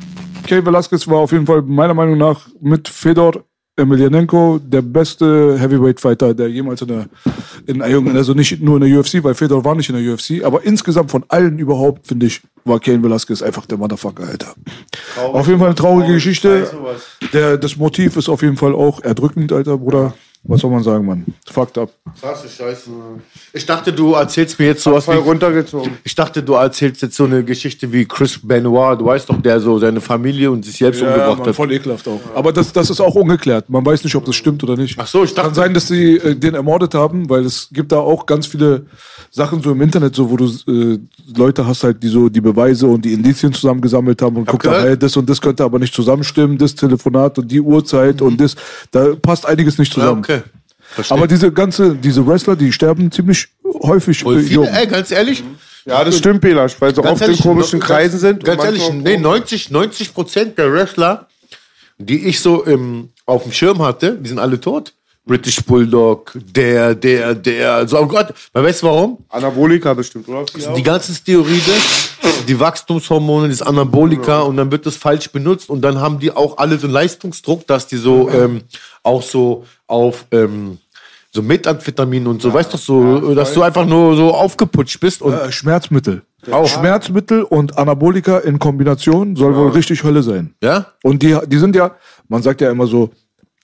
Cain 0.46 0.66
Velasquez 0.66 1.08
war 1.08 1.20
auf 1.20 1.32
jeden 1.32 1.46
Fall 1.46 1.62
meiner 1.62 1.94
Meinung 1.94 2.18
nach 2.18 2.48
mit 2.60 2.90
Fedor 2.90 3.46
Emelianenko 3.78 4.60
der 4.60 4.82
beste 4.82 5.58
Heavyweight-Fighter, 5.58 6.34
der 6.34 6.50
jemals 6.50 6.82
in 6.82 6.88
der, 6.90 7.06
in, 7.66 7.82
also 7.82 8.34
nicht 8.34 8.62
nur 8.62 8.82
in 8.82 8.90
der 8.90 9.00
UFC, 9.00 9.24
weil 9.24 9.34
Fedor 9.34 9.64
war 9.64 9.76
nicht 9.76 9.90
in 9.90 9.96
der 9.96 10.14
UFC, 10.14 10.44
aber 10.44 10.64
insgesamt 10.64 11.10
von 11.10 11.24
allen 11.30 11.58
überhaupt, 11.58 12.08
finde 12.08 12.26
ich, 12.26 12.42
war 12.66 12.80
Cain 12.80 13.02
Velasquez 13.02 13.42
einfach 13.42 13.66
der 13.66 13.78
Motherfucker, 13.78 14.28
Alter. 14.28 14.54
auf 15.18 15.48
jeden 15.48 15.60
Fall 15.60 15.70
eine 15.70 15.76
traurige 15.76 16.14
Geschichte. 16.14 16.70
Der, 17.34 17.58
das 17.58 17.78
Motiv 17.78 18.18
ist 18.18 18.30
auf 18.30 18.42
jeden 18.42 18.58
Fall 18.58 18.76
auch 18.76 19.02
erdrückend, 19.04 19.52
Alter, 19.54 19.78
Bruder. 19.78 20.14
Was 20.44 20.62
soll 20.62 20.72
man 20.72 20.84
sagen, 20.84 21.06
Mann? 21.06 21.26
Fucked 21.52 21.78
up. 21.78 21.92
Krasse 22.20 22.48
Scheiße. 22.48 22.90
Ich 23.54 23.66
dachte, 23.66 23.92
du 23.92 24.14
erzählst 24.14 24.58
mir 24.60 24.68
jetzt 24.68 24.84
sowas 24.84 25.06
Voll 25.06 25.16
wie. 25.18 25.20
runtergezogen. 25.20 25.98
Ich 26.04 26.16
dachte, 26.16 26.42
du 26.42 26.54
erzählst 26.54 27.02
jetzt 27.02 27.16
so 27.16 27.26
eine 27.26 27.44
Geschichte 27.44 27.92
wie 27.92 28.06
Chris 28.06 28.40
Benoit. 28.42 29.00
Du 29.00 29.06
weißt 29.06 29.30
doch, 29.30 29.42
der 29.42 29.60
so 29.60 29.78
seine 29.80 30.00
Familie 30.02 30.50
und 30.52 30.64
sich 30.64 30.78
selbst 30.78 31.02
Ja, 31.02 31.08
umgebracht 31.08 31.38
Mann, 31.40 31.48
hat. 31.48 31.56
voll 31.56 31.72
ekelhaft 31.72 32.08
auch. 32.08 32.22
Aber 32.36 32.54
das, 32.54 32.72
das 32.72 32.90
ist 32.90 33.02
auch 33.02 33.16
ungeklärt. 33.16 33.70
Man 33.70 33.86
weiß 33.86 34.04
nicht, 34.04 34.16
ob 34.16 34.26
das 34.26 34.36
stimmt 34.36 34.64
oder 34.64 34.78
nicht. 34.78 34.96
Ach 34.98 35.08
so, 35.08 35.24
ich 35.24 35.34
dachte- 35.34 35.48
Kann 35.50 35.56
sein, 35.56 35.74
dass 35.74 35.88
sie 35.88 36.18
äh, 36.18 36.36
den 36.36 36.54
ermordet 36.56 36.94
haben, 36.94 37.30
weil 37.30 37.44
es 37.46 37.68
gibt 37.72 37.92
da 37.92 37.98
auch 37.98 38.26
ganz 38.26 38.48
viele 38.48 38.86
Sachen 39.30 39.62
so 39.62 39.72
im 39.72 39.82
Internet, 39.82 40.16
so 40.16 40.30
wo 40.30 40.38
du 40.38 40.46
äh, 40.68 41.00
Leute 41.38 41.66
hast 41.68 41.84
halt, 41.84 42.02
die 42.02 42.08
so 42.08 42.30
die 42.30 42.42
Beweise 42.42 42.88
und 42.88 43.04
die 43.04 43.14
Indizien 43.14 43.52
zusammengesammelt 43.54 44.22
haben 44.22 44.38
und 44.38 44.48
guckt 44.48 44.66
dann, 44.66 44.82
hey, 44.82 44.98
das 44.98 45.16
und 45.18 45.30
das 45.30 45.42
könnte 45.42 45.64
aber 45.64 45.80
nicht 45.80 45.94
zusammenstimmen, 45.94 46.58
das 46.58 46.76
Telefonat 46.76 47.38
und 47.40 47.52
die 47.52 47.60
Uhrzeit 47.62 48.22
und 48.22 48.40
das, 48.40 48.56
da 48.92 49.16
passt 49.22 49.46
einiges 49.46 49.78
nicht 49.78 49.90
Ja, 49.96 50.02
zusammen. 50.02 50.20
okay. 50.20 50.42
Verstehe. 50.94 51.18
Aber 51.18 51.28
diese 51.28 51.52
ganze, 51.52 51.96
diese 51.96 52.26
Wrestler, 52.26 52.56
die 52.56 52.72
sterben 52.72 53.12
ziemlich 53.12 53.48
häufig 53.64 54.20
Voll 54.24 54.40
äh, 54.40 54.44
viele, 54.44 54.54
jung. 54.56 54.66
ey, 54.68 54.88
ganz 54.88 55.12
ehrlich. 55.12 55.44
Ja, 55.86 56.04
das 56.04 56.18
stimmt, 56.18 56.42
Belasch, 56.42 56.76
weil 56.80 56.94
sie 56.94 57.04
oft 57.04 57.28
in 57.28 57.38
komischen 57.40 57.80
ganz- 57.80 57.88
Kreisen 57.90 58.20
sind. 58.20 58.44
Ganz 58.44 58.64
ehrlich, 58.64 58.92
nee, 58.94 59.18
90, 59.18 59.72
90 59.72 60.14
Prozent 60.14 60.58
der 60.58 60.72
Wrestler, 60.72 61.28
die 61.98 62.28
ich 62.28 62.40
so 62.40 62.64
im, 62.64 63.10
auf 63.26 63.44
dem 63.44 63.52
Schirm 63.52 63.82
hatte, 63.82 64.16
die 64.16 64.30
sind 64.30 64.40
alle 64.40 64.60
tot. 64.60 64.94
British 65.24 65.58
Bulldog, 65.64 66.34
der, 66.36 66.96
der, 66.96 67.36
der. 67.36 67.74
Also, 67.76 68.00
oh 68.00 68.08
Gott, 68.08 68.34
man 68.54 68.64
weiß 68.64 68.82
warum? 68.82 69.20
Anabolika 69.30 69.94
bestimmt, 69.94 70.28
oder? 70.28 70.46
Die 70.76 70.82
ganzen 70.82 71.14
Steroide, 71.14 71.72
die 72.48 72.60
Wachstumshormone, 72.60 73.48
das 73.50 73.62
Anabolika 73.62 74.40
und 74.42 74.58
dann 74.58 74.72
wird 74.72 74.88
das 74.88 74.96
falsch 74.98 75.30
benutzt 75.32 75.70
und 75.70 75.82
dann 75.82 76.00
haben 76.00 76.20
die 76.20 76.32
auch 76.32 76.58
alle 76.58 76.78
so 76.80 76.88
einen 76.88 76.94
Leistungsdruck, 76.94 77.68
dass 77.68 77.86
die 77.86 77.98
so 77.98 78.30
ähm, 78.32 78.62
auch 79.04 79.22
so 79.22 79.66
auf 79.92 80.26
ähm, 80.32 80.78
so 81.34 81.42
Methamphetamin 81.42 82.28
und 82.28 82.42
so, 82.42 82.54
weißt 82.54 82.74
du, 82.74 82.78
so, 82.78 83.36
dass 83.36 83.54
du 83.54 83.62
einfach 83.62 83.86
nur 83.86 84.16
so 84.16 84.34
aufgeputscht 84.34 85.00
bist 85.00 85.22
und 85.22 85.34
Äh, 85.34 85.52
Schmerzmittel. 85.52 86.24
Auch. 86.52 86.68
Schmerzmittel 86.68 87.44
und 87.44 87.78
Anabolika 87.78 88.40
in 88.40 88.58
Kombination 88.58 89.36
soll 89.36 89.56
wohl 89.56 89.70
richtig 89.72 90.04
Hölle 90.04 90.24
sein. 90.24 90.56
ja, 90.64 90.88
Und 91.04 91.22
die, 91.22 91.38
die 91.48 91.58
sind 91.58 91.76
ja, 91.76 91.92
man 92.28 92.42
sagt 92.42 92.62
ja 92.62 92.72
immer 92.72 92.88
so, 92.88 93.12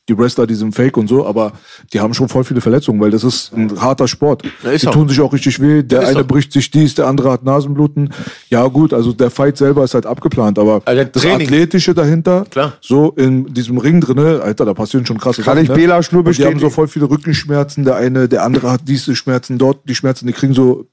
die 0.09 0.17
Wrestler, 0.17 0.47
die 0.47 0.55
sind 0.55 0.73
fake 0.73 0.95
und 0.97 1.07
so, 1.07 1.25
aber 1.25 1.51
die 1.93 1.99
haben 1.99 2.13
schon 2.13 2.29
voll 2.29 2.43
viele 2.43 2.61
Verletzungen, 2.61 2.99
weil 3.01 3.11
das 3.11 3.23
ist 3.23 3.53
ein 3.53 3.79
harter 3.81 4.07
Sport. 4.07 4.43
Ja, 4.63 4.75
die 4.75 4.87
auch. 4.87 4.91
tun 4.93 5.09
sich 5.09 5.19
auch 5.19 5.33
richtig 5.33 5.59
weh. 5.59 5.83
Der 5.83 6.01
ist 6.03 6.09
eine 6.09 6.21
auch. 6.21 6.27
bricht 6.27 6.53
sich 6.53 6.71
dies, 6.71 6.95
der 6.95 7.07
andere 7.07 7.31
hat 7.31 7.43
Nasenbluten. 7.43 8.13
Ja 8.49 8.65
gut, 8.67 8.93
also 8.93 9.11
der 9.13 9.29
Fight 9.29 9.57
selber 9.57 9.83
ist 9.83 9.93
halt 9.93 10.05
abgeplant, 10.05 10.59
aber 10.59 10.81
Also 10.85 11.03
das. 11.03 11.25
Athletische 11.25 11.93
dahinter, 11.93 12.45
Klar. 12.49 12.73
so 12.81 13.11
in 13.17 13.53
diesem 13.53 13.77
Ring 13.77 13.99
drinne, 14.01 14.41
Alter, 14.41 14.65
da 14.65 14.73
passieren 14.73 15.05
schon 15.05 15.17
krasse 15.17 15.41
Kann 15.41 15.57
Sachen. 15.57 15.71
ich 15.71 15.73
Belasch 15.73 16.11
nur 16.11 16.19
Und 16.25 16.25
Die 16.37 16.43
haben 16.43 16.51
bestätigen. 16.53 16.59
so 16.59 16.69
voll 16.69 16.87
viele 16.87 17.09
Rückenschmerzen, 17.09 17.83
der 17.83 17.95
eine, 17.97 18.27
der 18.29 18.43
andere 18.43 18.71
hat 18.71 18.81
diese 18.87 19.15
Schmerzen, 19.15 19.57
dort 19.57 19.79
die 19.89 19.95
Schmerzen, 19.95 20.25
die 20.27 20.33
kriegen 20.33 20.53
so 20.53 20.85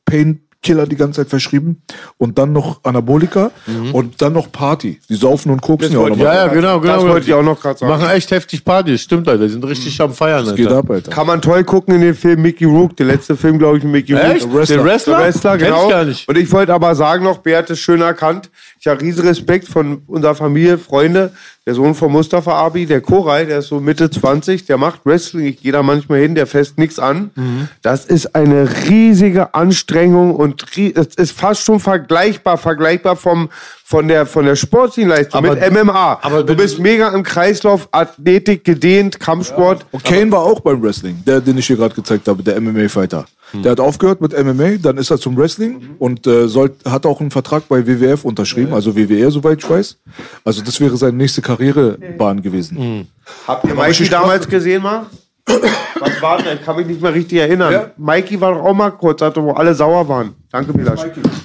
Painkiller 0.64 0.86
die 0.86 0.96
ganze 0.96 1.20
Zeit 1.20 1.28
verschrieben 1.28 1.82
und 2.18 2.38
dann 2.38 2.52
noch 2.52 2.80
Anabolika 2.84 3.50
und 3.92 4.20
dann 4.22 4.32
noch 4.32 4.50
Party. 4.50 4.98
Die 5.08 5.14
saufen 5.14 5.50
und 5.52 5.60
koksen 5.60 5.92
ja 5.92 5.98
auch 5.98 6.08
noch 6.08 6.16
Mhm. 6.16 6.22
ja, 6.22 6.34
ja, 6.34 6.46
genau, 6.48 6.80
genau. 6.80 6.94
Das 6.96 7.04
wollte 7.04 7.26
ich 7.26 7.34
auch 7.34 7.42
noch 7.42 7.60
gerade 7.60 7.74
Die 7.74 7.80
sagen. 7.80 7.92
machen 8.00 8.10
echt 8.10 8.30
heftig 8.30 8.64
Party, 8.64 8.96
stimmt, 8.98 9.28
Alter. 9.28 9.44
Die 9.44 9.50
sind 9.50 9.64
richtig 9.64 10.00
am 10.00 10.12
Feiern, 10.14 10.44
Das 10.46 10.54
geht 10.54 10.66
Alter. 10.68 10.78
ab, 10.78 10.90
Alter. 10.90 11.10
Kann 11.10 11.26
man 11.26 11.42
toll 11.42 11.64
gucken 11.64 11.94
in 11.96 12.00
dem 12.00 12.14
Film 12.14 12.40
Mickey 12.42 12.64
Rook, 12.64 12.96
der 12.96 13.06
letzte 13.06 13.36
Film, 13.36 13.58
glaube 13.58 13.78
ich, 13.78 13.84
mit 13.84 13.92
Mickey 13.92 14.14
Echt? 14.14 14.44
Rook. 14.46 14.64
Den 14.66 14.84
Wrestler? 14.84 15.16
Der 15.18 15.24
Wrestler, 15.26 15.50
Kenn 15.58 15.66
ich 15.68 15.74
genau. 15.74 15.88
gar 15.88 16.04
nicht. 16.04 16.28
Und 16.28 16.38
ich 16.38 16.50
wollte 16.50 16.72
aber 16.72 16.94
sagen 16.94 17.24
noch, 17.24 17.38
Bert 17.38 17.68
ist 17.70 17.80
schön 17.80 18.00
erkannt. 18.00 18.50
Ich 18.84 18.90
habe 18.90 19.00
riesen 19.00 19.26
Respekt 19.26 19.66
von 19.66 20.02
unserer 20.06 20.34
Familie, 20.34 20.76
Freunde. 20.76 21.32
Der 21.64 21.72
Sohn 21.72 21.94
von 21.94 22.12
Mustafa 22.12 22.52
Abi, 22.52 22.84
der 22.84 23.00
Koray, 23.00 23.46
der 23.46 23.60
ist 23.60 23.68
so 23.68 23.80
Mitte 23.80 24.10
20, 24.10 24.66
der 24.66 24.76
macht 24.76 25.00
Wrestling. 25.06 25.46
Ich 25.46 25.62
gehe 25.62 25.72
da 25.72 25.82
manchmal 25.82 26.18
hin, 26.20 26.34
der 26.34 26.46
fässt 26.46 26.76
nichts 26.76 26.98
an. 26.98 27.30
Mhm. 27.34 27.68
Das 27.80 28.04
ist 28.04 28.34
eine 28.36 28.68
riesige 28.86 29.54
Anstrengung 29.54 30.36
und 30.36 30.66
es 30.76 31.14
ist 31.16 31.32
fast 31.32 31.62
schon 31.62 31.80
vergleichbar, 31.80 32.58
vergleichbar 32.58 33.16
vom, 33.16 33.48
von 33.86 34.06
der, 34.06 34.26
von 34.26 34.44
der 34.44 34.54
Sportleistung 34.54 35.46
Aber- 35.46 35.54
mit 35.54 35.72
MMA. 35.72 36.18
aber 36.20 36.42
du 36.42 36.54
bist 36.54 36.78
mega 36.78 37.08
im 37.08 37.22
Kreislauf, 37.22 37.88
Athletik, 37.90 38.64
gedehnt, 38.64 39.18
Kampfsport. 39.18 39.86
Und 39.92 40.04
Kane 40.04 40.30
war 40.30 40.40
auch 40.40 40.60
beim 40.60 40.82
Wrestling, 40.82 41.22
der, 41.26 41.40
den 41.40 41.56
ich 41.56 41.66
hier 41.66 41.76
gerade 41.76 41.94
gezeigt 41.94 42.28
habe, 42.28 42.42
der 42.42 42.60
MMA-Fighter. 42.60 43.24
Der 43.52 43.72
hat 43.72 43.80
aufgehört 43.80 44.20
mit 44.20 44.32
MMA, 44.32 44.78
dann 44.82 44.96
ist 44.96 45.10
er 45.10 45.18
zum 45.18 45.36
Wrestling 45.36 45.96
und 45.98 46.26
äh, 46.26 46.48
soll, 46.48 46.72
hat 46.84 47.06
auch 47.06 47.20
einen 47.20 47.30
Vertrag 47.30 47.68
bei 47.68 47.86
WWF 47.86 48.24
unterschrieben, 48.24 48.74
also 48.74 48.96
WWE, 48.96 49.30
soweit 49.30 49.62
ich 49.62 49.70
weiß. 49.70 49.96
Also 50.44 50.62
das 50.62 50.80
wäre 50.80 50.96
seine 50.96 51.16
nächste 51.16 51.40
Karrierebahn 51.40 52.42
gewesen. 52.42 53.06
Habt 53.46 53.64
ihr 53.64 53.74
Mikey 53.74 54.08
damals 54.08 54.48
gesehen 54.48 54.82
mal? 54.82 55.06
Was 55.46 56.22
war 56.22 56.42
denn? 56.42 56.58
Ich 56.58 56.64
kann 56.64 56.76
mich 56.76 56.86
nicht 56.86 57.02
mehr 57.02 57.14
richtig 57.14 57.38
erinnern. 57.38 57.72
Ja. 57.72 57.90
Mikey 57.96 58.40
war 58.40 58.54
doch 58.54 58.62
auch 58.62 58.74
mal 58.74 58.90
kurz, 58.90 59.20
hatte, 59.20 59.42
wo 59.42 59.52
alle 59.52 59.74
sauer 59.74 60.08
waren. 60.08 60.34
Danke, 60.50 60.72
Milasch. 60.72 61.00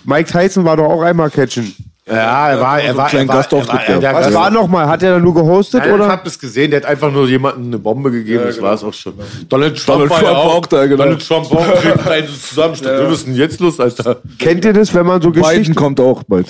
Mike 0.05 0.31
Tyson 0.31 0.63
war 0.65 0.77
doch 0.77 0.85
auch 0.85 1.01
einmal 1.01 1.29
catchen. 1.29 1.73
Ja, 2.09 2.49
er 2.49 2.59
war, 2.59 2.79
er 2.81 2.97
war, 2.97 3.13
er 3.13 3.27
war, 3.27 3.33
er 3.33 3.47
war, 3.67 3.87
er 3.87 4.01
war, 4.01 4.13
Was 4.15 4.33
war 4.33 4.49
nochmal? 4.49 4.87
Hat 4.87 5.03
er 5.03 5.13
da 5.13 5.19
nur 5.19 5.33
gehostet, 5.33 5.81
Nein, 5.81 5.89
ich 5.89 5.95
oder? 5.95 6.07
hab 6.07 6.23
das 6.23 6.39
gesehen, 6.39 6.71
der 6.71 6.81
hat 6.81 6.87
einfach 6.89 7.11
nur 7.11 7.27
jemandem 7.27 7.65
eine 7.67 7.77
Bombe 7.79 8.09
gegeben, 8.11 8.43
das 8.45 8.61
war 8.61 8.73
es 8.73 8.83
auch 8.83 8.93
schon. 8.93 9.13
Donald 9.47 9.75
Trump, 9.77 10.09
Donald 10.09 10.09
war, 10.11 10.17
ja 10.23 10.23
Trump 10.33 10.37
war 10.45 10.53
auch 10.55 10.65
da, 10.65 10.85
genau. 10.87 11.03
Donald 11.03 11.27
Trump 11.27 11.51
war 11.51 11.59
auch 11.59 12.25
Zusammenstand. 12.49 13.11
Ist 13.11 13.27
denn 13.27 13.35
jetzt 13.35 13.59
los, 13.59 13.79
Alter? 13.79 14.17
Kennt 14.39 14.65
ihr 14.65 14.73
das, 14.73 14.93
wenn 14.93 15.05
man 15.05 15.21
so 15.21 15.29
Biden 15.29 15.43
Geschichten... 15.49 15.75
kommt 15.75 15.99
auch 15.99 16.23
bald. 16.23 16.47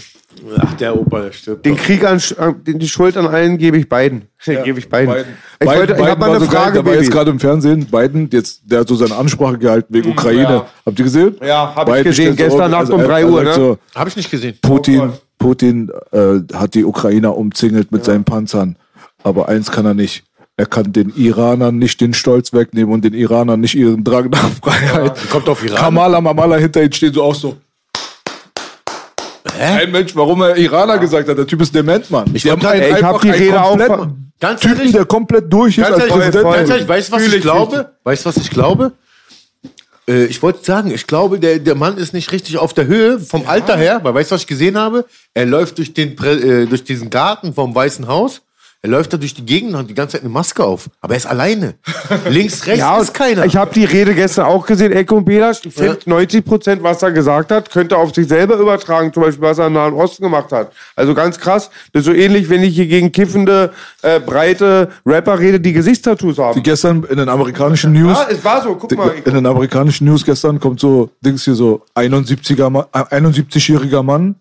Ach, 0.58 0.74
der 0.76 0.96
Opa, 0.98 1.20
der 1.20 1.32
stirbt. 1.34 1.66
Den 1.66 1.76
Krieg 1.76 2.06
an, 2.06 2.22
den- 2.66 2.80
die 2.80 2.88
Schuld 2.88 3.18
an 3.18 3.28
allen 3.28 3.58
gebe 3.58 3.78
ich 3.78 3.90
beiden. 3.90 4.24
gebe 4.46 4.80
ich 4.80 4.88
beiden. 4.88 5.14
Biden. 5.14 5.34
Ich, 5.60 5.68
wollte, 5.68 5.94
Biden, 5.94 6.04
ich 6.06 6.10
habe 6.12 6.20
mal 6.22 6.28
war 6.30 6.36
eine 6.38 6.46
so 6.46 6.52
geil, 6.52 6.62
Frage, 6.62 6.74
der 6.76 6.86
war 6.86 6.92
Baby. 6.94 7.04
jetzt 7.04 7.12
gerade 7.14 7.32
im 7.32 7.40
Fernsehen. 7.40 7.86
Biden, 7.86 8.30
jetzt, 8.32 8.62
der 8.64 8.80
hat 8.80 8.88
so 8.88 8.96
seine 8.96 9.16
Ansprache 9.16 9.58
gehalten 9.58 9.94
wegen 9.94 10.12
Ukraine. 10.12 10.42
ja. 10.44 10.66
Habt 10.86 10.98
ihr 10.98 11.04
gesehen? 11.06 11.36
Ja, 11.46 11.74
hab 11.76 11.88
ich 11.90 11.94
Biden 11.96 12.04
gesehen, 12.06 12.36
gestern 12.38 12.72
Nacht 12.72 12.90
um 12.90 13.02
er- 13.02 13.08
3 13.08 13.20
er 13.22 13.30
Uhr, 13.30 13.44
ne? 13.44 13.54
So, 13.54 13.78
Hab 13.94 14.08
ich 14.08 14.16
nicht 14.16 14.32
gesehen. 14.32 14.58
Putin, 14.62 15.12
Putin 15.40 15.90
äh, 16.12 16.42
hat 16.54 16.76
die 16.76 16.86
Ukrainer 16.86 17.36
umzingelt 17.36 17.92
mit 17.92 18.06
seinen 18.06 18.24
Panzern. 18.24 18.76
Aber 19.24 19.50
eins 19.50 19.72
kann 19.72 19.86
er 19.86 19.96
nicht. 19.96 20.24
Er 20.58 20.66
kann 20.66 20.92
den 20.92 21.10
Iranern 21.16 21.78
nicht 21.78 22.02
den 22.02 22.14
Stolz 22.14 22.54
wegnehmen 22.54 22.94
und 22.94 23.04
den 23.04 23.14
Iranern 23.14 23.62
nicht 23.62 23.76
ihren 23.76 24.04
Drang 24.04 24.30
nach 24.30 24.50
Freiheit. 24.62 25.18
Kommt 25.30 25.48
auf 25.50 25.64
Iran. 25.64 25.78
Kamala 25.78 26.22
Mamala 26.22 26.58
hinter 26.58 26.84
ihm 26.84 26.92
steht 26.92 27.14
so 27.14 27.24
auch 27.24 27.36
so. 27.36 27.58
Kein 29.44 29.92
Mensch, 29.92 30.16
warum 30.16 30.42
er 30.42 30.56
Iraner 30.58 30.98
gesagt 30.98 31.28
hat. 31.28 31.38
Der 31.38 31.48
Typ 31.48 31.62
ist 31.62 31.74
dement, 31.74 32.10
Mann. 32.12 32.30
Ich 32.34 32.46
ich 32.46 32.52
hab 32.52 32.64
einfach 32.64 33.22
die 33.22 33.30
Rede 33.30 33.62
auch 33.62 33.78
Ganz 34.40 34.62
Typen, 34.62 34.78
ehrlich, 34.78 34.92
der 34.94 35.06
komplett 35.06 35.52
durch 35.52 35.78
ist 35.78 35.84
Ganz 35.84 35.96
als 35.96 36.04
ehrlich, 36.04 36.16
Präsident. 36.16 36.44
voll. 36.44 36.56
ganz 36.56 36.70
ehrlich, 36.70 36.88
weißt 36.88 37.10
du, 37.10 37.16
was 37.16 37.28
ich 37.28 37.36
ich, 37.36 37.42
glaube? 37.42 37.92
Weißt 38.04 38.26
du, 38.26 38.30
was 38.30 38.38
ich 38.38 38.50
glaube? 38.50 38.94
Äh, 40.10 40.26
ich 40.26 40.42
wollte 40.42 40.66
sagen, 40.66 40.92
ich 40.92 41.06
glaube, 41.08 41.40
der, 41.40 41.60
der 41.60 41.76
Mann 41.76 41.98
ist 41.98 42.14
nicht 42.14 42.32
richtig 42.32 42.58
auf 42.58 42.74
der 42.74 42.88
Höhe 42.88 43.20
vom 43.20 43.48
Alter 43.48 43.78
her, 43.78 44.00
weil 44.04 44.14
weißt 44.16 44.32
du, 44.32 44.36
was 44.36 44.42
ich 44.42 44.48
gesehen 44.48 44.78
habe? 44.78 45.06
Er 45.34 45.46
läuft 45.46 45.78
durch, 45.78 45.94
den, 45.94 46.16
Prä- 46.16 46.64
äh, 46.64 46.66
durch 46.66 46.84
diesen 46.84 47.10
Garten 47.10 47.54
vom 47.54 47.74
Weißen 47.76 48.08
Haus. 48.08 48.42
Er 48.82 48.90
läuft 48.92 49.12
da 49.12 49.18
durch 49.18 49.34
die 49.34 49.46
Gegend 49.46 49.74
und 49.74 49.80
hat 49.80 49.90
die 49.90 49.94
ganze 49.94 50.14
Zeit 50.14 50.22
eine 50.22 50.30
Maske 50.30 50.64
auf. 50.64 50.90
Aber 51.02 51.14
er 51.14 51.18
ist 51.18 51.26
alleine. 51.26 51.74
Links, 52.30 52.66
rechts 52.66 52.80
Ja, 52.80 52.98
ist 53.02 53.14
keiner. 53.14 53.44
ich 53.46 53.58
habe 53.58 53.74
die 53.74 53.84
Rede 53.84 54.16
gestern 54.16 54.46
auch 54.46 54.66
gesehen, 54.66 54.94
Eko 54.94 55.18
und 55.18 55.26
Belasch. 55.26 55.60
Ich 55.66 55.74
finde, 55.74 56.00
90 56.06 56.46
Prozent, 56.46 56.82
was 56.82 57.04
er 57.04 57.12
gesagt 57.12 57.52
hat, 57.52 57.70
könnte 57.72 57.96
er 57.96 58.00
auf 58.00 58.16
sich 58.16 58.26
selber 58.30 58.56
übertragen, 58.56 59.12
zum 59.12 59.24
Beispiel, 59.24 59.42
was 59.42 59.58
er 59.58 59.68
im 59.68 59.74
Nahen 59.74 59.94
Osten 59.94 60.24
gemacht 60.24 60.54
hat. 60.54 60.72
Also 60.96 61.14
ganz 61.14 61.38
krass. 61.38 61.70
Das 61.92 62.02
ist 62.02 62.06
so 62.06 62.14
ähnlich, 62.14 62.50
wenn 62.50 62.64
ich 62.64 62.74
hier 62.74 62.88
gegen 62.88 63.12
kiffende, 63.12 63.74
äh, 64.02 64.22
breite 64.22 64.90
Rapper 65.06 65.38
rede, 65.40 65.60
die 65.60 65.74
Gesichtstattoos 65.74 66.36
Die 66.38 66.42
haben. 66.42 66.64
gestern 66.64 67.04
in 67.04 67.18
den 67.18 67.28
amerikanischen 67.28 67.92
News. 67.92 68.18
Ja, 68.18 68.28
es 68.32 68.46
war 68.46 68.64
so. 68.64 68.76
Guck 68.76 68.96
mal. 68.96 69.12
In 69.26 69.34
den 69.34 69.46
amerikanischen 69.46 70.06
News 70.08 70.24
gestern 70.24 70.58
kommt 70.62 70.80
so, 70.80 71.10
Dings 71.20 71.44
hier 71.44 71.56
so, 71.56 71.82
71er 71.98 72.70
Mann, 72.70 72.86
äh, 72.94 73.00
71-jähriger 73.00 74.04
Mann 74.04 74.36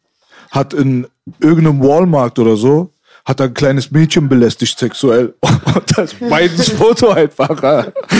hat 0.53 0.74
in 0.74 1.09
irgendeinem 1.41 1.82
Walmart 1.82 2.39
oder 2.39 2.57
so, 2.57 2.91
hat 3.29 3.43
ein 3.43 3.53
kleines 3.53 3.91
Mädchen 3.91 4.26
belästigt 4.26 4.79
sexuell. 4.79 5.35
Und 5.43 5.99
das 5.99 6.14
Bidens 6.14 6.70
Foto 6.70 7.11
einfach. 7.11 7.62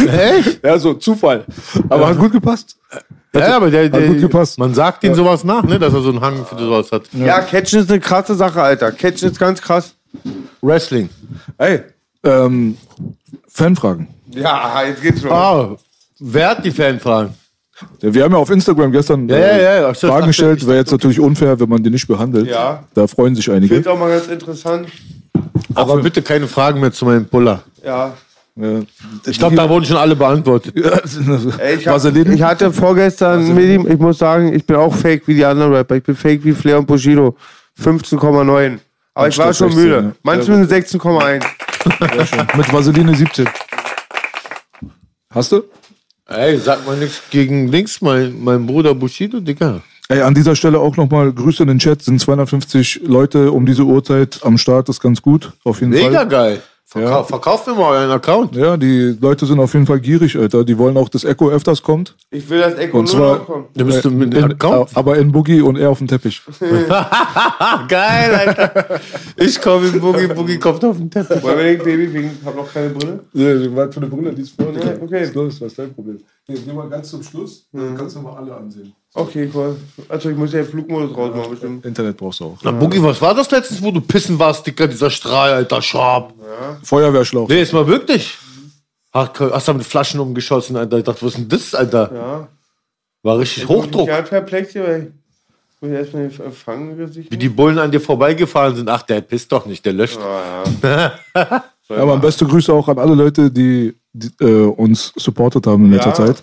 Echt? 0.07 0.63
Ja, 0.63 0.79
so 0.79 0.95
Zufall. 0.95 1.47
Aber 1.89 2.09
hat 2.09 2.19
gut 2.19 2.33
gepasst. 2.33 2.77
ja, 3.35 3.57
aber 3.57 3.71
der, 3.71 3.89
der, 3.89 4.07
gut 4.07 4.21
gepasst. 4.21 4.59
man 4.59 4.75
sagt 4.75 5.03
ihm 5.05 5.15
sowas 5.15 5.45
nach, 5.45 5.65
ne, 5.65 5.79
dass 5.79 5.95
er 5.95 6.03
so 6.03 6.11
einen 6.11 6.21
Hang 6.21 6.45
für 6.45 6.59
sowas 6.59 6.93
hat. 6.93 7.05
Ja, 7.13 7.41
Catchen 7.41 7.81
ist 7.81 7.91
eine 7.91 8.01
krasse 8.01 8.35
Sache, 8.35 8.63
Alter. 8.63 8.93
Catchen 8.93 9.31
ist 9.31 9.39
ganz 9.39 9.63
krass. 9.63 9.95
Wrestling. 10.61 11.09
Ey, 11.57 11.81
ähm, 12.23 12.77
Fanfragen. 13.49 14.09
Ja, 14.31 14.83
jetzt 14.85 15.01
geht's 15.01 15.23
los. 15.23 15.33
Ah, 15.33 15.77
wer 16.19 16.51
hat 16.51 16.65
die 16.67 16.71
Fanfragen? 16.71 17.33
Ja, 18.01 18.15
Wir 18.15 18.25
haben 18.25 18.33
ja 18.33 18.39
auf 18.39 18.51
Instagram 18.51 18.93
gestern 18.93 19.29
Ja, 19.29 19.37
äh, 19.37 19.63
ja, 19.63 19.81
ja, 19.81 19.89
ach 19.89 19.95
so, 19.95 20.09
Fragen 20.09 20.23
ach, 20.25 20.27
gestellt. 20.29 20.67
Wäre 20.67 20.79
jetzt 20.79 20.91
natürlich 20.93 21.21
unfair, 21.21 21.59
wenn 21.61 21.69
man 21.69 21.83
die 21.83 21.91
nicht 21.91 22.07
behandelt. 22.09 22.49
Ja. 22.49 22.85
Da 22.95 23.07
freuen 23.07 23.35
sich 23.35 23.47
Ich 23.49 23.53
einige. 23.55 23.75
finde 23.75 23.91
auch 23.93 23.99
mal 23.99 24.11
ganz 24.11 24.27
interessant. 24.27 24.89
Aber 25.75 26.03
bitte 26.03 26.23
keine 26.23 26.47
Fragen 26.49 26.81
mehr 26.81 26.93
zu 26.93 27.05
meinem 27.05 27.27
Puller. 27.27 27.63
Ja. 27.85 28.15
Ja. 28.57 28.81
Ich 29.27 29.39
glaube, 29.39 29.55
da 29.55 29.69
wurden 29.69 29.85
schon 29.85 29.97
alle 29.97 30.17
beantwortet. 30.17 30.75
Ey, 31.59 31.77
ich, 31.77 31.87
hab, 31.87 32.05
ich 32.05 32.43
hatte 32.43 32.73
vorgestern 32.73 33.55
mit 33.55 33.65
ihm, 33.67 33.87
ich 33.89 33.99
muss 33.99 34.19
sagen, 34.19 34.53
ich 34.53 34.67
bin 34.67 34.75
auch 34.77 34.93
fake 34.95 35.29
wie 35.29 35.35
die 35.35 35.45
anderen 35.45 35.73
Rapper. 35.73 35.95
Ich 35.97 36.03
bin 36.03 36.17
fake 36.17 36.45
wie 36.45 36.53
Flair 36.53 36.79
und 36.79 36.87
Bushido. 36.87 37.37
15,9. 37.81 38.79
Aber 39.15 39.29
ich 39.29 39.39
war 39.39 39.55
schon 39.55 39.71
16, 39.71 39.85
müde. 39.85 40.03
ne? 40.03 40.15
Manchmal 40.25 40.67
sind 40.67 40.73
16,1. 40.73 42.57
Mit 42.57 42.73
Vaseline 42.73 43.15
17. 43.15 43.49
Hast 45.31 45.53
du? 45.53 45.63
Ey, 46.29 46.59
sag 46.59 46.85
mal 46.87 46.97
nichts 46.97 47.23
gegen 47.31 47.69
links, 47.69 48.03
mein, 48.03 48.39
mein 48.45 48.67
Bruder 48.67 48.95
Bushido, 48.95 49.41
Digga. 49.41 49.81
Ey, 50.11 50.21
an 50.21 50.35
dieser 50.35 50.55
Stelle 50.55 50.79
auch 50.79 50.97
nochmal 50.97 51.33
Grüße 51.33 51.63
in 51.63 51.69
den 51.69 51.79
Chat. 51.79 52.03
Sind 52.03 52.21
250 52.21 53.01
Leute 53.05 53.51
um 53.51 53.65
diese 53.65 53.85
Uhrzeit 53.85 54.41
am 54.43 54.57
Start. 54.59 54.89
Das 54.89 54.97
ist 54.97 55.01
ganz 55.01 55.21
gut. 55.23 55.53
Auf 55.65 55.81
jeden 55.81 55.91
Mega 55.91 56.21
Fall. 56.21 56.29
geil. 56.29 56.63
Verkau 56.91 57.23
Verkauft 57.23 57.67
mir 57.67 57.75
mal 57.75 57.99
euren 57.99 58.11
Account. 58.13 58.57
Ja, 58.57 58.75
die 58.79 59.15
Leute 59.21 59.45
sind 59.45 59.61
auf 59.61 59.75
jeden 59.75 59.85
Fall 59.85 60.01
gierig, 60.01 60.39
Alter. 60.39 60.65
Die 60.65 60.79
wollen 60.79 60.97
auch, 60.97 61.11
dass 61.11 61.23
Echo 61.23 61.51
öfters 61.51 61.83
kommt. 61.83 62.17
Ich 62.31 62.49
will 62.49 62.61
das 62.61 62.77
Echo 62.79 63.01
Und 63.01 63.13
nur 63.15 63.47
zwar-. 63.47 63.65
Du 63.75 63.85
bist 63.85 64.07
du 64.07 64.11
mit 64.11 64.33
In, 64.33 64.45
Account? 64.45 64.97
aber 64.97 65.19
in 65.19 65.31
Boogie 65.31 65.61
und 65.61 65.77
er 65.77 65.91
auf 65.91 65.99
dem 65.99 66.07
Teppich. 66.07 66.41
Geil, 67.89 68.35
Alter. 68.35 69.01
Ich 69.37 69.61
komme 69.61 69.89
in 69.89 70.01
Boogie, 70.01 70.29
Boogie 70.29 70.59
kommt 70.59 70.83
auf 70.83 70.97
den 70.97 71.11
Teppich. 71.11 71.43
Wollen 71.43 71.59
wir 71.59 71.65
nicht, 71.73 71.85
Baby? 71.85 72.11
Wegen, 72.11 72.31
ich 72.41 72.47
hab 72.47 72.57
noch 72.57 72.73
keine 72.73 72.89
Brille. 72.89 73.21
Ja, 73.35 73.77
warte 73.77 73.93
für 73.93 74.01
eine 74.01 74.09
Brille, 74.09 74.33
die 74.33 74.41
ist 74.43 74.57
vorne. 74.59 74.81
Ja, 74.83 74.93
okay. 74.95 75.21
Was 75.21 75.29
ist 75.29 75.35
los? 75.35 75.61
Was 75.61 75.69
ist 75.73 75.79
dein 75.79 75.93
Problem? 75.93 76.17
Nee, 76.47 76.57
geh 76.65 76.73
mal 76.73 76.89
ganz 76.89 77.11
zum 77.11 77.23
Schluss, 77.23 77.69
dann 77.71 77.95
kannst 77.99 78.17
du 78.17 78.21
mal 78.21 78.33
alle 78.35 78.57
ansehen. 78.57 78.95
Okay, 79.15 79.51
cool. 79.55 79.77
Also 80.09 80.31
ich 80.31 80.37
muss 80.37 80.53
ja 80.53 80.63
den 80.63 80.69
Flugmodus 80.71 81.17
rausmachen, 81.17 81.51
bestimmt. 81.51 81.85
Internet 81.87 82.17
brauchst 82.17 82.41
du 82.41 82.45
auch. 82.45 82.59
Na, 82.63 82.71
Boogie, 82.71 83.03
was 83.03 83.21
war 83.21 83.35
das 83.35 83.51
letztens, 83.51 83.83
wo 83.83 83.91
du 83.91 84.01
pissen 84.01 84.39
warst, 84.39 84.67
Digga, 84.67 84.87
dieser 84.87 85.11
Strahl, 85.11 85.53
Alter, 85.53 85.81
Sharp? 85.83 86.35
Feuerwehrschlauch. 86.83 87.49
Nee, 87.49 87.63
ist 87.63 87.73
mal 87.73 87.87
wirklich. 87.87 88.37
Ach, 89.13 89.31
hast 89.41 89.67
du 89.69 89.75
mit 89.75 89.87
Flaschen 89.87 90.21
umgeschossen, 90.21 90.77
Alter? 90.77 90.99
Ich 90.99 91.05
dachte, 91.05 91.23
was 91.23 91.33
ist 91.33 91.39
denn 91.39 91.49
das, 91.49 91.75
Alter? 91.75 92.11
Ja. 92.15 92.49
War 93.23 93.39
richtig 93.39 93.63
Ich 93.63 93.69
bin 93.69 93.77
Hochdruck. 93.77 94.07
ganz 94.09 94.29
perplex 94.29 94.73
hier, 94.73 94.85
weil 94.87 95.13
ich 95.75 95.81
muss 95.83 95.91
erstmal 95.91 96.29
den 96.29 96.41
Empfang 96.41 96.99
Wie 97.31 97.37
die 97.37 97.49
Bullen 97.49 97.79
an 97.79 97.91
dir 97.91 98.01
vorbeigefahren 98.01 98.77
sind. 98.77 98.89
Ach, 98.89 99.03
der 99.03 99.23
pisst 99.23 99.51
doch 99.51 99.65
nicht, 99.67 99.85
der 99.85 99.95
löscht. 99.95 100.19
Ah, 100.19 101.13
Ja, 101.91 102.03
aber 102.03 102.19
beste 102.19 102.45
Grüße 102.45 102.71
auch 102.71 102.87
an 102.89 102.99
alle 102.99 103.15
Leute, 103.15 103.51
die, 103.51 103.95
die 104.13 104.31
äh, 104.45 104.67
uns 104.67 105.11
supportet 105.17 105.67
haben 105.67 105.87
in 105.87 105.93
letzter 105.93 106.11
Ja. 106.11 106.15
Zeit. 106.15 106.43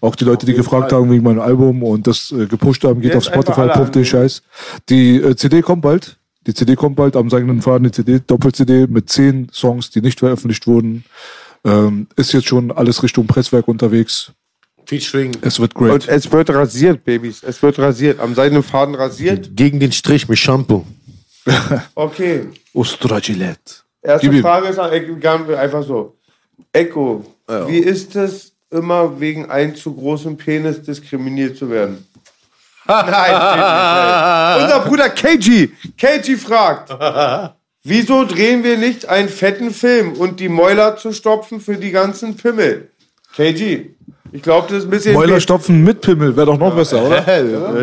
Auch 0.00 0.14
die 0.14 0.24
Leute, 0.24 0.46
die 0.46 0.54
gefragt 0.54 0.92
haben 0.92 1.10
wegen 1.10 1.24
meinem 1.24 1.40
Album 1.40 1.82
und 1.82 2.06
das 2.06 2.30
äh, 2.30 2.46
gepusht 2.46 2.84
haben, 2.84 3.00
geht 3.00 3.14
Jetzt 3.14 3.34
auf 3.34 3.58
angehen. 3.58 4.04
Scheiß. 4.04 4.42
Die 4.88 5.16
äh, 5.16 5.34
CD 5.34 5.60
kommt 5.60 5.82
bald. 5.82 6.18
Die 6.46 6.54
CD 6.54 6.76
kommt 6.76 6.96
bald 6.96 7.16
am 7.16 7.28
seigenden 7.28 7.60
Faden, 7.60 7.84
die 7.84 7.90
CD, 7.90 8.20
Doppel-CD 8.24 8.86
mit 8.86 9.10
zehn 9.10 9.48
Songs, 9.52 9.90
die 9.90 10.00
nicht 10.00 10.20
veröffentlicht 10.20 10.66
wurden. 10.66 11.04
Ähm, 11.64 12.06
ist 12.16 12.32
jetzt 12.32 12.46
schon 12.46 12.70
alles 12.70 13.02
Richtung 13.02 13.26
Presswerk 13.26 13.66
unterwegs. 13.66 14.32
Featuring 14.86 15.32
Es 15.42 15.60
wird 15.60 15.74
great. 15.74 15.92
Und 15.92 16.08
es 16.08 16.30
wird 16.32 16.48
rasiert, 16.48 17.04
Babys. 17.04 17.42
Es 17.42 17.60
wird 17.62 17.78
rasiert. 17.78 18.20
Am 18.20 18.34
seidenen 18.34 18.62
Faden 18.62 18.94
rasiert. 18.94 19.50
gegen 19.54 19.80
den 19.80 19.92
Strich 19.92 20.28
mit 20.28 20.38
Shampoo. 20.38 20.84
Okay. 21.94 22.46
Ostra 22.72 23.20
Gillette. 23.20 23.82
Erste 24.00 24.26
Gib 24.28 24.36
ihm. 24.36 24.42
Frage 24.42 24.68
ist 24.68 25.20
ganz 25.20 25.50
einfach 25.50 25.82
so. 25.82 26.16
Echo, 26.72 27.24
wie 27.66 27.78
ist 27.78 28.14
es, 28.16 28.52
immer 28.70 29.20
wegen 29.20 29.50
einem 29.50 29.74
zu 29.74 29.94
großen 29.94 30.36
Penis 30.36 30.82
diskriminiert 30.82 31.56
zu 31.56 31.70
werden? 31.70 32.06
nein, 32.88 33.34
steht 33.34 33.56
nicht. 34.56 34.64
Unser 34.64 34.80
Bruder 34.86 35.10
KG, 35.10 35.68
KG 35.96 36.36
fragt, 36.36 36.90
wieso 37.84 38.24
drehen 38.24 38.64
wir 38.64 38.78
nicht 38.78 39.06
einen 39.08 39.28
fetten 39.28 39.72
Film 39.72 40.14
und 40.14 40.40
die 40.40 40.48
Mäuler 40.48 40.96
zu 40.96 41.12
stopfen 41.12 41.60
für 41.60 41.76
die 41.76 41.90
ganzen 41.90 42.36
Pimmel? 42.36 42.90
KG, 43.34 43.90
ich 44.32 44.42
glaube, 44.42 44.66
das 44.68 44.78
ist 44.78 44.84
ein 44.84 44.90
bisschen... 44.90 45.14
Mäuler 45.14 45.40
stopfen 45.40 45.82
mit 45.82 46.00
Pimmel, 46.00 46.36
wäre 46.36 46.46
doch 46.46 46.58
noch 46.58 46.74
besser, 46.74 47.02
oder? 47.04 47.24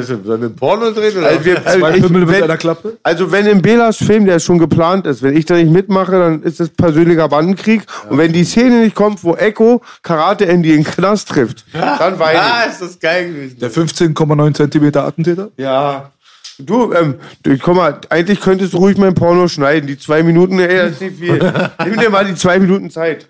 Sollen 0.01 0.25
wir 0.25 0.33
ein 0.35 0.55
Porno 0.55 0.91
drehen? 0.91 1.17
Oder? 1.17 1.27
Also, 1.27 1.45
wir, 1.45 1.65
also, 1.65 1.79
Zwei 1.79 1.95
ich, 1.95 2.03
Pimmel 2.03 2.25
mit 2.25 2.29
wenn, 2.29 2.43
einer 2.43 2.57
Klappe? 2.57 2.97
also 3.03 3.31
wenn 3.31 3.45
im 3.47 3.61
Belas 3.61 3.97
Film, 3.97 4.25
der 4.25 4.39
schon 4.39 4.59
geplant 4.59 5.07
ist, 5.07 5.23
wenn 5.23 5.35
ich 5.35 5.45
da 5.45 5.55
nicht 5.55 5.71
mitmache, 5.71 6.11
dann 6.11 6.43
ist 6.43 6.59
es 6.59 6.69
persönlicher 6.69 7.27
Bandenkrieg. 7.27 7.83
Und 8.09 8.17
wenn 8.17 8.33
die 8.33 8.43
Szene 8.43 8.81
nicht 8.81 8.95
kommt, 8.95 9.23
wo 9.23 9.35
Echo 9.35 9.81
Karate 10.03 10.45
Andy 10.47 10.71
in 10.71 10.83
den 10.83 10.85
Knast 10.85 11.29
trifft, 11.29 11.65
dann 11.73 12.19
weine 12.19 12.39
ah, 12.41 12.63
ich. 12.65 12.73
ist 12.73 12.81
das 12.81 12.99
geil 12.99 13.31
gewesen. 13.31 13.59
Der 13.59 13.71
15,9 13.71 14.53
Zentimeter 14.53 15.03
Attentäter? 15.05 15.49
Ja. 15.57 16.11
Du, 16.57 16.93
ähm, 16.93 17.15
du, 17.43 17.57
guck 17.57 17.75
mal, 17.75 17.99
eigentlich 18.09 18.39
könntest 18.39 18.73
du 18.73 18.77
ruhig 18.77 18.97
mein 18.97 19.13
Porno 19.13 19.47
schneiden. 19.49 19.87
Die 19.87 19.97
zwei 19.97 20.23
Minuten, 20.23 20.57
ey, 20.59 20.77
das 20.77 20.91
ist 20.91 21.01
nicht 21.01 21.19
viel. 21.19 21.37
Nimm 21.85 21.99
dir 21.99 22.09
mal 22.09 22.23
die 22.23 22.35
zwei 22.35 22.59
Minuten 22.59 22.89
Zeit. 22.89 23.27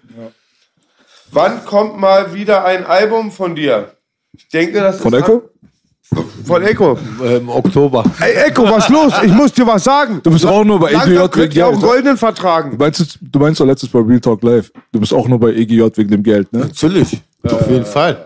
Wann 1.36 1.66
kommt 1.66 2.00
mal 2.00 2.34
wieder 2.34 2.64
ein 2.64 2.86
Album 2.86 3.30
von 3.30 3.56
dir? 3.56 3.92
Ich 4.32 4.48
denke, 4.48 4.80
das 4.80 5.02
Von 5.02 5.14
ist 5.14 5.24
Echo? 5.24 5.50
Von 6.46 6.64
Echo. 6.64 6.98
Im 7.22 7.50
Oktober. 7.50 8.06
Ey, 8.22 8.48
Echo, 8.48 8.64
was 8.64 8.88
los? 8.88 9.12
Ich 9.22 9.34
muss 9.34 9.52
dir 9.52 9.68
was 9.68 9.84
sagen. 9.84 10.22
Du 10.24 10.32
bist 10.32 10.46
auch 10.46 10.64
nur 10.64 10.80
bei 10.80 10.94
Langsam 10.94 11.26
EGJ 11.26 11.38
wegen 11.38 11.56
ihr 11.56 11.66
auch 11.66 11.72
Geld. 11.72 11.82
einen 11.82 11.82
goldenen 11.82 12.18
vertragen. 12.18 12.72
Du 12.72 12.78
meinst, 12.78 13.20
du 13.22 13.40
meinst 13.40 13.60
doch 13.60 13.66
letztes 13.66 13.90
bei 13.90 14.00
Real 14.00 14.22
Talk 14.22 14.44
Live. 14.44 14.72
Du 14.94 15.00
bist 15.02 15.14
auch 15.14 15.28
nur 15.28 15.38
bei 15.38 15.50
EGJ 15.50 15.84
wegen 15.96 16.10
dem 16.10 16.24
Geld, 16.24 16.54
ne? 16.54 16.60
Natürlich. 16.60 17.22
Auf 17.44 17.70
jeden 17.70 17.86
Fall. 17.86 18.26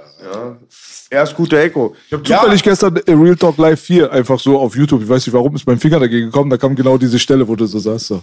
Er 1.10 1.24
ist 1.24 1.36
guter 1.36 1.58
Echo. 1.58 1.96
Ich 2.06 2.14
habe 2.14 2.22
zufällig 2.22 2.62
gestern 2.62 2.96
äh, 2.98 3.12
Real 3.14 3.36
Talk 3.36 3.58
Live 3.58 3.82
4 3.82 4.12
einfach 4.12 4.40
so 4.40 4.60
auf 4.60 4.76
YouTube, 4.76 5.02
ich 5.02 5.10
weiß 5.10 5.26
nicht 5.26 5.34
warum, 5.34 5.56
ist 5.56 5.66
mein 5.66 5.80
Finger 5.80 6.00
dagegen 6.00 6.28
gekommen, 6.28 6.52
da 6.52 6.58
kam 6.58 6.76
genau 6.76 7.00
diese 7.00 7.18
Stelle, 7.18 7.48
wo 7.48 7.56
du 7.56 7.66
so 7.66 7.80
sagst. 7.80 8.06
So. 8.06 8.22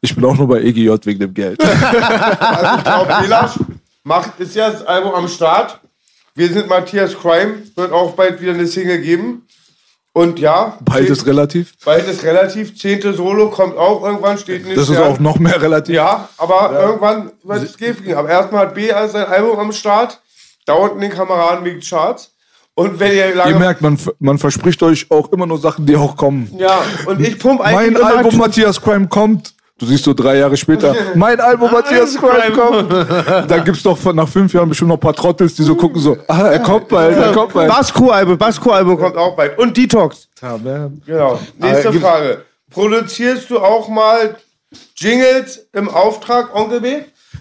Ich 0.00 0.14
bin 0.14 0.24
auch 0.24 0.36
nur 0.36 0.48
bei 0.48 0.60
EGJ 0.62 0.90
wegen 1.04 1.20
dem 1.20 1.34
Geld. 1.34 1.60
Also 2.40 2.76
ich 2.78 2.84
glaube, 2.84 3.14
Belasch 3.22 3.52
macht, 4.04 4.38
ist 4.40 4.54
ja 4.54 4.70
das 4.70 4.84
Album 4.86 5.14
am 5.14 5.28
Start. 5.28 5.80
Wir 6.34 6.48
sind 6.48 6.68
Matthias 6.68 7.16
Crime, 7.18 7.62
wird 7.74 7.92
auch 7.92 8.12
bald 8.12 8.40
wieder 8.40 8.52
eine 8.52 8.66
Single 8.66 9.00
geben. 9.00 9.42
Und 10.12 10.38
ja, 10.38 10.78
Beides 10.80 11.26
relativ. 11.26 11.74
bald 11.84 12.08
ist 12.08 12.22
relativ. 12.24 12.78
Zehnte 12.78 13.12
Solo 13.12 13.50
kommt 13.50 13.76
auch 13.76 14.02
irgendwann, 14.02 14.38
steht 14.38 14.64
nicht. 14.64 14.76
Das 14.76 14.88
ist 14.88 14.98
auch 14.98 15.18
noch 15.18 15.38
mehr 15.38 15.60
relativ. 15.60 15.94
Ja, 15.94 16.28
aber 16.38 16.72
irgendwann 16.72 17.32
wird 17.42 17.62
es 17.64 17.76
gehen. 17.76 18.14
Aber 18.14 18.30
erstmal 18.30 18.66
hat 18.66 18.74
B 18.74 18.90
als 18.92 19.12
sein 19.12 19.26
Album 19.26 19.58
am 19.58 19.72
Start. 19.72 20.20
Da 20.64 20.72
unten 20.72 21.00
den 21.00 21.10
Kameraden 21.10 21.64
liegt 21.66 21.86
Charts. 21.88 22.32
Und 22.74 22.98
wenn 22.98 23.14
ihr 23.14 23.34
lange. 23.34 23.52
Ihr 23.52 23.58
merkt, 23.58 23.80
man, 23.82 23.98
man 24.18 24.38
verspricht 24.38 24.82
euch 24.82 25.10
auch 25.10 25.32
immer 25.32 25.46
nur 25.46 25.58
Sachen, 25.58 25.84
die 25.86 25.96
auch 25.96 26.16
kommen. 26.16 26.50
ja, 26.58 26.82
und 27.06 27.20
ich 27.20 27.38
pump 27.38 27.60
eigentlich. 27.60 28.00
Mein 28.00 28.16
Album 28.16 28.36
Matthias 28.38 28.80
Crime 28.80 29.08
kommt. 29.08 29.54
Du 29.78 29.84
siehst 29.84 30.04
so 30.04 30.14
drei 30.14 30.38
Jahre 30.38 30.56
später, 30.56 30.94
mein 31.14 31.38
Album 31.38 31.70
Matthias 31.70 32.16
Crime 32.16 32.52
kommt. 32.56 33.50
Dann 33.50 33.62
gibt's 33.64 33.82
doch 33.82 33.98
von, 33.98 34.16
nach 34.16 34.28
fünf 34.28 34.52
Jahren 34.54 34.70
bestimmt 34.70 34.88
noch 34.88 34.96
ein 34.96 35.00
paar 35.00 35.12
Trottels, 35.14 35.54
die 35.54 35.62
so 35.64 35.74
gucken 35.74 36.00
so, 36.00 36.16
ah, 36.28 36.48
er 36.48 36.60
kommt 36.60 36.88
bald, 36.88 37.16
er 37.16 37.32
kommt 37.32 37.52
bald. 37.52 37.68
Basko-Album, 37.70 38.38
Basko-Album 38.38 38.98
kommt 38.98 39.16
auch 39.16 39.36
bald. 39.36 39.58
Und 39.58 39.76
Detox. 39.76 40.28
Genau. 41.04 41.38
Nächste 41.58 41.92
Frage. 42.00 42.42
Produzierst 42.70 43.50
du 43.50 43.58
auch 43.58 43.88
mal 43.88 44.36
Jingles 44.96 45.66
im 45.74 45.88
Auftrag, 45.90 46.54
Onkel 46.54 46.80
B? 46.80 46.96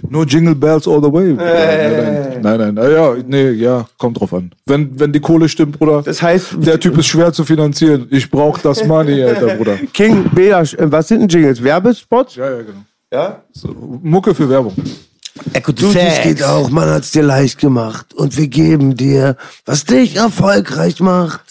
No 0.10 0.24
Jingle 0.24 0.56
Bells 0.56 0.88
all 0.88 1.02
the 1.02 1.12
way. 1.12 1.34
Nein, 1.34 2.42
nein, 2.42 2.58
nein, 2.60 2.74
nein. 2.74 2.92
Ja, 2.92 3.16
nee, 3.26 3.50
ja, 3.52 3.88
kommt 3.98 4.20
drauf 4.20 4.34
an. 4.34 4.52
Wenn, 4.66 5.00
wenn 5.00 5.12
die 5.12 5.20
Kohle 5.20 5.50
stimmt, 5.50 5.78
Bruder. 5.78 6.02
Das 6.04 6.22
heißt, 6.22 6.58
der 6.60 6.80
Typ 6.80 6.98
ist 6.98 7.08
schwer 7.08 7.32
zu 7.34 7.44
finanzieren. 7.44 8.08
Ich 8.10 8.30
brauch 8.30 8.58
das 8.60 8.86
Money, 8.86 9.24
Alter, 9.24 9.56
Bruder. 9.56 9.78
King 9.94 10.30
Bela, 10.34 10.64
was 10.78 11.08
sind 11.08 11.22
denn 11.22 11.28
Jingles? 11.28 11.64
Werbespots? 11.64 12.36
Ja, 12.36 12.50
ja, 12.50 12.62
genau. 12.62 12.86
Ja? 13.12 13.44
Mucke 14.02 14.34
für 14.34 14.50
Werbung. 14.50 14.74
Du, 15.76 15.94
das 15.94 16.22
geht 16.24 16.44
auch, 16.44 16.70
man 16.70 16.90
hat's 16.90 17.12
dir 17.12 17.24
leicht 17.24 17.60
gemacht. 17.60 18.14
Und 18.14 18.38
wir 18.38 18.48
geben 18.48 18.96
dir, 18.96 19.36
was 19.66 19.84
dich 19.84 20.16
erfolgreich 20.16 21.02
macht. 21.02 21.45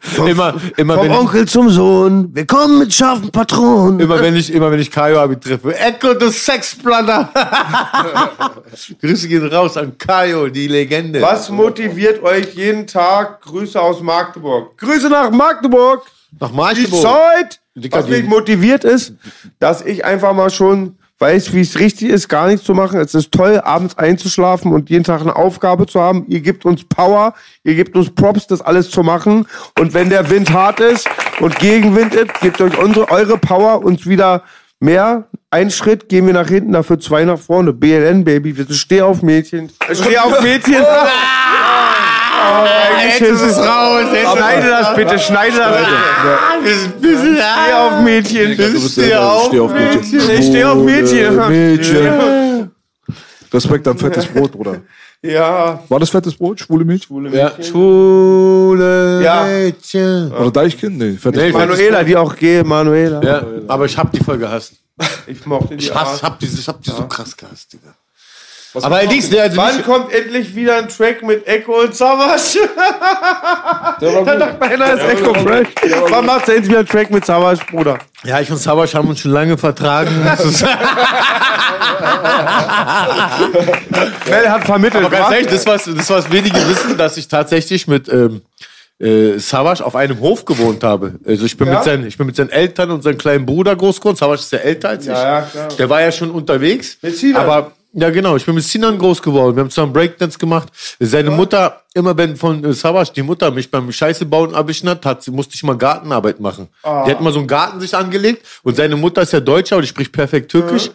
Vom, 0.00 0.26
Immer, 0.26 0.54
immer, 0.76 0.94
vom 0.96 1.04
wenn 1.04 1.12
ich, 1.12 1.18
Onkel 1.18 1.48
zum 1.48 1.70
Sohn. 1.70 2.28
Wir 2.34 2.46
kommen 2.46 2.78
mit 2.80 2.92
scharfen 2.92 3.30
Patronen. 3.30 4.00
immer 4.00 4.20
wenn 4.20 4.36
ich, 4.36 4.52
immer 4.52 4.70
wenn 4.70 4.80
ich 4.80 4.90
Kaio 4.90 5.18
Abi 5.18 5.36
treffe. 5.40 5.74
Echo, 5.78 6.12
du 6.14 6.30
Sexblatter. 6.30 7.30
Grüße 9.00 9.28
gehen 9.28 9.46
raus 9.48 9.76
an 9.76 9.96
Kaio, 9.96 10.48
die 10.48 10.68
Legende. 10.68 11.22
Was 11.22 11.48
motiviert 11.50 12.22
euch 12.22 12.54
jeden 12.54 12.86
Tag? 12.86 13.40
Grüße 13.42 13.80
aus 13.80 14.02
Magdeburg. 14.02 14.76
Grüße 14.78 15.08
nach 15.08 15.30
Magdeburg! 15.30 16.02
Nach 16.38 16.50
Die 16.50 16.56
Magdeburg. 16.56 17.02
Zeit! 17.02 17.60
Dicker, 17.74 17.98
Was 17.98 18.08
mich 18.08 18.22
die- 18.22 18.28
motiviert 18.28 18.84
ist, 18.84 19.14
dass 19.58 19.82
ich 19.82 20.04
einfach 20.04 20.34
mal 20.34 20.50
schon 20.50 20.96
weiß, 21.18 21.54
wie 21.54 21.60
es 21.60 21.78
richtig 21.78 22.10
ist, 22.10 22.28
gar 22.28 22.46
nichts 22.46 22.64
zu 22.64 22.74
machen. 22.74 23.00
Es 23.00 23.14
ist 23.14 23.32
toll, 23.32 23.60
abends 23.64 23.96
einzuschlafen 23.96 24.72
und 24.72 24.90
jeden 24.90 25.04
Tag 25.04 25.22
eine 25.22 25.34
Aufgabe 25.34 25.86
zu 25.86 26.00
haben. 26.00 26.26
Ihr 26.28 26.40
gebt 26.40 26.64
uns 26.64 26.84
Power, 26.84 27.34
ihr 27.64 27.74
gebt 27.74 27.96
uns 27.96 28.14
Props, 28.14 28.46
das 28.46 28.60
alles 28.60 28.90
zu 28.90 29.02
machen. 29.02 29.46
Und 29.78 29.94
wenn 29.94 30.10
der 30.10 30.28
Wind 30.30 30.52
hart 30.52 30.80
ist 30.80 31.08
und 31.40 31.58
Gegenwind 31.58 32.14
ist, 32.14 32.40
gebt 32.40 32.60
euch 32.60 32.76
unsere, 32.78 33.10
eure 33.10 33.38
Power 33.38 33.84
uns 33.84 34.06
wieder 34.06 34.42
mehr. 34.78 35.28
Ein 35.50 35.70
Schritt 35.70 36.08
gehen 36.08 36.26
wir 36.26 36.34
nach 36.34 36.48
hinten, 36.48 36.72
dafür 36.72 36.98
zwei 36.98 37.24
nach 37.24 37.38
vorne. 37.38 37.72
BLN, 37.72 38.24
Baby. 38.24 38.56
Wir 38.56 38.64
sind 38.64 38.76
Steh 38.76 39.00
auf 39.00 39.22
Mädchen. 39.22 39.70
Steh 39.92 40.18
auf 40.18 40.42
Mädchen. 40.42 40.74
Jetzt 43.08 43.20
ist 43.20 43.40
es 43.42 43.58
raus. 43.58 44.04
Jetzt 44.12 44.32
Schneide 44.32 44.68
das 44.68 44.94
bitte, 44.94 45.18
schneide 45.18 45.56
das 45.56 45.76
bitte. 46.62 47.18
Steh 47.18 47.72
auf 47.72 48.00
Mädchen. 48.02 48.56
Du 48.56 48.72
bist 48.72 48.92
steh 48.92 49.14
auf 49.14 49.72
Mädchen. 49.72 50.30
Ich 50.30 50.46
steh 50.46 50.64
auf 50.64 50.78
Mädchen. 50.82 51.48
Mädchen. 51.48 52.70
Respekt 53.52 53.88
an 53.88 53.96
fettes 53.96 54.26
Brot, 54.26 54.52
Bruder. 54.52 54.80
Ja, 55.22 55.80
War 55.88 55.98
das 55.98 56.10
fettes 56.10 56.34
Brot? 56.36 56.60
Schwule 56.60 56.84
Mädchen? 56.84 57.32
Ja. 57.32 57.52
Schule 57.62 59.22
Ja. 59.24 59.44
Mädchen. 59.44 60.30
Oder 60.32 60.50
Deichkind? 60.50 60.98
Nee, 60.98 61.12
fettes 61.12 61.42
Nee, 61.42 61.50
Brot. 61.50 61.60
Manuela, 61.62 62.04
die 62.04 62.16
auch 62.16 62.36
geht, 62.36 62.66
Manuela. 62.66 63.22
Ja, 63.22 63.42
aber 63.66 63.86
ich 63.86 63.96
hab 63.96 64.12
die 64.12 64.22
voll 64.22 64.38
gehasst. 64.38 64.74
Ich 65.26 65.44
mochte 65.46 65.76
die 65.76 65.84
Ich 65.84 65.94
hasse, 65.94 66.22
hab 66.22 66.38
die, 66.38 66.46
ich 66.46 66.68
hab 66.68 66.82
die 66.82 66.90
so 66.90 67.06
krass 67.06 67.36
gehasst, 67.36 67.72
Digga. 67.72 67.94
Aber 68.84 68.96
allerdings, 68.96 69.30
ne, 69.30 69.40
also 69.42 69.56
Wann 69.56 69.76
nicht, 69.76 69.86
kommt 69.86 70.12
endlich 70.12 70.54
wieder 70.54 70.76
ein 70.76 70.88
Track 70.88 71.22
mit 71.22 71.46
Echo 71.46 71.80
und 71.82 71.94
Savas? 71.94 72.56
Da 73.98 74.10
dachte 74.36 74.62
einer 74.62 74.92
ist 74.94 75.02
Echo 75.04 75.32
fresh. 75.34 75.68
Wann 76.10 76.26
macht 76.26 76.48
endlich 76.48 76.68
wieder 76.68 76.80
ein 76.80 76.86
Track 76.86 77.10
mit 77.10 77.24
Savas, 77.24 77.58
Bruder? 77.70 77.98
ja, 78.24 78.40
ich 78.40 78.50
und 78.50 78.58
Sabasch 78.58 78.94
haben 78.94 79.08
uns 79.08 79.20
schon 79.20 79.30
lange 79.30 79.56
vertragen. 79.56 80.10
Mel 84.28 84.50
hat 84.50 84.64
vermittelt. 84.64 85.04
Aber 85.04 85.16
ganz 85.16 85.32
ehrlich, 85.32 85.48
das 85.48 85.66
was, 85.66 85.84
das 85.84 86.10
was 86.10 86.30
wenige 86.30 86.56
wissen, 86.68 86.96
dass 86.96 87.16
ich 87.16 87.28
tatsächlich 87.28 87.86
mit 87.86 88.08
ähm, 88.08 88.42
äh, 88.98 89.38
Savas 89.38 89.80
auf 89.80 89.94
einem 89.96 90.20
Hof 90.20 90.44
gewohnt 90.44 90.82
habe. 90.84 91.14
Also 91.26 91.44
ich 91.46 91.56
bin, 91.56 91.68
Ja? 91.68 91.74
mit 91.74 91.84
seinen, 91.84 92.06
ich 92.06 92.16
bin 92.16 92.26
mit 92.26 92.36
seinen 92.36 92.50
Eltern 92.50 92.90
und 92.90 93.02
seinem 93.02 93.18
kleinen 93.18 93.46
Bruder 93.46 93.76
groß 93.76 94.00
geworden. 94.00 94.16
Savas 94.16 94.40
ist 94.42 94.52
ja 94.52 94.58
älter 94.58 94.90
als 94.90 95.04
ich. 95.04 95.12
Ja, 95.12 95.40
ja, 95.40 95.42
klar. 95.42 95.68
Der 95.78 95.90
war 95.90 96.00
ja 96.00 96.12
schon 96.12 96.30
unterwegs. 96.30 96.98
Mit 97.02 97.16
Sinan. 97.16 97.42
Aber 97.42 97.72
ja, 97.98 98.10
genau. 98.10 98.36
Ich 98.36 98.44
bin 98.44 98.54
mit 98.54 98.64
Sinan 98.64 98.98
groß 98.98 99.22
geworden. 99.22 99.56
Wir 99.56 99.62
haben 99.62 99.70
zusammen 99.70 99.94
Breakdance 99.94 100.38
gemacht. 100.38 100.68
Seine 101.00 101.30
Mutter, 101.30 101.80
immer 101.94 102.14
wenn 102.14 102.36
von 102.36 102.62
äh, 102.62 102.74
Savas 102.74 103.10
die 103.10 103.22
Mutter 103.22 103.50
mich 103.50 103.70
beim 103.70 103.90
Scheiße 103.90 104.26
bauen 104.26 104.52
erwischen 104.52 104.90
hat, 104.90 105.26
musste 105.28 105.54
ich 105.54 105.62
mal 105.62 105.78
Gartenarbeit 105.78 106.38
machen. 106.38 106.68
Ah. 106.82 107.04
Die 107.06 107.10
hat 107.10 107.22
mal 107.22 107.32
so 107.32 107.38
einen 107.38 107.48
Garten 107.48 107.80
sich 107.80 107.96
angelegt 107.96 108.46
und 108.62 108.76
seine 108.76 108.96
Mutter 108.96 109.22
ist 109.22 109.32
ja 109.32 109.40
Deutscher 109.40 109.76
und 109.76 109.82
die 109.82 109.88
spricht 109.88 110.12
perfekt 110.12 110.50
Türkisch. 110.50 110.90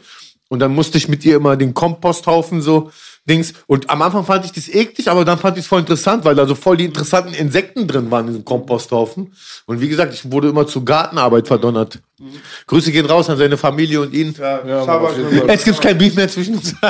Und 0.51 0.59
dann 0.59 0.75
musste 0.75 0.97
ich 0.97 1.07
mit 1.07 1.23
ihr 1.23 1.37
immer 1.37 1.55
den 1.55 1.73
Komposthaufen 1.73 2.61
so 2.61 2.91
Dings. 3.23 3.53
Und 3.67 3.89
am 3.89 4.01
Anfang 4.01 4.25
fand 4.25 4.43
ich 4.43 4.51
das 4.51 4.67
eklig, 4.67 5.07
aber 5.09 5.23
dann 5.23 5.37
fand 5.37 5.55
ich 5.57 5.63
es 5.63 5.67
voll 5.69 5.79
interessant, 5.79 6.25
weil 6.25 6.35
da 6.35 6.45
so 6.45 6.55
voll 6.55 6.75
die 6.75 6.83
interessanten 6.83 7.33
Insekten 7.33 7.87
drin 7.87 8.11
waren 8.11 8.25
in 8.25 8.33
diesem 8.33 8.43
Komposthaufen. 8.43 9.31
Und 9.65 9.79
wie 9.79 9.87
gesagt, 9.87 10.13
ich 10.13 10.29
wurde 10.29 10.49
immer 10.49 10.67
zur 10.67 10.83
Gartenarbeit 10.83 11.47
verdonnert. 11.47 11.99
Grüße 12.67 12.91
gehen 12.91 13.05
raus 13.05 13.29
an 13.29 13.37
seine 13.37 13.55
Familie 13.55 14.01
und 14.01 14.13
ihn. 14.13 14.35
Ja, 14.37 14.59
mit- 15.31 15.49
Es 15.49 15.63
gibt 15.63 15.79
kein 15.79 15.97
Beef 15.97 16.15
mehr 16.15 16.27
zwischen 16.27 16.55
uns. 16.55 16.75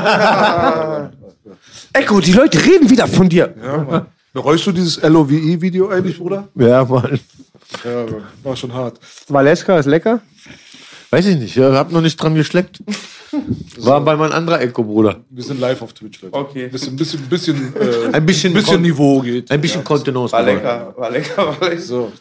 Echo, 1.94 2.20
die 2.20 2.34
Leute 2.34 2.58
reden 2.66 2.90
wieder 2.90 3.08
von 3.08 3.30
dir. 3.30 3.54
Bereust 4.34 4.66
du 4.66 4.72
dieses 4.72 5.00
LOVE-Video 5.04 5.90
eigentlich, 5.90 6.18
Bruder? 6.18 6.48
ja, 6.56 6.84
Mann. 6.86 7.20
Ja, 7.86 8.06
war 8.44 8.56
schon 8.56 8.74
hart. 8.74 9.00
Valeska 9.28 9.78
ist 9.78 9.86
lecker. 9.86 10.20
Weiß 11.12 11.26
ich 11.26 11.38
nicht, 11.38 11.58
ich 11.58 11.62
hab 11.64 11.92
noch 11.92 12.02
nicht 12.02 12.16
dran 12.18 12.36
geschleckt. 12.36 12.82
War 13.78 14.02
bei 14.02 14.16
meinem 14.16 14.32
anderer 14.32 14.62
Echo-Bruder. 14.62 15.22
Wir 15.30 15.44
sind 15.44 15.60
live 15.60 15.82
auf 15.82 15.94
Twitch, 15.94 16.22
Leute. 16.22 16.34
Okay. 16.36 16.68
Bisschen, 16.70 16.96
bisschen, 16.96 17.22
bisschen, 17.28 17.74
äh, 17.76 18.10
Ein 18.14 18.26
bisschen, 18.26 18.54
bisschen 18.54 18.74
Kon- 18.76 18.82
Niveau 18.82 19.20
geht. 19.22 19.52
Ein 19.52 19.60
bisschen 19.62 19.84
Kontenance. 19.84 20.32
War 20.34 20.44
lecker, 20.44 20.94
war 20.98 21.12
lecker, 21.12 21.38
war 21.60 21.70
lecker. 21.70 21.82
So. 21.82 22.12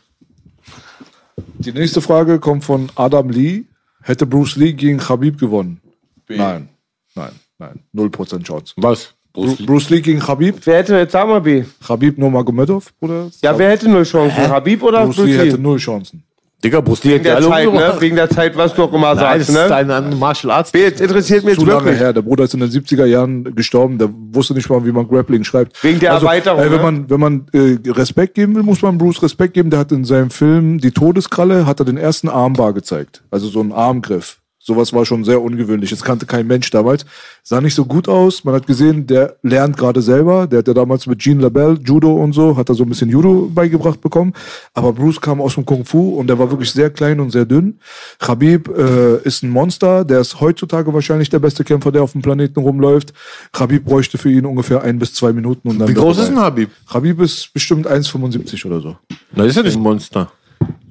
Die 1.58 1.72
nächste 1.72 2.00
Frage 2.00 2.38
kommt 2.40 2.64
von 2.64 2.90
Adam 2.96 3.30
Lee. 3.30 3.64
Hätte 4.02 4.26
Bruce 4.26 4.56
Lee 4.56 4.72
gegen 4.72 4.98
Khabib 4.98 5.38
gewonnen? 5.38 5.80
Nein, 6.28 6.68
nein, 7.14 7.32
nein. 7.58 7.80
0% 7.94 8.42
Chance. 8.42 8.74
Was? 8.76 9.14
Bru 9.32 9.54
Bruce 9.66 9.90
Lee 9.90 10.00
gegen 10.00 10.20
Khabib? 10.20 10.56
Wer 10.64 10.78
hätte 10.78 10.96
jetzt, 10.96 11.12
sag 11.12 11.28
mal, 11.28 11.40
B? 11.40 11.64
Khabib 11.86 12.18
Nurmagomedov, 12.18 12.92
Bruder? 12.98 13.30
Ja, 13.42 13.56
wer 13.58 13.70
hätte 13.70 13.88
null 13.88 14.04
Chancen? 14.04 14.48
Habib 14.48 14.82
oder 14.82 15.04
Bruce 15.04 15.16
Bruce 15.16 15.26
Lee 15.26 15.36
hätte 15.38 15.56
Lee? 15.56 15.62
null 15.62 15.78
Chancen. 15.78 16.24
Digga, 16.62 16.80
Bruce 16.82 17.04
Lee 17.04 17.14
Wegen 17.14 17.24
der 17.24 17.40
Zeit, 17.40 17.72
ne? 17.72 17.96
Wegen 18.00 18.16
der 18.16 18.28
Zeit, 18.28 18.56
was 18.56 18.74
du 18.74 18.82
auch 18.82 18.92
immer 18.92 19.14
Nein, 19.14 19.38
das 19.38 19.46
sagst, 19.46 19.70
ist 19.70 19.86
ne? 19.86 19.94
ein, 19.94 20.18
Martial 20.18 20.50
Arts. 20.50 20.72
Jetzt 20.74 21.00
interessiert 21.00 21.44
mich 21.44 21.54
Zu 21.54 21.62
jetzt 21.62 21.70
lange 21.70 21.84
wirklich. 21.86 22.00
her. 22.00 22.12
Der 22.12 22.22
Bruder 22.22 22.44
ist 22.44 22.52
in 22.52 22.60
den 22.60 22.70
70er 22.70 23.06
Jahren 23.06 23.54
gestorben. 23.54 23.96
Der 23.96 24.10
wusste 24.32 24.52
nicht 24.52 24.68
mal, 24.68 24.84
wie 24.84 24.92
man 24.92 25.08
Grappling 25.08 25.44
schreibt. 25.44 25.82
Wegen 25.82 26.00
der 26.00 26.10
Erweiterung, 26.10 26.60
Ey, 26.60 26.70
wenn 26.70 26.76
ne? 26.76 26.82
man, 26.82 27.10
wenn 27.10 27.20
man 27.20 27.46
äh, 27.52 27.78
Respekt 27.90 28.34
geben 28.34 28.54
will, 28.54 28.62
muss 28.62 28.82
man 28.82 28.98
Bruce 28.98 29.22
Respekt 29.22 29.54
geben. 29.54 29.70
Der 29.70 29.78
hat 29.78 29.92
in 29.92 30.04
seinem 30.04 30.30
Film 30.30 30.78
Die 30.78 30.90
Todeskralle 30.90 31.64
hat 31.64 31.80
er 31.80 31.86
den 31.86 31.96
ersten 31.96 32.28
Armbar 32.28 32.74
gezeigt. 32.74 33.22
Also 33.30 33.48
so 33.48 33.60
einen 33.60 33.72
Armgriff. 33.72 34.39
Sowas 34.62 34.92
war 34.92 35.06
schon 35.06 35.24
sehr 35.24 35.40
ungewöhnlich. 35.40 35.88
Das 35.88 36.02
kannte 36.02 36.26
kein 36.26 36.46
Mensch 36.46 36.68
damals. 36.70 37.06
Sah 37.42 37.62
nicht 37.62 37.74
so 37.74 37.86
gut 37.86 38.08
aus. 38.08 38.44
Man 38.44 38.54
hat 38.54 38.66
gesehen, 38.66 39.06
der 39.06 39.36
lernt 39.42 39.78
gerade 39.78 40.02
selber. 40.02 40.46
Der 40.46 40.58
hat 40.58 40.68
ja 40.68 40.74
damals 40.74 41.06
mit 41.06 41.18
Jean 41.18 41.40
LaBelle 41.40 41.78
Judo 41.82 42.12
und 42.12 42.34
so, 42.34 42.58
hat 42.58 42.68
er 42.68 42.74
so 42.74 42.82
ein 42.82 42.90
bisschen 42.90 43.08
Judo 43.08 43.50
beigebracht 43.54 44.02
bekommen. 44.02 44.34
Aber 44.74 44.92
Bruce 44.92 45.18
kam 45.18 45.40
aus 45.40 45.54
dem 45.54 45.64
Kung 45.64 45.86
Fu 45.86 46.16
und 46.16 46.26
der 46.26 46.38
war 46.38 46.50
wirklich 46.50 46.72
sehr 46.72 46.90
klein 46.90 47.20
und 47.20 47.30
sehr 47.30 47.46
dünn. 47.46 47.80
Khabib 48.18 48.68
äh, 48.68 49.22
ist 49.22 49.42
ein 49.42 49.48
Monster. 49.48 50.04
Der 50.04 50.20
ist 50.20 50.42
heutzutage 50.42 50.92
wahrscheinlich 50.92 51.30
der 51.30 51.38
beste 51.38 51.64
Kämpfer, 51.64 51.90
der 51.90 52.02
auf 52.02 52.12
dem 52.12 52.20
Planeten 52.20 52.60
rumläuft. 52.60 53.14
Khabib 53.52 53.86
bräuchte 53.86 54.18
für 54.18 54.30
ihn 54.30 54.44
ungefähr 54.44 54.82
ein 54.82 54.98
bis 54.98 55.14
zwei 55.14 55.32
Minuten. 55.32 55.68
Und 55.68 55.78
dann 55.78 55.88
Wie 55.88 55.94
groß 55.94 56.18
ist 56.18 56.28
ein 56.28 56.34
rein. 56.34 56.44
Habib? 56.44 56.70
Khabib 56.86 57.18
ist 57.22 57.54
bestimmt 57.54 57.88
1,75 57.88 58.66
oder 58.66 58.82
so. 58.82 58.96
Das 59.32 59.46
ist 59.46 59.56
ja 59.56 59.62
nicht 59.62 59.76
ein 59.76 59.82
Monster. 59.82 60.30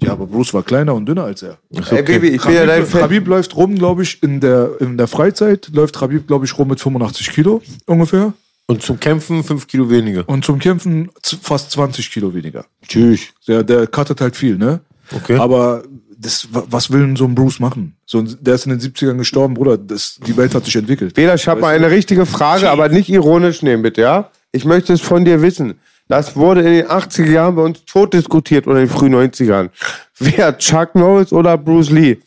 Ja, 0.02 0.14
aber 0.14 0.26
Bruce 0.28 0.54
war 0.54 0.64
kleiner 0.64 0.94
und 0.96 1.06
dünner 1.06 1.26
als 1.26 1.44
er. 1.44 1.58
Ey, 1.92 2.02
Baby, 2.04 2.30
ich 2.30 2.42
bin 2.42 2.54
ja 2.54 2.66
dein 2.66 2.80
Khabib, 2.80 2.88
Fan. 2.92 3.02
Khabib 3.02 3.28
läuft 3.28 3.56
rum, 3.56 3.76
glaube 3.76 4.04
ich, 4.04 4.24
in 4.24 4.40
der, 4.40 4.72
in 4.80 4.98
der 4.98 5.08
Freizeit 5.08 5.70
läuft 5.74 5.98
Khabib, 6.00 6.26
glaube 6.28 6.46
ich, 6.46 6.58
rum 6.58 6.70
mit 6.70 6.80
85 6.80 7.32
Kilo 7.32 7.62
ungefähr. 7.86 8.34
Und 8.68 8.82
zum 8.84 9.00
Kämpfen 9.00 9.44
5 9.44 9.68
Kilo 9.68 9.90
weniger. 9.90 10.24
Und 10.28 10.46
zum 10.46 10.60
Kämpfen 10.60 11.10
fast 11.42 11.72
20 11.72 12.12
Kilo 12.12 12.34
weniger. 12.34 12.66
Tschüss. 12.88 13.22
Der, 13.48 13.64
der 13.64 13.88
cuttet 13.88 14.22
halt 14.22 14.36
viel, 14.36 14.58
ne? 14.58 14.80
Okay. 15.12 15.38
Aber 15.38 15.84
das, 16.18 16.48
wa- 16.54 16.66
was 16.70 16.92
will 16.92 17.00
denn 17.02 17.16
so 17.16 17.26
ein 17.26 17.34
Bruce 17.34 17.60
machen? 17.60 17.96
So, 18.06 18.20
ein- 18.20 18.38
der 18.40 18.56
ist 18.56 18.68
in 18.68 18.72
den 18.72 18.80
70ern 18.80 19.18
gestorben, 19.18 19.56
Bruder. 19.56 19.78
Das, 19.78 20.20
die 20.26 20.38
Welt 20.38 20.54
hat 20.54 20.66
sich 20.66 20.76
entwickelt. 20.76 21.16
Bela, 21.16 21.34
ich 21.34 21.48
habe 21.48 21.62
mal 21.62 21.76
eine 21.76 21.90
richtige 21.90 22.26
Frage, 22.28 22.70
aber 22.70 22.90
nicht 22.90 23.10
ironisch 23.10 23.64
nehmen, 23.64 23.82
bitte, 23.84 24.02
ja? 24.02 24.30
Ich 24.52 24.66
möchte 24.66 24.94
es 24.94 25.02
von 25.02 25.26
dir 25.26 25.42
wissen. 25.42 25.76
Das 26.10 26.36
wurde 26.36 26.62
in 26.62 26.74
den 26.74 26.86
80er 26.88 27.32
Jahren 27.32 27.56
bei 27.56 27.62
uns 27.62 27.86
tot 27.86 28.14
diskutiert 28.14 28.66
oder 28.66 28.80
in 28.82 28.88
den 28.88 28.92
frühen 28.92 29.14
90ern. 29.14 29.70
Wer, 30.18 30.58
Chuck 30.58 30.96
Norris 30.96 31.32
oder 31.32 31.56
Bruce 31.56 31.92
Lee? 31.92 32.18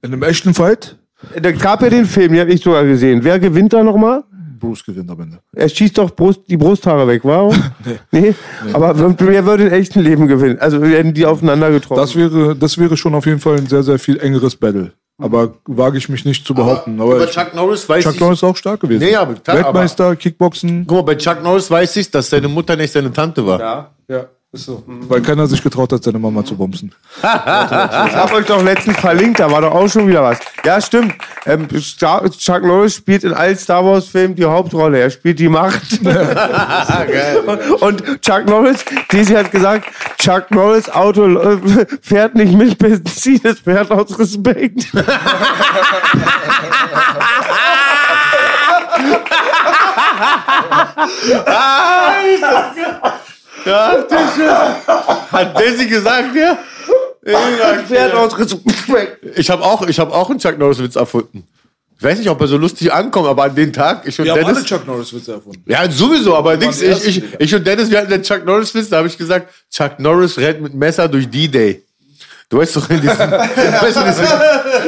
In 0.00 0.12
einem 0.12 0.22
echten 0.22 0.54
Fight, 0.54 0.96
Da 1.40 1.52
gab 1.52 1.82
ja 1.82 1.90
den 1.90 2.06
Film, 2.06 2.32
den 2.32 2.40
habe 2.40 2.52
ich 2.52 2.62
sogar 2.62 2.84
gesehen. 2.84 3.22
Wer 3.22 3.38
gewinnt 3.38 3.74
da 3.74 3.82
nochmal? 3.84 4.24
Bruce 4.58 4.82
gewinnt 4.82 5.10
am 5.10 5.20
Ende. 5.20 5.38
Er 5.54 5.68
schießt 5.68 5.98
doch 5.98 6.10
Brust, 6.10 6.40
die 6.48 6.56
Brusthaare 6.56 7.06
weg, 7.06 7.20
warum? 7.24 7.54
nee. 8.12 8.34
Aber 8.72 8.98
wer 8.98 9.44
würde 9.44 9.66
im 9.66 9.72
echten 9.74 10.00
Leben 10.00 10.26
gewinnen? 10.26 10.58
Also 10.58 10.80
werden 10.80 11.12
die 11.12 11.26
aufeinander 11.26 11.70
getroffen? 11.70 12.00
Das 12.00 12.16
wäre, 12.16 12.56
das 12.56 12.78
wäre 12.78 12.96
schon 12.96 13.14
auf 13.14 13.26
jeden 13.26 13.40
Fall 13.40 13.56
ein 13.58 13.66
sehr, 13.66 13.82
sehr 13.82 13.98
viel 13.98 14.18
engeres 14.18 14.56
Battle. 14.56 14.92
Aber 15.18 15.54
wage 15.64 15.96
ich 15.96 16.08
mich 16.10 16.24
nicht 16.26 16.46
zu 16.46 16.52
behaupten. 16.54 17.00
Aber, 17.00 17.16
Über 17.16 17.24
ich- 17.24 17.30
Chuck 17.30 17.54
Norris 17.54 17.88
weiß 17.88 18.04
Chuck 18.04 18.14
ich. 18.14 18.20
Norris 18.20 18.38
ist 18.40 18.44
auch 18.44 18.56
stark 18.56 18.80
gewesen. 18.80 19.02
Nee, 19.02 19.16
aber 19.16 19.34
Weltmeister, 19.46 20.14
Kickboxen. 20.16 20.84
Guck 20.86 20.98
mal, 20.98 21.02
bei 21.02 21.14
Chuck 21.14 21.42
Norris 21.42 21.70
weiß 21.70 21.96
ich, 21.96 22.10
dass 22.10 22.28
seine 22.28 22.48
Mutter 22.48 22.76
nicht 22.76 22.92
seine 22.92 23.12
Tante 23.12 23.46
war. 23.46 23.60
ja. 23.60 23.90
Ja, 24.08 24.26
ist 24.52 24.66
so. 24.66 24.82
Weil 24.86 25.20
keiner 25.22 25.46
sich 25.46 25.62
getraut 25.62 25.92
hat, 25.92 26.02
seine 26.02 26.18
Mama 26.18 26.44
zu 26.44 26.56
bumsen. 26.56 26.94
Ich 27.18 27.24
habe 27.24 28.34
euch 28.34 28.46
doch 28.46 28.62
letztens 28.62 28.96
verlinkt, 28.98 29.40
da 29.40 29.50
war 29.50 29.60
doch 29.60 29.72
auch 29.72 29.88
schon 29.88 30.08
wieder 30.08 30.22
was. 30.22 30.38
Ja, 30.64 30.80
stimmt. 30.80 31.14
Ähm, 31.46 31.68
Star 31.80 32.28
Chuck 32.30 32.62
Norris 32.62 32.96
spielt 32.96 33.24
in 33.24 33.32
allen 33.32 33.56
Star 33.56 33.84
Wars 33.84 34.08
Filmen 34.08 34.34
die 34.34 34.44
Hauptrolle. 34.44 34.98
Er 34.98 35.10
spielt 35.10 35.38
die 35.38 35.48
Macht. 35.48 36.00
Und 37.80 38.22
Chuck 38.22 38.46
Norris, 38.46 38.84
Daisy 39.10 39.34
hat 39.34 39.50
gesagt, 39.50 39.86
Chuck 40.18 40.50
Norris 40.50 40.88
Auto 40.88 41.26
äh, 41.26 41.86
fährt 42.00 42.34
nicht 42.34 42.54
mit 42.54 42.78
Benzin, 42.78 43.40
es 43.44 43.60
fährt 43.60 43.90
aus 43.90 44.18
Respekt. 44.18 44.86
Hat 55.32 55.58
Daisy 55.58 55.86
gesagt, 55.86 56.34
ja? 56.34 56.58
Ich 59.36 59.50
habe 59.50 59.64
auch, 59.64 59.86
ich 59.86 59.98
hab 59.98 60.12
auch 60.12 60.30
einen 60.30 60.38
Chuck 60.38 60.58
Norris-Witz 60.58 60.96
erfunden. 60.96 61.44
Ich 61.98 62.04
weiß 62.04 62.18
nicht, 62.18 62.28
ob 62.28 62.40
er 62.40 62.46
so 62.46 62.58
lustig 62.58 62.92
ankommt, 62.92 63.26
aber 63.26 63.44
an 63.44 63.54
dem 63.54 63.72
Tag, 63.72 64.06
ich 64.06 64.18
und 64.20 64.26
Dennis. 64.26 64.64
Chuck 64.64 64.86
Norris-Witze 64.86 65.32
erfunden. 65.32 65.62
Ja, 65.66 65.90
sowieso, 65.90 66.36
aber 66.36 66.56
die 66.56 66.66
ich, 66.66 66.82
ich, 66.82 67.22
ich 67.38 67.54
und 67.54 67.66
Dennis, 67.66 67.90
wir 67.90 67.98
hatten 67.98 68.10
den 68.10 68.22
Chuck 68.22 68.44
Norris-Witz, 68.44 68.90
da 68.90 68.98
habe 68.98 69.08
ich 69.08 69.16
gesagt, 69.16 69.48
Chuck 69.70 69.98
Norris 69.98 70.36
rennt 70.36 70.60
mit 70.60 70.74
Messer 70.74 71.08
durch 71.08 71.28
D-Day. 71.28 71.82
Du 72.48 72.58
weißt 72.58 72.76
doch, 72.76 72.86
diese, 72.86 73.08
weißt 73.08 73.96
du, 73.96 74.02
diese, 74.04 74.22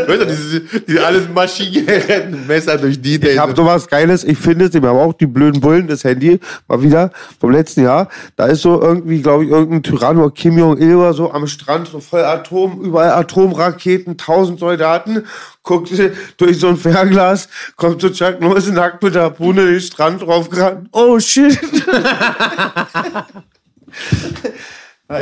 weißt 0.06 0.20
du, 0.20 0.26
diese, 0.26 0.60
diese 0.86 1.05
alles 1.05 1.26
mit 1.26 2.47
Messer 2.47 2.78
durch 2.78 3.02
D-Day. 3.02 3.32
Ich 3.32 3.39
habe 3.40 3.52
sowas 3.56 3.89
Geiles, 3.89 4.22
ich 4.22 4.39
finde 4.39 4.66
es, 4.66 4.72
wir 4.74 4.80
haben 4.89 4.97
auch 4.97 5.12
die 5.12 5.26
blöden 5.26 5.60
Bullen, 5.60 5.89
das 5.89 6.05
Handy, 6.05 6.39
mal 6.68 6.80
wieder 6.82 7.10
vom 7.40 7.51
letzten 7.51 7.82
Jahr. 7.82 8.10
Da 8.36 8.47
ist 8.47 8.62
so 8.62 8.80
irgendwie, 8.80 9.22
glaube 9.22 9.44
ich, 9.44 9.51
irgendein 9.51 9.82
Tyrann 9.82 10.18
oder 10.18 10.30
Kim 10.30 10.56
Jong-il 10.56 10.94
oder 10.94 11.12
so 11.14 11.32
am 11.32 11.48
Strand, 11.48 11.89
so 11.89 11.98
voll 11.98 12.22
Atom, 12.22 12.80
überall 12.80 13.10
Atomraketen, 13.10 14.16
tausend 14.16 14.60
Soldaten, 14.60 15.24
guckt 15.64 15.90
durch 16.36 16.60
so 16.60 16.68
ein 16.68 16.76
Fernglas, 16.76 17.48
kommt 17.74 18.01
so 18.01 18.10
Chuck 18.10 18.40
Norris 18.40 18.68
nackt 18.68 19.02
mit 19.02 19.16
der 19.16 19.22
Harpune 19.22 19.66
den 19.66 19.80
Strand 19.80 20.22
draufgerannt. 20.22 20.90
Oh 20.93 21.18
shit. 21.18 21.59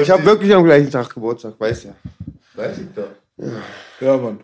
ich 0.00 0.10
habe 0.10 0.24
wirklich 0.24 0.54
am 0.54 0.64
gleichen 0.64 0.90
Tag 0.90 1.12
Geburtstag, 1.12 1.54
weißt 1.58 1.84
ja. 1.84 1.94
Weiß 2.54 2.78
ich 2.78 2.86
doch. 2.94 3.08
Ja, 4.00 4.16
Mann. 4.16 4.40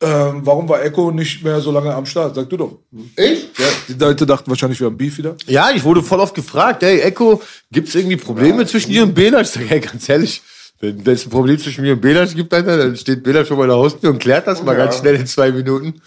Ähm, 0.00 0.42
warum 0.44 0.68
war 0.68 0.82
Echo 0.84 1.10
nicht 1.10 1.42
mehr 1.42 1.60
so 1.60 1.72
lange 1.72 1.92
am 1.92 2.06
Start? 2.06 2.36
Sag 2.36 2.48
du 2.48 2.56
doch. 2.56 2.78
Ich? 3.16 3.50
Ja, 3.58 3.66
die 3.88 3.94
Leute 3.94 4.26
dachten 4.26 4.48
wahrscheinlich, 4.48 4.78
wir 4.78 4.86
haben 4.86 4.96
Beef 4.96 5.18
wieder. 5.18 5.36
Ja, 5.46 5.70
ich 5.74 5.82
wurde 5.82 6.04
voll 6.04 6.20
oft 6.20 6.34
gefragt, 6.34 6.84
ey, 6.84 7.00
Echo, 7.00 7.42
gibt's 7.72 7.96
irgendwie 7.96 8.16
Probleme 8.16 8.64
zwischen 8.64 8.92
dir 8.92 9.02
und 9.02 9.14
Bela? 9.14 9.40
Ich 9.40 9.48
sag, 9.48 9.68
ey, 9.68 9.80
ganz 9.80 10.08
ehrlich, 10.08 10.40
wenn 10.78 11.04
es 11.04 11.26
ein 11.26 11.30
Problem 11.30 11.58
zwischen 11.58 11.82
mir 11.82 11.94
und 11.94 12.00
Bela 12.00 12.24
gibt, 12.26 12.54
Alter, 12.54 12.78
dann 12.78 12.96
steht 12.96 13.24
Bela 13.24 13.44
schon 13.44 13.56
mal 13.56 13.64
in 13.64 13.70
der 13.70 13.78
Haustür 13.78 14.10
und 14.10 14.20
klärt 14.20 14.46
das 14.46 14.62
mal 14.62 14.76
ganz 14.76 14.98
schnell 14.98 15.16
in 15.16 15.26
zwei 15.26 15.50
Minuten. 15.50 16.00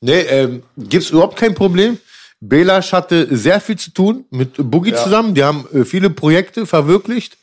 Nee, 0.00 0.20
ähm, 0.20 0.62
gibt's 0.76 1.08
überhaupt 1.08 1.36
kein 1.36 1.54
Problem. 1.54 1.96
Belasch 2.40 2.92
hatte 2.92 3.34
sehr 3.34 3.60
viel 3.60 3.76
zu 3.76 3.92
tun 3.92 4.24
mit 4.30 4.52
Boogie 4.58 4.94
zusammen. 4.94 5.34
Die 5.34 5.42
haben 5.42 5.66
äh, 5.72 5.84
viele 5.84 6.10
Projekte 6.10 6.66
verwirklicht. 6.66 7.36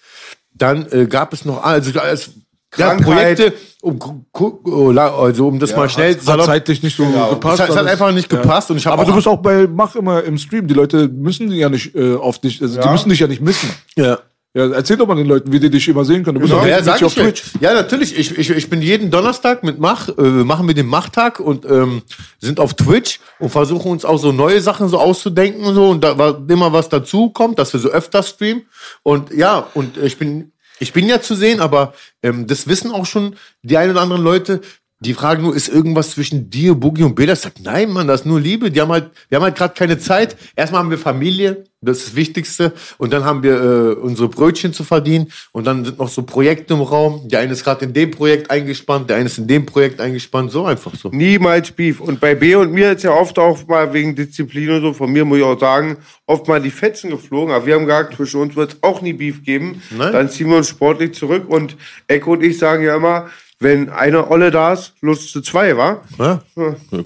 Dann 0.57 0.87
äh, 0.91 1.05
gab 1.05 1.33
es 1.33 1.45
noch, 1.45 1.63
also, 1.63 1.99
als, 1.99 2.31
ja, 2.77 2.95
Krankheit. 2.95 3.37
Projekte, 3.37 3.53
um, 3.81 4.25
oh, 4.33 4.89
also 4.89 5.47
um 5.47 5.59
das 5.59 5.75
mal 5.75 5.87
schnell 5.89 6.15
Hat, 6.15 6.27
hat 6.27 6.45
zeitlich 6.45 6.83
nicht 6.83 6.97
so 6.97 7.05
gepasst. 7.05 7.55
Es 7.55 7.59
hat, 7.61 7.69
es 7.69 7.75
hat 7.75 7.87
einfach 7.87 8.11
nicht 8.11 8.29
gepasst 8.29 8.71
und 8.71 8.77
ich 8.77 8.85
habe 8.85 8.93
Aber 8.93 9.03
auch, 9.03 9.07
du 9.07 9.15
bist 9.15 9.27
auch 9.27 9.37
bei 9.37 9.67
Mach 9.67 9.95
immer 9.95 10.23
im 10.23 10.37
Stream. 10.37 10.67
Die 10.67 10.73
Leute 10.73 11.07
müssen 11.07 11.51
ja 11.51 11.69
nicht 11.69 11.95
äh, 11.95 12.15
auf 12.15 12.39
dich, 12.39 12.61
also 12.61 12.81
die 12.81 12.89
müssen 12.89 13.09
dich 13.09 13.19
ja 13.19 13.27
nicht 13.27 13.41
missen. 13.41 13.69
ja. 13.95 14.19
Ja, 14.55 14.71
erzähl 14.71 14.95
doch 14.95 15.05
mal 15.05 15.15
den 15.15 15.27
Leuten, 15.27 15.51
wie 15.51 15.59
die 15.59 15.69
dich 15.69 15.85
immer 15.89 16.05
sehen 16.05 16.23
können. 16.23 16.35
Du 16.35 16.39
bist 16.39 16.53
Ja, 16.53 16.59
auch 16.59 16.65
ja, 16.65 16.81
sag 16.81 17.03
auf 17.03 17.13
Twitch. 17.13 17.43
Ja, 17.59 17.73
natürlich. 17.73 18.17
Ich, 18.17 18.37
ich, 18.37 18.49
ich 18.49 18.69
bin 18.69 18.81
jeden 18.81 19.11
Donnerstag 19.11 19.63
mit 19.63 19.79
Mach, 19.79 20.07
äh, 20.17 20.21
machen 20.21 20.65
wir 20.65 20.73
den 20.73 20.87
Machtag 20.87 21.41
und 21.41 21.65
ähm, 21.65 22.03
sind 22.39 22.61
auf 22.61 22.73
Twitch 22.73 23.19
und 23.39 23.49
versuchen 23.49 23.91
uns 23.91 24.05
auch 24.05 24.17
so 24.17 24.31
neue 24.31 24.61
Sachen 24.61 24.87
so 24.87 24.97
auszudenken 24.97 25.65
und 25.65 25.75
so 25.75 25.89
und 25.89 26.05
da 26.05 26.17
war 26.17 26.41
immer 26.47 26.71
was 26.71 26.87
dazu 26.87 27.31
kommt, 27.31 27.59
dass 27.59 27.73
wir 27.73 27.81
so 27.81 27.89
öfter 27.89 28.23
streamen. 28.23 28.63
Und 29.03 29.33
ja, 29.33 29.67
und 29.73 29.97
ich 29.97 30.17
bin, 30.17 30.53
ich 30.79 30.93
bin 30.93 31.09
ja 31.09 31.21
zu 31.21 31.35
sehen, 31.35 31.59
aber 31.59 31.93
ähm, 32.23 32.47
das 32.47 32.65
wissen 32.65 32.91
auch 32.91 33.05
schon 33.05 33.35
die 33.61 33.75
ein 33.75 33.91
oder 33.91 33.99
anderen 34.01 34.23
Leute. 34.23 34.61
Die 35.01 35.13
fragen 35.13 35.43
nur, 35.43 35.53
ist 35.53 35.67
irgendwas 35.67 36.11
zwischen 36.11 36.49
dir, 36.49 36.73
Boogie 36.73 37.03
und 37.03 37.15
Bela? 37.15 37.33
Ich 37.33 37.39
sag, 37.39 37.59
nein, 37.61 37.91
Mann, 37.91 38.07
das 38.07 38.21
ist 38.21 38.25
nur 38.25 38.39
Liebe. 38.39 38.71
Die 38.71 38.79
haben 38.79 38.91
halt, 38.91 39.11
wir 39.27 39.35
haben 39.35 39.43
halt 39.43 39.55
gerade 39.55 39.73
keine 39.73 39.99
Zeit. 39.99 40.37
Erstmal 40.55 40.79
haben 40.79 40.89
wir 40.89 40.97
Familie, 40.97 41.65
das 41.81 41.97
ist 41.97 42.07
das 42.07 42.15
Wichtigste. 42.15 42.71
Und 42.97 43.11
dann 43.11 43.25
haben 43.25 43.43
wir 43.43 43.61
äh, 43.61 43.93
unsere 43.95 44.29
Brötchen 44.29 44.71
zu 44.71 44.85
verdienen. 44.85 45.33
Und 45.51 45.67
dann 45.67 45.83
sind 45.83 45.99
noch 45.99 46.07
so 46.07 46.23
Projekte 46.23 46.75
im 46.75 46.81
Raum. 46.81 47.27
Der 47.27 47.41
eine 47.41 47.51
ist 47.51 47.65
gerade 47.65 47.83
in 47.83 47.93
dem 47.93 48.11
Projekt 48.11 48.49
eingespannt, 48.49 49.09
der 49.09 49.17
eine 49.17 49.25
ist 49.25 49.37
in 49.37 49.47
dem 49.47 49.65
Projekt 49.65 49.99
eingespannt. 49.99 50.51
So 50.51 50.63
einfach 50.65 50.95
so. 50.95 51.09
Niemals 51.09 51.71
Beef. 51.71 51.99
Und 51.99 52.21
bei 52.21 52.33
B 52.33 52.55
und 52.55 52.71
mir 52.71 52.93
ist 52.93 53.03
ja 53.03 53.11
oft 53.11 53.37
auch 53.37 53.67
mal 53.67 53.91
wegen 53.91 54.15
Disziplin 54.15 54.71
und 54.71 54.81
so, 54.81 54.93
von 54.93 55.11
mir 55.11 55.25
muss 55.25 55.39
ich 55.39 55.43
auch 55.43 55.59
sagen, 55.59 55.97
oft 56.25 56.47
mal 56.47 56.61
die 56.61 56.71
Fetzen 56.71 57.09
geflogen. 57.09 57.53
Aber 57.53 57.65
wir 57.65 57.75
haben 57.75 57.85
gesagt, 57.85 58.15
zwischen 58.15 58.39
uns 58.39 58.55
wird 58.55 58.73
es 58.73 58.77
auch 58.81 59.01
nie 59.01 59.13
Beef 59.13 59.43
geben. 59.43 59.81
Nein. 59.91 60.13
Dann 60.13 60.29
ziehen 60.29 60.49
wir 60.49 60.55
uns 60.55 60.69
sportlich 60.69 61.13
zurück. 61.15 61.49
Und 61.49 61.75
Echo 62.07 62.31
und 62.31 62.43
ich 62.43 62.57
sagen 62.57 62.81
ja 62.81 62.95
immer, 62.95 63.29
wenn 63.59 63.89
eine 63.89 64.29
Olle 64.29 64.51
da 64.51 64.73
ist, 64.73 64.93
Lust 65.01 65.31
zu 65.31 65.41
zwei, 65.41 65.77
wa? 65.77 66.01
Ja? 66.19 66.41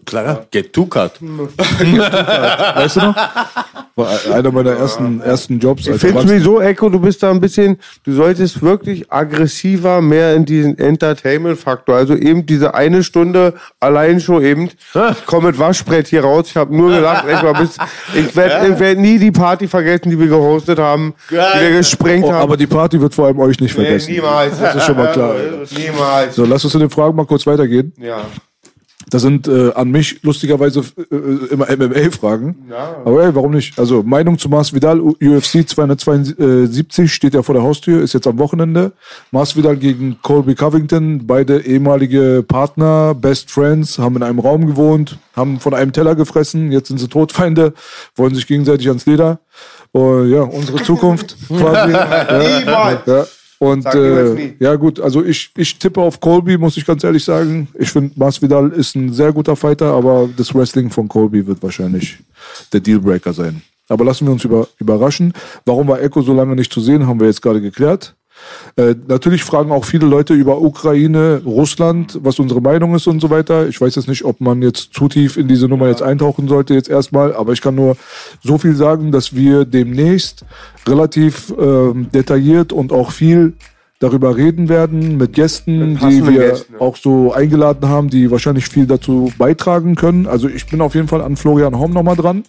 Klar, 0.06 0.46
get 0.52 0.74
to 0.74 0.86
cut. 0.88 1.20
Weißt 1.22 2.96
du 2.96 3.00
noch? 3.02 3.16
War 3.96 4.10
einer 4.34 4.52
meiner 4.52 4.72
ersten, 4.72 5.22
ersten 5.22 5.60
Jobs. 5.60 5.86
Ich 5.86 6.00
finde 6.00 6.22
sowieso, 6.22 6.60
Echo, 6.62 6.90
du 6.90 7.00
bist 7.00 7.22
da 7.22 7.30
ein 7.32 7.40
bisschen, 7.40 7.78
du 8.04 8.14
solltest 8.14 8.62
wirklich 8.62 9.12
aggressiver 9.12 10.02
mehr 10.02 10.36
in 10.36 10.46
diesen 10.46 10.78
Entertainment-Faktor. 10.78 11.96
Also 11.96 12.16
eben 12.16 12.46
diese 12.46 12.74
eine 12.74 13.04
Stunde 13.04 13.54
allein 13.80 14.20
schon 14.20 14.42
eben. 14.44 14.70
Ich 15.12 15.26
komme 15.26 15.48
mit 15.48 15.60
Waschbrett 15.60 16.08
hier 16.08 16.24
raus. 16.24 16.46
Ich 16.50 16.56
habe 16.58 16.76
nur 16.76 16.90
gelacht. 16.92 17.28
Echo, 17.28 17.54
bis, 17.54 17.78
ich 18.16 18.36
werde 18.36 18.80
werd 18.80 18.98
nie 19.00 19.20
die 19.20 19.32
Party 19.32 19.68
vergessen, 19.68 20.10
die 20.12 20.20
wir 20.20 20.28
gehostet 20.28 20.80
haben, 20.80 21.14
die 21.30 21.36
wir 21.36 21.72
gesprengt 21.78 22.26
Oh, 22.26 22.32
haben. 22.32 22.42
aber 22.42 22.58
die 22.58 22.68
Party 22.68 23.00
wird 23.00 23.14
vor 23.14 23.28
allem 23.28 23.40
euch 23.40 23.60
nicht 23.60 23.78
nee, 23.78 23.84
vergessen. 23.84 24.14
niemals. 24.14 24.60
Das 24.60 24.76
ist 24.76 24.86
schon 24.86 24.96
mal 24.98 25.12
klar. 25.12 25.36
Niemals. 25.78 26.39
So, 26.40 26.46
lass 26.46 26.64
uns 26.64 26.72
zu 26.72 26.80
den 26.80 26.90
Fragen 26.90 27.18
mal 27.18 27.26
kurz 27.26 27.46
weitergehen. 27.46 27.92
Ja. 27.98 28.26
Das 29.10 29.24
sind 29.24 29.46
äh, 29.50 29.74
an 29.74 29.92
mich 29.92 30.24
lustigerweise 30.24 30.86
äh, 31.12 31.54
immer 31.54 31.66
MMA-Fragen. 31.70 32.56
Aber 33.04 33.26
ey, 33.26 33.36
warum 33.36 33.52
nicht? 33.52 33.78
Also 33.78 34.04
Meinung 34.04 34.38
zu 34.38 34.48
Mars 34.48 34.74
Vidal, 34.74 35.02
UFC 35.02 35.68
272 35.68 37.12
steht 37.12 37.34
ja 37.34 37.42
vor 37.42 37.56
der 37.56 37.64
Haustür, 37.64 38.02
ist 38.02 38.14
jetzt 38.14 38.26
am 38.26 38.40
Wochenende. 38.40 38.94
Mars 39.32 39.58
Vidal 39.58 39.76
gegen 39.76 40.22
Colby 40.22 40.56
Covington, 40.56 41.28
beide 41.28 41.60
ehemalige 41.60 42.46
Partner, 42.48 43.14
Best 43.16 43.52
Friends, 43.52 44.00
haben 44.00 44.16
in 44.16 44.24
einem 44.24 44.40
Raum 44.40 44.66
gewohnt, 44.66 45.18
haben 45.36 45.60
von 45.60 45.74
einem 45.74 45.92
Teller 45.92 46.16
gefressen, 46.16 46.72
jetzt 46.72 46.88
sind 46.88 47.00
sie 47.00 47.10
Todfeinde, 47.10 47.74
wollen 48.16 48.34
sich 48.34 48.48
gegenseitig 48.48 48.88
ans 48.88 49.06
Leder. 49.06 49.40
Oh, 49.92 50.22
ja, 50.22 50.44
unsere 50.44 50.82
Zukunft 50.84 51.36
quasi. 51.50 51.92
ja, 51.92 53.02
ja. 53.06 53.26
Und 53.60 53.86
äh, 53.94 54.54
ja 54.58 54.76
gut, 54.76 55.02
also 55.02 55.24
ich, 55.24 55.52
ich 55.58 55.78
tippe 55.78 56.00
auf 56.00 56.22
Colby, 56.22 56.58
muss 56.58 56.78
ich 56.78 56.86
ganz 56.86 57.04
ehrlich 57.04 57.26
sagen. 57.26 57.68
Ich 57.78 57.92
finde, 57.92 58.14
Masvidal 58.16 58.70
ist 58.72 58.96
ein 58.96 59.12
sehr 59.12 59.34
guter 59.34 59.58
Fighter, 59.58 59.88
aber 59.94 60.30
das 60.36 60.56
Wrestling 60.56 60.90
von 60.90 61.10
Colby 61.10 61.46
wird 61.46 61.62
wahrscheinlich 61.62 62.20
der 62.72 62.80
Dealbreaker 62.80 63.34
sein. 63.34 63.62
Aber 63.90 64.06
lassen 64.06 64.26
wir 64.26 64.32
uns 64.32 64.46
über, 64.46 64.68
überraschen. 64.78 65.34
Warum 65.66 65.90
war 65.90 66.02
Echo 66.02 66.22
so 66.22 66.34
lange 66.34 66.56
nicht 66.56 66.72
zu 66.72 66.80
sehen, 66.80 67.06
haben 67.06 67.20
wir 67.20 67.28
jetzt 67.28 67.42
gerade 67.42 67.60
geklärt. 67.60 68.16
Äh, 68.76 68.96
natürlich 69.08 69.44
fragen 69.44 69.72
auch 69.72 69.86
viele 69.86 70.06
Leute 70.06 70.34
über 70.34 70.62
Ukraine, 70.62 71.42
Russland, 71.46 72.20
was 72.22 72.40
unsere 72.40 72.62
Meinung 72.62 72.96
ist 72.96 73.08
und 73.08 73.20
so 73.20 73.30
weiter. 73.30 73.68
Ich 73.68 73.80
weiß 73.80 73.96
jetzt 73.96 74.08
nicht, 74.08 74.24
ob 74.26 74.42
man 74.42 74.62
jetzt 74.62 74.94
zu 74.94 75.08
tief 75.08 75.38
in 75.38 75.48
diese 75.48 75.68
Nummer 75.68 75.88
jetzt 75.88 76.02
eintauchen 76.02 76.48
sollte 76.48 76.74
jetzt 76.74 76.90
erstmal, 76.90 77.34
aber 77.34 77.54
ich 77.54 77.62
kann 77.62 77.76
nur 77.76 77.98
so 78.44 78.58
viel 78.58 78.76
sagen, 78.76 79.12
dass 79.12 79.36
wir 79.36 79.66
demnächst 79.66 80.46
relativ 80.88 81.54
ähm, 81.60 82.08
detailliert 82.14 82.72
und 82.72 82.92
auch 82.92 83.12
viel 83.12 83.54
darüber 84.00 84.38
reden 84.38 84.70
werden 84.70 85.18
mit 85.18 85.34
Gästen, 85.34 85.94
Mit 85.94 86.02
die 86.02 86.26
wir 86.26 86.40
Gästen, 86.52 86.74
ja. 86.74 86.80
auch 86.80 86.96
so 86.96 87.34
eingeladen 87.34 87.90
haben, 87.90 88.10
die 88.10 88.32
wahrscheinlich 88.32 88.70
viel 88.70 88.88
dazu 88.88 89.30
beitragen 89.38 89.96
können. 89.96 90.26
Also 90.26 90.48
ich 90.48 90.68
bin 90.68 90.80
auf 90.80 90.96
jeden 90.96 91.10
Fall 91.10 91.22
an 91.22 91.36
Florian 91.36 91.78
Homm 91.78 91.92
nochmal 91.92 92.16
dran. 92.16 92.44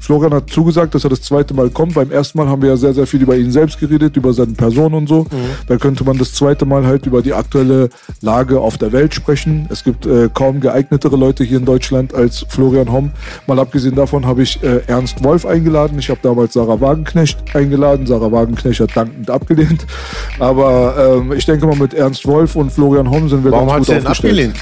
Florian 0.00 0.32
hat 0.32 0.48
zugesagt, 0.48 0.94
dass 0.94 1.04
er 1.04 1.10
das 1.10 1.20
zweite 1.20 1.52
Mal 1.52 1.68
kommt. 1.68 1.94
Beim 1.94 2.10
ersten 2.10 2.38
Mal 2.38 2.48
haben 2.48 2.62
wir 2.62 2.70
ja 2.70 2.76
sehr, 2.78 2.94
sehr 2.94 3.06
viel 3.06 3.20
über 3.20 3.36
ihn 3.36 3.50
selbst 3.50 3.78
geredet, 3.78 4.16
über 4.16 4.32
seine 4.32 4.54
Person 4.54 4.94
und 4.94 5.06
so. 5.06 5.26
Da 5.66 5.76
könnte 5.76 6.02
man 6.04 6.16
das 6.16 6.32
zweite 6.32 6.64
Mal 6.64 6.86
halt 6.86 7.04
über 7.04 7.20
die 7.20 7.34
aktuelle 7.34 7.90
Lage 8.22 8.58
auf 8.60 8.78
der 8.78 8.92
Welt 8.92 9.12
sprechen. 9.12 9.68
Es 9.70 9.84
gibt 9.84 10.06
äh, 10.06 10.30
kaum 10.32 10.60
geeignetere 10.60 11.16
Leute 11.16 11.44
hier 11.44 11.58
in 11.58 11.66
Deutschland 11.66 12.14
als 12.14 12.46
Florian 12.48 12.90
Homm. 12.90 13.10
Mal 13.46 13.58
abgesehen 13.58 13.96
davon 13.96 14.24
habe 14.24 14.42
ich 14.42 14.62
äh, 14.62 14.80
Ernst 14.86 15.22
Wolf 15.22 15.44
eingeladen. 15.44 15.98
Ich 15.98 16.08
habe 16.08 16.20
damals 16.22 16.54
Sarah 16.54 16.80
Wagenknecht 16.80 17.54
eingeladen. 17.54 18.06
Sarah 18.06 18.32
Wagenknecht 18.32 18.80
hat 18.80 18.96
dankend 18.96 19.28
abgelehnt. 19.30 19.86
Aber 20.38 20.85
ähm, 20.96 21.32
ich 21.32 21.44
denke 21.46 21.66
mal, 21.66 21.76
mit 21.76 21.94
Ernst 21.94 22.26
Wolf 22.26 22.56
und 22.56 22.70
Florian 22.70 23.10
Homm 23.10 23.28
sind 23.28 23.44
wir 23.44 23.50
Warum 23.52 23.68
hat 23.70 23.76
ganz 23.78 23.86
gut 23.86 23.96
denn 23.96 24.06
aufgestellt. 24.06 24.32
abgelehnt? 24.32 24.56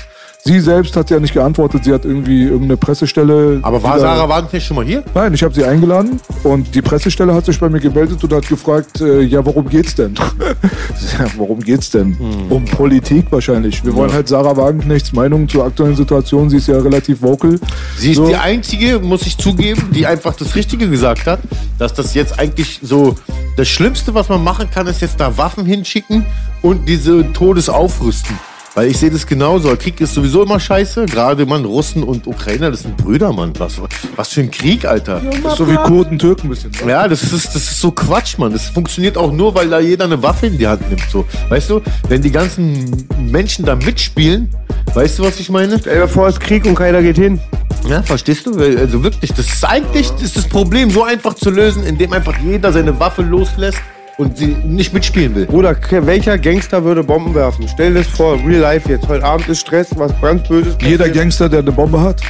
Sie 0.47 0.61
selbst 0.61 0.95
hat 0.95 1.09
ja 1.09 1.19
nicht 1.19 1.33
geantwortet. 1.33 1.85
Sie 1.85 1.93
hat 1.93 2.05
irgendwie 2.05 2.43
irgendeine 2.43 2.77
Pressestelle. 2.77 3.61
Aber 3.63 3.83
war 3.83 3.99
Sarah 3.99 4.29
Wagenknecht 4.29 4.67
schon 4.67 4.77
mal 4.77 4.85
hier? 4.85 5.03
Nein, 5.15 5.33
ich 5.33 5.43
habe 5.43 5.55
sie 5.55 5.65
eingeladen 5.65 6.21
und 6.43 6.75
die 6.75 6.83
Pressestelle 6.83 7.35
hat 7.35 7.47
sich 7.47 7.59
bei 7.59 7.71
mir 7.71 7.81
gemeldet 7.81 8.23
und 8.23 8.31
hat 8.31 8.47
gefragt, 8.47 9.01
äh, 9.01 9.23
ja, 9.23 9.43
worum 9.45 9.67
geht's 9.67 9.95
denn? 9.95 10.15
ja, 11.19 11.27
worum 11.37 11.61
geht's 11.61 11.91
denn? 11.91 12.19
Hm. 12.19 12.53
Um 12.53 12.65
Politik 12.67 13.25
wahrscheinlich. 13.31 13.83
Wir 13.87 13.95
wollen 13.95 14.13
halt 14.13 14.29
Sarah 14.29 14.55
Wagenknechts 14.55 15.15
Meinung 15.15 15.49
zur 15.49 15.65
aktuellen 15.65 15.97
Situation. 15.97 16.51
Sie 16.51 16.59
ist 16.59 16.69
ja 16.69 16.79
relativ 16.79 17.23
vocal. 17.23 17.59
Sie 17.97 18.11
ist 18.11 18.17
So. 18.17 18.27
die 18.27 18.37
einzige, 18.37 18.99
muss 18.99 19.23
ich 19.27 19.39
zugeben, 19.39 19.93
die 19.95 20.07
einfach 20.07 20.37
das 20.37 20.55
Richtige 20.55 20.91
gesagt 20.91 21.25
hat, 21.25 21.41
dass 21.79 21.95
das 21.95 22.13
jetzt 22.13 22.39
eigentlich 22.39 22.81
so 22.83 23.15
das 23.57 23.69
Schlimmste, 23.69 24.13
was 24.13 24.29
man 24.29 24.45
machen 24.45 24.69
kann, 24.71 24.87
ist 24.89 25.01
jetzt 25.01 25.19
da 25.19 25.39
Waffen 25.39 25.65
hinschicken 25.65 26.27
und 26.61 26.87
diese 26.87 27.33
Todesaufrüsten. 27.33 28.39
Weil 28.75 28.89
ich 28.89 28.99
sehe 28.99 29.11
das 29.11 29.25
genauso. 29.25 29.75
Krieg 29.77 30.01
ist 30.01 30.15
sowieso 30.15 30.43
immer 30.43 30.59
scheiße. 30.59 31.07
Gerade 31.07 31.47
man 31.47 31.65
Russen 31.65 32.03
und 32.03 32.27
Ukrainer, 32.27 32.73
das 32.73 32.83
sind 32.83 32.97
Brüder, 32.97 33.33
Mann. 33.33 33.53
Was, 33.59 33.81
was 34.17 34.29
für 34.31 34.41
ein 34.41 34.51
Krieg, 34.51 34.85
Alter. 34.85 35.21
Das 35.21 35.53
ist 35.53 35.59
so 35.59 35.71
wie 35.71 35.77
Kurden, 35.77 36.19
Türken 36.19 36.49
ein 36.49 36.51
bisschen. 36.51 36.73
ne? 36.85 36.91
Ja, 36.91 37.07
das 37.07 37.23
ist, 37.23 37.55
das 37.55 37.55
ist 37.55 37.81
so 37.81 37.93
Quatsch, 37.93 38.37
Mann. 38.39 38.53
Das 38.53 38.69
funktioniert 38.69 39.17
auch 39.17 39.31
nur, 39.31 39.55
weil 39.55 39.69
da 39.69 39.79
jeder 39.79 40.07
eine 40.07 40.21
Waffe 40.23 40.47
in 40.47 40.59
die 40.59 40.67
Hand 40.67 40.89
nimmt. 40.91 41.05
So. 41.09 41.25
Weißt 41.49 41.71
du, 41.71 41.81
wenn 42.09 42.21
die 42.21 42.33
ganzen 42.33 43.07
Menschen 43.19 43.65
da 43.65 43.77
mitspielen, 43.77 44.51
weißt 44.93 45.21
du, 45.21 45.23
was 45.25 45.39
ich 45.39 45.51
meine? 45.51 45.79
Stell 45.79 46.01
dir 46.01 46.09
vor, 46.09 46.27
es 46.27 46.35
ist 46.35 46.41
Krieg 46.41 46.65
und 46.67 46.75
keiner 46.75 47.01
geht 47.01 47.17
hin. 47.17 47.41
Ja, 47.89 48.03
verstehst 48.03 48.47
du? 48.47 48.59
Also 48.59 49.05
wirklich, 49.05 49.33
das 49.35 49.47
ist 49.47 49.65
eigentlich 49.65 50.11
das, 50.11 50.23
ist 50.23 50.37
das 50.37 50.49
Problem 50.49 50.91
so 50.91 51.05
einfach 51.05 51.35
zu 51.35 51.51
lösen, 51.51 51.85
indem 51.85 52.13
einfach 52.13 52.37
jeder 52.39 52.73
seine 52.73 52.99
Waffe 52.99 53.23
loslässt 53.23 53.79
und 54.17 54.37
sie 54.37 54.57
nicht 54.65 54.93
mitspielen 54.93 55.35
will. 55.35 55.47
Bruder, 55.47 55.77
welcher 55.91 56.39
Gangster 56.39 56.85
würde 56.85 57.03
Bomben 57.03 57.35
werfen? 57.35 57.67
Stell 57.69 57.93
dir 57.93 58.01
das 58.01 58.09
vor, 58.09 58.39
real 58.47 58.61
life 58.61 58.89
jetzt. 58.89 59.09
Heute 59.09 59.25
Abend 59.25 59.49
ist 59.49 59.61
Stress, 59.61 59.89
was 59.97 60.13
ganz 60.21 60.47
Böses. 60.49 60.77
Jeder. 60.81 61.09
Gangster, 61.09 61.49
der 61.49 61.61
eine 61.61 61.73
Bombe 61.73 62.01
hat, 62.01 62.21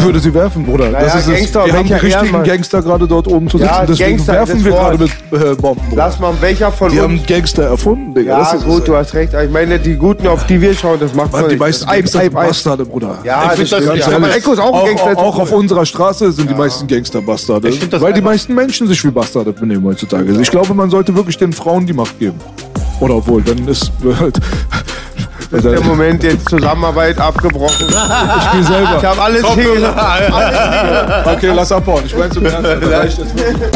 würde 0.00 0.18
sie 0.20 0.32
werfen, 0.34 0.64
Bruder. 0.64 0.90
Naja, 0.90 1.04
das 1.04 1.14
ist 1.16 1.28
es. 1.28 1.34
Gangster, 1.38 1.66
Wir 1.66 1.72
haben 1.74 1.86
die 1.86 1.92
richtigen 1.94 2.12
Ehrenmann? 2.14 2.44
Gangster 2.44 2.82
gerade 2.82 3.06
dort 3.06 3.28
oben 3.28 3.48
zu 3.48 3.58
sitzen. 3.58 3.70
Ja, 3.72 3.86
Deswegen 3.86 4.16
Gangster, 4.16 4.32
werfen 4.32 4.64
wir 4.64 4.72
gerade 4.72 4.98
mit 4.98 5.10
äh, 5.10 5.54
Bomben. 5.54 5.82
Bruder. 5.88 5.96
Lass 5.96 6.18
mal, 6.18 6.32
welcher 6.40 6.72
von 6.72 6.90
Die 6.90 7.00
haben 7.00 7.18
uns... 7.18 7.26
Gangster 7.26 7.64
erfunden, 7.64 8.14
Digga. 8.14 8.32
Ja, 8.32 8.38
das 8.40 8.54
ist 8.54 8.64
gut, 8.64 8.78
es. 8.80 8.84
du 8.84 8.96
hast 8.96 9.14
recht. 9.14 9.32
Ich 9.34 9.50
meine, 9.50 9.78
die 9.78 9.94
Guten, 9.94 10.26
auf 10.26 10.46
die 10.46 10.60
wir 10.60 10.74
schauen, 10.74 10.98
das 11.00 11.14
macht 11.14 11.32
Mann, 11.32 11.42
man 11.42 11.50
die 11.50 11.54
nicht. 11.56 11.60
meisten 11.60 11.86
Das 11.86 11.94
Gangster 11.94 12.20
sind. 12.20 12.34
Bastarde, 12.34 12.84
Bruder. 12.84 13.18
Ja, 13.24 13.52
Ich 13.54 13.70
das 13.70 13.70
das- 13.84 13.98
Ja, 13.98 14.16
aber 14.16 14.34
Echo 14.34 14.52
ist 14.52 14.58
auch 14.58 14.80
ein 14.80 14.86
Gangster. 14.96 15.18
auch, 15.18 15.24
auch 15.34 15.38
auf 15.40 15.52
unserer 15.52 15.86
Straße 15.86 16.32
sind 16.32 16.50
die 16.50 16.54
meisten 16.54 16.86
Gangster 16.86 17.20
Bastarde. 17.22 17.68
Ich 17.68 17.78
find 17.78 17.92
das 17.92 18.00
Weil 18.02 18.12
die 18.12 18.20
meisten 18.22 18.54
Menschen 18.54 18.86
sich 18.88 19.04
wie 19.04 19.10
Bastarde 19.10 19.52
benehmen 19.52 19.84
heutzutage. 19.84 20.28
Also 20.28 20.40
Ich 20.40 20.50
glaube, 20.50 20.74
man 20.74 20.90
sollte 20.90 21.14
wirklich 21.14 21.38
den 21.38 21.52
Frauen 21.52 21.86
die 21.86 21.92
Macht 21.92 22.18
geben. 22.18 22.38
Oder 23.00 23.16
obwohl, 23.16 23.42
dann 23.42 23.66
ist 23.68 23.90
halt. 24.20 24.38
ist 25.52 25.64
der 25.64 25.80
Moment 25.82 26.22
jetzt 26.22 26.48
Zusammenarbeit 26.48 27.18
abgebrochen. 27.18 27.88
Ich 27.88 28.42
spiel 28.44 28.64
selber. 28.64 28.96
Ich 28.98 29.04
habe 29.04 29.22
alles 29.22 29.46
hier. 29.54 29.94
Okay, 31.26 31.52
lass 31.54 31.72
abhauen. 31.72 32.04
Ich 32.06 32.16
meine 32.16 32.30
zum 32.30 32.46
Ernst. 32.46 32.82
das 32.82 32.90
reicht 32.90 33.18
jetzt 33.18 33.36
wirklich. 33.36 33.72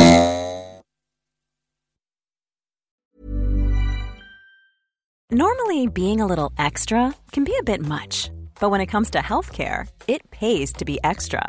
Normally, 5.30 5.88
being 5.88 6.20
a 6.20 6.26
little 6.26 6.52
extra 6.56 7.12
can 7.32 7.42
be 7.42 7.52
a 7.58 7.62
bit 7.62 7.80
much, 7.80 8.30
but 8.60 8.70
when 8.70 8.80
it 8.80 8.86
comes 8.86 9.10
to 9.10 9.18
healthcare, 9.18 9.88
it 10.06 10.22
pays 10.30 10.72
to 10.74 10.84
be 10.84 11.00
extra. 11.02 11.48